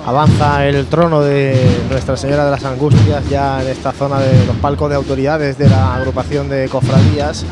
Avanza 0.09 0.65
el 0.65 0.87
trono 0.87 1.21
de 1.21 1.55
Nuestra 1.87 2.17
Señora 2.17 2.43
de 2.43 2.49
las 2.49 2.65
Angustias 2.65 3.29
ya 3.29 3.61
en 3.61 3.67
esta 3.67 3.91
zona 3.91 4.17
de 4.17 4.43
los 4.47 4.55
palcos 4.55 4.89
de 4.89 4.95
autoridades 4.95 5.55
de 5.59 5.69
la 5.69 5.97
agrupación 5.97 6.49
de 6.49 6.67
cofradías. 6.67 7.45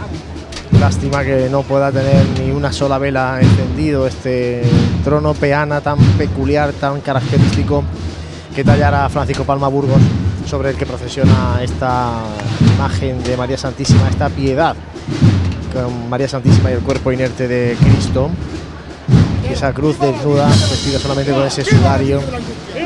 Lástima 0.80 1.24
que 1.24 1.50
no 1.52 1.62
pueda 1.62 1.92
tener 1.92 2.26
ni 2.40 2.50
una 2.50 2.74
sola 2.74 2.98
vela 2.98 3.38
encendido 3.40 4.08
este 4.08 4.64
trono 5.04 5.36
peana 5.36 5.82
tan 5.82 6.00
peculiar, 6.18 6.74
tan 6.74 7.00
característico 7.02 7.84
que 8.56 8.64
tallara 8.64 9.08
Francisco 9.10 9.44
Palma 9.44 9.68
Burgos 9.68 10.02
sobre 10.48 10.72
el 10.72 10.78
que 10.78 10.88
procesiona 10.88 11.60
esta 11.62 12.10
imagen 12.76 13.24
de 13.24 13.38
María 13.38 13.60
Santísima, 13.60 14.10
esta 14.10 14.30
piedad 14.30 14.76
con 15.72 16.10
María 16.10 16.28
Santísima 16.28 16.72
y 16.72 16.74
el 16.74 16.80
cuerpo 16.80 17.12
inerte 17.12 17.48
de 17.48 17.78
Cristo 17.80 18.32
esa 19.58 19.74
cruz 19.74 20.00
desnuda 20.00 20.46
vestida 20.46 21.00
solamente 21.00 21.32
con 21.32 21.42
ese 21.44 21.66
sudario 21.66 22.22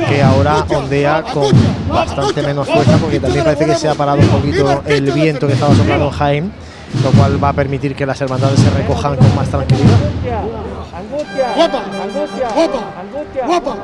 que 0.08 0.24
ahora 0.24 0.66
ondea 0.70 1.22
con 1.22 1.52
bastante 1.90 2.42
menos 2.42 2.66
fuerza 2.66 2.96
porque 2.98 3.20
también 3.20 3.44
parece 3.44 3.66
que 3.66 3.76
se 3.76 3.90
ha 3.90 3.94
parado 3.94 4.20
un 4.20 4.28
poquito 4.30 4.82
el 4.86 5.12
viento 5.12 5.48
que 5.48 5.54
estaba 5.54 5.76
soplando 5.76 6.10
en 6.22 6.50
lo 7.04 7.12
cual 7.12 7.44
va 7.44 7.50
a 7.50 7.54
permitir 7.54 7.94
que 7.94 8.06
las 8.06 8.22
hermandades 8.22 8.58
se 8.58 8.70
recojan 8.70 9.18
con 9.18 9.36
más 9.36 9.50
tranquilidad. 9.50 9.98
Guapa. 11.58 11.82
Guapa. 12.56 12.80
Guapa. 13.48 13.76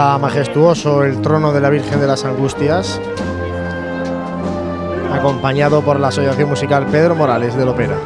Majestuoso 0.00 1.04
el 1.04 1.20
trono 1.20 1.52
de 1.52 1.60
la 1.60 1.68
Virgen 1.68 2.00
de 2.00 2.06
las 2.06 2.24
Angustias, 2.24 2.98
acompañado 5.12 5.82
por 5.82 6.00
la 6.00 6.08
Asociación 6.08 6.48
Musical 6.48 6.86
Pedro 6.86 7.14
Morales 7.14 7.54
de 7.54 7.66
Lopera. 7.66 7.96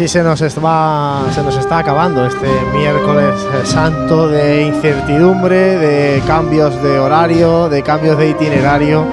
Así 0.00 0.08
se 0.08 0.22
nos, 0.22 0.40
está, 0.40 1.20
se 1.30 1.42
nos 1.42 1.58
está 1.58 1.76
acabando 1.76 2.24
este 2.24 2.48
miércoles 2.74 3.34
santo 3.64 4.28
de 4.28 4.62
incertidumbre, 4.62 5.76
de 5.76 6.22
cambios 6.26 6.82
de 6.82 6.98
horario, 6.98 7.68
de 7.68 7.82
cambios 7.82 8.16
de 8.16 8.30
itinerario, 8.30 9.04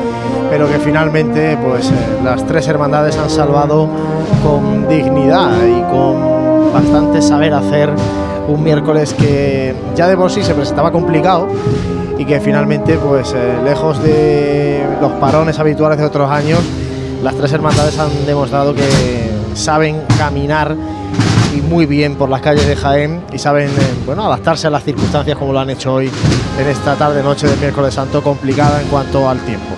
pero 0.49 0.65
que 0.69 0.79
finalmente 0.79 1.57
pues, 1.57 1.91
eh, 1.91 1.93
las 2.23 2.47
tres 2.47 2.69
hermandades 2.69 3.17
han 3.17 3.29
salvado 3.29 3.89
con 4.41 4.87
dignidad 4.87 5.51
y 5.65 5.81
con 5.91 6.71
bastante 6.71 7.21
saber 7.21 7.53
hacer 7.53 7.91
un 8.47 8.63
miércoles 8.63 9.13
que 9.13 9.75
ya 9.93 10.07
de 10.07 10.15
por 10.15 10.31
sí 10.31 10.41
se 10.41 10.53
presentaba 10.53 10.89
complicado 10.93 11.49
y 12.17 12.23
que 12.23 12.39
finalmente, 12.39 12.97
pues 12.97 13.33
eh, 13.35 13.57
lejos 13.61 14.01
de 14.01 14.85
los 15.01 15.11
parones 15.13 15.59
habituales 15.59 15.97
de 15.97 16.05
otros 16.05 16.31
años, 16.31 16.61
las 17.21 17.35
tres 17.35 17.51
hermandades 17.51 17.99
han 17.99 18.25
demostrado 18.25 18.73
que 18.73 19.26
saben 19.57 20.01
caminar 20.17 20.75
y 21.53 21.61
muy 21.61 21.85
bien 21.85 22.15
por 22.15 22.29
las 22.29 22.41
calles 22.41 22.67
de 22.67 22.75
Jaén 22.75 23.23
y 23.33 23.39
saben 23.39 23.69
eh, 23.69 23.93
bueno, 24.05 24.23
adaptarse 24.23 24.67
a 24.67 24.69
las 24.69 24.83
circunstancias 24.83 25.37
como 25.37 25.51
lo 25.51 25.59
han 25.59 25.69
hecho 25.69 25.95
hoy 25.95 26.11
en 26.59 26.67
esta 26.67 26.95
tarde 26.95 27.23
noche 27.23 27.47
de 27.47 27.55
miércoles 27.57 27.93
santo 27.93 28.21
complicada 28.21 28.81
en 28.81 28.87
cuanto 28.87 29.27
al 29.27 29.39
tiempo. 29.39 29.75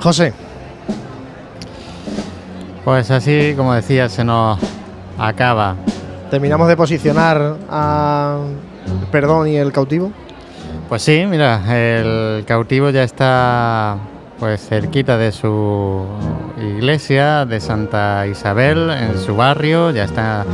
José. 0.00 0.32
Pues 2.84 3.10
así, 3.10 3.52
como 3.54 3.74
decía, 3.74 4.08
se 4.08 4.24
nos 4.24 4.58
acaba 5.18 5.76
Terminamos 6.30 6.68
de 6.68 6.76
posicionar 6.76 7.56
a 7.68 8.38
Perdón 9.10 9.48
y 9.48 9.56
el 9.56 9.72
cautivo. 9.72 10.12
Pues 10.88 11.02
sí, 11.02 11.26
mira, 11.28 11.60
el 11.76 12.44
cautivo 12.44 12.90
ya 12.90 13.02
está 13.02 13.96
pues 14.38 14.60
cerquita 14.68 15.18
de 15.18 15.32
su 15.32 16.06
iglesia 16.56 17.44
de 17.46 17.60
Santa 17.60 18.28
Isabel, 18.28 18.90
en 18.90 19.18
su 19.18 19.34
barrio, 19.34 19.90
ya 19.90 20.04
está 20.04 20.46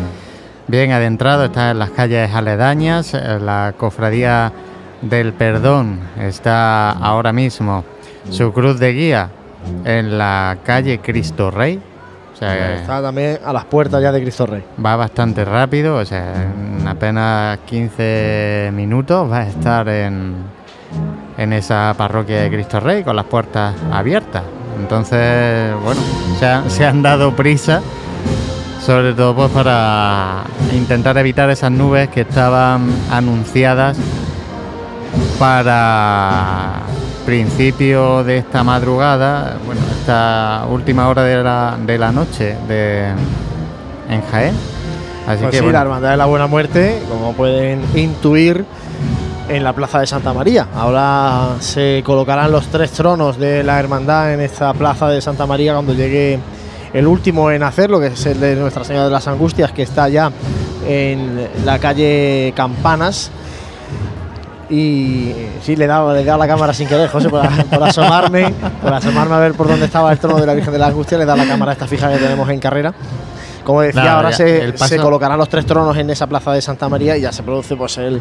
bien 0.66 0.92
adentrado, 0.92 1.44
está 1.44 1.72
en 1.72 1.78
las 1.78 1.90
calles 1.90 2.34
aledañas, 2.34 3.12
la 3.12 3.74
cofradía 3.76 4.52
del 5.02 5.34
perdón 5.34 6.00
está 6.18 6.90
ahora 6.90 7.34
mismo, 7.34 7.84
su 8.30 8.50
cruz 8.52 8.80
de 8.80 8.92
guía 8.94 9.28
en 9.84 10.16
la 10.16 10.56
calle 10.64 11.00
Cristo 11.00 11.50
Rey. 11.50 11.80
O 12.36 12.38
sea, 12.38 12.76
Está 12.76 13.00
también 13.00 13.38
a 13.42 13.50
las 13.50 13.64
puertas 13.64 14.02
ya 14.02 14.12
de 14.12 14.20
Cristo 14.20 14.44
Rey. 14.44 14.62
va 14.84 14.94
bastante 14.94 15.42
rápido, 15.42 15.96
o 15.96 16.04
sea, 16.04 16.34
en 16.52 16.86
apenas 16.86 17.58
15 17.64 18.72
minutos 18.74 19.32
va 19.32 19.38
a 19.38 19.46
estar 19.48 19.88
en, 19.88 20.34
en 21.38 21.52
esa 21.54 21.94
parroquia 21.96 22.42
de 22.42 22.50
Cristo 22.50 22.78
Rey 22.78 23.02
con 23.04 23.16
las 23.16 23.24
puertas 23.24 23.74
abiertas. 23.90 24.42
Entonces, 24.78 25.72
bueno, 25.82 26.00
se, 26.38 26.70
se 26.70 26.84
han 26.84 27.00
dado 27.00 27.34
prisa, 27.34 27.80
sobre 28.82 29.14
todo 29.14 29.34
pues 29.34 29.50
para 29.52 30.42
intentar 30.74 31.16
evitar 31.16 31.48
esas 31.48 31.70
nubes 31.70 32.10
que 32.10 32.20
estaban 32.20 32.86
anunciadas 33.10 33.96
para 35.38 36.80
principio 37.26 38.24
de 38.24 38.38
esta 38.38 38.62
madrugada, 38.62 39.58
bueno, 39.66 39.80
esta 40.00 40.64
última 40.70 41.08
hora 41.08 41.24
de 41.24 41.42
la, 41.42 41.76
de 41.84 41.98
la 41.98 42.12
noche 42.12 42.56
de, 42.68 43.08
en 44.08 44.22
Jaén. 44.30 44.54
Así 45.26 45.42
Pues 45.42 45.50
que 45.50 45.56
sí, 45.56 45.62
bueno, 45.64 45.72
la 45.72 45.82
Hermandad 45.82 46.10
de 46.12 46.16
la 46.16 46.26
Buena 46.26 46.46
Muerte, 46.46 47.02
como 47.10 47.32
pueden 47.32 47.82
intuir, 47.96 48.64
en 49.48 49.64
la 49.64 49.72
Plaza 49.72 50.00
de 50.00 50.06
Santa 50.06 50.32
María. 50.32 50.68
Ahora 50.74 51.56
se 51.60 52.02
colocarán 52.04 52.50
los 52.50 52.66
tres 52.68 52.92
tronos 52.92 53.38
de 53.38 53.62
la 53.62 53.78
Hermandad 53.78 54.32
en 54.32 54.40
esta 54.40 54.72
Plaza 54.74 55.08
de 55.08 55.20
Santa 55.20 55.46
María 55.46 55.72
cuando 55.74 55.94
llegue 55.94 56.38
el 56.92 57.06
último 57.06 57.50
en 57.50 57.62
hacerlo, 57.62 58.00
que 58.00 58.08
es 58.08 58.26
el 58.26 58.40
de 58.40 58.56
Nuestra 58.56 58.84
Señora 58.84 59.06
de 59.06 59.10
las 59.10 59.26
Angustias, 59.28 59.72
que 59.72 59.82
está 59.82 60.08
ya 60.08 60.30
en 60.86 61.48
la 61.64 61.78
calle 61.78 62.52
Campanas. 62.56 63.30
Y 64.68 65.32
sí, 65.62 65.76
le 65.76 65.84
he 65.84 65.88
dado, 65.88 66.12
le 66.12 66.22
he 66.22 66.24
dado 66.24 66.38
la 66.38 66.48
cámara 66.48 66.74
sin 66.74 66.88
querer, 66.88 67.08
José, 67.08 67.28
por, 67.28 67.46
por 67.66 67.82
asomarme, 67.84 68.52
por 68.82 68.92
asomarme 68.92 69.34
a 69.34 69.38
ver 69.38 69.52
por 69.54 69.68
dónde 69.68 69.86
estaba 69.86 70.10
el 70.10 70.18
trono 70.18 70.38
de 70.38 70.46
la 70.46 70.54
Virgen 70.54 70.72
de 70.72 70.78
la 70.78 70.88
Angustia, 70.88 71.16
le 71.18 71.24
he 71.24 71.26
dado 71.26 71.38
la 71.38 71.46
cámara 71.46 71.72
esta 71.72 71.86
fija 71.86 72.10
que 72.10 72.18
tenemos 72.18 72.48
en 72.48 72.58
carrera. 72.58 72.92
Como 73.62 73.80
decía, 73.80 74.04
Nada, 74.04 74.16
ahora 74.16 74.30
ya, 74.30 74.86
se 74.86 74.96
colocarán 74.96 75.36
los 75.38 75.48
tres 75.48 75.66
tronos 75.66 75.96
en 75.96 76.08
esa 76.08 76.28
plaza 76.28 76.52
de 76.52 76.62
Santa 76.62 76.88
María 76.88 77.16
y 77.16 77.22
ya 77.22 77.32
se 77.32 77.42
produce 77.42 77.74
pues 77.74 77.98
el, 77.98 78.20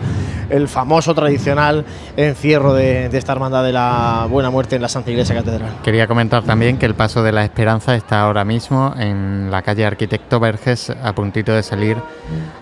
el 0.49 0.67
famoso 0.67 1.13
tradicional 1.13 1.85
encierro 2.17 2.73
de, 2.73 3.09
de 3.09 3.17
esta 3.19 3.33
hermandad 3.33 3.63
de 3.63 3.71
la 3.71 4.25
Buena 4.27 4.49
Muerte 4.49 4.75
en 4.75 4.81
la 4.81 4.89
Santa 4.89 5.11
Iglesia 5.11 5.35
Catedral. 5.35 5.69
Quería 5.83 6.07
comentar 6.07 6.41
también 6.41 6.79
que 6.79 6.87
el 6.87 6.95
Paso 6.95 7.21
de 7.21 7.31
la 7.31 7.43
Esperanza 7.43 7.93
está 7.93 8.21
ahora 8.21 8.43
mismo 8.43 8.95
en 8.97 9.51
la 9.51 9.61
calle 9.61 9.85
Arquitecto 9.85 10.39
Verges, 10.39 10.89
a 10.89 11.13
puntito 11.13 11.53
de 11.53 11.61
salir 11.61 11.97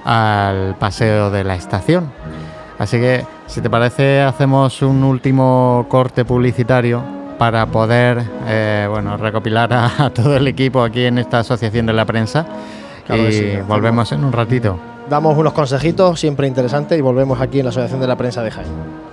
al 0.04 0.76
paseo 0.78 1.32
de 1.32 1.46
la 1.46 1.56
estación. 1.56 2.12
Así 2.80 2.98
que, 3.00 3.26
si 3.54 3.62
te 3.62 3.70
parece, 3.70 4.20
hacemos 4.20 4.82
un 4.82 5.04
último 5.04 5.86
corte 5.88 6.26
publicitario 6.26 7.04
para 7.38 7.68
poder 7.68 8.24
eh, 8.48 8.88
bueno, 8.90 9.16
recopilar 9.16 9.72
a, 9.72 10.06
a 10.06 10.10
todo 10.10 10.36
el 10.38 10.48
equipo 10.48 10.82
aquí 10.82 11.06
en 11.06 11.20
esta 11.20 11.40
asociación 11.40 11.86
de 11.86 11.94
la 11.94 12.04
prensa. 12.04 12.48
Claro 13.06 13.30
y 13.30 13.32
sí, 13.32 13.54
volvemos 13.68 14.12
en 14.12 14.24
un 14.24 14.32
ratito. 14.32 14.80
Damos 15.08 15.38
unos 15.38 15.54
consejitos 15.54 16.20
siempre 16.20 16.48
interesantes 16.48 16.98
y 16.98 17.02
volvemos 17.02 17.40
aquí 17.42 17.60
en 17.60 17.66
la 17.66 17.70
Asociación 17.70 18.00
de 18.02 18.08
la 18.08 18.16
Prensa 18.16 18.42
de 18.42 18.50
Jaén. 18.50 19.13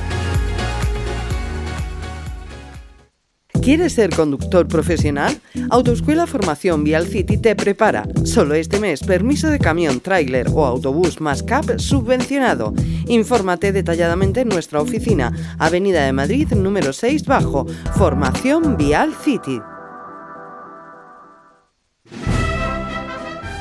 ¿Quieres 3.61 3.93
ser 3.93 4.09
conductor 4.09 4.67
profesional? 4.67 5.39
Autoescuela 5.69 6.25
Formación 6.25 6.83
Vial 6.83 7.05
City 7.05 7.37
te 7.37 7.55
prepara. 7.55 8.07
Solo 8.23 8.55
este 8.55 8.79
mes, 8.79 9.03
permiso 9.03 9.49
de 9.49 9.59
camión, 9.59 9.99
tráiler 9.99 10.47
o 10.51 10.65
autobús 10.65 11.21
más 11.21 11.43
CAP 11.43 11.77
subvencionado. 11.77 12.73
Infórmate 13.07 13.71
detalladamente 13.71 14.41
en 14.41 14.49
nuestra 14.49 14.81
oficina, 14.81 15.31
Avenida 15.59 16.03
de 16.03 16.11
Madrid 16.11 16.51
número 16.53 16.91
6 16.91 17.25
bajo, 17.25 17.67
Formación 17.95 18.77
Vial 18.77 19.13
City. 19.23 19.61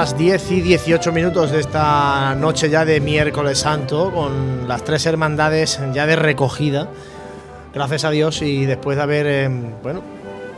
Las 0.00 0.16
10 0.16 0.52
y 0.52 0.60
18 0.62 1.12
minutos 1.12 1.50
de 1.50 1.60
esta 1.60 2.34
noche 2.34 2.70
ya 2.70 2.86
de 2.86 3.00
miércoles 3.00 3.58
santo, 3.58 4.10
con 4.10 4.66
las 4.66 4.82
tres 4.82 5.04
hermandades 5.04 5.78
ya 5.92 6.06
de 6.06 6.16
recogida, 6.16 6.88
gracias 7.74 8.04
a 8.06 8.10
Dios, 8.10 8.40
y 8.40 8.64
después 8.64 8.96
de 8.96 9.02
haber, 9.02 9.26
eh, 9.26 9.50
bueno, 9.82 10.00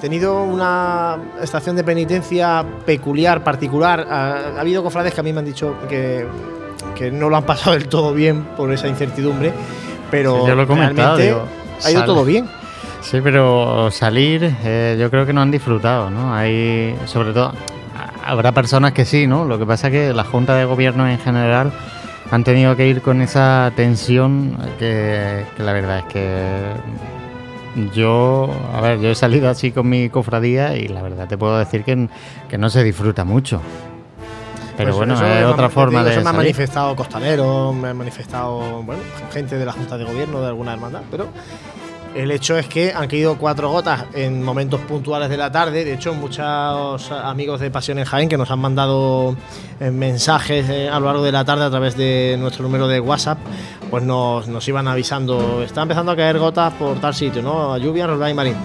tenido 0.01 0.45
una 0.45 1.17
estación 1.43 1.75
de 1.75 1.83
penitencia 1.83 2.65
peculiar, 2.87 3.43
particular. 3.43 4.07
Ha, 4.09 4.55
ha 4.57 4.61
habido 4.61 4.81
cofrades 4.85 5.13
que 5.13 5.19
a 5.19 5.25
mí 5.25 5.33
me 5.33 5.41
han 5.41 5.45
dicho 5.45 5.75
que, 5.89 6.25
que 6.95 7.11
no 7.11 7.29
lo 7.29 7.37
han 7.37 7.43
pasado 7.45 7.73
del 7.73 7.89
todo 7.89 8.15
bien 8.15 8.45
por 8.57 8.73
esa 8.73 8.87
incertidumbre, 8.87 9.53
pero 10.09 10.43
Sí, 10.43 10.47
yo 10.47 10.55
lo 10.55 10.63
he 10.63 10.67
realmente 10.67 11.23
digo, 11.25 11.43
ha 11.83 11.91
ido 11.91 12.01
sale. 12.01 12.07
todo 12.07 12.25
bien. 12.25 12.49
Sí, 13.01 13.21
pero 13.21 13.91
salir, 13.91 14.55
eh, 14.63 14.97
yo 15.01 15.11
creo 15.11 15.27
que 15.27 15.33
no 15.33 15.43
han 15.43 15.51
disfrutado, 15.51 16.11
¿no? 16.11 16.33
Hay, 16.33 16.95
sobre 17.07 17.33
todo, 17.33 17.53
habrá 18.33 18.53
personas 18.53 18.93
que 18.93 19.05
sí, 19.05 19.27
¿no? 19.27 19.45
Lo 19.45 19.59
que 19.59 19.67
pasa 19.67 19.89
es 19.89 19.93
que 19.93 20.13
la 20.13 20.25
Junta 20.25 20.55
de 20.55 20.65
Gobierno 20.65 21.09
en 21.09 21.19
general 21.19 21.73
han 22.31 22.45
tenido 22.45 22.75
que 22.77 22.89
ir 22.89 23.03
con 23.03 23.21
esa 23.21 23.73
tensión 23.77 24.57
que, 24.79 25.45
que 25.57 25.63
la 25.63 25.73
verdad 25.73 25.99
es 25.99 26.05
que 26.07 26.73
yo, 27.95 28.51
a 28.75 28.81
ver, 28.81 29.01
yo 29.01 29.11
he 29.11 29.15
salido 29.15 29.49
así 29.49 29.71
con 29.71 29.89
mi 29.89 30.09
cofradía 30.09 30.77
y 30.77 30.89
la 30.89 31.03
verdad 31.03 31.29
te 31.29 31.39
puedo 31.39 31.59
decir 31.59 31.85
que, 31.85 32.09
que 32.49 32.59
no 32.59 32.71
se 32.71 32.83
disfruta 32.85 33.25
mucho. 33.25 33.61
Pero 34.77 34.97
Pues 34.97 35.07
bueno, 35.07 35.27
es 35.27 35.45
otra 35.45 35.69
forma 35.69 35.99
digo, 35.99 36.05
de 36.09 36.15
Eso 36.15 36.25
me 36.25 36.31
han 36.31 36.37
manifestado 36.37 36.97
costaleros, 36.97 37.75
me 37.75 37.89
han 37.89 37.97
manifestado 37.97 38.83
bueno, 38.83 39.03
gente 39.31 39.59
de 39.59 39.67
la 39.67 39.73
Junta 39.73 39.99
de 39.99 40.05
Gobierno 40.05 40.41
de 40.41 40.47
alguna 40.47 40.73
hermandad, 40.73 41.03
pero 41.11 41.29
el 42.15 42.31
hecho 42.31 42.59
es 42.59 42.67
que 42.67 42.93
han 42.93 43.09
caído 43.09 43.37
cuatro 43.39 43.71
gotas 43.71 44.05
en 44.15 44.43
momentos 44.43 44.81
puntuales 44.81 45.29
de 45.29 45.37
la 45.37 45.51
tarde. 45.51 45.85
De 45.85 45.95
hecho, 45.95 46.15
muchos 46.15 47.11
amigos 47.11 47.61
de 47.61 47.71
Pasión 47.71 47.99
en 47.99 48.05
Jaén 48.05 48.29
que 48.29 48.37
nos 48.37 48.51
han 48.51 48.59
mandado 48.59 49.37
eh, 49.81 49.91
mensajes 49.91 50.69
eh, 50.69 50.89
a 50.89 50.99
lo 51.01 51.07
largo 51.07 51.23
de 51.23 51.33
la 51.33 51.45
tarde 51.45 51.65
a 51.65 51.71
través 51.71 51.97
de 51.97 52.37
nuestro 52.39 52.63
número 52.63 52.87
de 52.89 53.01
WhatsApp, 53.01 53.39
pues 53.91 54.03
nos, 54.03 54.49
nos 54.49 54.67
iban 54.69 54.89
avisando. 54.89 55.63
Está 55.63 55.83
empezando 55.83 56.13
a 56.13 56.17
caer 56.17 56.39
gotas 56.39 56.73
por 56.75 57.01
tal 57.01 57.15
sitio, 57.15 57.43
¿no? 57.43 57.77
Lluvia 57.79 58.07
Roldán 58.07 58.31
y 58.31 58.35
Marín. 58.35 58.57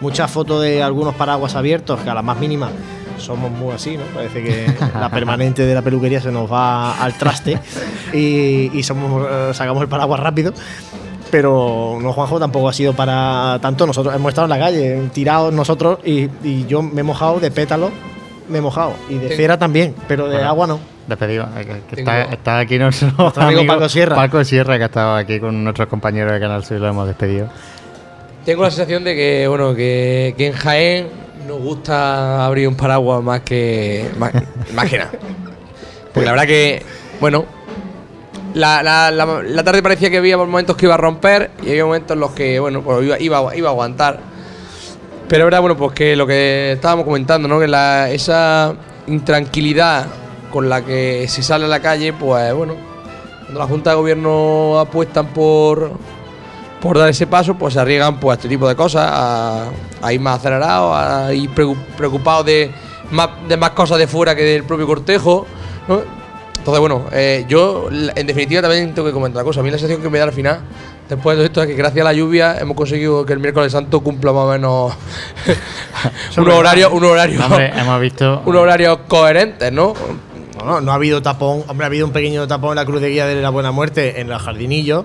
Muchas 0.00 0.30
fotos 0.30 0.62
de 0.62 0.82
algunos 0.82 1.14
paraguas 1.14 1.54
abiertos 1.54 2.00
que 2.00 2.10
a 2.10 2.14
la 2.14 2.22
más 2.22 2.38
mínima 2.38 2.70
somos 3.18 3.50
muy 3.50 3.72
así, 3.72 3.96
¿no? 3.96 4.04
Parece 4.14 4.42
que 4.42 4.74
la 4.98 5.08
permanente 5.10 5.64
de 5.64 5.74
la 5.74 5.82
peluquería 5.82 6.20
se 6.20 6.32
nos 6.32 6.50
va 6.50 7.02
al 7.02 7.14
traste 7.14 7.58
y, 8.12 8.70
y 8.72 8.82
somos, 8.82 9.26
eh, 9.30 9.50
sacamos 9.52 9.82
el 9.82 9.88
paraguas 9.88 10.20
rápido. 10.20 10.52
Pero 11.34 11.98
no, 12.00 12.12
Juanjo 12.12 12.38
tampoco 12.38 12.68
ha 12.68 12.72
sido 12.72 12.92
para 12.92 13.58
tanto. 13.60 13.88
Nosotros 13.88 14.14
hemos 14.14 14.28
estado 14.28 14.44
en 14.44 14.50
la 14.50 14.58
calle, 14.64 15.02
tirados 15.12 15.52
nosotros, 15.52 15.98
y, 16.04 16.28
y 16.44 16.64
yo 16.68 16.80
me 16.80 17.00
he 17.00 17.02
mojado 17.02 17.40
de 17.40 17.50
pétalo, 17.50 17.90
me 18.48 18.58
he 18.58 18.60
mojado. 18.60 18.92
Y 19.08 19.14
de 19.18 19.30
Sí. 19.30 19.34
cera 19.34 19.58
también, 19.58 19.96
pero 20.06 20.26
de 20.28 20.34
Bueno, 20.36 20.48
agua 20.48 20.66
no. 20.68 20.78
Despedido. 21.08 21.48
eh, 21.58 21.82
que- 21.90 22.00
está, 22.02 22.22
está 22.22 22.58
aquí 22.60 22.78
nuestro, 22.78 23.10
Nuestro 23.18 23.42
amigo 23.42 23.66
Paco 23.66 23.88
Sierra. 23.88 24.14
Paco 24.14 24.44
Sierra, 24.44 24.76
que 24.76 24.84
ha 24.84 24.86
estado 24.86 25.16
aquí 25.16 25.40
con 25.40 25.64
nuestros 25.64 25.88
compañeros 25.88 26.32
de 26.34 26.38
Canal 26.38 26.64
Sur 26.64 26.76
y 26.76 26.80
lo 26.80 26.86
hemos 26.86 27.08
despedido. 27.08 27.48
Tengo 28.44 28.62
la 28.62 28.70
sensación 28.70 29.02
de 29.02 29.16
que, 29.16 29.48
bueno, 29.48 29.74
que, 29.74 30.36
que 30.38 30.46
en 30.46 30.52
Jaén 30.52 31.08
nos 31.48 31.58
gusta 31.58 32.46
abrir 32.46 32.68
un 32.68 32.76
paraguas 32.76 33.24
más 33.24 33.40
que. 33.40 34.08
más, 34.18 34.30
más 34.72 34.88
que 34.88 34.98
nada. 34.98 35.10
Porque 36.12 36.26
la 36.26 36.30
verdad 36.30 36.46
que, 36.46 36.80
bueno, 37.20 37.44
la, 38.54 38.82
la- 38.82 39.10
la- 39.10 39.42
tarde 39.64 39.82
parecía 39.82 40.10
que 40.10 40.18
había 40.18 40.36
momentos 40.36 40.76
que 40.76 40.86
iba 40.86 40.94
a 40.94 40.98
romper 40.98 41.50
y 41.62 41.70
había 41.70 41.84
momentos 41.84 42.14
en 42.14 42.20
los 42.20 42.30
que, 42.32 42.58
bueno, 42.60 42.82
pues 42.82 43.04
iba, 43.04 43.18
iba, 43.20 43.56
iba 43.56 43.68
a 43.68 43.72
aguantar. 43.72 44.20
Pero 45.28 45.44
verdad, 45.46 45.60
bueno, 45.60 45.76
pues 45.76 45.92
que 45.92 46.16
lo 46.16 46.26
que 46.26 46.72
estábamos 46.72 47.04
comentando, 47.04 47.48
¿no? 47.48 47.58
Que 47.58 47.66
la, 47.68 48.10
esa 48.10 48.74
intranquilidad 49.06 50.06
con 50.52 50.68
la 50.68 50.84
que 50.84 51.26
se 51.28 51.42
sale 51.42 51.64
a 51.64 51.68
la 51.68 51.80
calle, 51.80 52.12
pues 52.12 52.52
bueno, 52.54 52.74
cuando 53.42 53.58
la 53.58 53.66
Junta 53.66 53.90
de 53.90 53.96
Gobierno 53.96 54.78
apuestan 54.78 55.26
por, 55.28 55.92
por 56.80 56.98
dar 56.98 57.08
ese 57.08 57.26
paso, 57.26 57.54
pues 57.54 57.74
se 57.74 57.80
arriesgan 57.80 58.20
pues, 58.20 58.32
a 58.32 58.34
este 58.36 58.48
tipo 58.48 58.68
de 58.68 58.76
cosas, 58.76 59.08
a, 59.12 59.64
a 60.02 60.12
ir 60.12 60.20
más 60.20 60.36
acelerados, 60.38 60.94
a 60.96 61.32
ir 61.34 61.50
preocu- 61.50 61.76
preocupados 61.96 62.46
de 62.46 62.70
más, 63.10 63.30
de 63.48 63.56
más 63.56 63.70
cosas 63.70 63.98
de 63.98 64.06
fuera 64.06 64.36
que 64.36 64.42
del 64.42 64.62
propio 64.64 64.86
cortejo. 64.86 65.46
Entonces, 66.64 66.80
bueno, 66.80 67.04
eh, 67.12 67.44
yo 67.46 67.90
en 67.90 68.26
definitiva 68.26 68.62
también 68.62 68.94
tengo 68.94 69.06
que 69.06 69.12
comentar 69.12 69.42
una 69.42 69.44
cosa. 69.44 69.60
A 69.60 69.62
mí 69.62 69.70
la 69.70 69.76
sensación 69.76 70.00
que 70.02 70.08
me 70.08 70.16
da 70.16 70.24
al 70.24 70.32
final, 70.32 70.60
después 71.06 71.36
de 71.36 71.42
todo 71.42 71.44
esto, 71.44 71.62
es 71.62 71.68
que 71.68 71.74
gracias 71.74 72.00
a 72.00 72.04
la 72.04 72.14
lluvia 72.14 72.56
hemos 72.58 72.74
conseguido 72.74 73.26
que 73.26 73.34
el 73.34 73.38
miércoles 73.38 73.70
santo 73.70 74.00
cumpla 74.00 74.32
más 74.32 74.44
o 74.44 74.50
menos 74.50 74.94
un 76.38 76.50
horario, 76.50 76.90
un 76.90 77.04
horario, 77.04 77.44
Hombre, 77.44 77.70
hemos 77.76 78.00
visto. 78.00 78.40
un 78.46 78.56
horario 78.56 79.06
coherente, 79.06 79.70
¿no? 79.70 79.92
No, 80.56 80.64
no, 80.64 80.80
no 80.80 80.92
ha 80.92 80.94
habido 80.94 81.20
tapón. 81.20 81.64
Hombre, 81.68 81.84
ha 81.84 81.88
habido 81.88 82.06
un 82.06 82.14
pequeño 82.14 82.46
tapón 82.48 82.70
en 82.70 82.76
la 82.76 82.86
Cruz 82.86 83.02
de 83.02 83.10
Guía 83.10 83.26
de 83.26 83.42
la 83.42 83.50
Buena 83.50 83.70
Muerte 83.70 84.22
en 84.22 84.30
los 84.30 84.40
jardinillos. 84.40 85.04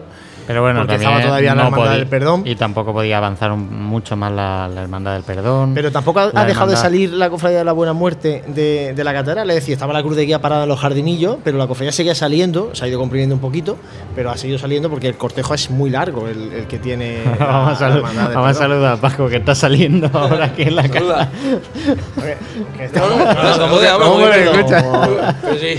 Pero 0.50 0.64
bueno, 0.64 0.80
porque 0.80 0.94
también 0.94 1.12
estaba 1.12 1.28
todavía 1.28 1.50
la 1.52 1.56
no 1.56 1.62
Hermandad 1.68 1.86
podía- 1.86 1.98
del 2.00 2.08
Perdón. 2.08 2.42
Y 2.44 2.56
tampoco 2.56 2.92
podía 2.92 3.18
avanzar 3.20 3.52
mucho 3.52 4.16
más 4.16 4.32
la, 4.32 4.68
la 4.68 4.82
Hermandad 4.82 5.14
del 5.14 5.22
Perdón. 5.22 5.74
Pero 5.76 5.92
tampoco 5.92 6.20
ha, 6.22 6.32
La 6.34 6.42
ha 6.42 6.46
dejado 6.46 6.66
de 6.72 6.74
hermandad- 6.74 6.82
salir 6.82 7.14
la 7.14 7.30
cofradía 7.30 7.60
de 7.60 7.66
la 7.66 7.72
Buena 7.72 7.94
Muerte 7.94 8.44
de, 8.48 8.94
de 8.96 9.04
la 9.04 9.14
catedral. 9.14 9.48
Es 9.52 9.58
decir, 9.58 9.74
estaba 9.74 9.94
la 9.94 10.02
cruz 10.02 10.16
de 10.16 10.26
guía 10.26 10.42
parada 10.42 10.64
en 10.64 10.70
los 10.70 10.80
jardinillos, 10.80 11.38
pero 11.44 11.60
la 11.60 11.68
cofradía 11.68 11.92
seguía 11.92 12.16
saliendo, 12.16 12.72
se 12.74 12.84
ha 12.84 12.88
ido 12.88 12.98
comprimiendo 12.98 13.36
un 13.36 13.42
poquito, 13.42 13.78
pero 14.16 14.32
ha 14.32 14.38
seguido 14.38 14.58
saliendo 14.58 14.90
porque 14.90 15.08
el 15.08 15.18
cortejo 15.18 15.54
es 15.54 15.70
muy 15.70 15.92
largo, 15.92 16.28
el, 16.28 16.52
el 16.52 16.66
que 16.66 16.80
tiene. 16.80 17.20
la- 17.40 17.46
vamos 17.46 17.80
a, 17.82 17.88
la 17.88 17.94
salu- 17.94 17.98
Hermandad 17.98 18.26
del 18.30 18.36
vamos 18.36 18.50
a 18.50 18.54
saludar 18.56 18.94
a 18.94 18.98
Paco, 18.98 19.28
que 19.30 19.36
está 19.36 19.54
saliendo 19.54 20.10
ahora 20.14 20.46
aquí 20.46 20.64
en 20.64 20.76
la 20.76 20.90
casa. 20.90 21.30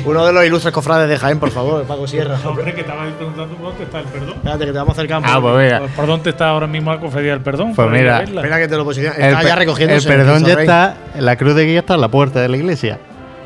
Uno 0.07 0.26
de 0.26 0.32
los 0.32 0.44
ilustres 0.44 0.73
cofrades 0.73 1.08
de 1.08 1.16
Jaén, 1.18 1.39
por 1.39 1.50
favor, 1.50 1.82
Paco 1.84 2.07
Sierra. 2.07 2.39
Hombre, 2.47 2.74
que 2.74 2.81
estaba 2.82 3.05
preguntando 3.16 3.57
dónde 3.60 3.84
está 3.84 3.99
el 4.00 4.05
perdón. 4.07 4.34
Espérate, 4.61 4.67
que 4.67 4.73
te 4.73 4.79
vamos 4.79 4.91
a 4.91 5.01
acercar. 5.01 5.23
Ah, 5.25 5.41
pues 5.41 5.57
mira. 5.65 5.81
¿Por 5.97 6.07
dónde 6.07 6.31
está 6.31 6.49
ahora 6.49 6.67
mismo 6.67 6.93
la 6.93 7.01
cofradía 7.01 7.33
del 7.33 7.41
perdón? 7.41 7.75
Pues 7.75 7.91
mira. 7.91 8.23
Espera 8.23 8.59
que 8.59 8.69
te 8.69 8.77
lo 8.77 8.85
posicione. 8.85 9.15
Está 9.17 9.43
ya 9.43 9.57
recogiéndose. 9.57 10.09
El 10.09 10.17
perdón 10.17 10.45
ya 10.45 10.55
Rey. 10.55 10.65
está. 10.65 10.95
La 11.19 11.37
cruz 11.37 11.55
de 11.55 11.65
guía 11.65 11.81
está 11.81 11.95
en 11.95 12.01
la 12.01 12.09
puerta 12.09 12.41
de 12.41 12.49
la 12.49 12.57
iglesia. 12.57 12.99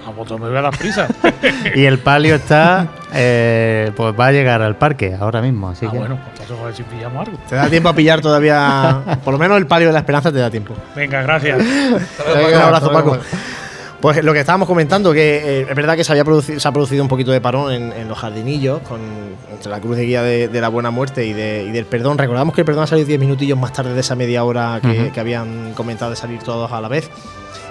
Ah, 0.07 0.11
pues 0.15 0.31
me 0.33 0.37
voy 0.49 0.57
a 0.57 0.61
dar 0.61 0.77
prisa. 0.77 1.09
Y 1.75 1.85
el 1.85 1.99
palio 1.99 2.35
está. 2.35 2.89
eh, 3.15 3.91
pues 3.97 4.15
va 4.19 4.27
a 4.27 4.33
llegar 4.33 4.61
al 4.61 4.77
parque 4.77 5.17
ahora 5.19 5.41
mismo. 5.41 5.71
Así 5.71 5.87
ah, 5.87 5.93
que. 5.93 5.99
bueno, 5.99 6.19
pues 6.37 6.51
a 6.51 6.65
ver 6.65 6.75
si 6.75 6.83
pillamos 6.83 7.27
algo. 7.27 7.39
Te 7.49 7.55
da 7.55 7.69
tiempo 7.69 7.89
a 7.89 7.95
pillar 7.95 8.21
todavía. 8.21 9.01
Por 9.25 9.33
lo 9.33 9.39
menos 9.39 9.57
el 9.57 9.67
palio 9.67 9.89
de 9.89 9.93
la 9.95 10.01
esperanza 10.01 10.31
te 10.31 10.39
da 10.39 10.51
tiempo. 10.51 10.75
Venga, 10.95 11.23
gracias. 11.23 11.59
Un 11.59 12.55
abrazo, 12.61 12.93
Paco. 12.93 13.19
Pues 14.05 14.23
lo 14.23 14.35
que 14.35 14.41
estábamos 14.41 14.69
comentando, 14.69 15.15
que 15.15 15.61
eh, 15.61 15.67
es 15.67 15.75
verdad 15.75 15.97
que 15.97 16.05
se, 16.05 16.13
había 16.13 16.27
producido, 16.27 16.61
se 16.61 16.69
ha 16.69 16.73
producido 16.73 17.03
un 17.03 17.09
poquito 17.09 17.33
de 17.33 17.41
parón 17.41 17.73
en, 17.73 17.91
en 17.91 18.07
los 18.07 18.19
jardinillos, 18.19 18.81
con, 18.81 19.01
entre 19.51 19.71
la 19.71 19.81
cruz 19.81 19.97
de 19.97 20.05
guía 20.05 20.23
de, 20.23 20.49
de 20.49 20.61
la 20.61 20.69
buena 20.69 20.91
muerte 20.91 21.25
y, 21.25 21.33
de- 21.33 21.65
y 21.67 21.71
del 21.73 21.87
perdón. 21.87 22.19
Recordamos 22.19 22.55
que 22.55 22.61
el 22.61 22.65
perdón 22.67 22.85
ha 22.85 22.87
salido 22.87 23.09
10 23.09 23.19
minutillos 23.19 23.59
más 23.59 23.73
tarde 23.73 23.95
de 23.95 24.01
esa 24.01 24.15
media 24.15 24.45
hora 24.45 24.79
que, 24.83 25.19
habían 25.19 25.73
comentado 25.73 26.11
de 26.11 26.19
salir 26.19 26.41
todos 26.43 26.71
a 26.71 26.83
la 26.83 26.89
vez. 26.89 27.09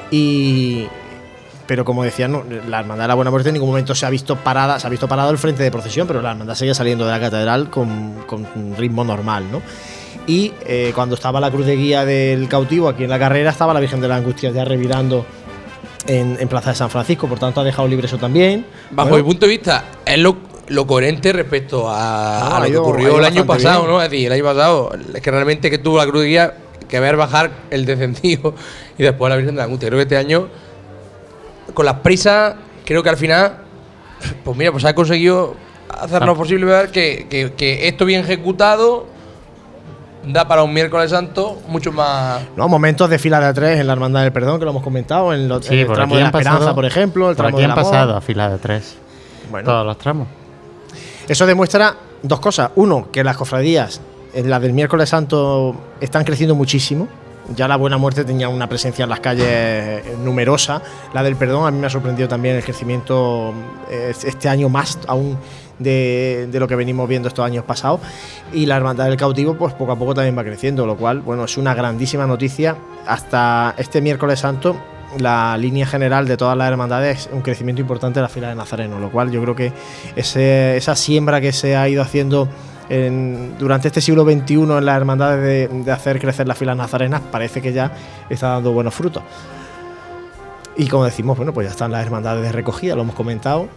Y. 0.09 0.87
Pero 1.67 1.85
como 1.85 2.03
decían, 2.03 2.31
no, 2.31 2.43
la 2.67 2.79
hermandad 2.79 3.03
de 3.03 3.09
la 3.09 3.13
buena 3.13 3.29
muerte 3.29 3.49
en 3.49 3.53
ningún 3.53 3.69
momento 3.69 3.93
se 3.93 4.07
ha 4.07 4.09
visto 4.09 4.35
parada, 4.35 4.79
se 4.79 4.87
ha 4.87 4.89
visto 4.89 5.07
parado 5.07 5.29
el 5.29 5.37
frente 5.37 5.61
de 5.61 5.69
procesión, 5.69 6.07
pero 6.07 6.19
la 6.23 6.31
hermandad 6.31 6.55
seguía 6.55 6.73
saliendo 6.73 7.05
de 7.05 7.11
la 7.11 7.19
catedral 7.19 7.69
con, 7.69 8.15
con 8.25 8.47
un 8.55 8.75
ritmo 8.75 9.03
normal, 9.03 9.45
¿no? 9.51 9.61
Y 10.25 10.51
eh, 10.65 10.93
cuando 10.95 11.13
estaba 11.15 11.39
la 11.39 11.51
cruz 11.51 11.65
de 11.67 11.75
guía 11.75 12.05
del 12.05 12.47
cautivo 12.47 12.89
aquí 12.89 13.03
en 13.03 13.09
la 13.11 13.19
carrera, 13.19 13.51
estaba 13.51 13.73
la 13.73 13.79
Virgen 13.79 14.01
de 14.01 14.07
la 14.07 14.15
Angustia 14.15 14.49
ya 14.51 14.65
revirando 14.65 15.25
en, 16.07 16.37
en 16.39 16.47
Plaza 16.47 16.71
de 16.71 16.75
San 16.75 16.89
Francisco, 16.89 17.27
por 17.27 17.39
tanto 17.39 17.61
ha 17.61 17.63
dejado 17.63 17.87
libre 17.87 18.07
eso 18.07 18.17
también. 18.17 18.65
Bajo 18.91 19.09
Bueno, 19.09 19.23
mi 19.23 19.29
punto 19.31 19.45
de 19.45 19.51
vista, 19.51 19.85
es 20.05 20.17
lo, 20.19 20.37
lo 20.67 20.85
coherente 20.87 21.31
respecto 21.33 21.89
a, 21.89 22.39
No, 22.39 22.45
a 22.55 22.57
ha 22.57 22.59
lo 22.61 22.65
que 22.65 22.77
ocurrió 22.77 23.19
el 23.19 23.25
año 23.25 23.45
pasado, 23.45 23.81
bien. 23.83 23.91
¿no? 23.93 24.01
Es 24.01 24.09
decir, 24.09 24.27
el 24.27 24.33
año 24.33 24.43
pasado, 24.43 24.91
es 25.13 25.21
que 25.21 25.31
realmente 25.31 25.69
que 25.69 25.77
tuvo 25.77 25.97
la 25.97 26.05
cruz 26.07 26.23
guía 26.25 26.55
que 26.89 26.99
ver 26.99 27.15
bajar 27.15 27.51
el 27.69 27.85
descendido 27.85 28.53
y 28.97 29.03
después 29.03 29.29
la 29.29 29.35
Virgen 29.37 29.55
de 29.55 29.59
la 29.59 29.63
Angustia. 29.65 29.87
Creo 29.89 29.97
que 29.99 30.03
este 30.03 30.17
año, 30.17 30.47
con 31.73 31.85
las 31.85 31.95
prisas, 31.95 32.55
creo 32.85 33.01
que 33.01 33.09
al 33.09 33.17
final, 33.17 33.57
pues 34.43 34.57
mira, 34.57 34.71
pues 34.71 34.83
ha 34.85 34.93
conseguido 34.93 35.55
hacer 35.89 36.21
lo 36.25 36.31
Ah. 36.33 36.35
posible 36.35 36.65
ver 36.65 36.89
que, 36.91 37.27
que- 37.29 37.53
que 37.53 37.87
esto 37.87 38.05
bien 38.05 38.21
ejecutado 38.21 39.07
da 40.25 40.47
para 40.47 40.63
un 40.63 40.73
miércoles 40.73 41.11
santo 41.11 41.61
mucho 41.67 41.91
más. 41.91 42.41
No, 42.55 42.67
momentos 42.67 43.09
de 43.09 43.19
fila 43.19 43.39
de 43.39 43.47
a 43.47 43.53
tres 43.53 43.79
en 43.79 43.87
la 43.87 43.93
Hermandad 43.93 44.21
del 44.23 44.31
Perdón, 44.31 44.59
que 44.59 44.65
lo 44.65 44.71
hemos 44.71 44.83
comentado, 44.83 45.33
en, 45.33 45.47
los- 45.47 45.65
en 45.67 45.71
Sí, 45.73 45.79
el 45.81 45.85
por 45.87 45.95
tramo 45.95 46.15
de 46.15 46.21
la 46.21 46.27
Esperanza, 46.27 46.59
pasado. 46.59 46.75
por 46.75 46.85
ejemplo, 46.85 47.29
el 47.29 47.35
por 47.35 47.45
tramo 47.45 47.57
aquí 47.57 47.61
del 47.63 47.71
han 47.71 47.75
pasado 47.77 48.15
a 48.15 48.21
fila 48.21 48.49
de 48.49 48.57
tres. 48.57 48.95
Bueno. 49.51 49.65
Todos 49.69 49.85
los 49.85 49.97
tramos. 49.97 50.27
Eso 51.27 51.45
demuestra 51.45 51.95
dos 52.21 52.39
cosas. 52.39 52.71
Uno, 52.75 53.09
que 53.11 53.23
las 53.23 53.37
cofradías, 53.37 54.01
en 54.33 54.49
la 54.49 54.59
del 54.59 54.73
miércoles 54.73 55.09
santo, 55.09 55.75
están 56.01 56.23
creciendo 56.23 56.55
muchísimo. 56.55 57.07
Ya 57.55 57.67
la 57.67 57.75
Buena 57.75 57.97
Muerte 57.97 58.23
tenía 58.23 58.47
una 58.47 58.69
presencia 58.69 59.03
en 59.03 59.09
las 59.09 59.19
calles 59.19 59.45
eh, 59.47 60.15
numerosa. 60.23 60.81
La 61.13 61.23
del 61.23 61.35
Perdón 61.35 61.67
a 61.67 61.71
mí 61.71 61.77
me 61.77 61.87
ha 61.87 61.89
sorprendido 61.89 62.29
también 62.29 62.55
el 62.55 62.63
crecimiento 62.63 63.53
eh, 63.91 64.13
este 64.23 64.47
año 64.47 64.69
más 64.69 64.97
aún 65.07 65.37
de, 65.83 66.49
lo 66.53 66.67
que 66.67 66.75
venimos 66.75 67.07
viendo 67.07 67.27
estos 67.27 67.45
años 67.45 67.63
pasados. 67.65 67.99
Y 68.51 68.65
la 68.65 68.77
Hermandad 68.77 69.05
del 69.05 69.17
Cautivo, 69.17 69.55
pues 69.55 69.73
poco 69.73 69.91
a 69.91 69.95
poco 69.97 70.13
también 70.13 70.37
va 70.37 70.43
creciendo, 70.43 70.85
lo 70.85 70.95
cual, 70.97 71.21
bueno, 71.21 71.45
es 71.45 71.57
una 71.57 71.73
grandísima 71.73 72.25
noticia. 72.25 72.75
Hasta 73.05 73.75
este 73.77 74.01
miércoles 74.01 74.39
santo, 74.39 74.77
la 75.19 75.55
línea 75.57 75.85
general 75.85 76.27
de 76.27 76.37
todas 76.37 76.57
las 76.57 76.67
hermandades 76.71 77.27
es 77.27 77.29
un 77.31 77.41
crecimiento 77.41 77.81
importante 77.81 78.19
de 78.19 78.23
la 78.23 78.29
fila 78.29 78.49
de 78.49 78.55
Nazareno, 78.55 78.99
lo 78.99 79.11
cual 79.11 79.29
yo 79.29 79.41
creo 79.41 79.55
que 79.55 79.71
esa 80.15 80.95
siembra 80.95 81.39
que 81.41 81.51
se 81.51 81.75
ha 81.75 81.87
ido 81.87 82.01
haciendo 82.01 82.47
en- 82.89 83.55
durante 83.59 83.87
este 83.89 84.01
siglo 84.01 84.23
XXI 84.23 84.53
en 84.55 84.85
las 84.85 84.97
hermandades 84.97 85.69
de, 85.71 85.83
de 85.83 85.91
hacer 85.91 86.19
crecer 86.19 86.47
las 86.47 86.57
filas 86.57 86.75
nazarenas 86.75 87.21
parece 87.31 87.61
que 87.61 87.73
ya 87.73 87.91
está 88.29 88.49
dando 88.49 88.71
buenos 88.71 88.93
frutos. 88.93 89.23
Y 90.75 90.87
como 90.87 91.05
decimos, 91.05 91.37
bueno, 91.37 91.53
pues 91.53 91.67
ya 91.67 91.71
están 91.71 91.91
las 91.91 92.03
hermandades 92.03 92.41
de 92.43 92.51
recogida, 92.51 92.95
lo 92.95 93.03
hemos 93.03 93.15
comentado. 93.15 93.67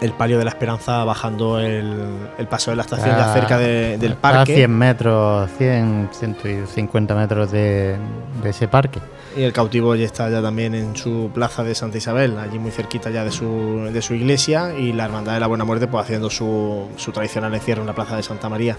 El 0.00 0.12
palio 0.12 0.38
de 0.38 0.44
la 0.44 0.50
esperanza 0.50 1.04
bajando 1.04 1.60
el, 1.60 1.96
el 2.36 2.46
paso 2.48 2.70
de 2.70 2.76
la 2.76 2.82
estación 2.82 3.16
ya 3.16 3.32
cerca 3.32 3.58
de- 3.58 3.96
del 3.96 4.16
parque. 4.16 4.52
A 4.52 4.56
100 4.56 4.70
metros, 4.70 5.50
100, 5.56 6.08
150 6.12 7.14
metros 7.14 7.50
de, 7.52 7.96
de 8.42 8.50
ese 8.50 8.66
parque. 8.68 9.00
Y 9.36 9.42
el 9.42 9.52
cautivo 9.52 9.94
ya 9.94 10.04
está 10.04 10.28
ya 10.30 10.42
también 10.42 10.74
en 10.74 10.94
su 10.96 11.30
plaza 11.32 11.62
de 11.64 11.74
Santa 11.74 11.98
Isabel, 11.98 12.38
allí 12.38 12.58
muy 12.58 12.70
cerquita 12.70 13.10
ya 13.10 13.24
de 13.24 13.30
su, 13.32 13.88
de 13.92 14.02
su 14.02 14.14
iglesia, 14.14 14.74
y 14.78 14.92
la 14.92 15.04
Hermandad 15.06 15.34
de 15.34 15.40
la 15.40 15.46
Buena 15.46 15.64
Muerte 15.64 15.86
pues 15.86 16.04
haciendo 16.04 16.28
su, 16.30 16.88
su 16.96 17.10
tradicional 17.12 17.52
encierro 17.54 17.80
en 17.82 17.86
la 17.88 17.94
plaza 17.94 18.16
de 18.16 18.22
Santa 18.22 18.48
María, 18.48 18.76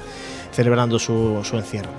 celebrando 0.52 1.00
su, 1.00 1.42
su 1.44 1.58
encierro. 1.58 1.90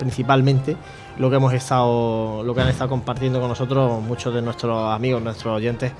principalmente 0.00 0.76
lo 1.16 1.30
que 1.30 1.36
hemos 1.36 1.52
estado 1.54 2.42
lo 2.42 2.52
que 2.52 2.62
han 2.62 2.68
estado 2.68 2.90
compartiendo 2.90 3.38
con 3.38 3.48
nosotros 3.48 4.02
muchos 4.02 4.34
de 4.34 4.42
nuestros 4.42 4.92
amigos 4.92 5.22
nuestros 5.22 5.54
oyentes 5.54 5.92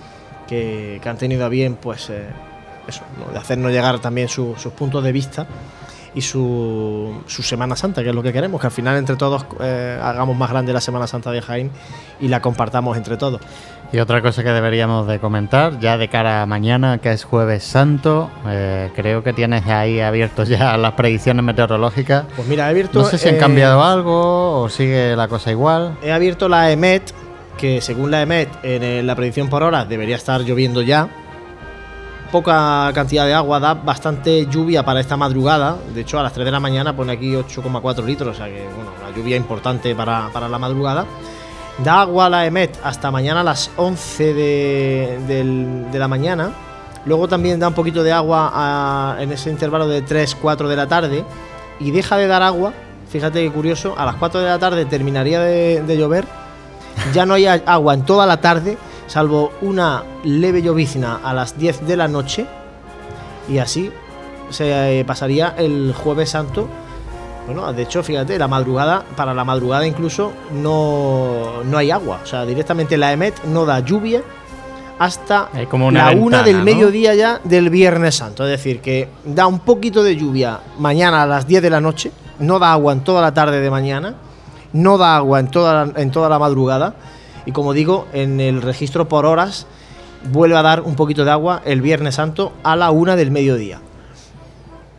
que, 0.48 0.98
que 1.00 1.08
han 1.08 1.18
tenido 1.18 1.44
a 1.44 1.48
bien 1.48 1.76
pues 1.76 2.10
eh, 2.10 2.26
eso 2.88 3.02
¿no? 3.18 3.32
de 3.32 3.38
hacernos 3.38 3.72
llegar 3.72 3.98
también 4.00 4.28
su- 4.28 4.54
sus 4.56 4.72
puntos 4.72 5.02
de 5.04 5.12
vista 5.12 5.46
y 6.14 6.22
su, 6.22 7.22
su 7.26 7.42
Semana 7.42 7.76
Santa, 7.76 8.02
que 8.02 8.08
es 8.08 8.14
lo 8.14 8.22
que 8.22 8.32
queremos, 8.32 8.58
que 8.60 8.66
al 8.68 8.72
final 8.72 8.96
entre 8.96 9.16
todos 9.16 9.44
eh, 9.60 9.98
hagamos 10.02 10.34
más 10.36 10.48
grande 10.50 10.72
la 10.72 10.80
Semana 10.80 11.06
Santa 11.06 11.30
de 11.30 11.42
Jaén 11.42 11.70
y 12.20 12.28
la 12.28 12.40
compartamos 12.40 12.96
entre 12.96 13.16
todos. 13.18 13.40
Y 13.92 13.98
otra 13.98 14.20
cosa 14.22 14.42
que 14.42 14.48
deberíamos 14.50 15.06
de 15.06 15.20
comentar, 15.20 15.78
ya 15.78 15.96
de 15.98 16.08
cara 16.08 16.42
a 16.42 16.46
mañana, 16.46 16.98
que 16.98 17.12
es 17.12 17.22
jueves 17.24 17.62
santo, 17.64 18.30
eh, 18.48 18.90
creo 18.96 19.22
que 19.22 19.32
tienes 19.34 19.66
ahí 19.66 20.00
abiertos 20.00 20.48
ya 20.48 20.76
las 20.78 20.92
predicciones 20.94 21.44
meteorológicas. 21.44 22.24
Pues 22.34 22.48
mira, 22.48 22.66
he 22.66 22.70
abierto... 22.70 22.98
No 23.00 23.04
sé 23.04 23.18
si 23.18 23.28
han 23.28 23.34
eh, 23.36 23.38
cambiado 23.38 23.84
algo 23.84 24.62
o 24.62 24.68
sigue 24.70 25.14
la 25.16 25.28
cosa 25.28 25.50
igual. 25.50 25.98
He 26.02 26.12
abierto 26.12 26.48
la 26.48 26.70
EMET, 26.72 27.12
que 27.58 27.80
según 27.82 28.10
la 28.10 28.22
EMET, 28.22 28.48
en 28.64 29.06
la 29.06 29.14
predicción 29.14 29.48
por 29.50 29.62
horas 29.62 29.86
debería 29.88 30.16
estar 30.16 30.40
lloviendo 30.40 30.80
ya. 30.82 31.08
Poca 32.36 32.90
cantidad 32.92 33.24
de 33.24 33.32
agua, 33.32 33.58
da 33.58 33.72
bastante 33.72 34.44
lluvia 34.44 34.84
para 34.84 35.00
esta 35.00 35.16
madrugada. 35.16 35.78
De 35.94 36.02
hecho, 36.02 36.18
a 36.18 36.22
las 36.22 36.34
3 36.34 36.44
de 36.44 36.50
la 36.50 36.60
mañana 36.60 36.94
pone 36.94 37.10
aquí 37.14 37.32
8,4 37.32 38.04
litros, 38.04 38.28
o 38.28 38.34
sea 38.34 38.44
que, 38.44 38.62
bueno, 38.76 38.90
una 39.02 39.16
lluvia 39.16 39.36
importante 39.38 39.94
para, 39.94 40.28
para 40.34 40.46
la 40.46 40.58
madrugada. 40.58 41.06
Da 41.82 42.02
agua 42.02 42.28
la 42.28 42.44
EMET 42.44 42.76
hasta 42.84 43.10
mañana 43.10 43.40
a 43.40 43.42
las 43.42 43.70
11 43.78 44.34
de, 44.34 45.86
de 45.90 45.98
la 45.98 46.08
mañana. 46.08 46.50
Luego 47.06 47.26
también 47.26 47.58
da 47.58 47.68
un 47.68 47.74
poquito 47.74 48.02
de 48.02 48.12
agua 48.12 48.50
a- 48.52 49.16
en 49.22 49.32
ese 49.32 49.48
intervalo 49.48 49.88
de 49.88 50.04
3-4 50.04 50.68
de 50.68 50.76
la 50.76 50.86
tarde. 50.86 51.24
Y 51.80 51.90
deja 51.90 52.18
de 52.18 52.26
dar 52.26 52.42
agua, 52.42 52.74
fíjate 53.08 53.42
qué 53.44 53.50
curioso, 53.50 53.94
a 53.96 54.04
las 54.04 54.16
4 54.16 54.40
de 54.40 54.46
la 54.46 54.58
tarde 54.58 54.84
terminaría 54.84 55.40
de, 55.40 55.80
de 55.80 55.96
llover. 55.96 56.26
Ya 57.14 57.24
no 57.24 57.32
hay 57.32 57.46
a- 57.46 57.62
agua 57.64 57.94
en 57.94 58.02
toda 58.02 58.26
la 58.26 58.42
tarde, 58.42 58.76
salvo 59.06 59.52
una 59.62 60.04
leve 60.24 60.62
llovizna 60.62 61.20
a 61.22 61.32
las 61.34 61.58
10 61.58 61.86
de 61.86 61.96
la 61.96 62.08
noche. 62.08 62.46
Y 63.48 63.58
así 63.58 63.90
se 64.50 65.00
eh, 65.00 65.04
pasaría 65.04 65.54
el 65.56 65.94
jueves 65.94 66.30
santo. 66.30 66.68
Bueno, 67.46 67.72
de 67.72 67.82
hecho, 67.82 68.02
fíjate, 68.02 68.38
la 68.38 68.48
madrugada, 68.48 69.04
para 69.16 69.32
la 69.32 69.44
madrugada 69.44 69.86
incluso 69.86 70.32
no, 70.52 71.62
no 71.64 71.78
hay 71.78 71.90
agua. 71.90 72.20
O 72.22 72.26
sea, 72.26 72.44
directamente 72.44 72.96
la 72.96 73.12
EMET 73.12 73.44
no 73.44 73.64
da 73.64 73.80
lluvia 73.80 74.22
hasta 74.98 75.50
como 75.70 75.88
una 75.88 76.00
la 76.00 76.08
ventana, 76.08 76.26
una 76.26 76.42
del 76.42 76.58
¿no? 76.58 76.64
mediodía 76.64 77.14
ya 77.14 77.40
del 77.44 77.70
Viernes 77.70 78.16
Santo. 78.16 78.44
Es 78.44 78.50
decir, 78.50 78.80
que 78.80 79.08
da 79.24 79.46
un 79.46 79.60
poquito 79.60 80.02
de 80.02 80.16
lluvia 80.16 80.60
mañana 80.78 81.22
a 81.22 81.26
las 81.26 81.46
10 81.46 81.62
de 81.62 81.70
la 81.70 81.80
noche, 81.80 82.12
no 82.38 82.58
da 82.58 82.72
agua 82.72 82.92
en 82.92 83.00
toda 83.00 83.22
la 83.22 83.32
tarde 83.32 83.60
de 83.60 83.70
mañana, 83.70 84.14
no 84.72 84.98
da 84.98 85.16
agua 85.16 85.40
en 85.40 85.48
toda 85.48 85.86
la, 85.86 86.00
en 86.00 86.10
toda 86.10 86.28
la 86.28 86.38
madrugada. 86.38 86.94
Y 87.46 87.52
como 87.52 87.72
digo, 87.72 88.06
en 88.12 88.40
el 88.40 88.60
registro 88.60 89.08
por 89.08 89.24
horas 89.24 89.66
vuelve 90.30 90.56
a 90.56 90.62
dar 90.62 90.82
un 90.82 90.96
poquito 90.96 91.24
de 91.24 91.30
agua 91.30 91.62
el 91.64 91.80
Viernes 91.80 92.16
Santo 92.16 92.52
a 92.64 92.76
la 92.76 92.90
una 92.90 93.16
del 93.16 93.30
mediodía. 93.30 93.80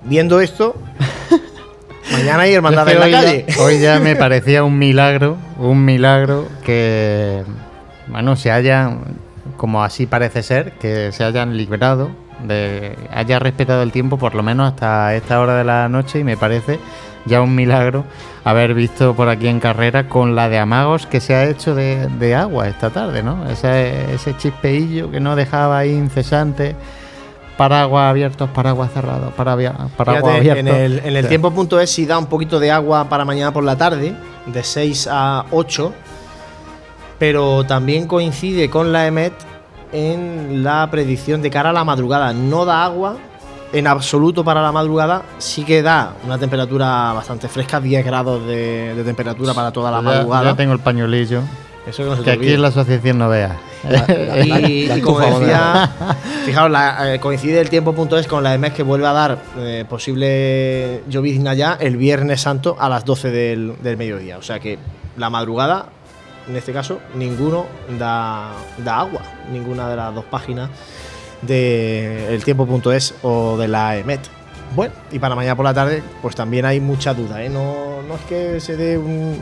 Viendo 0.06 0.40
esto, 0.40 0.76
mañana 2.12 2.44
hay 2.44 2.54
hermandad 2.54 2.88
en 2.90 3.00
la 3.00 3.06
hoy 3.06 3.12
calle. 3.12 3.46
ya- 3.48 3.62
hoy 3.64 3.80
ya 3.80 4.00
me 4.00 4.16
parecía 4.16 4.64
un 4.64 4.78
milagro, 4.80 5.38
un 5.60 5.84
milagro 5.84 6.48
que, 6.64 7.44
bueno, 8.08 8.36
se 8.36 8.52
hayan, 8.52 9.00
como 9.58 9.84
así 9.84 10.06
parece 10.06 10.44
ser, 10.44 10.72
que 10.74 11.12
se 11.12 11.24
hayan 11.24 11.58
librado, 11.58 12.10
de, 12.48 12.96
haya 13.12 13.40
respetado 13.40 13.82
el 13.82 13.92
tiempo 13.92 14.18
por 14.18 14.36
lo 14.36 14.44
menos 14.44 14.68
hasta 14.72 15.16
esta 15.16 15.40
hora 15.42 15.56
de 15.58 15.64
la 15.64 15.90
noche 15.90 16.20
y 16.20 16.24
me 16.24 16.38
parece 16.38 16.80
ya 17.28 17.42
un 17.42 17.54
milagro 17.56 18.04
haber 18.44 18.74
visto 18.74 19.14
por 19.16 19.30
aquí 19.30 19.48
en 19.48 19.60
carrera 19.60 20.08
con 20.10 20.36
la 20.36 20.50
de 20.50 20.58
amagos 20.60 21.06
que 21.06 21.20
se 21.20 21.36
ha 21.36 21.46
hecho 21.46 21.76
de, 21.76 22.08
de 22.20 22.36
agua 22.36 22.68
esta 22.68 22.90
tarde, 22.90 23.22
¿no? 23.24 23.48
Ese, 23.50 24.14
ese 24.14 24.36
chispeillo 24.38 25.12
que 25.12 25.20
no 25.20 25.36
dejaba 25.36 25.78
ahí 25.80 25.92
incesante. 25.92 26.76
Paraguas 27.58 28.12
abiertos, 28.12 28.50
paraguas 28.52 28.92
cerrados, 28.94 29.34
paraguas 29.34 29.74
abiertos. 29.98 30.60
en 30.60 30.68
el, 30.68 31.00
en 31.04 31.16
el 31.18 31.24
Sí. 31.24 31.30
tiempo 31.30 31.50
punto 31.52 31.80
es 31.80 31.90
si 31.90 32.06
da 32.06 32.20
un 32.20 32.28
poquito 32.28 32.60
de 32.60 32.70
agua 32.72 33.10
para 33.10 33.26
mañana 33.26 33.52
por 33.52 33.64
la 33.64 33.76
tarde, 33.76 34.14
de 34.46 34.64
6 34.64 35.10
a 35.12 35.46
8, 35.50 35.92
pero 37.18 37.64
también 37.66 38.06
coincide 38.08 38.70
con 38.70 38.94
la 38.94 39.08
EMET 39.08 39.34
en 39.92 40.64
la 40.64 40.88
predicción 40.92 41.42
de 41.42 41.50
cara 41.50 41.72
a 41.72 41.74
la 41.74 41.84
madrugada. 41.84 42.32
No 42.34 42.64
da 42.66 42.86
agua 42.86 43.18
en 43.74 43.86
absoluto 43.88 44.44
para 44.44 44.62
la 44.62 44.72
madrugada, 44.72 45.24
sí 45.40 45.64
que 45.66 45.82
da 45.82 46.14
una 46.26 46.38
temperatura 46.38 47.12
bastante 47.14 47.48
fresca, 47.48 47.80
10 47.82 48.06
grados 48.06 48.46
de, 48.48 48.96
de 48.96 49.04
temperatura 49.04 49.54
para 49.54 49.72
toda 49.72 49.92
la 49.92 49.98
Ya- 49.98 50.04
madrugada. 50.04 50.44
Ya 50.52 50.56
tengo 50.56 50.74
el 50.74 50.80
pañuelillo. 50.80 51.42
Eso 51.86 52.04
que 52.04 52.10
no 52.10 52.16
se 52.18 52.22
te 52.22 52.26
que 52.26 52.32
aquí 52.32 52.54
en 52.54 52.62
la 52.62 52.68
asociación 52.70 53.18
no 53.18 53.30
vea. 53.30 53.58
Y, 54.44 54.92
y 54.92 55.02
como 55.02 55.20
decía, 55.22 55.90
fijaos, 56.46 56.70
la- 56.70 57.14
eh, 57.16 57.20
coincide 57.20 57.62
el 57.62 57.70
tiempo 57.70 57.94
punto 57.94 58.18
es 58.18 58.28
con 58.28 58.44
la 58.44 58.54
EMES 58.54 58.74
que 58.74 58.84
vuelve 58.84 59.08
a 59.08 59.14
dar 59.14 59.38
eh, 59.58 59.86
posible 59.88 61.04
llovizna 61.08 61.54
ya 61.54 61.78
el 61.80 61.96
Viernes 61.98 62.42
Santo 62.42 62.76
a 62.80 62.90
las 62.90 63.06
12 63.06 63.32
del, 63.32 63.74
del 63.82 63.96
mediodía. 63.98 64.38
O 64.38 64.42
sea 64.42 64.60
que 64.60 64.78
la 65.16 65.30
madrugada, 65.30 65.86
en 66.50 66.56
este 66.58 66.74
caso, 66.74 67.00
ninguno 67.16 67.66
da, 67.98 68.50
da 68.84 69.00
agua, 69.00 69.22
ninguna 69.52 69.88
de 69.90 69.96
las 69.96 70.14
dos 70.14 70.26
páginas 70.26 70.70
de 71.42 72.34
el 72.34 72.44
tiempo 72.44 72.66
punto 72.66 72.92
es 72.92 73.14
o 73.22 73.58
de 73.58 73.68
la 73.68 73.98
EMET. 73.98 74.22
Bueno, 74.76 74.94
y 75.12 75.20
para 75.20 75.36
mañana 75.36 75.56
por 75.56 75.66
la 75.66 75.74
tarde, 75.74 76.04
pues 76.22 76.36
también 76.36 76.66
hay 76.66 76.80
mucha 76.80 77.14
duda, 77.14 77.42
¿eh? 77.44 77.50
no, 77.50 78.02
no 78.08 78.16
es 78.16 78.22
que 78.28 78.60
se 78.60 78.76
dé 78.76 78.98
un- 78.98 79.42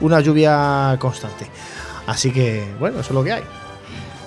una 0.00 0.20
lluvia 0.20 0.96
constante. 0.98 1.46
Así 2.06 2.32
que, 2.32 2.64
bueno, 2.80 3.00
eso 3.00 3.10
es 3.10 3.14
lo 3.14 3.22
que 3.22 3.32
hay. 3.32 3.42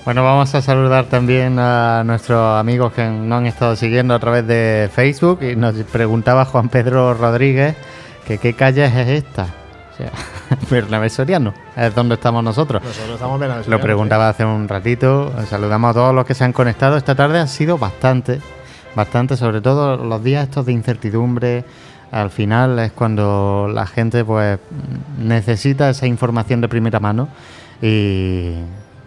Bueno, 0.05 0.23
vamos 0.23 0.53
a 0.53 0.61
saludar 0.61 1.05
también 1.05 1.57
a 1.57 2.03
nuestros 2.05 2.59
amigos 2.59 2.93
que 2.93 3.03
nos 3.07 3.39
han 3.39 3.47
estado 3.47 3.75
siguiendo 3.75 4.13
a 4.13 4.19
través 4.19 4.45
de 4.45 4.87
Facebook 4.93 5.39
y 5.41 5.55
nos 5.55 5.73
preguntaba 5.91 6.45
Juan 6.45 6.69
Pedro 6.69 7.15
Rodríguez 7.15 7.75
que 8.27 8.37
qué 8.37 8.53
calle 8.53 8.85
es 8.85 9.23
esta. 9.23 9.47
O 9.95 9.97
sea, 9.97 10.11
Bernabé 10.69 11.09
Soriano, 11.09 11.53
es 11.75 11.95
donde 11.95 12.15
estamos 12.15 12.43
nosotros. 12.43 12.83
Nosotros 12.83 13.13
estamos 13.15 13.39
Bernabé 13.39 13.59
Lo 13.59 13.63
Soriano, 13.63 13.83
preguntaba 13.83 14.29
hace 14.29 14.43
un 14.43 14.67
ratito. 14.67 15.31
Saludamos 15.47 15.91
a 15.91 15.93
todos 15.93 16.13
los 16.13 16.25
que 16.25 16.33
se 16.33 16.43
han 16.43 16.51
conectado. 16.51 16.97
Esta 16.97 17.15
tarde 17.15 17.39
han 17.39 17.47
sido 17.47 17.77
bastante, 17.77 18.41
bastante, 18.93 19.37
sobre 19.37 19.61
todo 19.61 19.95
los 19.95 20.23
días 20.23 20.43
estos 20.43 20.65
de 20.65 20.73
incertidumbre. 20.73 21.63
Al 22.11 22.29
final 22.29 22.77
es 22.79 22.91
cuando 22.91 23.69
la 23.73 23.87
gente 23.87 24.25
pues 24.25 24.59
necesita 25.17 25.89
esa 25.89 26.07
información 26.07 26.59
de 26.59 26.67
primera 26.67 26.99
mano. 26.99 27.29
Y, 27.81 28.55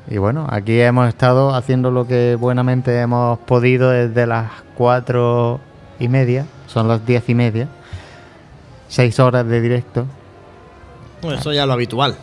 y 0.08 0.16
bueno, 0.18 0.46
aquí 0.50 0.80
hemos 0.80 1.06
estado 1.06 1.54
haciendo 1.54 1.90
lo 1.90 2.06
que 2.06 2.36
buenamente 2.40 2.98
hemos 2.98 3.38
podido 3.40 3.90
desde 3.90 4.26
las 4.26 4.50
cuatro 4.74 5.60
y 5.98 6.08
media. 6.08 6.46
Son 6.66 6.88
las 6.88 7.04
diez 7.04 7.28
y 7.28 7.34
media. 7.34 7.68
Seis 8.88 9.20
horas 9.20 9.46
de 9.46 9.60
directo. 9.60 10.06
Bueno, 11.22 11.36
esto 11.38 11.52
ya 11.52 11.62
es 11.62 11.66
lo 11.66 11.72
habitual, 11.74 12.14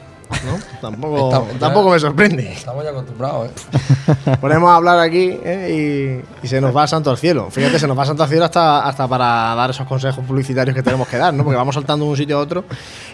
¿no? 0.46 0.58
Tampoco, 0.82 1.28
Estamos 1.30 1.54
ya- 1.54 1.60
tampoco 1.60 1.90
me 1.92 2.00
sorprende. 2.00 2.52
Estamos 2.54 2.84
ya 2.84 2.90
acostumbrados, 2.92 3.48
¿eh? 3.50 4.38
Ponemos 4.42 4.70
a 4.70 4.76
hablar 4.76 5.00
aquí 5.00 5.38
¿eh? 5.44 6.22
y, 6.42 6.46
y 6.46 6.48
se 6.48 6.62
nos 6.62 6.76
va 6.76 6.88
santo 6.88 7.10
al 7.12 7.18
cielo. 7.18 7.50
Fíjate, 7.52 7.80
se 7.80 7.88
nos 7.88 7.98
va 7.98 8.06
santo 8.06 8.24
al 8.24 8.30
cielo 8.30 8.46
hasta, 8.46 8.80
hasta 8.88 9.08
para 9.08 9.54
dar 9.56 9.70
esos 9.72 9.88
consejos 9.88 10.24
publicitarios 10.26 10.76
que 10.76 10.84
tenemos 10.84 11.08
que 11.08 11.18
dar, 11.18 11.34
¿no? 11.34 11.44
Porque 11.44 11.58
vamos 11.58 11.76
saltando 11.76 12.06
de 12.06 12.12
un 12.12 12.18
sitio 12.18 12.38
a 12.38 12.42
otro 12.42 12.64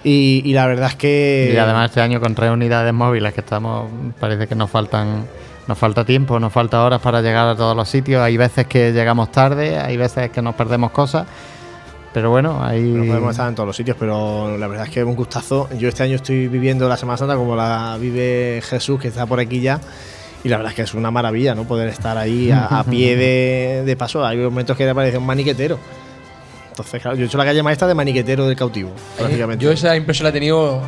y, 0.03 0.42
y 0.45 0.53
la 0.53 0.66
verdad 0.68 0.90
es 0.90 0.95
que... 0.95 1.51
Y 1.53 1.58
además 1.58 1.90
este 1.90 2.01
año 2.01 2.19
con 2.19 2.35
tres 2.35 2.51
unidades 2.51 2.93
móviles 2.93 3.34
que 3.34 3.42
estamos, 3.42 3.90
parece 4.19 4.48
que 4.48 4.56
nos 4.56 4.69
faltan, 4.69 5.26
nos 5.68 5.77
falta 5.77 6.03
tiempo, 6.06 6.40
nos 6.40 6.51
falta 6.51 6.84
horas 6.84 7.01
para 7.01 7.22
llegar 7.22 7.48
a 7.48 7.56
todos 7.56 7.76
los 7.76 7.88
sitios. 7.90 8.22
Hay 8.22 8.35
veces 8.38 8.68
que 8.68 8.92
llegamos 8.92 9.32
tarde, 9.32 9.80
hay 9.80 9.95
veces 9.98 10.30
que 10.32 10.42
nos 10.42 10.56
perdemos 10.56 10.92
cosas, 10.92 11.26
pero 12.14 12.30
bueno, 12.30 12.64
ahí 12.64 12.81
No 12.81 13.06
podemos 13.06 13.31
estar 13.31 13.48
en 13.48 13.56
todos 13.56 13.67
los 13.67 13.75
sitios, 13.75 13.95
pero 13.99 14.57
la 14.57 14.67
verdad 14.67 14.85
es 14.88 14.91
que 14.91 14.99
es 14.99 15.06
un 15.06 15.15
gustazo. 15.15 15.69
Yo 15.77 15.88
este 15.90 16.03
año 16.03 16.15
estoy 16.15 16.48
viviendo 16.48 16.88
la 16.90 16.98
Semana 16.98 17.17
Santa 17.17 17.35
como 17.35 17.56
la 17.56 17.98
vive 17.99 18.61
Jesús, 18.64 18.99
que 18.99 19.07
está 19.07 19.25
por 19.25 19.40
aquí 19.40 19.61
ya. 19.61 19.80
Y 20.43 20.49
la 20.49 20.57
verdad 20.57 20.72
es 20.72 20.75
que 20.75 20.81
es 20.81 20.93
una 20.93 21.11
maravilla, 21.11 21.53
¿no? 21.56 21.65
Poder 21.65 21.88
estar 21.90 22.17
ahí 22.17 22.51
a, 22.51 22.65
a 22.65 22.83
pie 22.90 23.15
de, 23.15 23.83
de 23.85 23.95
paso. 23.95 24.25
Hay 24.25 24.38
momentos 24.38 24.75
que 24.75 24.85
me 24.85 24.95
parece 24.95 25.17
un 25.17 25.25
maniquetero. 25.25 25.77
Entonces, 26.69 27.01
claro, 27.01 27.15
yo 27.17 27.23
he 27.23 27.25
hecho 27.27 27.38
la 27.38 27.45
calle 27.45 27.61
maestra 27.64 27.88
de 27.88 27.93
maniquetero 27.93 28.48
del 28.48 28.56
cautivo, 28.56 28.91
prácticamente. 29.17 29.64
Yo 29.64 29.72
esa 29.72 29.95
impresión 29.95 30.23
la 30.23 30.30
he 30.30 30.33
tenido 30.33 30.81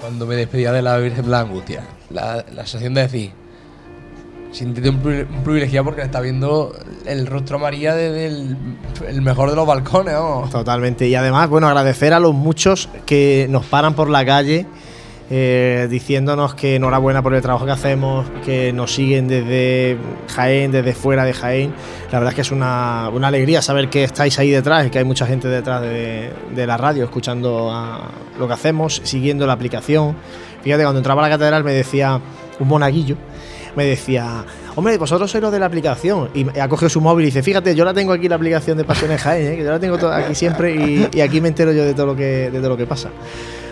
cuando 0.00 0.26
me 0.26 0.34
despedía 0.34 0.72
de 0.72 0.82
la 0.82 0.98
Virgen 0.98 1.24
de 1.24 1.30
la 1.30 1.40
Angustia. 1.40 1.82
La, 2.10 2.44
la 2.52 2.62
sensación 2.66 2.94
de 2.94 3.02
decir, 3.02 3.30
Siéntete 4.52 4.90
un, 4.90 4.98
pri- 4.98 5.26
un 5.30 5.42
privilegiado 5.44 5.84
porque 5.84 6.02
está 6.02 6.20
viendo 6.20 6.74
el 7.06 7.26
rostro 7.26 7.58
María 7.58 7.94
desde 7.94 8.26
el, 8.26 9.22
mejor 9.22 9.50
de 9.50 9.56
los 9.56 9.66
balcones, 9.66 10.14
vamos. 10.14 10.50
Totalmente. 10.50 11.06
Y 11.06 11.14
además, 11.14 11.48
bueno, 11.48 11.68
agradecer 11.68 12.12
a 12.12 12.18
los 12.20 12.34
muchos 12.34 12.88
que 13.06 13.46
nos 13.48 13.64
paran 13.66 13.94
por 13.94 14.10
la 14.10 14.24
calle 14.24 14.66
eh, 15.32 15.86
diciéndonos 15.88 16.54
que 16.56 16.74
enhorabuena 16.74 17.22
por 17.22 17.32
el 17.32 17.40
trabajo 17.40 17.64
que 17.64 17.70
hacemos, 17.70 18.26
que 18.44 18.72
nos 18.72 18.92
siguen 18.92 19.28
desde 19.28 19.96
Jaén, 20.34 20.72
desde 20.72 20.92
fuera 20.92 21.24
de 21.24 21.32
Jaén. 21.32 21.72
La 22.10 22.18
verdad 22.18 22.32
es 22.32 22.34
que 22.34 22.40
es 22.40 22.50
una, 22.50 23.06
alegría 23.06 23.62
saber 23.62 23.88
que 23.88 24.02
estáis 24.02 24.36
ahí 24.40 24.50
detrás 24.50 24.90
que 24.90 24.98
hay 24.98 25.04
mucha 25.04 25.26
gente 25.26 25.46
detrás 25.46 25.82
de, 25.82 26.32
de 26.52 26.66
la 26.66 26.76
radio 26.76 27.04
escuchando 27.04 27.70
a 27.72 28.08
lo 28.36 28.48
que 28.48 28.54
hacemos, 28.54 29.00
siguiendo 29.04 29.46
la 29.46 29.52
aplicación. 29.52 30.16
Fíjate, 30.62 30.82
cuando 30.82 30.98
entraba 30.98 31.24
a 31.24 31.28
la 31.28 31.34
catedral 31.36 31.62
me 31.62 31.72
decía 31.72 32.20
un 32.58 32.66
monaguillo, 32.66 33.16
me 33.76 33.84
decía, 33.84 34.44
hombre, 34.76 34.96
vosotros 34.98 35.30
sois 35.30 35.42
los 35.42 35.52
de 35.52 35.58
la 35.58 35.66
aplicación. 35.66 36.30
Y 36.34 36.46
ha 36.58 36.68
cogido 36.68 36.88
su 36.88 37.00
móvil 37.00 37.24
y 37.24 37.26
dice, 37.26 37.42
fíjate, 37.42 37.74
yo 37.74 37.84
la 37.84 37.94
tengo 37.94 38.12
aquí 38.12 38.28
la 38.28 38.36
aplicación 38.36 38.76
de 38.78 38.84
Pasiones 38.84 39.20
Jaén, 39.22 39.52
¿eh? 39.52 39.56
que 39.56 39.64
yo 39.64 39.70
la 39.70 39.80
tengo 39.80 39.96
aquí 40.08 40.34
siempre 40.34 40.74
y, 40.74 41.08
y 41.12 41.20
aquí 41.20 41.40
me 41.40 41.48
entero 41.48 41.72
yo 41.72 41.84
de 41.84 41.94
todo 41.94 42.06
lo 42.06 42.16
que, 42.16 42.50
de 42.50 42.58
todo 42.58 42.70
lo 42.70 42.76
que 42.76 42.86
pasa. 42.86 43.10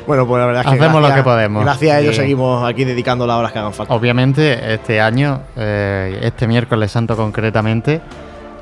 Bueno, 0.09 0.27
pues 0.27 0.41
la 0.41 0.47
verdad 0.47 0.63
es 0.65 0.71
que 0.73 0.85
Hacemos 0.85 1.03
lo 1.03 1.15
que 1.15 1.23
podemos. 1.23 1.63
Gracias 1.63 1.95
a 1.95 2.01
ellos 2.01 2.17
seguimos 2.17 2.67
aquí 2.67 2.85
dedicando 2.87 3.27
las 3.27 3.37
horas 3.37 3.53
que 3.53 3.59
hagan 3.59 3.75
falta. 3.75 3.93
Obviamente, 3.93 4.73
este 4.73 5.03
año, 5.03 5.43
eh, 5.55 6.21
este 6.23 6.49
miércoles 6.49 6.91
santo 6.91 7.15
concretamente, 7.15 8.01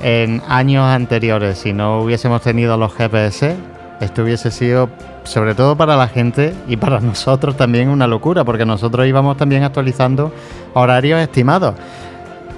en 0.01 0.41
años 0.49 0.83
anteriores, 0.83 1.57
si 1.57 1.71
no 1.71 2.01
hubiésemos 2.01 2.41
tenido 2.41 2.75
los 2.75 2.93
GPS, 2.93 3.55
esto 4.01 4.23
hubiese 4.23 4.51
sido, 4.51 4.89
sobre 5.23 5.55
todo 5.55 5.77
para 5.77 5.95
la 5.95 6.09
gente 6.09 6.53
y 6.67 6.75
para 6.75 6.99
nosotros 7.01 7.55
también, 7.55 7.87
una 7.87 8.07
locura, 8.07 8.43
porque 8.43 8.65
nosotros 8.65 9.07
íbamos 9.07 9.37
también 9.37 9.63
actualizando 9.63 10.33
horarios 10.77 11.19
estimados. 11.21 11.75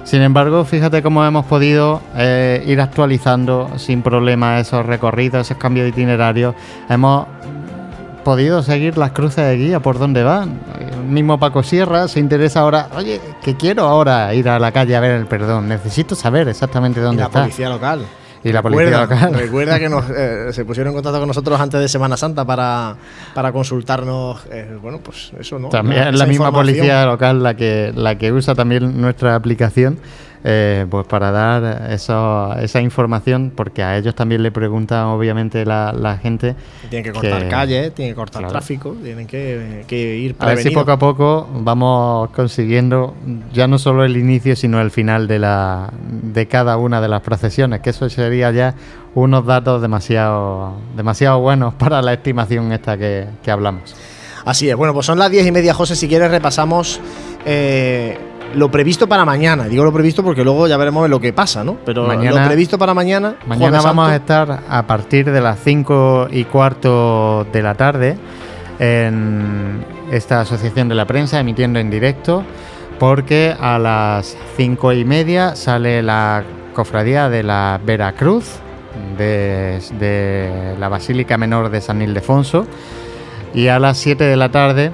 Sin 0.04 0.22
embargo, 0.22 0.66
fíjate 0.66 1.04
cómo 1.04 1.24
hemos 1.24 1.46
podido 1.46 2.02
eh, 2.16 2.64
ir 2.66 2.82
actualizando 2.82 3.70
sin 3.78 4.02
problema 4.02 4.60
esos 4.60 4.86
recorridos, 4.86 5.42
esos 5.48 5.58
cambios 5.58 5.84
de 5.86 5.90
itinerario. 5.90 6.56
Hemos 6.90 7.28
podido 8.24 8.64
seguir 8.64 8.98
las 8.98 9.12
cruces 9.12 9.46
de 9.46 9.56
guía 9.56 9.80
por 9.82 10.00
dónde 10.00 10.24
van. 10.24 10.60
El 10.80 11.04
mismo 11.04 11.38
Paco 11.40 11.64
Sierra 11.64 12.08
se 12.08 12.20
interesa 12.20 12.62
ahora, 12.62 12.88
oye, 12.96 13.22
que 13.44 13.56
quiero 13.56 13.84
ahora 13.86 14.34
ir 14.34 14.50
a 14.50 14.58
la 14.60 14.72
calle 14.72 14.96
a 14.96 15.00
ver 15.00 15.12
el 15.12 15.26
perdón, 15.28 15.68
necesito 15.68 16.16
saber 16.16 16.48
exactamente 16.48 17.00
Y 17.00 17.04
dónde 17.04 17.22
la 17.22 17.28
está. 17.28 17.42
policía 17.42 17.70
local. 17.70 18.06
Y 18.44 18.52
la 18.54 18.62
policía 18.62 18.86
Recuerda- 19.02 19.02
local. 19.30 19.34
Recuerda 19.34 19.80
que 19.80 19.90
nos, 19.90 20.06
eh, 20.10 20.54
se 20.54 20.64
pusieron 20.66 20.92
en 20.92 20.96
contacto 20.96 21.20
con 21.20 21.28
nosotros 21.28 21.60
antes 21.60 21.80
de 21.80 21.88
Semana 21.90 22.16
Santa 22.16 22.46
para, 22.46 22.96
para 23.34 23.52
consultarnos, 23.52 24.46
eh, 24.52 24.78
bueno, 24.82 25.00
pues 25.04 25.32
eso, 25.40 25.60
¿no? 25.60 25.70
También 25.70 26.08
es 26.10 26.20
la 26.20 26.26
misma 26.26 26.52
policía 26.52 27.06
local 27.06 27.44
la 27.44 27.56
que, 27.56 27.92
la 27.96 28.18
que 28.18 28.32
usa 28.32 28.56
también 28.56 29.00
nuestra 29.02 29.36
aplicación 29.36 30.00
eh, 30.44 30.86
pues 30.90 31.06
para 31.08 31.32
dar 31.32 31.92
eso- 31.92 32.54
esa 32.60 32.80
información, 32.82 33.52
porque 33.56 33.84
a 33.84 33.98
ellos 33.98 34.16
también 34.16 34.42
le 34.42 34.52
preguntan 34.52 35.06
obviamente 35.08 35.66
la, 35.66 35.92
la 35.92 36.18
gente. 36.18 36.56
Tienen 36.90 37.04
que 37.04 37.12
cortar 37.12 37.44
que- 37.44 37.48
calles, 37.50 37.94
tienen 37.94 38.14
que 38.14 38.16
cortar 38.16 38.42
Claro. 38.42 38.52
tráfico, 38.54 38.96
tienen 39.04 39.28
que, 39.28 39.84
que 39.88 40.16
ir 40.18 40.36
A 40.40 40.46
ver 40.46 40.60
si 40.60 40.70
poco 40.72 40.92
a 40.92 40.98
poco 41.00 41.48
vamos 41.54 42.30
consiguiendo 42.32 43.16
ya 43.54 43.68
no 43.68 43.78
solo 43.78 44.06
el 44.06 44.16
inicio, 44.18 44.56
sino 44.56 44.80
el 44.80 44.92
final 44.92 45.28
de, 45.28 45.40
la, 45.40 45.92
de 46.00 46.48
cada 46.48 46.78
una 46.78 47.02
de 47.02 47.08
las 47.10 47.22
procesiones, 47.22 47.82
que 47.82 47.90
eso 47.90 48.10
sería 48.10 48.52
ya 48.52 48.76
unos 49.16 49.46
datos 49.46 49.82
demasiado, 49.82 50.74
demasiado 50.96 51.40
buenos 51.40 51.74
para 51.74 52.02
la 52.02 52.14
estimación 52.14 52.72
esta 52.72 52.98
que, 52.98 53.26
que 53.44 53.52
hablamos. 53.52 53.96
Así 54.46 54.70
es, 54.70 54.76
bueno, 54.78 54.94
pues 54.94 55.06
son 55.06 55.20
las 55.20 55.30
diez 55.30 55.46
y 55.46 55.52
media, 55.52 55.74
José. 55.74 55.96
Si 55.98 56.08
quieres, 56.08 56.32
repasamos 56.32 57.02
eh, 57.46 58.18
lo 58.56 58.70
previsto 58.72 59.08
para 59.08 59.26
mañana. 59.26 59.66
Digo 59.66 59.84
lo 59.84 59.94
previsto 59.94 60.24
porque 60.24 60.44
luego 60.44 60.68
ya 60.68 60.78
veremos 60.78 61.10
lo 61.10 61.20
que 61.20 61.34
pasa, 61.34 61.64
¿no? 61.64 61.78
Pero 61.86 62.06
Mañana- 62.08 62.42
lo 62.42 62.48
previsto 62.48 62.78
para 62.78 62.94
mañana. 62.94 63.36
Mañana 63.46 63.82
vamos 63.82 64.10
a 64.10 64.16
estar 64.16 64.60
a 64.70 64.88
partir 64.88 65.32
de 65.32 65.42
las 65.42 65.60
5 65.60 66.28
y 66.32 66.46
cuarto 66.46 67.46
de 67.52 67.62
la 67.62 67.76
tarde 67.76 68.18
en 68.80 69.86
esta 70.12 70.42
asociación 70.42 70.90
de 70.90 70.96
la 70.96 71.06
prensa 71.06 71.40
emitiendo 71.40 71.80
en 71.80 71.90
directo 71.90 72.44
porque 72.98 73.56
a 73.60 73.78
las 73.78 74.36
5 74.58 74.94
y 74.94 75.06
media 75.06 75.56
sale 75.56 76.02
la 76.02 76.44
cofradía 76.74 77.30
de 77.30 77.44
la 77.44 77.80
Veracruz 77.86 78.46
de, 79.18 79.80
de 80.00 80.76
la 80.80 80.90
Basílica 80.90 81.38
Menor 81.38 81.70
de 81.70 81.82
San 81.82 82.02
Ildefonso 82.02 82.66
y 83.54 83.68
a 83.68 83.80
las 83.80 83.98
7 83.98 84.24
de 84.24 84.36
la 84.38 84.50
tarde 84.50 84.92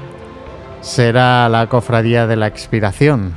será 0.82 1.50
la 1.50 1.67
cofradía 1.67 2.27
de 2.27 2.35
la 2.35 2.48
expiración. 2.48 3.34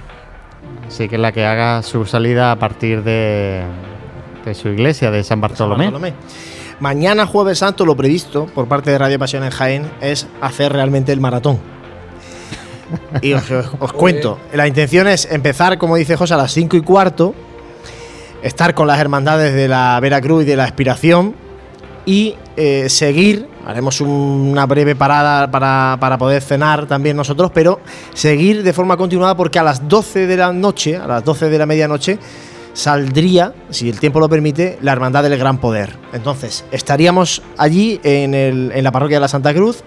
Así 0.88 1.08
que 1.08 1.14
es 1.16 1.20
la 1.20 1.32
que 1.32 1.44
haga 1.44 1.82
su 1.82 2.04
salida 2.06 2.50
a 2.50 2.56
partir 2.56 3.02
de, 3.04 3.62
de 4.44 4.54
su 4.54 4.68
iglesia 4.68 5.10
de 5.10 5.22
San 5.22 5.40
Bartolomé. 5.40 5.84
Bartolomé. 5.84 6.14
Mañana, 6.80 7.26
Jueves 7.26 7.58
Santo, 7.58 7.84
lo 7.84 7.96
previsto 7.96 8.46
por 8.46 8.66
parte 8.68 8.90
de 8.90 8.98
Radio 8.98 9.18
Pasión 9.18 9.44
en 9.44 9.50
Jaén 9.50 9.90
es 10.00 10.26
hacer 10.40 10.72
realmente 10.72 11.12
el 11.12 11.20
maratón. 11.20 11.58
Y 13.20 13.34
os, 13.34 13.50
os- 13.50 13.68
os 13.80 13.92
cuento, 13.92 14.38
la 14.54 14.66
intención 14.66 15.08
es 15.08 15.30
empezar, 15.30 15.76
como 15.76 15.96
dice 15.96 16.16
José, 16.16 16.34
a 16.34 16.36
las 16.38 16.52
5 16.52 16.76
y 16.78 16.80
cuarto, 16.80 17.34
estar 18.42 18.72
con 18.74 18.86
las 18.86 18.98
hermandades 18.98 19.54
de 19.54 19.68
la 19.68 19.98
Veracruz 20.00 20.44
y 20.44 20.46
de 20.46 20.56
la 20.56 20.64
Expiración 20.64 21.34
y 22.06 22.36
eh, 22.60 22.88
seguir, 22.88 23.46
haremos 23.64 24.00
un- 24.00 24.08
una 24.50 24.66
breve 24.66 24.96
parada 24.96 25.48
para, 25.50 25.96
para 26.00 26.18
poder 26.18 26.42
cenar 26.42 26.86
también 26.86 27.16
nosotros, 27.16 27.52
pero 27.54 27.78
seguir 28.14 28.62
de 28.64 28.72
forma 28.72 28.96
continuada 28.96 29.36
porque 29.36 29.58
a 29.60 29.62
las 29.62 29.88
12 29.88 30.26
de 30.26 30.36
la 30.36 30.52
noche, 30.52 30.96
a 30.96 31.06
las 31.06 31.24
12 31.24 31.48
de 31.50 31.58
la 31.58 31.66
medianoche, 31.66 32.18
saldría, 32.72 33.54
si 33.70 33.88
el 33.88 33.98
tiempo 34.00 34.20
lo 34.20 34.28
permite, 34.28 34.78
la 34.82 34.92
Hermandad 34.92 35.22
del 35.22 35.38
Gran 35.38 35.58
Poder. 35.58 35.90
Entonces, 36.12 36.64
estaríamos 36.72 37.42
allí 37.56 38.00
en, 38.02 38.34
el- 38.34 38.72
en 38.74 38.82
la 38.84 38.90
parroquia 38.92 39.18
de 39.18 39.20
la 39.22 39.28
Santa 39.28 39.54
Cruz, 39.54 39.82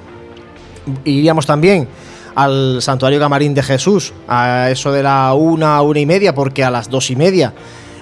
iríamos 1.05 1.45
también 1.45 1.87
al 2.35 2.81
Santuario 2.81 3.19
Camarín 3.19 3.53
de 3.53 3.63
Jesús 3.63 4.13
a 4.27 4.69
eso 4.71 4.91
de 4.91 5.03
la 5.03 5.33
una, 5.33 5.81
una 5.81 5.99
y 5.99 6.05
media, 6.05 6.33
porque 6.33 6.63
a 6.63 6.71
las 6.71 6.89
dos 6.89 7.11
y 7.11 7.15
media 7.15 7.53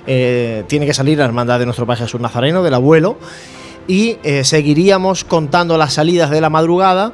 eh, 0.07 0.63
tiene 0.67 0.85
que 0.85 0.93
salir 0.93 1.17
la 1.17 1.25
hermandad 1.25 1.59
de 1.59 1.65
nuestro 1.65 1.85
Padre 1.85 2.03
Jesús 2.05 2.21
Nazareno, 2.21 2.63
del 2.63 2.73
abuelo, 2.73 3.17
y 3.89 4.19
eh, 4.23 4.43
seguiríamos 4.43 5.23
contando 5.23 5.75
las 5.75 5.93
salidas 5.93 6.29
de 6.29 6.39
la 6.39 6.51
madrugada 6.51 7.11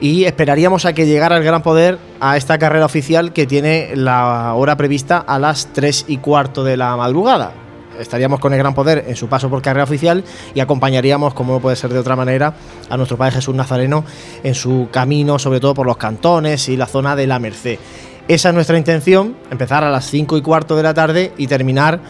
y 0.00 0.24
esperaríamos 0.24 0.86
a 0.86 0.94
que 0.94 1.06
llegara 1.06 1.36
el 1.36 1.44
Gran 1.44 1.62
Poder 1.62 1.98
a 2.20 2.38
esta 2.38 2.58
carrera 2.58 2.86
oficial 2.86 3.34
que 3.34 3.46
tiene 3.46 3.90
la 3.94 4.54
hora 4.54 4.76
prevista 4.76 5.18
a 5.18 5.38
las 5.38 5.68
tres 5.74 6.06
y 6.08 6.16
cuarto 6.16 6.64
de 6.64 6.78
la 6.78 6.96
madrugada. 6.96 7.52
Estaríamos 7.98 8.40
con 8.40 8.54
el 8.54 8.58
Gran 8.58 8.72
Poder 8.72 9.04
en 9.08 9.14
su 9.14 9.28
paso 9.28 9.50
por 9.50 9.60
carrera 9.60 9.84
oficial 9.84 10.24
y 10.54 10.60
acompañaríamos, 10.60 11.34
como 11.34 11.52
no 11.52 11.60
puede 11.60 11.76
ser 11.76 11.92
de 11.92 11.98
otra 11.98 12.16
manera, 12.16 12.54
a 12.88 12.96
nuestro 12.96 13.18
Padre 13.18 13.34
Jesús 13.34 13.54
Nazareno 13.54 14.02
en 14.42 14.54
su 14.54 14.88
camino, 14.90 15.38
sobre 15.38 15.60
todo 15.60 15.74
por 15.74 15.86
los 15.86 15.98
cantones 15.98 16.70
y 16.70 16.78
la 16.78 16.86
zona 16.86 17.14
de 17.14 17.26
la 17.26 17.38
Merced. 17.38 17.78
Esa 18.26 18.48
es 18.48 18.54
nuestra 18.54 18.78
intención, 18.78 19.36
empezar 19.50 19.84
a 19.84 19.90
las 19.90 20.08
cinco 20.08 20.38
y 20.38 20.40
cuarto 20.40 20.76
de 20.76 20.82
la 20.82 20.94
tarde 20.94 21.32
y 21.36 21.46
terminar, 21.46 22.00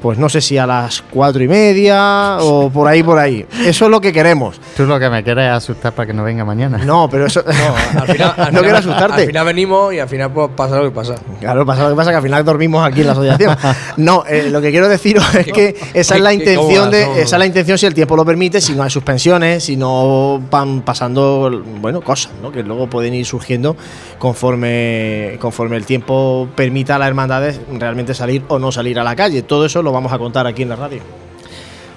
pues 0.00 0.18
no 0.18 0.28
sé 0.28 0.40
si 0.40 0.56
a 0.58 0.66
las 0.66 1.02
cuatro 1.02 1.42
y 1.42 1.48
media 1.48 2.38
o 2.40 2.70
por 2.70 2.88
ahí, 2.88 3.02
por 3.02 3.18
ahí. 3.18 3.44
Eso 3.64 3.84
es 3.86 3.90
lo 3.90 4.00
que 4.00 4.12
queremos. 4.12 4.60
Tú 4.76 4.84
lo 4.86 4.98
que 4.98 5.10
me 5.10 5.22
quieres 5.22 5.46
es 5.46 5.52
asustar 5.52 5.92
para 5.92 6.06
que 6.06 6.12
no 6.12 6.22
venga 6.24 6.44
mañana. 6.44 6.78
No, 6.78 7.08
pero 7.10 7.26
eso. 7.26 7.42
Al 7.46 8.06
final, 8.06 8.34
al 8.36 8.44
no 8.44 8.46
final- 8.46 8.62
quiero 8.62 8.78
asustarte. 8.78 9.20
Al 9.22 9.26
final 9.26 9.46
venimos 9.46 9.92
y 9.94 9.98
al 9.98 10.08
final 10.08 10.32
pues 10.32 10.50
pasa 10.56 10.76
lo 10.76 10.84
que 10.84 10.90
pasa. 10.90 11.14
Claro, 11.40 11.64
pasa 11.66 11.82
lo 11.84 11.90
que 11.90 11.96
pasa 11.96 12.10
que 12.10 12.16
al 12.16 12.22
final 12.22 12.44
dormimos 12.44 12.86
aquí 12.86 13.00
en 13.00 13.06
la 13.06 13.12
asociación. 13.12 13.56
No, 13.96 14.24
eh, 14.28 14.48
lo 14.50 14.60
que 14.60 14.70
quiero 14.70 14.88
deciros 14.88 15.34
es 15.34 15.46
que 15.52 15.76
esa 15.94 16.16
es 16.16 16.20
la 16.22 16.32
intención 16.32 16.90
de, 16.90 17.02
esa 17.22 17.36
es 17.36 17.38
la 17.38 17.46
intención 17.46 17.76
si 17.78 17.86
el 17.86 17.94
tiempo 17.94 18.16
lo 18.16 18.24
permite, 18.24 18.60
si 18.60 18.72
no 18.74 18.82
hay 18.82 18.90
suspensiones, 18.90 19.64
si 19.64 19.76
no 19.76 20.40
van 20.50 20.82
pasando, 20.82 21.50
bueno, 21.80 22.00
cosas, 22.00 22.32
¿no? 22.42 22.50
Que 22.50 22.62
luego 22.62 22.88
pueden 22.88 23.14
ir 23.14 23.26
surgiendo 23.26 23.76
conforme, 24.18 25.36
conforme 25.40 25.76
el 25.76 25.84
tiempo 25.84 26.48
permita 26.54 26.94
a 26.96 26.98
las 26.98 27.08
hermandades 27.08 27.60
realmente 27.78 28.14
salir 28.14 28.42
o 28.48 28.58
no 28.58 28.72
salir 28.72 28.98
a 28.98 29.04
la 29.04 29.14
calle. 29.16 29.42
Todo 29.42 29.66
eso 29.66 29.82
lo 29.82 29.89
vamos 29.92 30.12
a 30.12 30.18
contar 30.18 30.46
aquí 30.46 30.62
en 30.62 30.68
la 30.68 30.76
radio. 30.76 31.00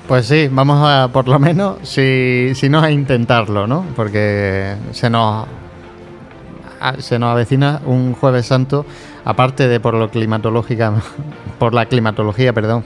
Pues 0.07 0.25
sí, 0.25 0.49
vamos 0.51 0.79
a, 0.81 1.07
por 1.13 1.29
lo 1.29 1.39
menos, 1.39 1.77
si, 1.83 2.51
si 2.55 2.67
no 2.67 2.81
a 2.81 2.91
intentarlo, 2.91 3.67
¿no? 3.67 3.85
Porque 3.95 4.75
se 4.91 5.09
nos, 5.09 5.45
se 6.99 7.17
nos 7.19 7.31
avecina 7.31 7.81
un 7.85 8.13
jueves 8.13 8.47
santo, 8.47 8.85
aparte 9.23 9.69
de 9.69 9.79
por 9.79 9.93
lo 9.93 10.09
climatológica, 10.09 10.93
por 11.59 11.73
la 11.73 11.85
climatología, 11.85 12.51
perdón, 12.51 12.83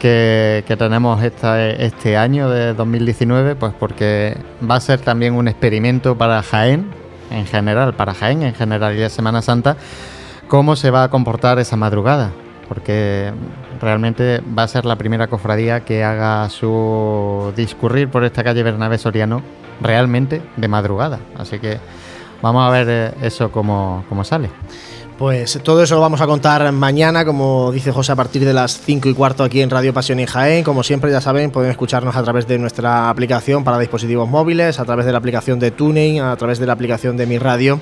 que, 0.00 0.64
que 0.66 0.76
tenemos 0.76 1.22
esta, 1.22 1.68
este 1.68 2.16
año 2.16 2.48
de 2.48 2.72
2019, 2.72 3.56
pues 3.56 3.74
porque 3.78 4.36
va 4.68 4.76
a 4.76 4.80
ser 4.80 5.00
también 5.00 5.34
un 5.34 5.48
experimento 5.48 6.16
para 6.16 6.42
Jaén, 6.42 6.86
en 7.30 7.46
general, 7.46 7.92
para 7.94 8.14
Jaén, 8.14 8.42
en 8.42 8.54
general 8.54 8.96
y 8.96 9.00
la 9.00 9.10
Semana 9.10 9.42
Santa, 9.42 9.76
cómo 10.48 10.76
se 10.76 10.90
va 10.90 11.04
a 11.04 11.10
comportar 11.10 11.58
esa 11.58 11.76
madrugada, 11.76 12.32
porque 12.68 13.32
realmente 13.80 14.40
va 14.56 14.64
a 14.64 14.68
ser 14.68 14.84
la 14.84 14.96
primera 14.96 15.26
cofradía 15.26 15.84
que 15.84 16.04
haga 16.04 16.48
su 16.50 17.52
discurrir 17.56 18.08
por 18.08 18.24
esta 18.24 18.42
calle 18.42 18.62
Bernabé 18.62 18.98
Soriano 18.98 19.42
realmente 19.80 20.42
de 20.56 20.68
madrugada. 20.68 21.20
Así 21.38 21.58
que 21.58 21.78
vamos 22.42 22.66
a 22.66 22.70
ver 22.70 22.86
eh, 22.88 23.14
eso 23.22 23.50
cómo, 23.50 24.04
cómo 24.08 24.24
sale. 24.24 24.50
Pues 25.18 25.60
todo 25.62 25.80
eso 25.80 25.94
lo 25.94 26.00
vamos 26.00 26.20
a 26.20 26.26
contar 26.26 26.72
mañana, 26.72 27.24
como 27.24 27.70
dice 27.70 27.92
José, 27.92 28.10
a 28.10 28.16
partir 28.16 28.44
de 28.44 28.52
las 28.52 28.80
5 28.80 29.08
y 29.08 29.14
cuarto 29.14 29.44
aquí 29.44 29.60
en 29.60 29.70
Radio 29.70 29.94
Pasión 29.94 30.18
y 30.18 30.26
Jaén. 30.26 30.64
Como 30.64 30.82
siempre, 30.82 31.12
ya 31.12 31.20
saben, 31.20 31.52
pueden 31.52 31.70
escucharnos 31.70 32.16
a 32.16 32.22
través 32.24 32.48
de 32.48 32.58
nuestra 32.58 33.08
aplicación 33.08 33.62
para 33.62 33.78
dispositivos 33.78 34.28
móviles, 34.28 34.80
a 34.80 34.84
través 34.84 35.06
de 35.06 35.12
la 35.12 35.18
aplicación 35.18 35.60
de 35.60 35.70
Tuning, 35.70 36.20
a 36.20 36.34
través 36.36 36.58
de 36.58 36.66
la 36.66 36.72
aplicación 36.72 37.16
de 37.16 37.26
Mi 37.26 37.38
Radio 37.38 37.78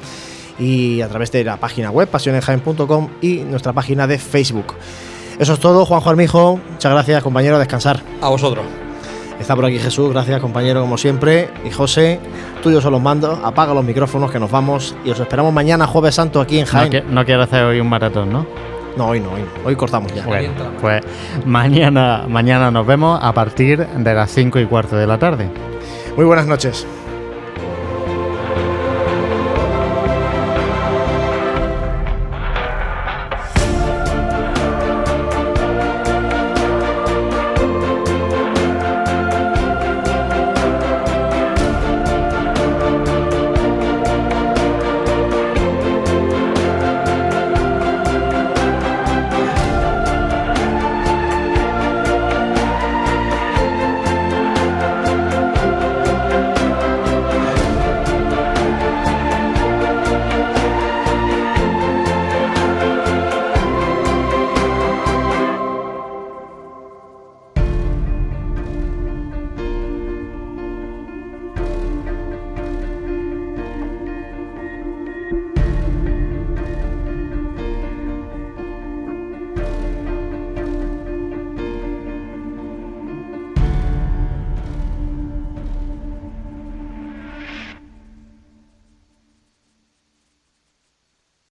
y 0.62 1.02
a 1.02 1.08
través 1.08 1.32
de 1.32 1.42
la 1.42 1.56
página 1.56 1.90
web 1.90 2.08
pasionenjaen.com 2.08 3.08
y 3.20 3.38
nuestra 3.38 3.72
página 3.72 4.06
de 4.06 4.18
Facebook. 4.18 4.74
Eso 5.38 5.54
es 5.54 5.58
todo, 5.58 5.84
Juanjo 5.84 6.08
Armijo. 6.08 6.60
Muchas 6.72 6.92
gracias, 6.92 7.22
compañero, 7.22 7.56
a 7.56 7.58
descansar. 7.58 8.00
A 8.20 8.28
vosotros. 8.28 8.64
Está 9.40 9.56
por 9.56 9.64
aquí 9.64 9.78
Jesús, 9.80 10.12
gracias 10.12 10.40
compañero 10.40 10.80
como 10.82 10.96
siempre. 10.96 11.48
Y 11.64 11.70
José, 11.70 12.20
tuyos 12.62 12.80
son 12.84 12.92
los 12.92 13.02
mandos, 13.02 13.40
apaga 13.42 13.74
los 13.74 13.82
micrófonos 13.84 14.30
que 14.30 14.38
nos 14.38 14.52
vamos 14.52 14.94
y 15.04 15.10
os 15.10 15.18
esperamos 15.18 15.52
mañana 15.52 15.88
jueves 15.88 16.14
santo 16.14 16.40
aquí 16.40 16.58
en 16.60 16.66
No, 16.66 16.70
Jaén. 16.70 17.04
no 17.10 17.24
quiero 17.24 17.42
hacer 17.42 17.64
hoy 17.64 17.80
un 17.80 17.88
maratón, 17.88 18.30
¿no? 18.30 18.46
No, 18.96 19.08
hoy 19.08 19.18
no, 19.20 19.32
hoy, 19.32 19.40
no. 19.40 19.66
hoy 19.66 19.74
cortamos 19.74 20.14
ya. 20.14 20.24
Bueno, 20.26 20.52
pues 20.80 21.02
mañana, 21.44 22.26
mañana 22.28 22.70
nos 22.70 22.86
vemos 22.86 23.18
a 23.20 23.32
partir 23.32 23.84
de 23.84 24.14
las 24.14 24.30
5 24.30 24.60
y 24.60 24.66
cuarto 24.66 24.94
de 24.96 25.06
la 25.08 25.18
tarde. 25.18 25.48
Muy 26.14 26.24
buenas 26.26 26.46
noches. 26.46 26.86